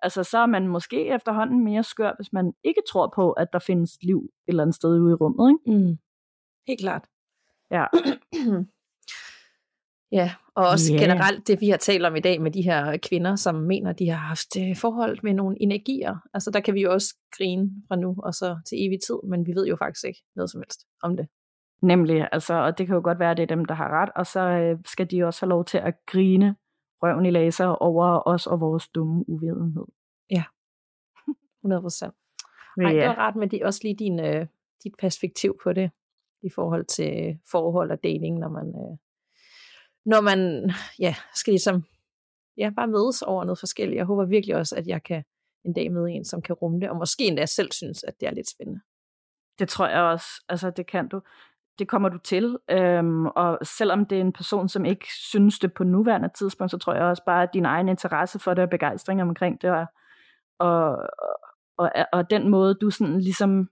Altså, 0.02 0.24
så 0.24 0.38
er 0.38 0.46
man 0.46 0.68
måske 0.68 1.06
efterhånden 1.06 1.64
mere 1.64 1.82
skør, 1.82 2.12
hvis 2.18 2.32
man 2.32 2.52
ikke 2.64 2.82
tror 2.90 3.12
på, 3.14 3.32
at 3.32 3.48
der 3.52 3.58
findes 3.58 3.98
liv 4.02 4.18
et 4.18 4.30
eller 4.48 4.62
andet 4.62 4.74
sted 4.74 5.00
ude 5.00 5.12
i 5.12 5.14
rummet, 5.14 5.50
ikke? 5.50 5.78
Mm. 5.78 5.98
Helt 6.68 6.80
klart. 6.80 7.04
Ja. 7.70 7.86
Ja, 10.12 10.34
og 10.54 10.68
også 10.68 10.92
Ja. 10.92 10.98
yeah. 10.98 11.08
generelt 11.08 11.48
det, 11.48 11.60
vi 11.60 11.68
har 11.68 11.76
talt 11.76 12.06
om 12.06 12.16
i 12.16 12.20
dag 12.20 12.40
med 12.40 12.50
de 12.50 12.62
her 12.62 12.96
kvinder, 13.08 13.36
som 13.36 13.54
mener, 13.54 13.92
de 13.92 14.08
har 14.08 14.16
haft 14.16 14.56
øh, 14.58 14.76
forhold 14.76 15.18
med 15.22 15.34
nogle 15.34 15.56
energier. 15.62 16.16
Altså 16.34 16.50
der 16.50 16.60
kan 16.60 16.74
vi 16.74 16.82
jo 16.82 16.92
også 16.92 17.16
grine 17.36 17.70
fra 17.88 17.96
nu 17.96 18.16
og 18.18 18.34
så 18.34 18.58
til 18.68 18.86
evig 18.86 18.98
tid, 19.06 19.16
men 19.28 19.46
vi 19.46 19.52
ved 19.54 19.66
jo 19.66 19.76
faktisk 19.76 20.04
ikke 20.04 20.22
noget 20.36 20.50
som 20.50 20.60
helst 20.60 20.80
om 21.02 21.16
det. 21.16 21.28
Nemlig, 21.82 22.28
altså, 22.32 22.54
og 22.54 22.78
det 22.78 22.86
kan 22.86 22.94
jo 22.96 23.00
godt 23.04 23.18
være, 23.18 23.30
at 23.30 23.36
det 23.36 23.42
er 23.42 23.56
dem, 23.56 23.64
der 23.64 23.74
har 23.74 24.02
ret, 24.02 24.10
og 24.16 24.26
så 24.26 24.40
øh, 24.40 24.78
skal 24.86 25.10
de 25.10 25.24
også 25.24 25.46
have 25.46 25.48
lov 25.48 25.64
til 25.64 25.78
at 25.78 25.94
grine 26.06 26.56
røven 27.02 27.26
i 27.26 27.30
laser 27.30 27.66
over 27.66 28.22
os 28.26 28.46
og 28.46 28.60
vores 28.60 28.88
dumme 28.88 29.24
uvidenhed. 29.28 29.86
100 31.62 31.82
procent. 31.82 32.14
Nej, 32.76 32.92
det 32.92 33.02
var 33.08 33.14
rart 33.14 33.36
med 33.36 33.48
de, 33.48 33.60
også 33.64 33.80
lige 33.82 33.96
din, 33.96 34.20
øh, 34.20 34.46
dit 34.84 34.92
perspektiv 34.98 35.58
på 35.62 35.72
det, 35.72 35.90
i 36.42 36.50
forhold 36.54 36.84
til 36.84 37.38
forhold 37.50 37.90
og 37.90 38.02
dating, 38.02 38.38
når 38.38 38.48
man, 38.48 38.66
øh, 38.66 38.96
når 40.06 40.20
man 40.20 40.70
ja, 40.98 41.14
skal 41.34 41.52
ligesom, 41.52 41.84
ja, 42.56 42.70
bare 42.76 42.88
mødes 42.88 43.22
over 43.22 43.44
noget 43.44 43.58
forskelligt. 43.58 43.96
Jeg 43.96 44.04
håber 44.04 44.24
virkelig 44.24 44.56
også, 44.56 44.76
at 44.76 44.86
jeg 44.86 45.02
kan 45.02 45.24
en 45.64 45.72
dag 45.72 45.92
møde 45.92 46.10
en, 46.10 46.24
som 46.24 46.42
kan 46.42 46.54
rumme 46.54 46.80
det, 46.80 46.90
og 46.90 46.96
måske 46.96 47.24
endda 47.24 47.46
selv 47.46 47.72
synes, 47.72 48.04
at 48.04 48.20
det 48.20 48.28
er 48.28 48.32
lidt 48.32 48.50
spændende. 48.50 48.80
Det 49.58 49.68
tror 49.68 49.86
jeg 49.86 50.02
også, 50.02 50.26
altså 50.48 50.70
det 50.70 50.86
kan 50.86 51.08
du. 51.08 51.20
Det 51.78 51.88
kommer 51.88 52.08
du 52.08 52.18
til, 52.18 52.58
øhm, 52.70 53.26
og 53.26 53.58
selvom 53.62 54.06
det 54.06 54.16
er 54.16 54.20
en 54.20 54.32
person, 54.32 54.68
som 54.68 54.84
ikke 54.84 55.06
synes 55.12 55.58
det 55.58 55.74
på 55.74 55.84
nuværende 55.84 56.30
tidspunkt, 56.38 56.70
så 56.70 56.78
tror 56.78 56.94
jeg 56.94 57.02
også 57.02 57.22
bare, 57.26 57.42
at 57.42 57.54
din 57.54 57.64
egen 57.64 57.88
interesse 57.88 58.38
for 58.38 58.54
det 58.54 58.64
og 58.64 58.70
begejstring 58.70 59.22
omkring 59.22 59.62
det, 59.62 59.70
og, 59.70 59.86
og, 60.58 60.96
og, 61.78 61.90
og 62.12 62.30
den 62.30 62.48
måde, 62.48 62.74
du 62.74 62.90
sådan 62.90 63.20
ligesom 63.20 63.70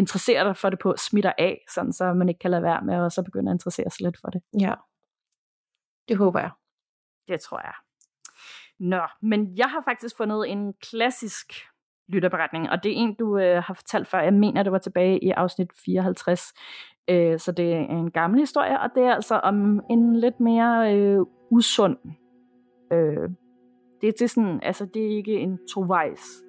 interesserer 0.00 0.44
dig 0.44 0.56
for 0.56 0.70
det 0.70 0.78
på, 0.78 0.94
smitter 0.96 1.32
af, 1.38 1.64
sådan 1.74 1.92
så 1.92 2.12
man 2.12 2.28
ikke 2.28 2.38
kan 2.38 2.50
lade 2.50 2.62
være 2.62 2.82
med 2.82 2.94
at 3.06 3.12
så 3.12 3.22
begynde 3.22 3.50
at 3.50 3.54
interessere 3.54 3.90
sig 3.90 4.04
lidt 4.04 4.20
for 4.20 4.28
det. 4.28 4.42
Ja, 4.60 4.74
det 6.08 6.16
håber 6.16 6.40
jeg. 6.40 6.50
Det 7.28 7.40
tror 7.40 7.60
jeg. 7.60 7.74
Nå, 8.78 9.02
men 9.22 9.58
jeg 9.58 9.66
har 9.66 9.82
faktisk 9.84 10.16
fundet 10.16 10.50
en 10.50 10.74
klassisk 10.74 11.52
lytterberetning, 12.08 12.70
og 12.70 12.84
det 12.84 12.92
er 12.92 12.96
en, 12.96 13.14
du 13.14 13.38
øh, 13.38 13.62
har 13.62 13.74
fortalt 13.74 14.08
før. 14.08 14.20
Jeg 14.20 14.34
mener, 14.34 14.62
det 14.62 14.72
var 14.72 14.78
tilbage 14.78 15.24
i 15.24 15.30
afsnit 15.30 15.70
54. 15.84 16.52
Øh, 17.08 17.38
så 17.38 17.52
det 17.52 17.72
er 17.72 17.78
en 17.78 18.10
gammel 18.10 18.40
historie, 18.40 18.80
og 18.80 18.90
det 18.94 19.02
er 19.02 19.14
altså 19.14 19.34
om 19.34 19.80
en 19.90 20.16
lidt 20.16 20.40
mere 20.40 20.96
øh, 20.96 21.20
usund. 21.50 21.96
Øh, 22.92 23.28
det, 24.00 24.14
det, 24.18 24.22
er 24.22 24.28
sådan, 24.28 24.60
altså, 24.62 24.86
det 24.86 25.06
er 25.06 25.16
ikke 25.16 25.34
en 25.34 25.58
tovejs 25.74 26.42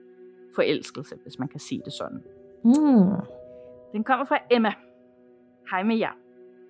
forelskelse, 0.55 1.15
hvis 1.23 1.39
man 1.39 1.47
kan 1.47 1.59
sige 1.59 1.81
det 1.85 1.93
sådan. 1.93 2.23
Mm. 2.63 3.40
Den 3.91 4.03
kommer 4.03 4.25
fra 4.25 4.37
Emma. 4.51 4.73
Hej 5.71 5.83
med 5.83 5.97
jer. 5.97 6.11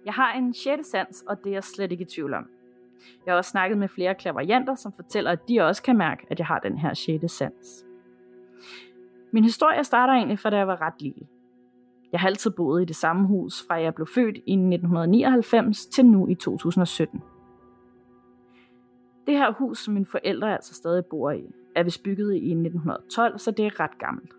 Jeg 0.06 0.14
har 0.14 0.34
en 0.34 0.54
sjette 0.54 0.84
sans, 0.84 1.24
og 1.28 1.38
det 1.44 1.50
er 1.50 1.54
jeg 1.54 1.64
slet 1.64 1.92
ikke 1.92 2.02
i 2.02 2.08
tvivl 2.08 2.34
om. 2.34 2.46
Jeg 3.26 3.32
har 3.32 3.38
også 3.38 3.52
snakket 3.52 3.78
med 3.78 3.88
flere 3.88 4.16
klaverianter, 4.16 4.76
som 4.76 4.94
fortæller, 4.94 5.32
at 5.32 5.48
de 5.48 5.62
også 5.62 5.84
kan 5.84 5.98
mærke, 5.98 6.26
at 6.30 6.40
jeg 6.40 6.48
har 6.48 6.60
den 6.60 6.78
her 6.78 6.94
sjette 6.94 7.28
sans. 7.28 7.86
Min 9.32 9.44
historie 9.44 9.84
starter 9.84 10.14
egentlig 10.14 10.40
fra 10.40 10.50
da 10.50 10.58
jeg 10.58 10.68
var 10.68 10.82
ret 10.82 11.02
lille. 11.02 11.28
Jeg 12.12 12.20
har 12.20 12.28
altid 12.28 12.52
boet 12.52 12.82
i 12.82 12.86
det 12.86 12.96
samme 12.96 13.28
hus, 13.28 13.68
fra 13.68 13.76
jeg 13.76 13.96
blev 13.96 14.08
født 14.08 14.38
i 14.38 14.54
1999 14.54 15.86
til 15.86 16.06
nu 16.06 16.28
i 16.28 16.36
2017. 16.36 17.22
Det 19.28 19.38
her 19.38 19.52
hus, 19.52 19.80
som 19.80 19.94
mine 19.94 20.06
forældre 20.06 20.54
altså 20.54 20.74
stadig 20.74 21.06
bor 21.06 21.32
i, 21.32 21.46
er 21.76 21.84
vist 21.84 22.04
bygget 22.04 22.34
i 22.34 22.52
1912, 22.52 23.40
så 23.40 23.52
det 23.52 23.66
er 23.66 23.80
ret 23.80 23.98
gammelt. 23.98 24.32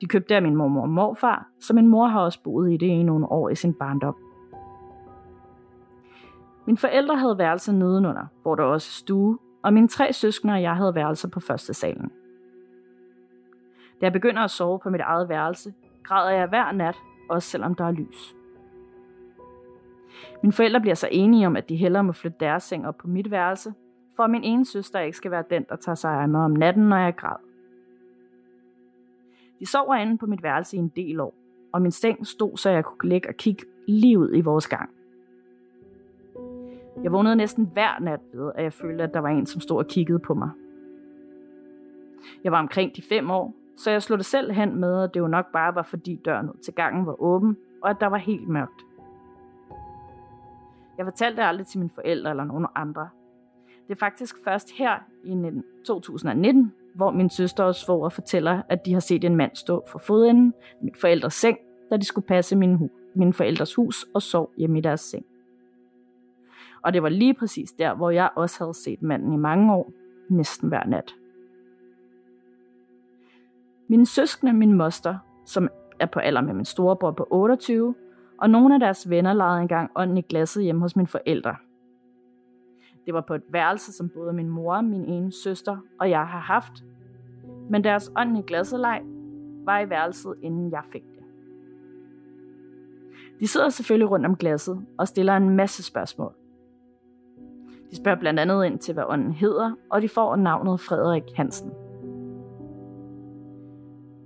De 0.00 0.06
købte 0.06 0.34
af 0.34 0.42
min 0.42 0.56
mormor 0.56 0.82
og 0.82 0.88
morfar, 0.88 1.48
så 1.60 1.74
min 1.74 1.86
mor 1.86 2.06
har 2.06 2.20
også 2.20 2.42
boet 2.42 2.72
i 2.72 2.76
det 2.76 2.86
i 2.86 3.02
nogle 3.02 3.26
år 3.26 3.48
i 3.48 3.54
sin 3.54 3.74
barndom. 3.74 4.16
Mine 6.66 6.78
forældre 6.78 7.16
havde 7.16 7.38
værelser 7.38 7.72
nedenunder, 7.72 8.26
hvor 8.42 8.54
der 8.54 8.62
også 8.62 8.92
stue, 8.92 9.38
og 9.62 9.72
mine 9.72 9.88
tre 9.88 10.12
søskende 10.12 10.54
og 10.54 10.62
jeg 10.62 10.76
havde 10.76 10.94
værelser 10.94 11.28
på 11.28 11.40
første 11.40 11.74
salen. 11.74 12.10
Da 14.00 14.06
jeg 14.06 14.12
begynder 14.12 14.42
at 14.42 14.50
sove 14.50 14.78
på 14.78 14.90
mit 14.90 15.00
eget 15.00 15.28
værelse, 15.28 15.74
græder 16.02 16.30
jeg 16.30 16.48
hver 16.48 16.72
nat, 16.72 16.96
også 17.30 17.48
selvom 17.48 17.74
der 17.74 17.84
er 17.84 17.90
lys. 17.90 18.34
Mine 20.42 20.52
forældre 20.52 20.80
bliver 20.80 20.94
så 20.94 21.08
enige 21.10 21.46
om, 21.46 21.56
at 21.56 21.68
de 21.68 21.76
hellere 21.76 22.04
må 22.04 22.12
flytte 22.12 22.36
deres 22.40 22.62
seng 22.62 22.86
op 22.86 22.96
på 22.96 23.08
mit 23.08 23.30
værelse, 23.30 23.74
for 24.16 24.22
at 24.22 24.30
min 24.30 24.44
ene 24.44 24.66
søster 24.66 25.00
ikke 25.00 25.16
skal 25.16 25.30
være 25.30 25.44
den, 25.50 25.64
der 25.68 25.76
tager 25.76 25.96
sig 25.96 26.10
af 26.10 26.28
mig 26.28 26.40
om 26.40 26.50
natten, 26.50 26.88
når 26.88 26.96
jeg 26.96 27.16
græder. 27.16 27.47
De 29.60 29.66
sover 29.66 29.94
inde 29.94 30.18
på 30.18 30.26
mit 30.26 30.42
værelse 30.42 30.76
i 30.76 30.78
en 30.78 30.92
del 30.96 31.20
år, 31.20 31.34
og 31.72 31.82
min 31.82 31.90
seng 31.90 32.26
stod, 32.26 32.56
så 32.56 32.70
jeg 32.70 32.84
kunne 32.84 33.08
ligge 33.08 33.28
og 33.28 33.34
kigge 33.34 33.64
lige 33.88 34.18
ud 34.18 34.30
i 34.34 34.40
vores 34.40 34.68
gang. 34.68 34.90
Jeg 37.02 37.12
vågnede 37.12 37.36
næsten 37.36 37.70
hver 37.72 37.98
nat 38.00 38.20
ved, 38.32 38.52
at 38.54 38.64
jeg 38.64 38.72
følte, 38.72 39.04
at 39.04 39.14
der 39.14 39.20
var 39.20 39.28
en, 39.28 39.46
som 39.46 39.60
stod 39.60 39.78
og 39.78 39.86
kiggede 39.86 40.18
på 40.18 40.34
mig. 40.34 40.50
Jeg 42.44 42.52
var 42.52 42.58
omkring 42.58 42.96
de 42.96 43.02
fem 43.02 43.30
år, 43.30 43.54
så 43.76 43.90
jeg 43.90 44.02
slog 44.02 44.18
det 44.18 44.26
selv 44.26 44.52
hen 44.52 44.80
med, 44.80 45.02
at 45.02 45.14
det 45.14 45.20
jo 45.20 45.26
nok 45.26 45.52
bare 45.52 45.74
var, 45.74 45.82
fordi 45.82 46.20
døren 46.24 46.50
ud 46.50 46.56
til 46.62 46.74
gangen 46.74 47.06
var 47.06 47.22
åben, 47.22 47.56
og 47.82 47.90
at 47.90 47.96
der 48.00 48.06
var 48.06 48.16
helt 48.16 48.48
mørkt. 48.48 48.84
Jeg 50.98 51.06
fortalte 51.06 51.36
det 51.36 51.48
aldrig 51.48 51.66
til 51.66 51.78
mine 51.78 51.90
forældre 51.94 52.30
eller 52.30 52.44
nogen 52.44 52.66
andre. 52.74 53.08
Det 53.88 53.94
er 53.94 53.98
faktisk 53.98 54.36
først 54.44 54.70
her 54.70 54.98
i 55.24 55.50
2019, 55.84 56.72
hvor 56.98 57.10
min 57.10 57.30
søster 57.30 57.64
og 57.64 57.74
svoger 57.74 58.08
fortæller, 58.08 58.62
at 58.68 58.86
de 58.86 58.92
har 58.92 59.00
set 59.00 59.24
en 59.24 59.36
mand 59.36 59.50
stå 59.54 59.84
for 59.88 59.98
fodenden 59.98 60.54
af 60.70 60.76
min 60.82 60.94
forældres 61.00 61.34
seng, 61.34 61.58
da 61.90 61.96
de 61.96 62.04
skulle 62.04 62.26
passe 62.26 62.56
min, 62.56 62.74
hu- 62.74 62.90
min 63.14 63.32
forældres 63.32 63.74
hus 63.74 64.06
og 64.14 64.22
sov 64.22 64.50
hjemme 64.56 64.78
i 64.78 64.80
deres 64.80 65.00
seng. 65.00 65.24
Og 66.82 66.92
det 66.92 67.02
var 67.02 67.08
lige 67.08 67.34
præcis 67.34 67.72
der, 67.72 67.94
hvor 67.94 68.10
jeg 68.10 68.30
også 68.36 68.64
havde 68.64 68.74
set 68.74 69.02
manden 69.02 69.32
i 69.32 69.36
mange 69.36 69.74
år, 69.74 69.92
næsten 70.30 70.68
hver 70.68 70.84
nat. 70.84 71.14
Mine 73.88 74.06
søskende, 74.06 74.52
min 74.52 74.72
moster, 74.72 75.18
som 75.46 75.68
er 76.00 76.06
på 76.06 76.18
alder 76.18 76.40
med 76.40 76.54
min 76.54 76.64
storebror 76.64 77.10
på 77.10 77.28
28, 77.30 77.94
og 78.38 78.50
nogle 78.50 78.74
af 78.74 78.80
deres 78.80 79.10
venner 79.10 79.32
legede 79.32 79.60
engang 79.60 79.90
ånden 79.96 80.16
i 80.16 80.22
glasset 80.22 80.62
hjemme 80.64 80.80
hos 80.80 80.96
mine 80.96 81.06
forældre. 81.06 81.56
Det 83.08 83.14
var 83.14 83.20
på 83.20 83.34
et 83.34 83.42
værelse, 83.50 83.92
som 83.92 84.08
både 84.08 84.32
min 84.32 84.48
mor, 84.48 84.80
min 84.80 85.04
ene 85.04 85.32
søster 85.32 85.76
og 86.00 86.10
jeg 86.10 86.26
har 86.26 86.38
haft. 86.38 86.84
Men 87.70 87.84
deres 87.84 88.12
åndelige 88.16 88.44
i 88.50 89.02
var 89.64 89.80
i 89.80 89.90
værelset, 89.90 90.34
inden 90.42 90.72
jeg 90.72 90.82
fik 90.92 91.02
det. 91.02 91.24
De 93.40 93.48
sidder 93.48 93.68
selvfølgelig 93.68 94.10
rundt 94.10 94.26
om 94.26 94.36
glasset 94.36 94.86
og 94.98 95.08
stiller 95.08 95.36
en 95.36 95.50
masse 95.50 95.82
spørgsmål. 95.82 96.32
De 97.90 97.96
spørger 97.96 98.18
blandt 98.18 98.40
andet 98.40 98.64
ind 98.64 98.78
til, 98.78 98.94
hvad 98.94 99.04
ånden 99.06 99.32
hedder, 99.32 99.72
og 99.90 100.02
de 100.02 100.08
får 100.08 100.36
navnet 100.36 100.80
Frederik 100.80 101.36
Hansen. 101.36 101.70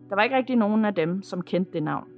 Der 0.08 0.14
var 0.14 0.22
ikke 0.22 0.36
rigtig 0.36 0.56
nogen 0.56 0.84
af 0.84 0.94
dem, 0.94 1.22
som 1.22 1.42
kendte 1.42 1.72
det 1.72 1.82
navn. 1.82 2.08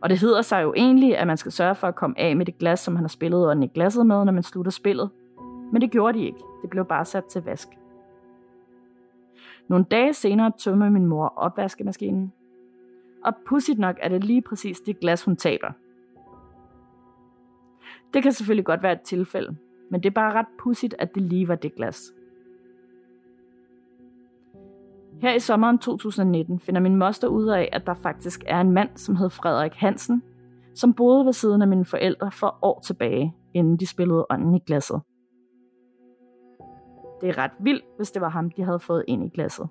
Og 0.00 0.10
det 0.10 0.20
hedder 0.20 0.42
sig 0.42 0.62
jo 0.62 0.74
egentlig, 0.76 1.18
at 1.18 1.26
man 1.26 1.36
skal 1.36 1.52
sørge 1.52 1.74
for 1.74 1.86
at 1.86 1.94
komme 1.94 2.18
af 2.18 2.36
med 2.36 2.46
det 2.46 2.58
glas, 2.58 2.80
som 2.80 2.96
han 2.96 3.04
har 3.04 3.08
spillet 3.08 3.46
ånden 3.46 3.62
i 3.62 3.66
glasset 3.74 4.06
med, 4.06 4.24
når 4.24 4.32
man 4.32 4.42
slutter 4.42 4.72
spillet. 4.72 5.10
Men 5.72 5.82
det 5.82 5.90
gjorde 5.90 6.18
de 6.18 6.24
ikke. 6.24 6.38
Det 6.62 6.70
blev 6.70 6.84
bare 6.84 7.04
sat 7.04 7.24
til 7.24 7.42
vask. 7.42 7.68
Nogle 9.68 9.84
dage 9.84 10.14
senere 10.14 10.52
tømmer 10.58 10.90
min 10.90 11.06
mor 11.06 11.32
opvaskemaskinen. 11.36 12.32
Og 13.24 13.34
pudsigt 13.46 13.78
nok 13.78 13.96
er 14.00 14.08
det 14.08 14.24
lige 14.24 14.42
præcis 14.42 14.80
det 14.80 15.00
glas, 15.00 15.24
hun 15.24 15.36
taber. 15.36 15.72
Det 18.14 18.22
kan 18.22 18.32
selvfølgelig 18.32 18.64
godt 18.64 18.82
være 18.82 18.92
et 18.92 19.00
tilfælde, 19.00 19.56
men 19.90 20.02
det 20.02 20.08
er 20.08 20.14
bare 20.14 20.32
ret 20.32 20.46
pudsigt, 20.58 20.94
at 20.98 21.14
det 21.14 21.22
lige 21.22 21.48
var 21.48 21.54
det 21.54 21.74
glas. 21.74 22.12
Her 25.20 25.34
i 25.34 25.38
sommeren 25.38 25.78
2019 25.78 26.60
finder 26.60 26.80
min 26.80 26.96
moster 26.96 27.28
ud 27.28 27.46
af, 27.46 27.68
at 27.72 27.86
der 27.86 27.94
faktisk 27.94 28.44
er 28.46 28.60
en 28.60 28.72
mand, 28.72 28.90
som 28.94 29.16
hed 29.16 29.30
Frederik 29.30 29.74
Hansen, 29.74 30.22
som 30.74 30.94
boede 30.94 31.24
ved 31.24 31.32
siden 31.32 31.62
af 31.62 31.68
mine 31.68 31.84
forældre 31.84 32.30
for 32.30 32.58
år 32.62 32.80
tilbage, 32.80 33.34
inden 33.54 33.76
de 33.76 33.86
spillede 33.86 34.26
ånden 34.30 34.54
i 34.54 34.58
glasset. 34.66 35.00
Det 37.20 37.28
er 37.28 37.38
ret 37.38 37.52
vildt, 37.60 37.84
hvis 37.96 38.10
det 38.10 38.22
var 38.22 38.28
ham, 38.28 38.50
de 38.50 38.62
havde 38.62 38.80
fået 38.80 39.04
ind 39.08 39.24
i 39.24 39.28
glasset. 39.28 39.68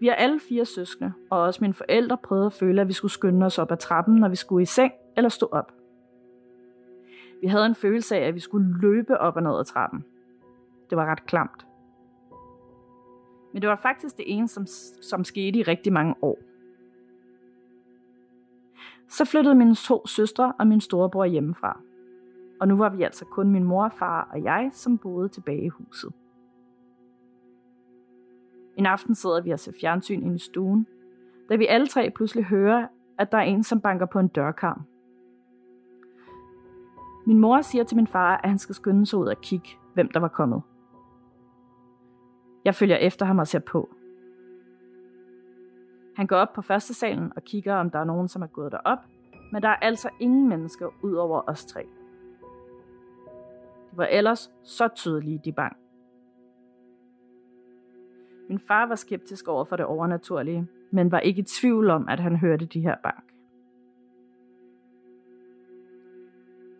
Vi 0.00 0.08
er 0.08 0.14
alle 0.14 0.40
fire 0.40 0.64
søskende, 0.64 1.12
og 1.30 1.42
også 1.42 1.58
mine 1.60 1.74
forældre 1.74 2.18
prøvede 2.24 2.46
at 2.46 2.52
føle, 2.52 2.80
at 2.80 2.88
vi 2.88 2.92
skulle 2.92 3.12
skynde 3.12 3.46
os 3.46 3.58
op 3.58 3.72
ad 3.72 3.76
trappen, 3.76 4.14
når 4.14 4.28
vi 4.28 4.36
skulle 4.36 4.62
i 4.62 4.66
seng 4.66 4.92
eller 5.16 5.28
stå 5.28 5.48
op. 5.52 5.72
Vi 7.40 7.46
havde 7.46 7.66
en 7.66 7.74
følelse 7.74 8.16
af, 8.16 8.28
at 8.28 8.34
vi 8.34 8.40
skulle 8.40 8.80
løbe 8.80 9.18
op 9.18 9.36
og 9.36 9.42
ned 9.42 9.58
ad 9.58 9.64
trappen. 9.64 10.04
Det 10.90 10.98
var 10.98 11.06
ret 11.06 11.26
klamt. 11.26 11.66
Men 13.52 13.62
det 13.62 13.70
var 13.70 13.76
faktisk 13.76 14.16
det 14.16 14.24
ene, 14.28 14.48
som, 14.48 14.66
som 15.02 15.24
skete 15.24 15.58
i 15.58 15.62
rigtig 15.62 15.92
mange 15.92 16.14
år. 16.22 16.38
Så 19.08 19.24
flyttede 19.24 19.54
mine 19.54 19.74
to 19.74 20.06
søstre 20.06 20.52
og 20.58 20.66
min 20.66 20.80
storebror 20.80 21.24
hjemmefra. 21.24 21.80
Og 22.60 22.68
nu 22.68 22.76
var 22.76 22.88
vi 22.88 23.02
altså 23.02 23.24
kun 23.24 23.50
min 23.50 23.64
mor, 23.64 23.88
far 23.88 24.28
og 24.32 24.44
jeg, 24.44 24.70
som 24.72 24.98
boede 24.98 25.28
tilbage 25.28 25.64
i 25.64 25.68
huset. 25.68 26.12
En 28.76 28.86
aften 28.86 29.14
sidder 29.14 29.40
vi 29.40 29.50
og 29.50 29.58
ser 29.58 29.72
fjernsyn 29.80 30.22
inde 30.22 30.34
i 30.34 30.38
stuen, 30.38 30.86
da 31.48 31.56
vi 31.56 31.66
alle 31.66 31.86
tre 31.86 32.10
pludselig 32.10 32.44
hører, 32.44 32.86
at 33.18 33.32
der 33.32 33.38
er 33.38 33.42
en, 33.42 33.62
som 33.62 33.80
banker 33.80 34.06
på 34.06 34.18
en 34.18 34.28
dørkarm. 34.28 34.82
Min 37.26 37.38
mor 37.38 37.60
siger 37.60 37.84
til 37.84 37.96
min 37.96 38.06
far, 38.06 38.36
at 38.36 38.48
han 38.48 38.58
skal 38.58 38.74
skynde 38.74 39.06
sig 39.06 39.18
ud 39.18 39.26
og 39.26 39.40
kigge, 39.40 39.68
hvem 39.94 40.08
der 40.08 40.20
var 40.20 40.28
kommet. 40.28 40.62
Jeg 42.64 42.74
følger 42.74 42.96
efter 42.96 43.26
ham 43.26 43.38
og 43.38 43.46
ser 43.46 43.58
på. 43.58 43.88
Han 46.16 46.26
går 46.26 46.36
op 46.36 46.52
på 46.52 46.62
første 46.62 46.94
salen 46.94 47.32
og 47.36 47.44
kigger, 47.44 47.74
om 47.74 47.90
der 47.90 47.98
er 47.98 48.04
nogen, 48.04 48.28
som 48.28 48.42
er 48.42 48.46
gået 48.46 48.72
derop, 48.72 48.98
men 49.52 49.62
der 49.62 49.68
er 49.68 49.76
altså 49.76 50.08
ingen 50.20 50.48
mennesker 50.48 50.88
ud 51.02 51.14
over 51.14 51.42
os 51.46 51.66
tre. 51.66 51.86
Var 53.96 54.06
ellers 54.06 54.52
så 54.62 54.88
tydelige, 54.88 55.40
de 55.44 55.52
bang. 55.52 55.76
Min 58.48 58.58
far 58.58 58.86
var 58.86 58.94
skeptisk 58.94 59.48
over 59.48 59.64
for 59.64 59.76
det 59.76 59.86
overnaturlige, 59.86 60.66
men 60.90 61.12
var 61.12 61.18
ikke 61.18 61.40
i 61.40 61.44
tvivl 61.44 61.90
om, 61.90 62.08
at 62.08 62.20
han 62.20 62.36
hørte 62.36 62.66
de 62.66 62.80
her 62.80 62.96
bank. 63.02 63.24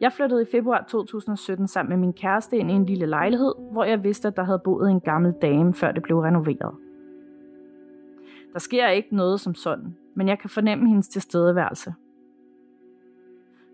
Jeg 0.00 0.12
flyttede 0.12 0.42
i 0.42 0.46
februar 0.50 0.84
2017 0.88 1.68
sammen 1.68 1.88
med 1.90 1.96
min 2.06 2.12
kæreste 2.12 2.56
ind 2.56 2.70
i 2.70 2.74
en 2.74 2.86
lille 2.86 3.06
lejlighed, 3.06 3.54
hvor 3.72 3.84
jeg 3.84 4.04
vidste, 4.04 4.28
at 4.28 4.36
der 4.36 4.42
havde 4.42 4.58
boet 4.64 4.90
en 4.90 5.00
gammel 5.00 5.32
dame, 5.42 5.74
før 5.74 5.92
det 5.92 6.02
blev 6.02 6.18
renoveret. 6.18 6.74
Der 8.52 8.58
sker 8.58 8.88
ikke 8.88 9.16
noget 9.16 9.40
som 9.40 9.54
sådan, 9.54 9.96
men 10.14 10.28
jeg 10.28 10.38
kan 10.38 10.50
fornemme 10.50 10.88
hendes 10.88 11.08
tilstedeværelse. 11.08 11.94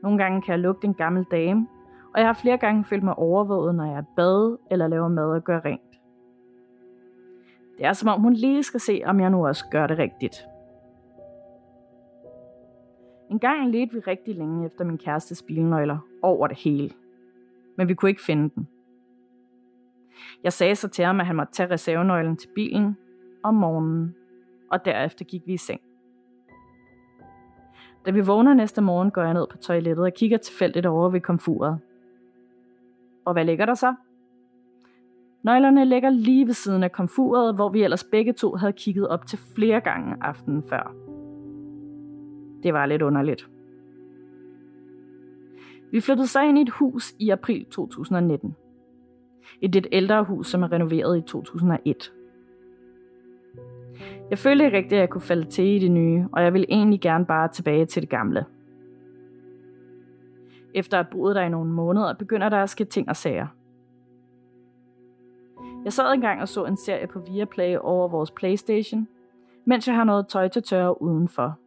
Nogle 0.02 0.18
gange 0.18 0.42
kan 0.42 0.52
jeg 0.52 0.58
lugte 0.58 0.86
en 0.86 0.94
gammel 0.94 1.24
dame, 1.30 1.66
og 2.14 2.20
jeg 2.20 2.28
har 2.28 2.32
flere 2.32 2.58
gange 2.58 2.84
følt 2.84 3.02
mig 3.02 3.18
overvåget, 3.18 3.74
når 3.74 3.84
jeg 3.84 3.96
er 3.96 4.04
bad 4.16 4.56
eller 4.70 4.88
laver 4.88 5.08
mad 5.08 5.34
og 5.34 5.44
gør 5.44 5.60
rent. 5.64 5.80
Det 7.78 7.86
er 7.86 7.92
som 7.92 8.08
om 8.08 8.20
hun 8.20 8.32
lige 8.32 8.62
skal 8.62 8.80
se, 8.80 9.02
om 9.04 9.20
jeg 9.20 9.30
nu 9.30 9.46
også 9.46 9.64
gør 9.70 9.86
det 9.86 9.98
rigtigt. 9.98 10.46
En 13.30 13.38
gang 13.38 13.70
ledte 13.70 13.94
vi 13.94 14.00
rigtig 14.00 14.34
længe 14.34 14.66
efter 14.66 14.84
min 14.84 14.98
kærestes 14.98 15.42
bilnøgler 15.42 15.98
over 16.22 16.46
det 16.46 16.58
hele. 16.58 16.90
Men 17.76 17.88
vi 17.88 17.94
kunne 17.94 18.08
ikke 18.08 18.22
finde 18.22 18.50
den. 18.54 18.68
Jeg 20.44 20.52
sagde 20.52 20.76
så 20.76 20.88
til 20.88 21.04
ham, 21.04 21.20
at 21.20 21.26
han 21.26 21.36
måtte 21.36 21.52
tage 21.52 21.70
reservenøglen 21.70 22.36
til 22.36 22.48
bilen 22.54 22.96
om 23.42 23.54
morgenen, 23.54 24.14
og 24.70 24.84
derefter 24.84 25.24
gik 25.24 25.46
vi 25.46 25.52
i 25.52 25.56
seng. 25.56 25.80
Da 28.06 28.10
vi 28.10 28.20
vågner 28.20 28.54
næste 28.54 28.82
morgen, 28.82 29.10
går 29.10 29.22
jeg 29.22 29.34
ned 29.34 29.46
på 29.50 29.56
toilettet 29.56 30.04
og 30.04 30.12
kigger 30.16 30.38
tilfældigt 30.38 30.86
over 30.86 31.08
ved 31.08 31.20
komfuret. 31.20 31.80
Og 33.24 33.32
hvad 33.32 33.44
ligger 33.44 33.66
der 33.66 33.74
så? 33.74 33.94
Nøglerne 35.42 35.84
ligger 35.84 36.10
lige 36.10 36.46
ved 36.46 36.54
siden 36.54 36.82
af 36.82 36.92
komfuret, 36.92 37.54
hvor 37.54 37.68
vi 37.68 37.82
ellers 37.82 38.04
begge 38.04 38.32
to 38.32 38.54
havde 38.54 38.72
kigget 38.72 39.08
op 39.08 39.26
til 39.26 39.38
flere 39.56 39.80
gange 39.80 40.16
aftenen 40.20 40.62
før. 40.62 40.94
Det 42.62 42.74
var 42.74 42.86
lidt 42.86 43.02
underligt. 43.02 43.48
Vi 45.92 46.00
flyttede 46.00 46.26
så 46.26 46.42
ind 46.42 46.58
i 46.58 46.62
et 46.62 46.70
hus 46.70 47.14
i 47.18 47.30
april 47.30 47.64
2019. 47.64 48.56
Et 49.60 49.72
lidt 49.72 49.86
ældre 49.92 50.24
hus, 50.24 50.46
som 50.46 50.62
er 50.62 50.72
renoveret 50.72 51.18
i 51.18 51.20
2001. 51.20 52.12
Jeg 54.30 54.38
følte 54.38 54.64
ikke 54.64 54.76
rigtigt, 54.76 54.92
at 54.92 55.00
jeg 55.00 55.10
kunne 55.10 55.20
falde 55.20 55.44
til 55.44 55.64
i 55.64 55.78
det 55.78 55.90
nye, 55.90 56.26
og 56.32 56.42
jeg 56.42 56.52
ville 56.52 56.66
egentlig 56.70 57.00
gerne 57.00 57.26
bare 57.26 57.48
tilbage 57.48 57.86
til 57.86 58.02
det 58.02 58.10
gamle. 58.10 58.44
Efter 60.74 60.98
at 60.98 61.04
have 61.04 61.12
boet 61.12 61.36
der 61.36 61.42
i 61.42 61.48
nogle 61.48 61.70
måneder, 61.70 62.14
begynder 62.14 62.48
der 62.48 62.62
at 62.62 62.70
ske 62.70 62.84
ting 62.84 63.08
og 63.08 63.16
sager– 63.16 63.46
jeg 65.84 65.92
sad 65.92 66.12
engang 66.12 66.40
og 66.40 66.48
så 66.48 66.64
en 66.64 66.76
serie 66.76 67.06
på 67.06 67.20
Viaplay 67.20 67.76
over 67.76 68.08
vores 68.08 68.30
Playstation, 68.30 69.08
mens 69.64 69.88
jeg 69.88 69.96
har 69.96 70.04
noget 70.04 70.28
tøj 70.28 70.48
til 70.48 70.62
tørre 70.62 71.02
udenfor. 71.02 71.58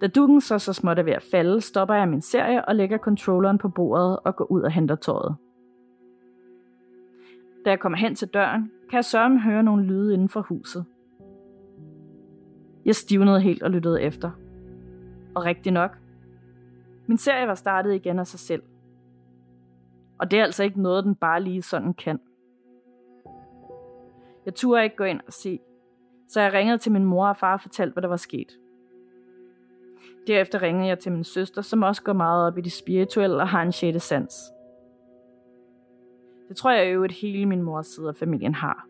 Da 0.00 0.06
dukken 0.06 0.40
så 0.40 0.58
så 0.58 0.72
småt 0.72 0.98
er 0.98 1.02
ved 1.02 1.12
at 1.12 1.22
falde, 1.30 1.60
stopper 1.60 1.94
jeg 1.94 2.08
min 2.08 2.20
serie 2.20 2.64
og 2.64 2.74
lægger 2.74 2.98
controlleren 2.98 3.58
på 3.58 3.68
bordet 3.68 4.18
og 4.24 4.36
går 4.36 4.44
ud 4.52 4.62
og 4.62 4.72
henter 4.72 4.94
tøjet. 4.94 5.36
Da 7.64 7.70
jeg 7.70 7.80
kommer 7.80 7.98
hen 7.98 8.14
til 8.14 8.28
døren, 8.28 8.70
kan 8.90 8.96
jeg 8.96 9.04
sørge 9.04 9.40
høre 9.40 9.62
nogle 9.62 9.84
lyde 9.84 10.14
inden 10.14 10.28
for 10.28 10.40
huset. 10.40 10.84
Jeg 12.84 12.96
stivnede 12.96 13.40
helt 13.40 13.62
og 13.62 13.70
lyttede 13.70 14.02
efter. 14.02 14.30
Og 15.34 15.44
rigtig 15.44 15.72
nok. 15.72 15.98
Min 17.08 17.18
serie 17.18 17.46
var 17.46 17.54
startet 17.54 17.94
igen 17.94 18.18
af 18.18 18.26
sig 18.26 18.40
selv– 18.40 18.62
og 20.18 20.30
det 20.30 20.38
er 20.38 20.44
altså 20.44 20.64
ikke 20.64 20.82
noget, 20.82 21.04
den 21.04 21.14
bare 21.14 21.42
lige 21.42 21.62
sådan 21.62 21.94
kan. 21.94 22.20
Jeg 24.46 24.54
turde 24.54 24.84
ikke 24.84 24.96
gå 24.96 25.04
ind 25.04 25.20
og 25.26 25.32
se, 25.32 25.60
så 26.28 26.40
jeg 26.40 26.52
ringede 26.52 26.78
til 26.78 26.92
min 26.92 27.04
mor 27.04 27.28
og 27.28 27.36
far 27.36 27.52
og 27.52 27.60
fortalte, 27.60 27.92
hvad 27.92 28.02
der 28.02 28.08
var 28.08 28.16
sket. 28.16 28.58
Derefter 30.26 30.62
ringede 30.62 30.86
jeg 30.86 30.98
til 30.98 31.12
min 31.12 31.24
søster, 31.24 31.62
som 31.62 31.82
også 31.82 32.02
går 32.02 32.12
meget 32.12 32.46
op 32.46 32.58
i 32.58 32.60
det 32.60 32.72
spirituelle 32.72 33.36
og 33.36 33.48
har 33.48 33.62
en 33.62 33.72
sjette 33.72 34.00
sans. 34.00 34.52
Det 36.48 36.56
tror 36.56 36.70
jeg 36.70 36.94
jo, 36.94 37.04
at 37.04 37.12
hele 37.12 37.46
min 37.46 37.62
mors 37.62 37.86
side 37.86 38.08
af 38.08 38.16
familien 38.16 38.54
har. 38.54 38.86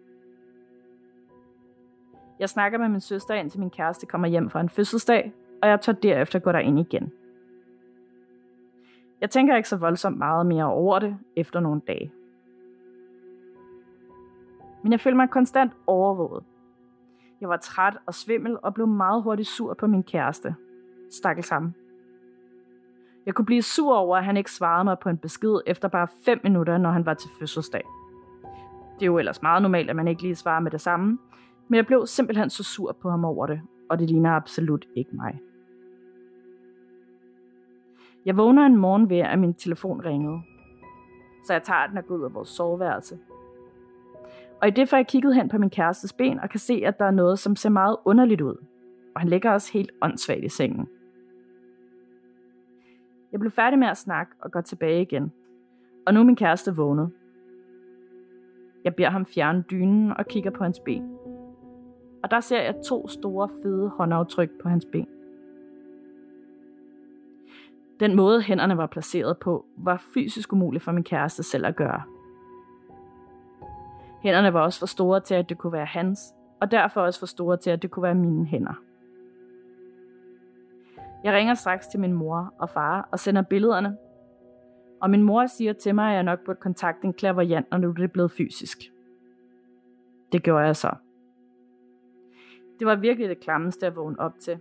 Jeg 2.39 2.49
snakker 2.49 2.79
med 2.79 2.89
min 2.89 3.01
søster, 3.01 3.35
indtil 3.35 3.61
min 3.61 3.71
kæreste 3.71 4.07
kommer 4.07 4.29
hjem 4.29 4.51
fra 4.51 4.61
en 4.61 4.69
fødselsdag, 4.69 5.33
og 5.62 5.69
jeg 5.69 5.81
tør 5.81 5.93
derefter 5.93 6.39
gå 6.39 6.51
ind 6.51 6.79
igen. 6.79 7.12
Jeg 9.21 9.31
tænker 9.31 9.57
ikke 9.57 9.69
så 9.69 9.77
voldsomt 9.77 10.19
meget 10.19 10.47
mere 10.47 10.64
over 10.64 10.99
det 10.99 11.19
efter 11.37 11.61
nogle 11.61 11.81
dage. 11.87 12.12
Men 14.83 14.93
jeg 14.93 15.01
følte 15.01 15.16
mig 15.16 15.31
konstant 15.31 15.73
overvåget. 15.87 16.45
Jeg 17.41 17.49
var 17.49 17.57
træt 17.57 17.99
og 18.07 18.14
svimmel 18.14 18.57
og 18.62 18.75
blev 18.75 18.87
meget 18.87 19.23
hurtigt 19.23 19.49
sur 19.49 19.75
på 19.75 19.87
min 19.87 20.03
kæreste. 20.03 20.55
Stakkels 21.11 21.49
ham. 21.49 21.73
Jeg 23.27 23.35
kunne 23.35 23.45
blive 23.45 23.62
sur 23.62 23.95
over, 23.95 24.16
at 24.16 24.25
han 24.25 24.37
ikke 24.37 24.53
svarede 24.53 24.85
mig 24.85 24.99
på 24.99 25.09
en 25.09 25.19
besked 25.19 25.61
efter 25.66 25.89
bare 25.89 26.09
5 26.25 26.41
minutter, 26.45 26.79
når 26.79 26.91
han 26.91 27.07
var 27.07 27.14
til 27.14 27.31
fødselsdag. 27.39 27.83
Det 28.95 29.03
er 29.03 29.07
jo 29.07 29.19
ellers 29.19 29.43
meget 29.43 29.62
normalt, 29.62 29.91
at 29.91 29.97
man 29.97 30.09
ikke 30.09 30.23
lige 30.23 30.35
svarer 30.35 30.61
med 30.61 30.71
det 30.71 30.81
samme, 30.81 31.19
men 31.69 31.77
jeg 31.77 31.87
blev 31.87 32.07
simpelthen 32.07 32.51
så 32.51 32.64
sur 32.64 32.93
på 32.93 33.11
ham 33.11 33.25
over 33.25 33.47
det, 33.47 33.61
og 33.91 33.99
det 33.99 34.11
ligner 34.11 34.31
absolut 34.31 34.87
ikke 34.97 35.11
mig. 35.16 35.41
Jeg 38.27 38.37
vågner 38.37 38.66
en 38.66 38.77
morgen 38.77 39.11
ved, 39.11 39.19
at 39.19 39.39
min 39.39 39.55
telefon 39.55 40.01
ringede. 40.05 40.41
Så 41.45 41.53
jeg 41.53 41.62
tager 41.62 41.87
den 41.87 41.99
og 41.99 42.07
går 42.07 42.14
ud 42.14 42.25
af 42.25 42.35
vores 42.35 42.49
soveværelse. 42.49 43.19
Og 44.61 44.69
i 44.69 44.71
det 44.71 44.89
får 44.89 44.97
jeg 44.97 45.07
kigget 45.07 45.35
hen 45.35 45.49
på 45.49 45.59
min 45.59 45.71
kærestes 45.71 46.12
ben 46.12 46.41
og 46.41 46.51
kan 46.51 46.61
se, 46.61 46.83
at 46.85 46.99
der 46.99 47.05
er 47.05 47.11
noget, 47.11 47.39
som 47.39 47.57
ser 47.57 47.71
meget 47.71 47.97
underligt 48.05 48.41
ud. 48.41 48.57
Og 49.14 49.21
han 49.21 49.29
ligger 49.29 49.51
også 49.51 49.73
helt 49.73 49.91
åndssvagt 50.03 50.45
i 50.45 50.49
sengen. 50.49 50.89
Jeg 53.33 53.41
blev 53.41 53.51
færdig 53.51 53.79
med 53.79 53.89
at 53.89 53.97
snakke 53.97 54.33
og 54.41 54.53
går 54.53 54.61
tilbage 54.61 55.03
igen. 55.03 55.33
Og 56.07 56.14
nu 56.14 56.21
er 56.21 56.25
min 56.25 56.37
kæreste 56.37 56.77
vågnet. 56.77 57.11
Jeg 58.85 58.95
beder 58.95 59.11
ham 59.11 59.27
fjerne 59.27 59.64
dynen 59.71 60.12
og 60.16 60.27
kigger 60.27 60.51
på 60.51 60.64
hans 60.64 60.81
ben. 60.81 61.19
Og 62.23 62.31
der 62.31 62.41
ser 62.41 62.62
jeg 62.62 62.75
to 62.85 63.09
store, 63.09 63.49
fede 63.62 63.89
håndaftryk 63.89 64.51
på 64.62 64.69
hans 64.69 64.87
ben. 64.93 65.09
Den 68.01 68.17
måde 68.17 68.43
hænderne 68.43 68.77
var 68.77 68.87
placeret 68.87 69.39
på, 69.39 69.65
var 69.77 70.03
fysisk 70.15 70.53
umuligt 70.53 70.85
for 70.85 70.93
min 70.93 71.05
kæreste 71.05 71.43
selv 71.43 71.67
at 71.67 71.77
gøre. 71.77 72.03
Hænderne 74.23 74.53
var 74.53 74.61
også 74.61 74.79
for 74.79 74.87
store 74.87 75.21
til, 75.21 75.35
at 75.35 75.49
det 75.49 75.59
kunne 75.59 75.73
være 75.73 75.87
hans, 75.87 76.21
og 76.61 76.71
derfor 76.71 77.01
også 77.01 77.19
for 77.19 77.27
store 77.27 77.57
til, 77.57 77.71
at 77.71 77.83
det 77.83 77.91
kunne 77.91 78.03
være 78.03 78.15
mine 78.15 78.47
hænder. 78.47 78.75
Jeg 81.25 81.33
ringer 81.33 81.55
straks 81.55 81.87
til 81.87 82.01
min 82.01 82.13
mor 82.13 82.55
og 82.59 82.71
far 82.71 83.09
og 83.13 83.19
sender 83.19 83.43
billederne. 83.43 83.97
Og 85.01 85.11
min 85.11 85.23
mor 85.23 85.47
siger 85.47 85.73
til 85.73 85.95
mig, 85.95 86.09
at 86.09 86.15
jeg 86.15 86.23
nok 86.23 86.45
burde 86.45 86.59
kontakte 86.61 87.07
en 87.07 87.13
klaverjant, 87.13 87.71
når 87.71 87.79
nu 87.79 87.91
det 87.91 88.05
er 88.05 88.09
blevet 88.09 88.33
fysisk. 88.33 88.79
Det 90.33 90.43
gjorde 90.43 90.65
jeg 90.65 90.77
så. 90.77 90.91
Det 92.79 92.87
var 92.87 92.95
virkelig 92.95 93.29
det 93.29 93.41
klammeste 93.41 93.87
at 93.87 93.97
vågne 93.97 94.21
op 94.21 94.39
til. 94.39 94.59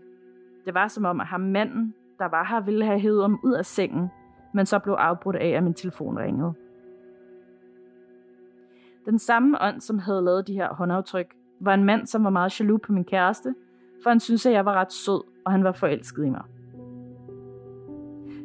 Det 0.66 0.74
var 0.74 0.88
som 0.88 1.06
om, 1.06 1.22
at 1.22 1.28
ham 1.28 1.42
manden, 1.42 1.94
der 2.20 2.26
var 2.26 2.44
her, 2.44 2.62
ville 2.62 2.86
have 2.86 3.00
hævet 3.00 3.22
ham 3.22 3.40
ud 3.44 3.54
af 3.54 3.66
sengen, 3.66 4.08
men 4.54 4.66
så 4.66 4.80
blev 4.80 4.94
afbrudt 4.94 5.36
af, 5.36 5.48
at 5.48 5.64
min 5.64 5.74
telefon 5.74 6.18
ringede. 6.20 6.54
Den 9.06 9.20
samme 9.20 9.62
ånd, 9.62 9.82
som 9.82 10.00
havde 10.00 10.22
lavet 10.22 10.48
de 10.48 10.54
her 10.54 10.74
håndaftryk, 10.74 11.36
var 11.60 11.74
en 11.74 11.84
mand, 11.84 12.08
som 12.08 12.24
var 12.24 12.30
meget 12.30 12.60
jaloux 12.60 12.82
på 12.82 12.92
min 12.92 13.04
kæreste, 13.04 13.56
for 14.04 14.10
han 14.10 14.20
syntes, 14.20 14.46
at 14.46 14.54
jeg 14.54 14.66
var 14.66 14.74
ret 14.74 14.94
sød, 14.94 15.24
og 15.46 15.52
han 15.52 15.64
var 15.64 15.72
forelsket 15.72 16.26
i 16.26 16.30
mig. 16.30 16.44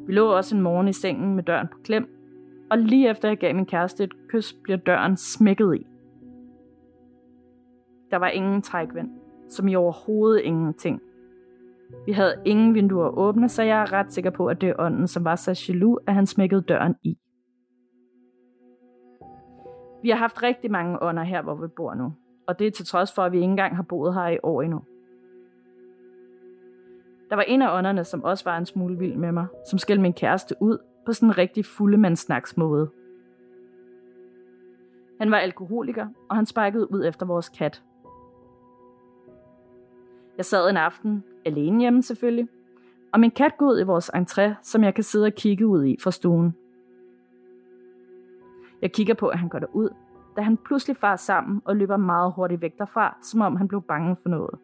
Vi 0.06 0.12
lå 0.12 0.36
også 0.36 0.56
en 0.56 0.62
morgen 0.62 0.88
i 0.88 0.92
sengen 0.92 1.34
med 1.34 1.42
døren 1.42 1.68
på 1.68 1.78
klem, 1.84 2.08
og 2.70 2.78
lige 2.78 3.10
efter 3.10 3.28
jeg 3.28 3.38
gav 3.38 3.54
min 3.54 3.66
kæreste 3.66 4.04
et 4.04 4.28
kys, 4.28 4.52
bliver 4.52 4.76
døren 4.76 5.16
smækket 5.16 5.74
i. 5.74 5.86
Der 8.10 8.16
var 8.16 8.28
ingen 8.28 8.62
trækvind, 8.62 9.10
som 9.48 9.68
i 9.68 9.74
overhovedet 9.74 10.40
ingenting. 10.40 11.00
Vi 12.06 12.12
havde 12.12 12.42
ingen 12.44 12.74
vinduer 12.74 13.08
åbne, 13.18 13.48
så 13.48 13.62
jeg 13.62 13.82
er 13.82 13.92
ret 13.92 14.12
sikker 14.12 14.30
på, 14.30 14.46
at 14.46 14.60
det 14.60 14.68
er 14.68 14.74
ånden, 14.78 15.08
som 15.08 15.24
var 15.24 15.36
så 15.36 15.66
jaloux, 15.68 16.02
at 16.06 16.14
han 16.14 16.26
smækkede 16.26 16.62
døren 16.62 16.94
i. 17.02 17.18
Vi 20.02 20.10
har 20.10 20.16
haft 20.16 20.42
rigtig 20.42 20.70
mange 20.70 21.02
ånder 21.02 21.22
her, 21.22 21.42
hvor 21.42 21.54
vi 21.54 21.66
bor 21.76 21.94
nu, 21.94 22.12
og 22.46 22.58
det 22.58 22.66
er 22.66 22.70
til 22.70 22.86
trods 22.86 23.14
for, 23.14 23.22
at 23.22 23.32
vi 23.32 23.36
ikke 23.36 23.50
engang 23.50 23.76
har 23.76 23.82
boet 23.82 24.14
her 24.14 24.28
i 24.28 24.38
år 24.42 24.62
endnu. 24.62 24.80
Der 27.30 27.36
var 27.36 27.42
en 27.42 27.62
af 27.62 27.78
ånderne, 27.78 28.04
som 28.04 28.24
også 28.24 28.44
var 28.44 28.58
en 28.58 28.66
smule 28.66 28.98
vild 28.98 29.16
med 29.16 29.32
mig, 29.32 29.46
som 29.70 29.78
skældte 29.78 30.02
min 30.02 30.12
kæreste 30.12 30.54
ud 30.60 30.78
på 31.06 31.12
sådan 31.12 31.28
en 31.28 31.38
rigtig 31.38 31.64
fuldemandssnaksmåde. 31.64 32.90
Han 35.20 35.30
var 35.30 35.36
alkoholiker, 35.36 36.06
og 36.30 36.36
han 36.36 36.46
sparkede 36.46 36.92
ud 36.92 37.04
efter 37.06 37.26
vores 37.26 37.48
kat. 37.48 37.82
Jeg 40.36 40.44
sad 40.44 40.70
en 40.70 40.76
aften, 40.76 41.24
alene 41.44 41.80
hjemme 41.80 42.02
selvfølgelig, 42.02 42.48
og 43.12 43.20
min 43.20 43.30
kat 43.30 43.56
går 43.58 43.66
ud 43.66 43.80
i 43.80 43.84
vores 43.84 44.10
entré, 44.10 44.54
som 44.62 44.84
jeg 44.84 44.94
kan 44.94 45.04
sidde 45.04 45.26
og 45.26 45.32
kigge 45.32 45.66
ud 45.66 45.84
i 45.84 45.96
fra 46.00 46.10
stuen. 46.10 46.54
Jeg 48.82 48.92
kigger 48.92 49.14
på, 49.14 49.28
at 49.28 49.38
han 49.38 49.48
går 49.48 49.58
derud, 49.58 49.88
da 50.36 50.42
han 50.42 50.56
pludselig 50.56 50.96
farer 50.96 51.16
sammen 51.16 51.62
og 51.64 51.76
løber 51.76 51.96
meget 51.96 52.32
hurtigt 52.36 52.60
væk 52.60 52.78
derfra, 52.78 53.16
som 53.22 53.40
om 53.40 53.56
han 53.56 53.68
blev 53.68 53.82
bange 53.82 54.16
for 54.16 54.28
noget. 54.28 54.58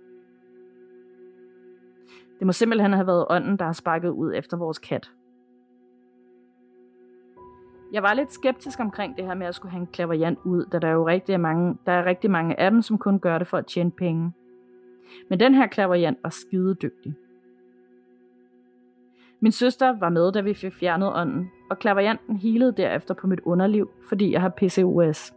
Det 2.39 2.47
må 2.47 2.53
simpelthen 2.53 2.93
have 2.93 3.07
været 3.07 3.27
ånden, 3.31 3.57
der 3.57 3.65
har 3.65 3.73
sparket 3.73 4.09
ud 4.09 4.33
efter 4.35 4.57
vores 4.57 4.79
kat. 4.79 5.13
Jeg 7.93 8.03
var 8.03 8.15
lidt 8.15 8.33
skeptisk 8.33 8.81
omkring 8.81 9.17
det 9.17 9.25
her 9.25 9.35
med 9.35 9.47
at 9.47 9.55
skulle 9.55 9.73
have 9.73 9.81
en 9.81 9.87
klaverjant 9.87 10.39
ud, 10.45 10.65
da 10.65 10.79
der 10.79 10.89
er 10.89 10.93
jo 10.93 11.07
rigtig 11.07 11.41
mange, 11.41 11.79
der 11.87 11.93
er 11.93 12.05
rigtig 12.05 12.31
mange 12.31 12.61
af 12.61 12.71
dem, 12.71 12.83
som 12.83 12.99
kun 12.99 13.19
gør 13.21 13.39
det 13.39 13.47
for 13.47 13.59
at 13.59 13.67
tjene 13.67 13.91
penge. 13.91 14.33
Men 15.29 15.41
den 15.41 15.55
her 15.55 15.67
klaverjant 15.67 16.19
var 16.23 16.31
skide 16.31 16.75
dygtig. 16.75 17.15
Min 19.41 19.53
søster 19.53 19.99
var 19.99 20.09
med, 20.09 20.33
da 20.33 20.41
vi 20.41 20.55
fik 20.55 20.75
fjernet 20.75 21.13
ånden, 21.15 21.51
og 21.71 21.79
klaverjanten 21.79 22.37
hilede 22.37 22.73
derefter 22.73 23.15
på 23.15 23.27
mit 23.27 23.41
underliv, 23.41 23.91
fordi 24.09 24.33
jeg 24.33 24.41
har 24.41 24.49
PCOS. 24.57 25.33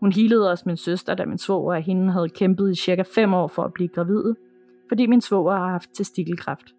Hun 0.00 0.12
hilede 0.12 0.50
også 0.50 0.62
min 0.66 0.76
søster, 0.76 1.14
da 1.14 1.24
min 1.24 1.38
svoger 1.38 1.74
og 1.74 1.82
hende 1.82 2.12
havde 2.12 2.28
kæmpet 2.28 2.70
i 2.70 2.74
cirka 2.74 3.02
5 3.14 3.34
år 3.34 3.48
for 3.48 3.62
at 3.62 3.72
blive 3.72 3.88
gravide, 3.88 4.36
fordi 4.88 5.06
min 5.06 5.20
svoger 5.20 5.52
har 5.52 5.68
haft 5.68 5.94
testikelkræft. 5.94 6.74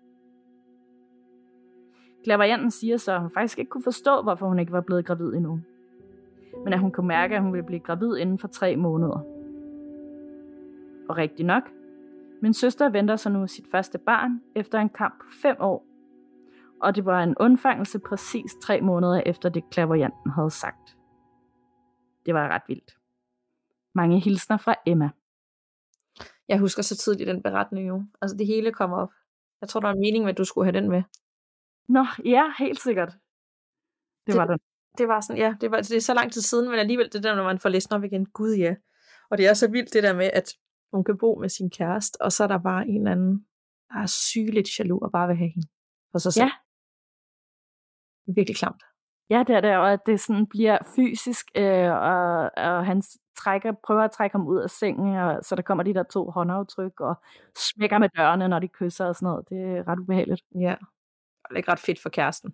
Klaverjanten 2.23 2.71
siger 2.71 2.97
så, 2.97 3.11
at 3.11 3.21
hun 3.21 3.29
faktisk 3.29 3.59
ikke 3.59 3.69
kunne 3.69 3.83
forstå, 3.83 4.21
hvorfor 4.21 4.47
hun 4.47 4.59
ikke 4.59 4.71
var 4.71 4.81
blevet 4.81 5.05
gravid 5.05 5.33
endnu. 5.33 5.59
Men 6.63 6.73
at 6.73 6.79
hun 6.79 6.91
kunne 6.91 7.07
mærke, 7.07 7.35
at 7.35 7.41
hun 7.41 7.53
ville 7.53 7.65
blive 7.65 7.79
gravid 7.79 8.17
inden 8.17 8.37
for 8.37 8.47
tre 8.47 8.75
måneder. 8.75 9.32
Og 11.09 11.17
rigtig 11.17 11.45
nok, 11.45 11.63
min 12.41 12.53
søster 12.53 12.89
venter 12.89 13.15
sig 13.15 13.31
nu 13.31 13.47
sit 13.47 13.65
første 13.71 13.97
barn 13.97 14.41
efter 14.55 14.79
en 14.79 14.89
kamp 14.89 15.19
på 15.21 15.27
fem 15.41 15.55
år. 15.59 15.85
Og 16.81 16.95
det 16.95 17.05
var 17.05 17.23
en 17.23 17.35
undfangelse 17.39 17.99
præcis 17.99 18.51
tre 18.63 18.81
måneder 18.81 19.21
efter 19.25 19.49
det 19.49 19.63
klaverjanten 19.71 20.31
havde 20.31 20.51
sagt. 20.51 20.97
Det 22.25 22.33
var 22.33 22.47
ret 22.47 22.61
vildt. 22.67 22.97
Mange 23.95 24.19
hilsner 24.19 24.57
fra 24.57 24.75
Emma. 24.85 25.09
Jeg 26.47 26.59
husker 26.59 26.83
så 26.83 26.97
tidligt 26.97 27.27
den 27.27 27.43
beretning 27.43 27.87
jo. 27.87 28.03
Altså 28.21 28.37
det 28.37 28.47
hele 28.47 28.71
kommer 28.71 28.97
op. 28.97 29.11
Jeg 29.61 29.69
tror, 29.69 29.79
der 29.79 29.87
var 29.87 29.93
en 29.93 29.99
mening 29.99 30.23
med, 30.23 30.31
at 30.31 30.37
du 30.37 30.45
skulle 30.45 30.65
have 30.65 30.81
den 30.81 30.89
med. 30.89 31.03
Nå, 31.87 32.05
ja, 32.25 32.43
helt 32.59 32.79
sikkert. 32.79 33.09
Det, 33.09 34.27
det 34.27 34.35
var 34.35 34.47
det. 34.47 34.61
Det 34.97 35.07
var 35.07 35.21
sådan, 35.21 35.41
ja, 35.41 35.55
det, 35.61 35.71
var, 35.71 35.77
det 35.77 35.91
er 35.91 36.01
så 36.01 36.13
lang 36.13 36.31
tid 36.31 36.41
siden, 36.41 36.69
men 36.69 36.79
alligevel 36.79 37.09
det 37.13 37.23
der, 37.23 37.35
når 37.35 37.43
man 37.43 37.59
får 37.59 37.69
læst 37.69 37.93
op 37.93 38.03
igen. 38.03 38.25
Gud 38.25 38.55
ja. 38.55 38.75
Og 39.29 39.37
det 39.37 39.47
er 39.47 39.53
så 39.53 39.71
vildt 39.71 39.93
det 39.93 40.03
der 40.03 40.13
med, 40.13 40.29
at 40.33 40.53
hun 40.93 41.03
kan 41.03 41.17
bo 41.17 41.39
med 41.41 41.49
sin 41.49 41.69
kæreste, 41.69 42.21
og 42.21 42.31
så 42.31 42.43
er 42.43 42.47
der 42.47 42.57
bare 42.57 42.87
en 42.87 42.97
eller 42.97 43.11
anden, 43.11 43.45
der 43.89 43.99
er 43.99 44.05
sygeligt 44.05 44.79
jaloux 44.79 45.01
og 45.03 45.11
bare 45.11 45.27
vil 45.27 45.37
have 45.37 45.49
hende 45.49 45.67
for 46.11 46.19
sig 46.19 46.33
selv. 46.33 46.43
Ja. 46.43 46.51
Det 48.25 48.31
er 48.31 48.35
virkelig 48.35 48.57
klamt. 48.57 48.83
Ja, 49.29 49.43
det 49.47 49.55
er 49.55 49.61
det, 49.61 49.77
og 49.77 49.93
at 49.93 49.99
det 50.05 50.19
sådan 50.19 50.47
bliver 50.47 50.77
fysisk, 50.95 51.45
øh, 51.55 51.91
og, 51.91 52.51
og 52.57 52.85
han 52.85 53.01
trækker, 53.37 53.73
prøver 53.87 54.03
at 54.03 54.11
trække 54.11 54.33
ham 54.33 54.47
ud 54.47 54.59
af 54.59 54.69
sengen, 54.69 55.15
og 55.15 55.43
så 55.43 55.55
der 55.55 55.61
kommer 55.61 55.83
de 55.83 55.93
der 55.93 56.03
to 56.03 56.31
håndaftryk, 56.31 56.99
og 56.99 57.15
smækker 57.57 57.97
med 57.97 58.09
dørene, 58.17 58.47
når 58.47 58.59
de 58.59 58.67
kysser 58.67 59.05
og 59.05 59.15
sådan 59.15 59.25
noget. 59.25 59.49
Det 59.49 59.57
er 59.57 59.87
ret 59.87 59.99
ubehageligt. 59.99 60.41
Ja. 60.55 60.75
Det 61.49 61.51
er 61.51 61.57
ikke 61.57 61.71
ret 61.71 61.79
fedt 61.79 62.01
for 62.01 62.09
kæresten. 62.09 62.53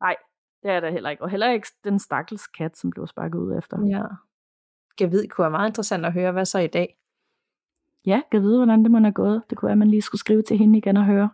Nej, 0.00 0.16
det 0.62 0.70
er 0.70 0.80
det 0.80 0.92
heller 0.92 1.10
ikke. 1.10 1.22
Og 1.22 1.30
heller 1.30 1.50
ikke 1.50 1.68
den 1.84 1.98
stakkels 1.98 2.46
kat, 2.46 2.76
som 2.76 2.90
blev 2.90 3.06
sparket 3.06 3.38
ud 3.38 3.58
efter. 3.58 3.76
Ja. 3.86 4.04
Jeg 5.00 5.12
ved, 5.12 5.28
kunne 5.28 5.42
være 5.42 5.50
meget 5.50 5.68
interessant 5.68 6.06
at 6.06 6.12
høre, 6.12 6.32
hvad 6.32 6.44
så 6.44 6.58
i 6.58 6.66
dag? 6.66 6.96
Ja, 8.06 8.22
jeg 8.32 8.42
ved, 8.42 8.56
hvordan 8.56 8.82
det 8.82 8.90
må 8.90 8.98
have 8.98 9.12
gået. 9.12 9.42
Det 9.50 9.58
kunne 9.58 9.66
være, 9.66 9.72
at 9.72 9.78
man 9.78 9.90
lige 9.90 10.02
skulle 10.02 10.18
skrive 10.18 10.42
til 10.42 10.58
hende 10.58 10.78
igen 10.78 10.96
og 10.96 11.04
høre. 11.04 11.30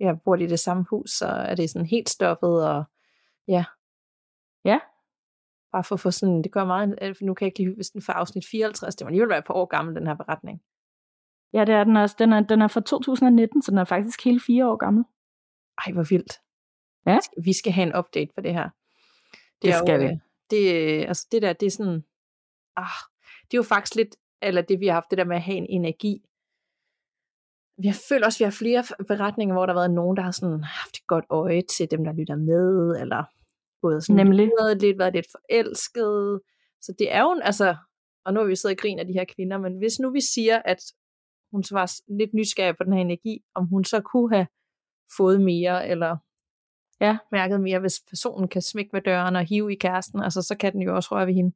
Ja, 0.00 0.12
bor 0.24 0.36
de 0.36 0.44
i 0.44 0.46
det 0.46 0.58
samme 0.58 0.84
hus, 0.90 1.10
så 1.10 1.26
er 1.26 1.54
det 1.54 1.70
sådan 1.70 1.86
helt 1.86 2.08
stoppet, 2.08 2.68
og 2.68 2.84
ja. 3.48 3.64
Ja. 4.64 4.78
Bare 5.72 5.84
for 5.84 5.94
at 5.94 6.00
få 6.00 6.10
sådan, 6.10 6.42
det 6.42 6.52
gør 6.52 6.64
meget, 6.64 6.98
øh, 7.02 7.14
nu 7.20 7.34
kan 7.34 7.44
jeg 7.44 7.48
ikke 7.48 7.58
lige 7.58 7.74
hvis 7.74 7.90
den 7.90 8.02
for 8.02 8.12
afsnit 8.12 8.44
54, 8.50 8.96
det 8.96 9.04
må 9.04 9.08
alligevel 9.08 9.28
være 9.28 9.38
et 9.38 9.44
par 9.44 9.54
år 9.54 9.66
gammel, 9.66 9.94
den 9.94 10.06
her 10.06 10.14
beretning. 10.14 10.62
Ja, 11.52 11.64
det 11.64 11.74
er 11.74 11.84
den 11.84 11.96
også. 11.96 12.16
Den 12.18 12.32
er, 12.32 12.40
den 12.40 12.62
er 12.62 12.68
fra 12.68 12.80
2019, 12.80 13.62
så 13.62 13.70
den 13.70 13.78
er 13.78 13.84
faktisk 13.84 14.24
hele 14.24 14.40
fire 14.40 14.68
år 14.68 14.76
gammel. 14.76 15.04
Ej, 15.86 15.92
hvor 15.92 16.06
vildt. 16.10 16.40
Ja. 17.06 17.18
Vi 17.44 17.52
skal 17.52 17.72
have 17.72 17.86
en 17.86 17.96
update 17.96 18.30
for 18.34 18.40
det 18.40 18.52
her. 18.52 18.68
Det, 19.32 19.62
det 19.62 19.74
skal 19.74 20.02
jo, 20.02 20.08
vi. 20.08 20.20
Det, 20.50 21.04
altså 21.08 21.28
det 21.32 21.42
der, 21.42 21.52
det 21.52 21.66
er 21.66 21.70
sådan, 21.70 22.04
ah, 22.76 22.98
det 23.44 23.54
er 23.54 23.58
jo 23.58 23.62
faktisk 23.62 23.94
lidt, 23.94 24.16
eller 24.42 24.62
det 24.62 24.80
vi 24.80 24.86
har 24.86 24.94
haft, 24.94 25.10
det 25.10 25.18
der 25.18 25.24
med 25.24 25.36
at 25.36 25.42
have 25.42 25.56
en 25.56 25.66
energi. 25.68 26.22
Vi 27.82 27.86
har 27.86 27.98
følt 28.08 28.24
også, 28.24 28.36
at 28.36 28.40
vi 28.40 28.44
har 28.44 28.58
flere 28.62 28.84
beretninger, 29.08 29.54
hvor 29.54 29.66
der 29.66 29.72
har 29.72 29.80
været 29.80 29.94
nogen, 29.94 30.16
der 30.16 30.22
har 30.22 30.30
sådan 30.30 30.62
haft 30.62 30.96
et 30.96 31.06
godt 31.06 31.24
øje 31.30 31.62
til 31.76 31.90
dem, 31.90 32.04
der 32.04 32.12
lytter 32.12 32.36
med, 32.36 33.00
eller 33.00 33.22
både 33.82 34.00
sådan 34.00 34.16
Nemlig. 34.16 34.50
lidt, 34.80 34.98
været 34.98 35.14
lidt 35.14 35.26
forelsket. 35.36 36.40
Så 36.80 36.94
det 36.98 37.12
er 37.12 37.22
jo, 37.22 37.40
altså, 37.42 37.76
og 38.24 38.34
nu 38.34 38.40
har 38.40 38.46
vi 38.46 38.56
siddet 38.56 38.76
og 38.76 38.80
griner 38.82 39.00
af 39.00 39.06
de 39.06 39.12
her 39.12 39.24
kvinder, 39.34 39.58
men 39.58 39.78
hvis 39.78 39.98
nu 39.98 40.10
vi 40.10 40.20
siger, 40.20 40.62
at 40.64 40.82
hun 41.52 41.62
så 41.64 41.74
var 41.74 41.92
lidt 42.18 42.34
nysgerrig 42.34 42.76
på 42.76 42.84
den 42.84 42.92
her 42.92 43.00
energi, 43.00 43.44
om 43.54 43.66
hun 43.66 43.84
så 43.84 44.00
kunne 44.00 44.36
have 44.36 44.46
fået 45.16 45.40
mere, 45.40 45.88
eller 45.88 46.16
ja. 47.00 47.18
mærket 47.32 47.60
mere, 47.60 47.80
hvis 47.80 48.00
personen 48.10 48.48
kan 48.48 48.62
smække 48.62 48.90
med 48.92 49.02
døren 49.02 49.36
og 49.36 49.44
hive 49.44 49.72
i 49.72 49.76
kæresten, 49.76 50.22
altså 50.22 50.42
så 50.42 50.56
kan 50.60 50.72
den 50.72 50.82
jo 50.82 50.96
også 50.96 51.08
røre 51.12 51.26
ved 51.26 51.34
hende. 51.34 51.52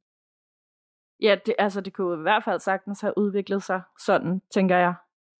Ja, 1.20 1.36
det, 1.46 1.54
altså 1.58 1.80
det 1.80 1.92
kunne 1.92 2.18
i 2.18 2.22
hvert 2.22 2.44
fald 2.44 2.60
sagtens 2.60 3.00
have 3.00 3.18
udviklet 3.18 3.62
sig 3.62 3.82
sådan, 4.00 4.42
tænker 4.54 4.76
jeg. 4.76 4.94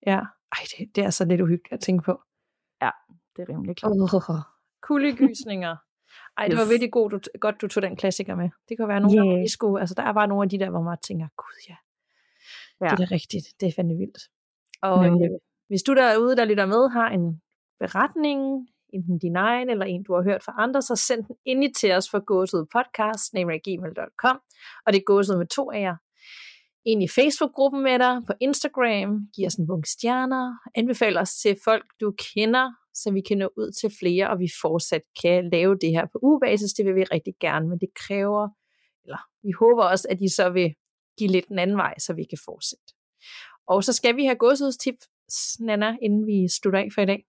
Ja, 0.07 0.21
ej, 0.53 0.59
det, 0.79 0.97
det 0.97 1.05
er 1.05 1.11
så 1.11 1.25
lidt 1.25 1.41
uhyggeligt 1.41 1.73
at 1.73 1.81
tænke 1.81 2.05
på. 2.05 2.23
Ja, 2.83 2.91
det 3.37 3.43
er 3.43 3.49
rimelig 3.49 3.77
klart. 3.77 3.93
Oh, 3.93 4.41
kuldegysninger. 4.83 5.77
Ej, 6.39 6.49
det 6.49 6.59
var 6.59 6.69
virkelig 6.69 6.93
god, 6.93 7.11
du, 7.11 7.21
godt, 7.41 7.61
du 7.61 7.69
tog 7.69 7.83
den 7.83 7.97
klassiker 7.97 8.35
med. 8.35 8.51
Det 8.69 8.77
kan 8.77 8.89
være 8.89 9.01
nogle 9.01 9.17
yeah. 9.17 9.29
gange, 9.29 9.49
skulle, 9.49 9.81
altså 9.81 9.95
der 9.95 10.03
er 10.03 10.13
bare 10.13 10.29
nogle 10.29 10.43
af 10.43 10.49
de 10.49 10.59
der, 10.59 10.71
hvor 10.71 10.83
man 10.83 10.99
tænker, 11.03 11.29
gud 11.37 11.59
ja, 11.69 11.77
ja. 12.81 12.91
det 12.91 13.03
er 13.03 13.13
rigtigt, 13.13 13.45
det 13.61 13.69
er 13.69 13.73
fandme 13.77 13.97
vildt. 13.97 14.19
Og 14.83 15.07
øh, 15.07 15.13
hvis 15.69 15.83
du 15.83 15.95
derude, 15.95 16.37
der 16.37 16.45
lytter 16.45 16.67
med, 16.67 16.89
har 16.89 17.09
en 17.09 17.43
beretning, 17.79 18.69
enten 18.95 19.19
din 19.19 19.37
egen, 19.37 19.71
eller 19.71 19.87
en, 19.87 20.03
du 20.03 20.15
har 20.15 20.23
hørt 20.23 20.43
fra 20.45 20.55
andre, 20.59 20.83
så 20.83 20.97
send 20.97 21.25
den 21.25 21.37
ind 21.45 21.75
til 21.75 21.93
os 21.93 22.11
for 22.11 22.25
gåsud 22.25 22.67
podcast, 22.77 23.35
og 24.87 24.93
det 24.93 24.99
er 24.99 25.05
gåsud 25.05 25.39
med 25.39 25.47
to 25.47 25.71
af 25.71 25.81
jer. 25.81 25.97
Ind 26.85 27.03
i 27.03 27.09
Facebook-gruppen 27.09 27.83
med 27.83 27.99
dig, 27.99 28.23
på 28.27 28.33
Instagram, 28.41 29.11
giv 29.35 29.47
os 29.47 29.55
en 29.55 29.67
bunke 29.67 29.89
stjerner, 29.91 30.55
anbefal 30.75 31.17
os 31.19 31.33
til 31.43 31.57
folk, 31.65 31.87
du 32.01 32.15
kender, 32.35 32.67
så 32.95 33.13
vi 33.13 33.21
kan 33.29 33.39
nå 33.39 33.49
ud 33.57 33.71
til 33.81 33.91
flere, 34.01 34.31
og 34.31 34.39
vi 34.39 34.49
fortsat 34.63 35.03
kan 35.23 35.51
lave 35.53 35.75
det 35.83 35.91
her 35.91 36.07
på 36.13 36.19
ugebasis. 36.23 36.73
Det 36.73 36.85
vil 36.87 36.95
vi 36.95 37.05
rigtig 37.05 37.35
gerne, 37.41 37.69
men 37.69 37.79
det 37.79 37.89
kræver, 38.07 38.49
eller 39.05 39.21
vi 39.43 39.53
håber 39.61 39.85
også, 39.85 40.07
at 40.11 40.19
I 40.21 40.29
så 40.29 40.51
vil 40.51 40.75
give 41.19 41.31
lidt 41.31 41.49
en 41.49 41.59
anden 41.59 41.77
vej, 41.77 41.95
så 41.99 42.13
vi 42.13 42.25
kan 42.25 42.39
fortsætte. 42.45 42.91
Og 43.69 43.85
så 43.85 43.93
skal 43.93 44.17
vi 44.17 44.25
have 44.25 44.37
gåsudstips, 44.37 45.61
Nana, 45.61 45.97
inden 46.03 46.27
vi 46.27 46.49
slutter 46.49 46.81
af 46.81 46.89
for 46.95 47.03
i 47.03 47.07
dag. 47.07 47.25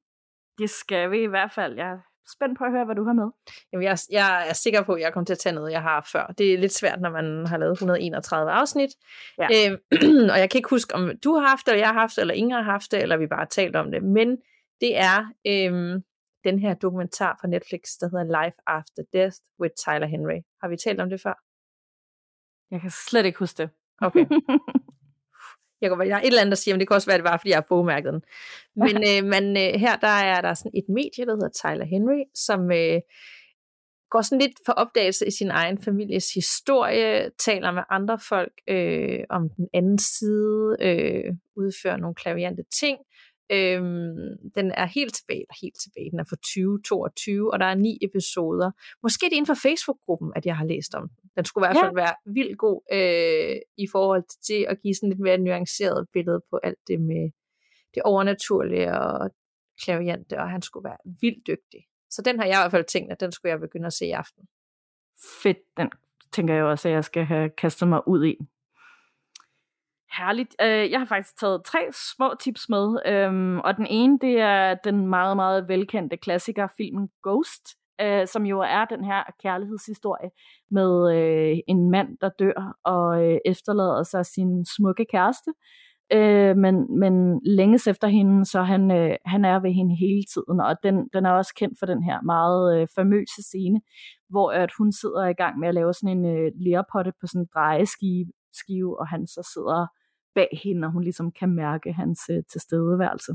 Det 0.58 0.70
skal 0.70 1.12
vi 1.12 1.24
i 1.24 1.28
hvert 1.28 1.51
fald. 1.51 1.76
Jeg 1.76 1.99
spændt 2.36 2.58
på 2.58 2.64
at 2.64 2.72
høre, 2.72 2.86
hvad 2.86 2.95
du 2.95 3.03
har 3.03 3.14
med. 3.14 3.30
Jamen, 3.74 3.84
jeg, 3.84 3.97
jeg 4.12 4.49
er 4.49 4.53
sikker 4.53 4.82
på, 4.84 4.93
at 4.93 5.01
jeg 5.01 5.14
kommer 5.14 5.26
til 5.26 5.34
at 5.34 5.39
tage 5.39 5.55
noget, 5.55 5.72
jeg 5.72 5.82
har 5.82 6.08
før. 6.12 6.28
Det 6.38 6.53
er 6.53 6.58
lidt 6.58 6.74
svært, 6.74 7.01
når 7.01 7.10
man 7.10 7.47
har 7.47 7.58
lavet 7.58 7.72
131 7.72 8.51
afsnit. 8.51 8.89
Ja. 9.38 9.47
Øhm, 9.55 9.78
og 10.34 10.39
jeg 10.39 10.49
kan 10.49 10.60
ikke 10.60 10.70
huske, 10.70 10.95
om 10.95 11.12
du 11.24 11.34
har 11.34 11.47
haft 11.47 11.66
det, 11.66 11.72
eller 11.72 11.86
jeg 11.86 11.93
har 11.93 11.99
haft 11.99 12.16
det, 12.16 12.22
eller 12.22 12.34
ingen 12.34 12.51
har 12.51 12.62
haft 12.62 12.91
det, 12.91 13.01
eller 13.01 13.18
vi 13.18 13.28
bare 13.28 13.39
har 13.39 13.45
talt 13.45 13.76
om 13.76 13.91
det. 13.91 14.03
Men 14.03 14.38
det 14.82 14.97
er 14.97 15.18
øhm, 15.47 16.03
den 16.43 16.60
her 16.60 16.74
dokumentar 16.74 17.38
fra 17.41 17.47
Netflix, 17.47 17.82
der 17.99 18.10
hedder 18.10 18.43
Life 18.43 18.58
After 18.68 19.03
Death 19.14 19.38
with 19.62 19.74
Tyler 19.86 20.08
Henry. 20.08 20.39
Har 20.62 20.70
vi 20.70 20.78
talt 20.78 20.99
om 21.01 21.10
det 21.10 21.22
før? 21.22 21.36
Jeg 22.72 22.82
kan 22.82 22.91
slet 22.91 23.26
ikke 23.26 23.39
huske 23.39 23.58
det. 23.58 23.70
Okay. 24.01 24.26
Jeg, 25.82 25.89
kan, 25.89 26.07
jeg 26.07 26.15
er 26.15 26.21
et 26.21 26.28
eller 26.28 26.41
andet, 26.41 26.51
der 26.51 26.55
siger, 26.55 26.75
men 26.75 26.80
det 26.80 26.88
kan 26.88 26.95
også 26.95 27.07
være, 27.07 27.15
at 27.15 27.23
det 27.23 27.32
var, 27.32 27.38
fordi 27.38 27.49
jeg 27.49 27.57
har 27.57 27.65
bogmærket 27.69 28.13
den. 28.13 28.21
Men 28.75 28.95
øh, 29.09 29.30
man, 29.30 29.57
øh, 29.57 29.80
her 29.80 29.95
der 29.95 30.07
er 30.07 30.41
der 30.41 30.53
sådan 30.53 30.71
et 30.75 30.86
medie, 30.89 31.25
der 31.25 31.36
hedder 31.36 31.49
Tyler 31.49 31.86
Henry, 31.86 32.21
som 32.36 32.71
øh, 32.71 33.01
går 34.09 34.21
sådan 34.21 34.41
lidt 34.41 34.57
for 34.65 34.73
opdagelse 34.73 35.28
i 35.28 35.32
sin 35.32 35.51
egen 35.51 35.78
families 35.84 36.34
historie, 36.34 37.30
taler 37.39 37.71
med 37.71 37.84
andre 37.89 38.19
folk 38.30 38.53
øh, 38.67 39.19
om 39.30 39.49
den 39.49 39.67
anden 39.73 39.97
side, 39.97 40.78
øh, 40.82 41.34
udfører 41.55 41.97
nogle 41.97 42.15
klaviante 42.15 42.63
ting, 42.80 42.97
Øhm, 43.49 44.51
den 44.55 44.71
er 44.71 44.85
helt 44.85 45.13
tilbage, 45.15 45.39
eller 45.39 45.61
helt 45.61 45.79
tilbage, 45.83 46.11
den 46.11 46.19
er 46.19 46.23
fra 46.23 46.35
2022, 46.35 47.53
og 47.53 47.59
der 47.59 47.65
er 47.65 47.75
ni 47.75 47.97
episoder. 48.01 48.71
Måske 49.03 49.25
det 49.25 49.33
er 49.33 49.37
inden 49.37 49.55
for 49.55 49.61
Facebook-gruppen, 49.67 50.31
at 50.35 50.45
jeg 50.45 50.57
har 50.57 50.65
læst 50.65 50.95
om 50.95 51.09
den. 51.09 51.29
Den 51.35 51.45
skulle 51.45 51.65
i 51.65 51.67
hvert 51.67 51.83
fald 51.83 51.97
ja. 51.97 52.03
være 52.03 52.15
vildt 52.25 52.57
god 52.57 52.81
øh, 52.91 53.55
i 53.77 53.87
forhold 53.91 54.23
til 54.47 54.65
at 54.69 54.81
give 54.81 54.95
sådan 54.95 55.09
lidt 55.09 55.19
mere 55.19 55.37
nuanceret 55.37 56.07
billede 56.13 56.41
på 56.49 56.59
alt 56.63 56.79
det 56.87 57.01
med 57.01 57.31
det 57.95 58.03
overnaturlige 58.03 58.99
og 58.99 59.29
klaviante, 59.83 60.39
og 60.39 60.49
han 60.49 60.61
skulle 60.61 60.83
være 60.83 60.97
vildt 61.21 61.47
dygtig. 61.47 61.81
Så 62.09 62.21
den 62.21 62.39
har 62.39 62.45
jeg 62.45 62.55
i 62.55 62.61
hvert 62.61 62.71
fald 62.71 62.85
tænkt, 62.85 63.11
at 63.11 63.19
den 63.19 63.31
skulle 63.31 63.51
jeg 63.51 63.59
begynde 63.59 63.87
at 63.87 63.93
se 63.93 64.05
i 64.05 64.11
aften. 64.11 64.47
Fedt, 65.43 65.57
den 65.77 65.91
tænker 66.31 66.53
jeg 66.53 66.63
også, 66.63 66.87
at 66.87 66.93
jeg 66.93 67.03
skal 67.03 67.25
have 67.25 67.49
kastet 67.49 67.87
mig 67.87 68.07
ud 68.07 68.25
i. 68.25 68.37
Herligt. 70.12 70.55
Øh, 70.62 70.91
jeg 70.91 70.99
har 70.99 71.05
faktisk 71.05 71.39
taget 71.39 71.62
tre 71.66 71.80
små 72.16 72.34
tips 72.39 72.70
med, 72.70 72.97
øhm, 73.05 73.60
og 73.60 73.78
den 73.78 73.88
ene, 73.89 74.20
det 74.22 74.39
er 74.39 74.76
den 74.84 75.08
meget, 75.08 75.36
meget 75.36 75.68
velkendte 75.68 76.18
klassiker, 76.18 76.68
filmen 76.78 77.10
Ghost, 77.24 77.64
øh, 78.01 78.28
som 78.28 78.45
jo 78.45 78.60
er 78.60 78.86
den 78.86 79.03
her 79.03 79.24
kærlighedshistorie 79.43 80.30
med 80.72 81.16
øh, 81.16 81.58
en 81.68 81.91
mand, 81.91 82.18
der 82.22 82.30
dør 82.39 82.78
og 82.84 83.24
øh, 83.24 83.38
efterlader 83.45 84.03
sig 84.03 84.26
sin 84.26 84.66
smukke 84.66 85.05
kæreste, 85.12 85.51
øh, 86.14 86.58
men, 86.58 86.99
men 86.99 87.41
længes 87.45 87.88
efter 87.88 88.08
hende, 88.08 88.45
så 88.45 88.62
han, 88.64 88.91
øh, 88.91 89.16
han 89.26 89.45
er 89.45 89.60
ved 89.60 89.72
hende 89.72 89.95
hele 89.95 90.24
tiden, 90.34 90.60
og 90.60 90.76
den, 90.84 91.10
den 91.14 91.26
er 91.26 91.32
også 91.32 91.53
kendt 91.55 91.80
for 91.80 91.86
den 91.86 92.03
her 92.03 92.22
meget 92.22 92.89
famøse 92.95 93.41
scene, 93.43 93.82
hvor 94.30 94.51
at 94.51 94.70
hun 94.78 94.91
sidder 94.91 95.26
i 95.28 95.34
gang 95.34 95.60
med 95.60 95.68
at 95.68 95.74
lave 95.74 95.93
sådan 95.93 96.18
en 96.18 96.51
lærpotte 96.66 97.12
på 97.22 97.28
sådan 97.28 97.41
en 97.41 97.47
drejeskive, 97.53 98.26
skive, 98.58 98.99
og 98.99 99.08
han 99.08 99.28
så 99.28 99.49
sidder 99.53 99.88
bag 100.36 100.60
hende, 100.64 100.86
og 100.86 100.91
hun 100.91 101.03
ligesom 101.03 101.32
kan 101.32 101.49
mærke 101.49 101.93
hans 101.93 102.20
øh, 102.30 102.43
tilstedeværelse. 102.51 103.32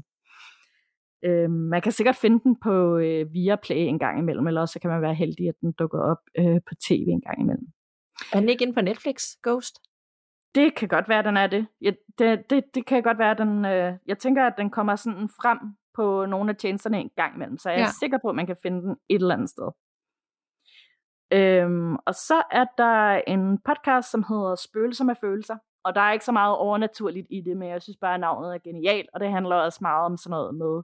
Øh, 1.24 1.50
man 1.50 1.82
kan 1.82 1.92
sikkert 1.92 2.16
finde 2.16 2.40
den 2.44 2.56
på 2.60 2.96
øh, 2.96 3.32
Viaplay 3.32 3.76
en 3.76 3.98
gang 3.98 4.18
imellem, 4.18 4.46
eller 4.46 4.60
også 4.60 4.72
så 4.72 4.80
kan 4.80 4.90
man 4.90 5.02
være 5.02 5.14
heldig, 5.14 5.48
at 5.48 5.54
den 5.60 5.72
dukker 5.72 6.00
op 6.00 6.22
øh, 6.38 6.60
på 6.68 6.74
tv 6.88 7.04
en 7.08 7.20
gang 7.20 7.40
imellem. 7.40 7.66
Er 8.32 8.40
den 8.40 8.48
ikke 8.48 8.62
inde 8.62 8.74
på 8.74 8.80
Netflix, 8.80 9.22
Ghost? 9.42 9.78
Det 10.54 10.74
kan 10.74 10.88
godt 10.88 11.08
være, 11.08 11.18
at 11.18 11.24
den 11.24 11.36
er 11.36 11.46
det. 11.46 11.66
Ja, 11.80 11.90
det, 12.18 12.50
det, 12.50 12.64
det 12.74 12.86
kan 12.86 13.02
godt 13.02 13.18
være, 13.18 13.30
at 13.30 13.38
den... 13.38 13.64
Øh, 13.64 13.92
jeg 14.06 14.18
tænker, 14.18 14.46
at 14.46 14.54
den 14.58 14.70
kommer 14.70 14.96
sådan 14.96 15.28
frem 15.28 15.58
på 15.94 16.26
nogle 16.26 16.50
af 16.50 16.56
tjenesterne 16.56 17.00
en 17.00 17.10
gang 17.16 17.34
imellem, 17.34 17.58
så 17.58 17.70
jeg 17.70 17.78
ja. 17.78 17.84
er 17.84 17.90
sikker 18.00 18.18
på, 18.22 18.28
at 18.28 18.34
man 18.34 18.46
kan 18.46 18.56
finde 18.62 18.82
den 18.82 18.96
et 19.08 19.22
eller 19.22 19.34
andet 19.34 19.50
sted. 19.50 19.68
Øhm, 21.32 21.96
og 22.06 22.14
så 22.14 22.42
er 22.50 22.64
der 22.78 23.22
en 23.26 23.58
podcast, 23.58 24.10
som 24.10 24.24
hedder 24.28 24.54
Spøgelser 24.54 25.04
med 25.04 25.14
følelser, 25.20 25.56
og 25.84 25.94
der 25.94 26.00
er 26.00 26.12
ikke 26.12 26.24
så 26.24 26.32
meget 26.32 26.56
overnaturligt 26.56 27.26
i 27.30 27.40
det, 27.40 27.56
men 27.56 27.68
jeg 27.68 27.82
synes 27.82 27.96
bare, 28.00 28.14
at 28.14 28.20
navnet 28.20 28.54
er 28.54 28.58
genialt, 28.58 29.08
og 29.14 29.20
det 29.20 29.30
handler 29.30 29.56
også 29.56 29.78
meget 29.82 30.04
om 30.04 30.16
sådan 30.16 30.30
noget 30.30 30.54
med 30.54 30.82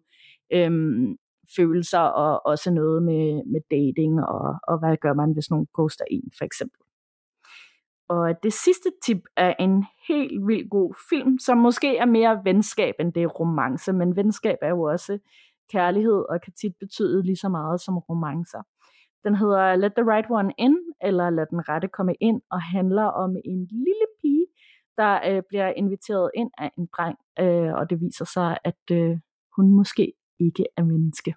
øhm, 0.53 1.17
følelser, 1.57 1.99
og 1.99 2.47
også 2.47 2.71
noget 2.71 3.03
med, 3.03 3.43
med 3.47 3.61
dating, 3.71 4.25
og, 4.25 4.57
og 4.69 4.79
hvad 4.79 4.97
gør 4.97 5.13
man, 5.13 5.33
hvis 5.33 5.51
nogen 5.51 5.67
ghoster 5.75 6.05
en, 6.11 6.31
for 6.39 6.45
eksempel. 6.45 6.81
Og 8.09 8.43
det 8.43 8.53
sidste 8.53 8.89
tip 9.05 9.23
er 9.37 9.55
en 9.59 9.85
helt 10.09 10.47
vildt 10.47 10.71
god 10.71 10.95
film, 11.11 11.39
som 11.39 11.59
måske 11.59 11.97
er 11.97 12.07
mere 12.07 12.41
venskab, 12.45 12.95
end 13.01 13.13
det 13.13 13.23
er 13.23 13.27
romance, 13.27 13.93
men 13.93 14.17
venskab 14.17 14.59
er 14.63 14.69
jo 14.69 14.83
også 14.83 15.19
kærlighed, 15.73 16.25
og 16.29 16.41
kan 16.41 16.53
tit 16.53 16.73
betyde 16.81 17.23
lige 17.23 17.37
så 17.37 17.49
meget 17.49 17.81
som 17.81 17.99
romancer. 17.99 18.63
Den 19.25 19.35
hedder 19.35 19.77
Let 19.77 19.93
the 19.97 20.05
Right 20.13 20.27
One 20.31 20.53
In, 20.59 20.77
eller 21.01 21.31
Lad 21.31 21.47
den 21.51 21.69
rette 21.69 21.89
komme 21.89 22.15
ind, 22.21 22.41
og 22.51 22.63
handler 22.63 23.05
om 23.05 23.37
en 23.45 23.67
lille 23.71 24.07
pige, 24.21 24.47
der 24.97 25.21
øh, 25.29 25.43
bliver 25.49 25.69
inviteret 25.69 26.31
ind 26.35 26.51
af 26.59 26.71
en 26.79 26.89
dreng, 26.97 27.19
øh, 27.41 27.73
og 27.79 27.91
det 27.91 28.01
viser 28.01 28.25
sig, 28.25 28.59
at 28.65 28.83
øh, 28.91 29.19
hun 29.57 29.77
måske 29.77 30.13
ikke 30.41 30.65
er 30.77 30.83
menneske. 30.83 31.35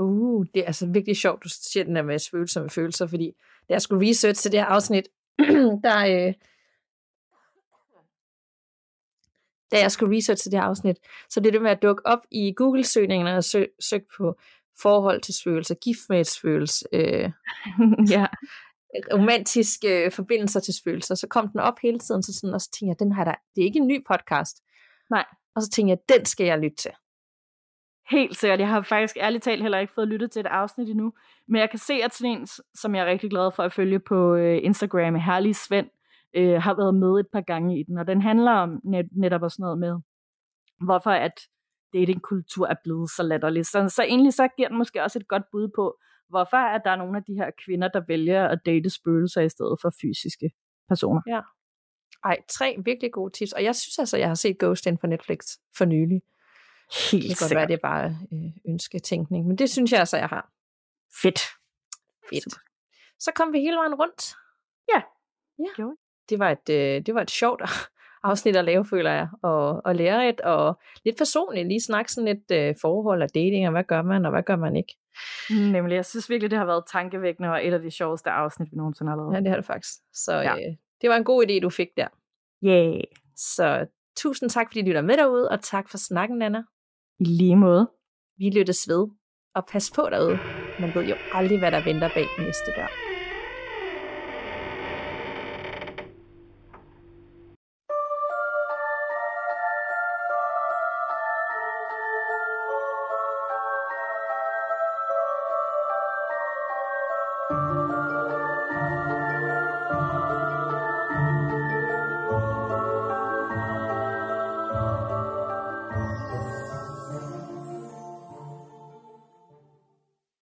Uh, 0.00 0.46
det 0.54 0.62
er 0.62 0.66
altså 0.66 0.86
virkelig 0.86 1.16
sjovt, 1.16 1.44
du 1.44 1.48
siger 1.48 1.84
den 1.84 1.96
der 1.96 2.02
med 2.02 2.30
følelser 2.30 2.68
følelser, 2.68 3.06
fordi 3.06 3.32
da 3.68 3.72
jeg 3.72 3.82
skulle 3.82 4.08
research 4.08 4.42
til 4.42 4.52
det 4.52 4.60
her 4.60 4.66
afsnit, 4.66 5.08
der, 5.86 5.98
øh, 6.06 6.34
da 9.72 9.76
jeg 9.80 9.90
skulle 9.90 10.16
research 10.16 10.42
til 10.42 10.52
det 10.52 10.60
her 10.60 10.66
afsnit, 10.66 10.96
så 11.30 11.40
blev 11.40 11.52
det 11.52 11.62
med 11.62 11.70
at 11.70 11.82
dukke 11.82 12.06
op 12.06 12.18
i 12.30 12.52
Google-søgningerne 12.56 13.36
og 13.36 13.44
søg, 13.44 13.68
søg 13.80 14.02
på 14.18 14.38
forhold 14.82 15.20
til 15.20 15.34
følelser, 15.44 15.74
gift 15.74 16.00
med 16.08 16.40
følelse, 16.42 16.84
øh, 16.92 17.30
ja 18.14 18.26
romantiske 19.12 20.10
forbindelser 20.10 20.60
til 20.60 20.74
følelser, 20.84 21.14
så 21.14 21.26
kom 21.28 21.48
den 21.48 21.60
op 21.60 21.74
hele 21.82 21.98
tiden, 21.98 22.22
så, 22.22 22.34
sådan, 22.34 22.54
og 22.54 22.60
så 22.60 22.70
tænkte 22.70 22.88
jeg, 22.88 23.06
den 23.06 23.16
her 23.16 23.24
der, 23.24 23.34
det 23.54 23.62
er 23.62 23.66
ikke 23.66 23.78
en 23.78 23.86
ny 23.86 24.04
podcast. 24.06 24.62
Nej. 25.10 25.24
Og 25.54 25.62
så 25.62 25.70
tænkte 25.70 25.90
jeg, 25.90 25.98
den 26.16 26.24
skal 26.24 26.46
jeg 26.46 26.58
lytte 26.58 26.76
til. 26.76 26.90
Helt 28.10 28.36
sikkert. 28.36 28.60
Jeg 28.60 28.68
har 28.68 28.82
faktisk 28.82 29.16
ærligt 29.16 29.44
talt 29.44 29.62
heller 29.62 29.78
ikke 29.78 29.92
fået 29.92 30.08
lyttet 30.08 30.30
til 30.30 30.40
et 30.40 30.46
afsnit 30.46 30.88
endnu. 30.88 31.12
Men 31.48 31.60
jeg 31.60 31.70
kan 31.70 31.78
se, 31.78 31.94
at 31.94 32.14
sådan 32.14 32.38
en, 32.38 32.46
som 32.74 32.94
jeg 32.94 33.02
er 33.02 33.10
rigtig 33.10 33.30
glad 33.30 33.50
for 33.56 33.62
at 33.62 33.72
følge 33.72 33.98
på 33.98 34.34
øh, 34.34 34.58
Instagram, 34.62 35.14
Herlig 35.14 35.56
Svend, 35.56 35.90
øh, 36.36 36.62
har 36.62 36.74
været 36.74 36.94
med 36.94 37.20
et 37.20 37.26
par 37.32 37.40
gange 37.40 37.80
i 37.80 37.82
den. 37.82 37.98
Og 37.98 38.06
den 38.06 38.22
handler 38.22 38.52
om 38.52 38.80
net, 38.84 39.06
netop 39.12 39.42
også 39.42 39.56
noget 39.60 39.78
med, 39.78 39.94
hvorfor 40.80 41.10
at 41.10 41.40
datingkultur 41.92 42.66
er 42.66 42.74
blevet 42.84 43.10
så 43.10 43.22
latterlig. 43.22 43.66
Så, 43.66 43.88
så 43.88 44.02
egentlig 44.02 44.34
så 44.34 44.48
giver 44.56 44.68
den 44.68 44.78
måske 44.78 45.02
også 45.02 45.18
et 45.18 45.28
godt 45.28 45.42
bud 45.52 45.68
på, 45.76 45.98
hvorfor 46.28 46.56
er 46.56 46.78
der 46.78 46.96
nogle 46.96 47.16
af 47.16 47.24
de 47.24 47.34
her 47.34 47.50
kvinder, 47.64 47.88
der 47.88 48.02
vælger 48.08 48.48
at 48.48 48.58
date 48.66 48.90
spøgelser 48.90 49.40
i 49.40 49.48
stedet 49.48 49.78
for 49.82 49.92
fysiske 50.00 50.50
personer. 50.88 51.20
Ja. 51.26 51.40
Ej, 52.24 52.36
tre 52.48 52.76
virkelig 52.84 53.12
gode 53.12 53.32
tips. 53.32 53.52
Og 53.52 53.64
jeg 53.64 53.76
synes 53.76 53.98
altså, 53.98 54.16
jeg 54.16 54.28
har 54.28 54.34
set 54.34 54.58
Ghost 54.58 54.86
in 54.86 54.98
på 54.98 55.06
Netflix 55.06 55.38
for 55.76 55.84
nylig. 55.84 56.22
Helt 57.10 57.22
det 57.22 57.38
kan 57.38 57.44
godt 57.44 57.54
være, 57.54 57.66
det 57.66 57.74
er 57.74 57.82
bare 57.82 58.18
øh, 58.32 58.72
ønsketænkning, 58.72 59.46
men 59.46 59.58
det 59.58 59.70
synes 59.70 59.92
jeg 59.92 60.00
altså, 60.00 60.16
jeg 60.16 60.28
har. 60.28 60.52
Fedt. 61.22 61.40
Fedt. 62.30 62.54
Så 63.18 63.32
kom 63.34 63.52
vi 63.52 63.58
hele 63.58 63.76
vejen 63.76 63.94
rundt. 63.94 64.34
Ja, 64.94 65.02
ja. 65.58 65.84
Det 66.28 66.38
var 66.38 66.50
et, 66.50 66.68
øh, 66.70 67.06
det 67.06 67.14
var 67.14 67.22
et 67.22 67.30
sjovt 67.30 67.62
afsnit 68.22 68.56
at 68.56 68.64
lave, 68.64 68.84
føler 68.84 69.12
jeg, 69.12 69.28
og, 69.42 69.82
og 69.84 69.94
lære 69.94 70.28
et, 70.28 70.40
og 70.40 70.78
lidt 71.04 71.18
personligt, 71.18 71.68
lige 71.68 71.80
snakke 71.80 72.12
sådan 72.12 72.34
lidt 72.34 72.50
øh, 72.52 72.74
forhold 72.80 73.22
og 73.22 73.28
dating, 73.34 73.66
og 73.66 73.72
hvad 73.72 73.84
gør 73.84 74.02
man, 74.02 74.24
og 74.24 74.30
hvad 74.30 74.42
gør 74.42 74.56
man 74.56 74.76
ikke. 74.76 74.96
Mm, 75.50 75.56
nemlig, 75.56 75.94
jeg 75.94 76.04
synes 76.04 76.30
virkelig, 76.30 76.50
det 76.50 76.58
har 76.58 76.66
været 76.66 76.84
tankevækkende, 76.92 77.50
og 77.50 77.66
et 77.66 77.74
af 77.74 77.80
de 77.80 77.90
sjoveste 77.90 78.30
afsnit, 78.30 78.68
vi 78.72 78.76
nogensinde 78.76 79.10
har 79.10 79.16
lavet. 79.16 79.34
Ja, 79.34 79.40
det 79.40 79.48
har 79.48 79.56
det 79.56 79.66
faktisk. 79.66 79.94
Så 80.12 80.32
ja. 80.34 80.52
øh, 80.52 80.76
det 81.00 81.10
var 81.10 81.16
en 81.16 81.24
god 81.24 81.46
idé, 81.46 81.60
du 81.60 81.70
fik 81.70 81.88
der. 81.96 82.08
Yeah. 82.64 83.00
Så 83.36 83.86
tusind 84.16 84.50
tak, 84.50 84.66
fordi 84.68 84.82
du 84.82 84.96
er 84.96 85.02
med 85.02 85.16
derude, 85.16 85.48
og 85.48 85.60
tak 85.62 85.90
for 85.90 85.98
snakken, 85.98 86.42
Anna. 86.42 86.62
I 87.20 87.24
lige 87.24 87.56
måde. 87.56 87.90
Vi 88.38 88.50
lyttes 88.50 88.88
ved, 88.88 89.06
og 89.54 89.66
pas 89.72 89.90
på 89.94 90.08
derude. 90.10 90.38
Man 90.80 90.94
ved 90.94 91.04
jo 91.08 91.14
aldrig, 91.32 91.58
hvad 91.58 91.72
der 91.72 91.84
venter 91.84 92.08
bag 92.14 92.26
næste 92.38 92.70
dør. 92.76 93.15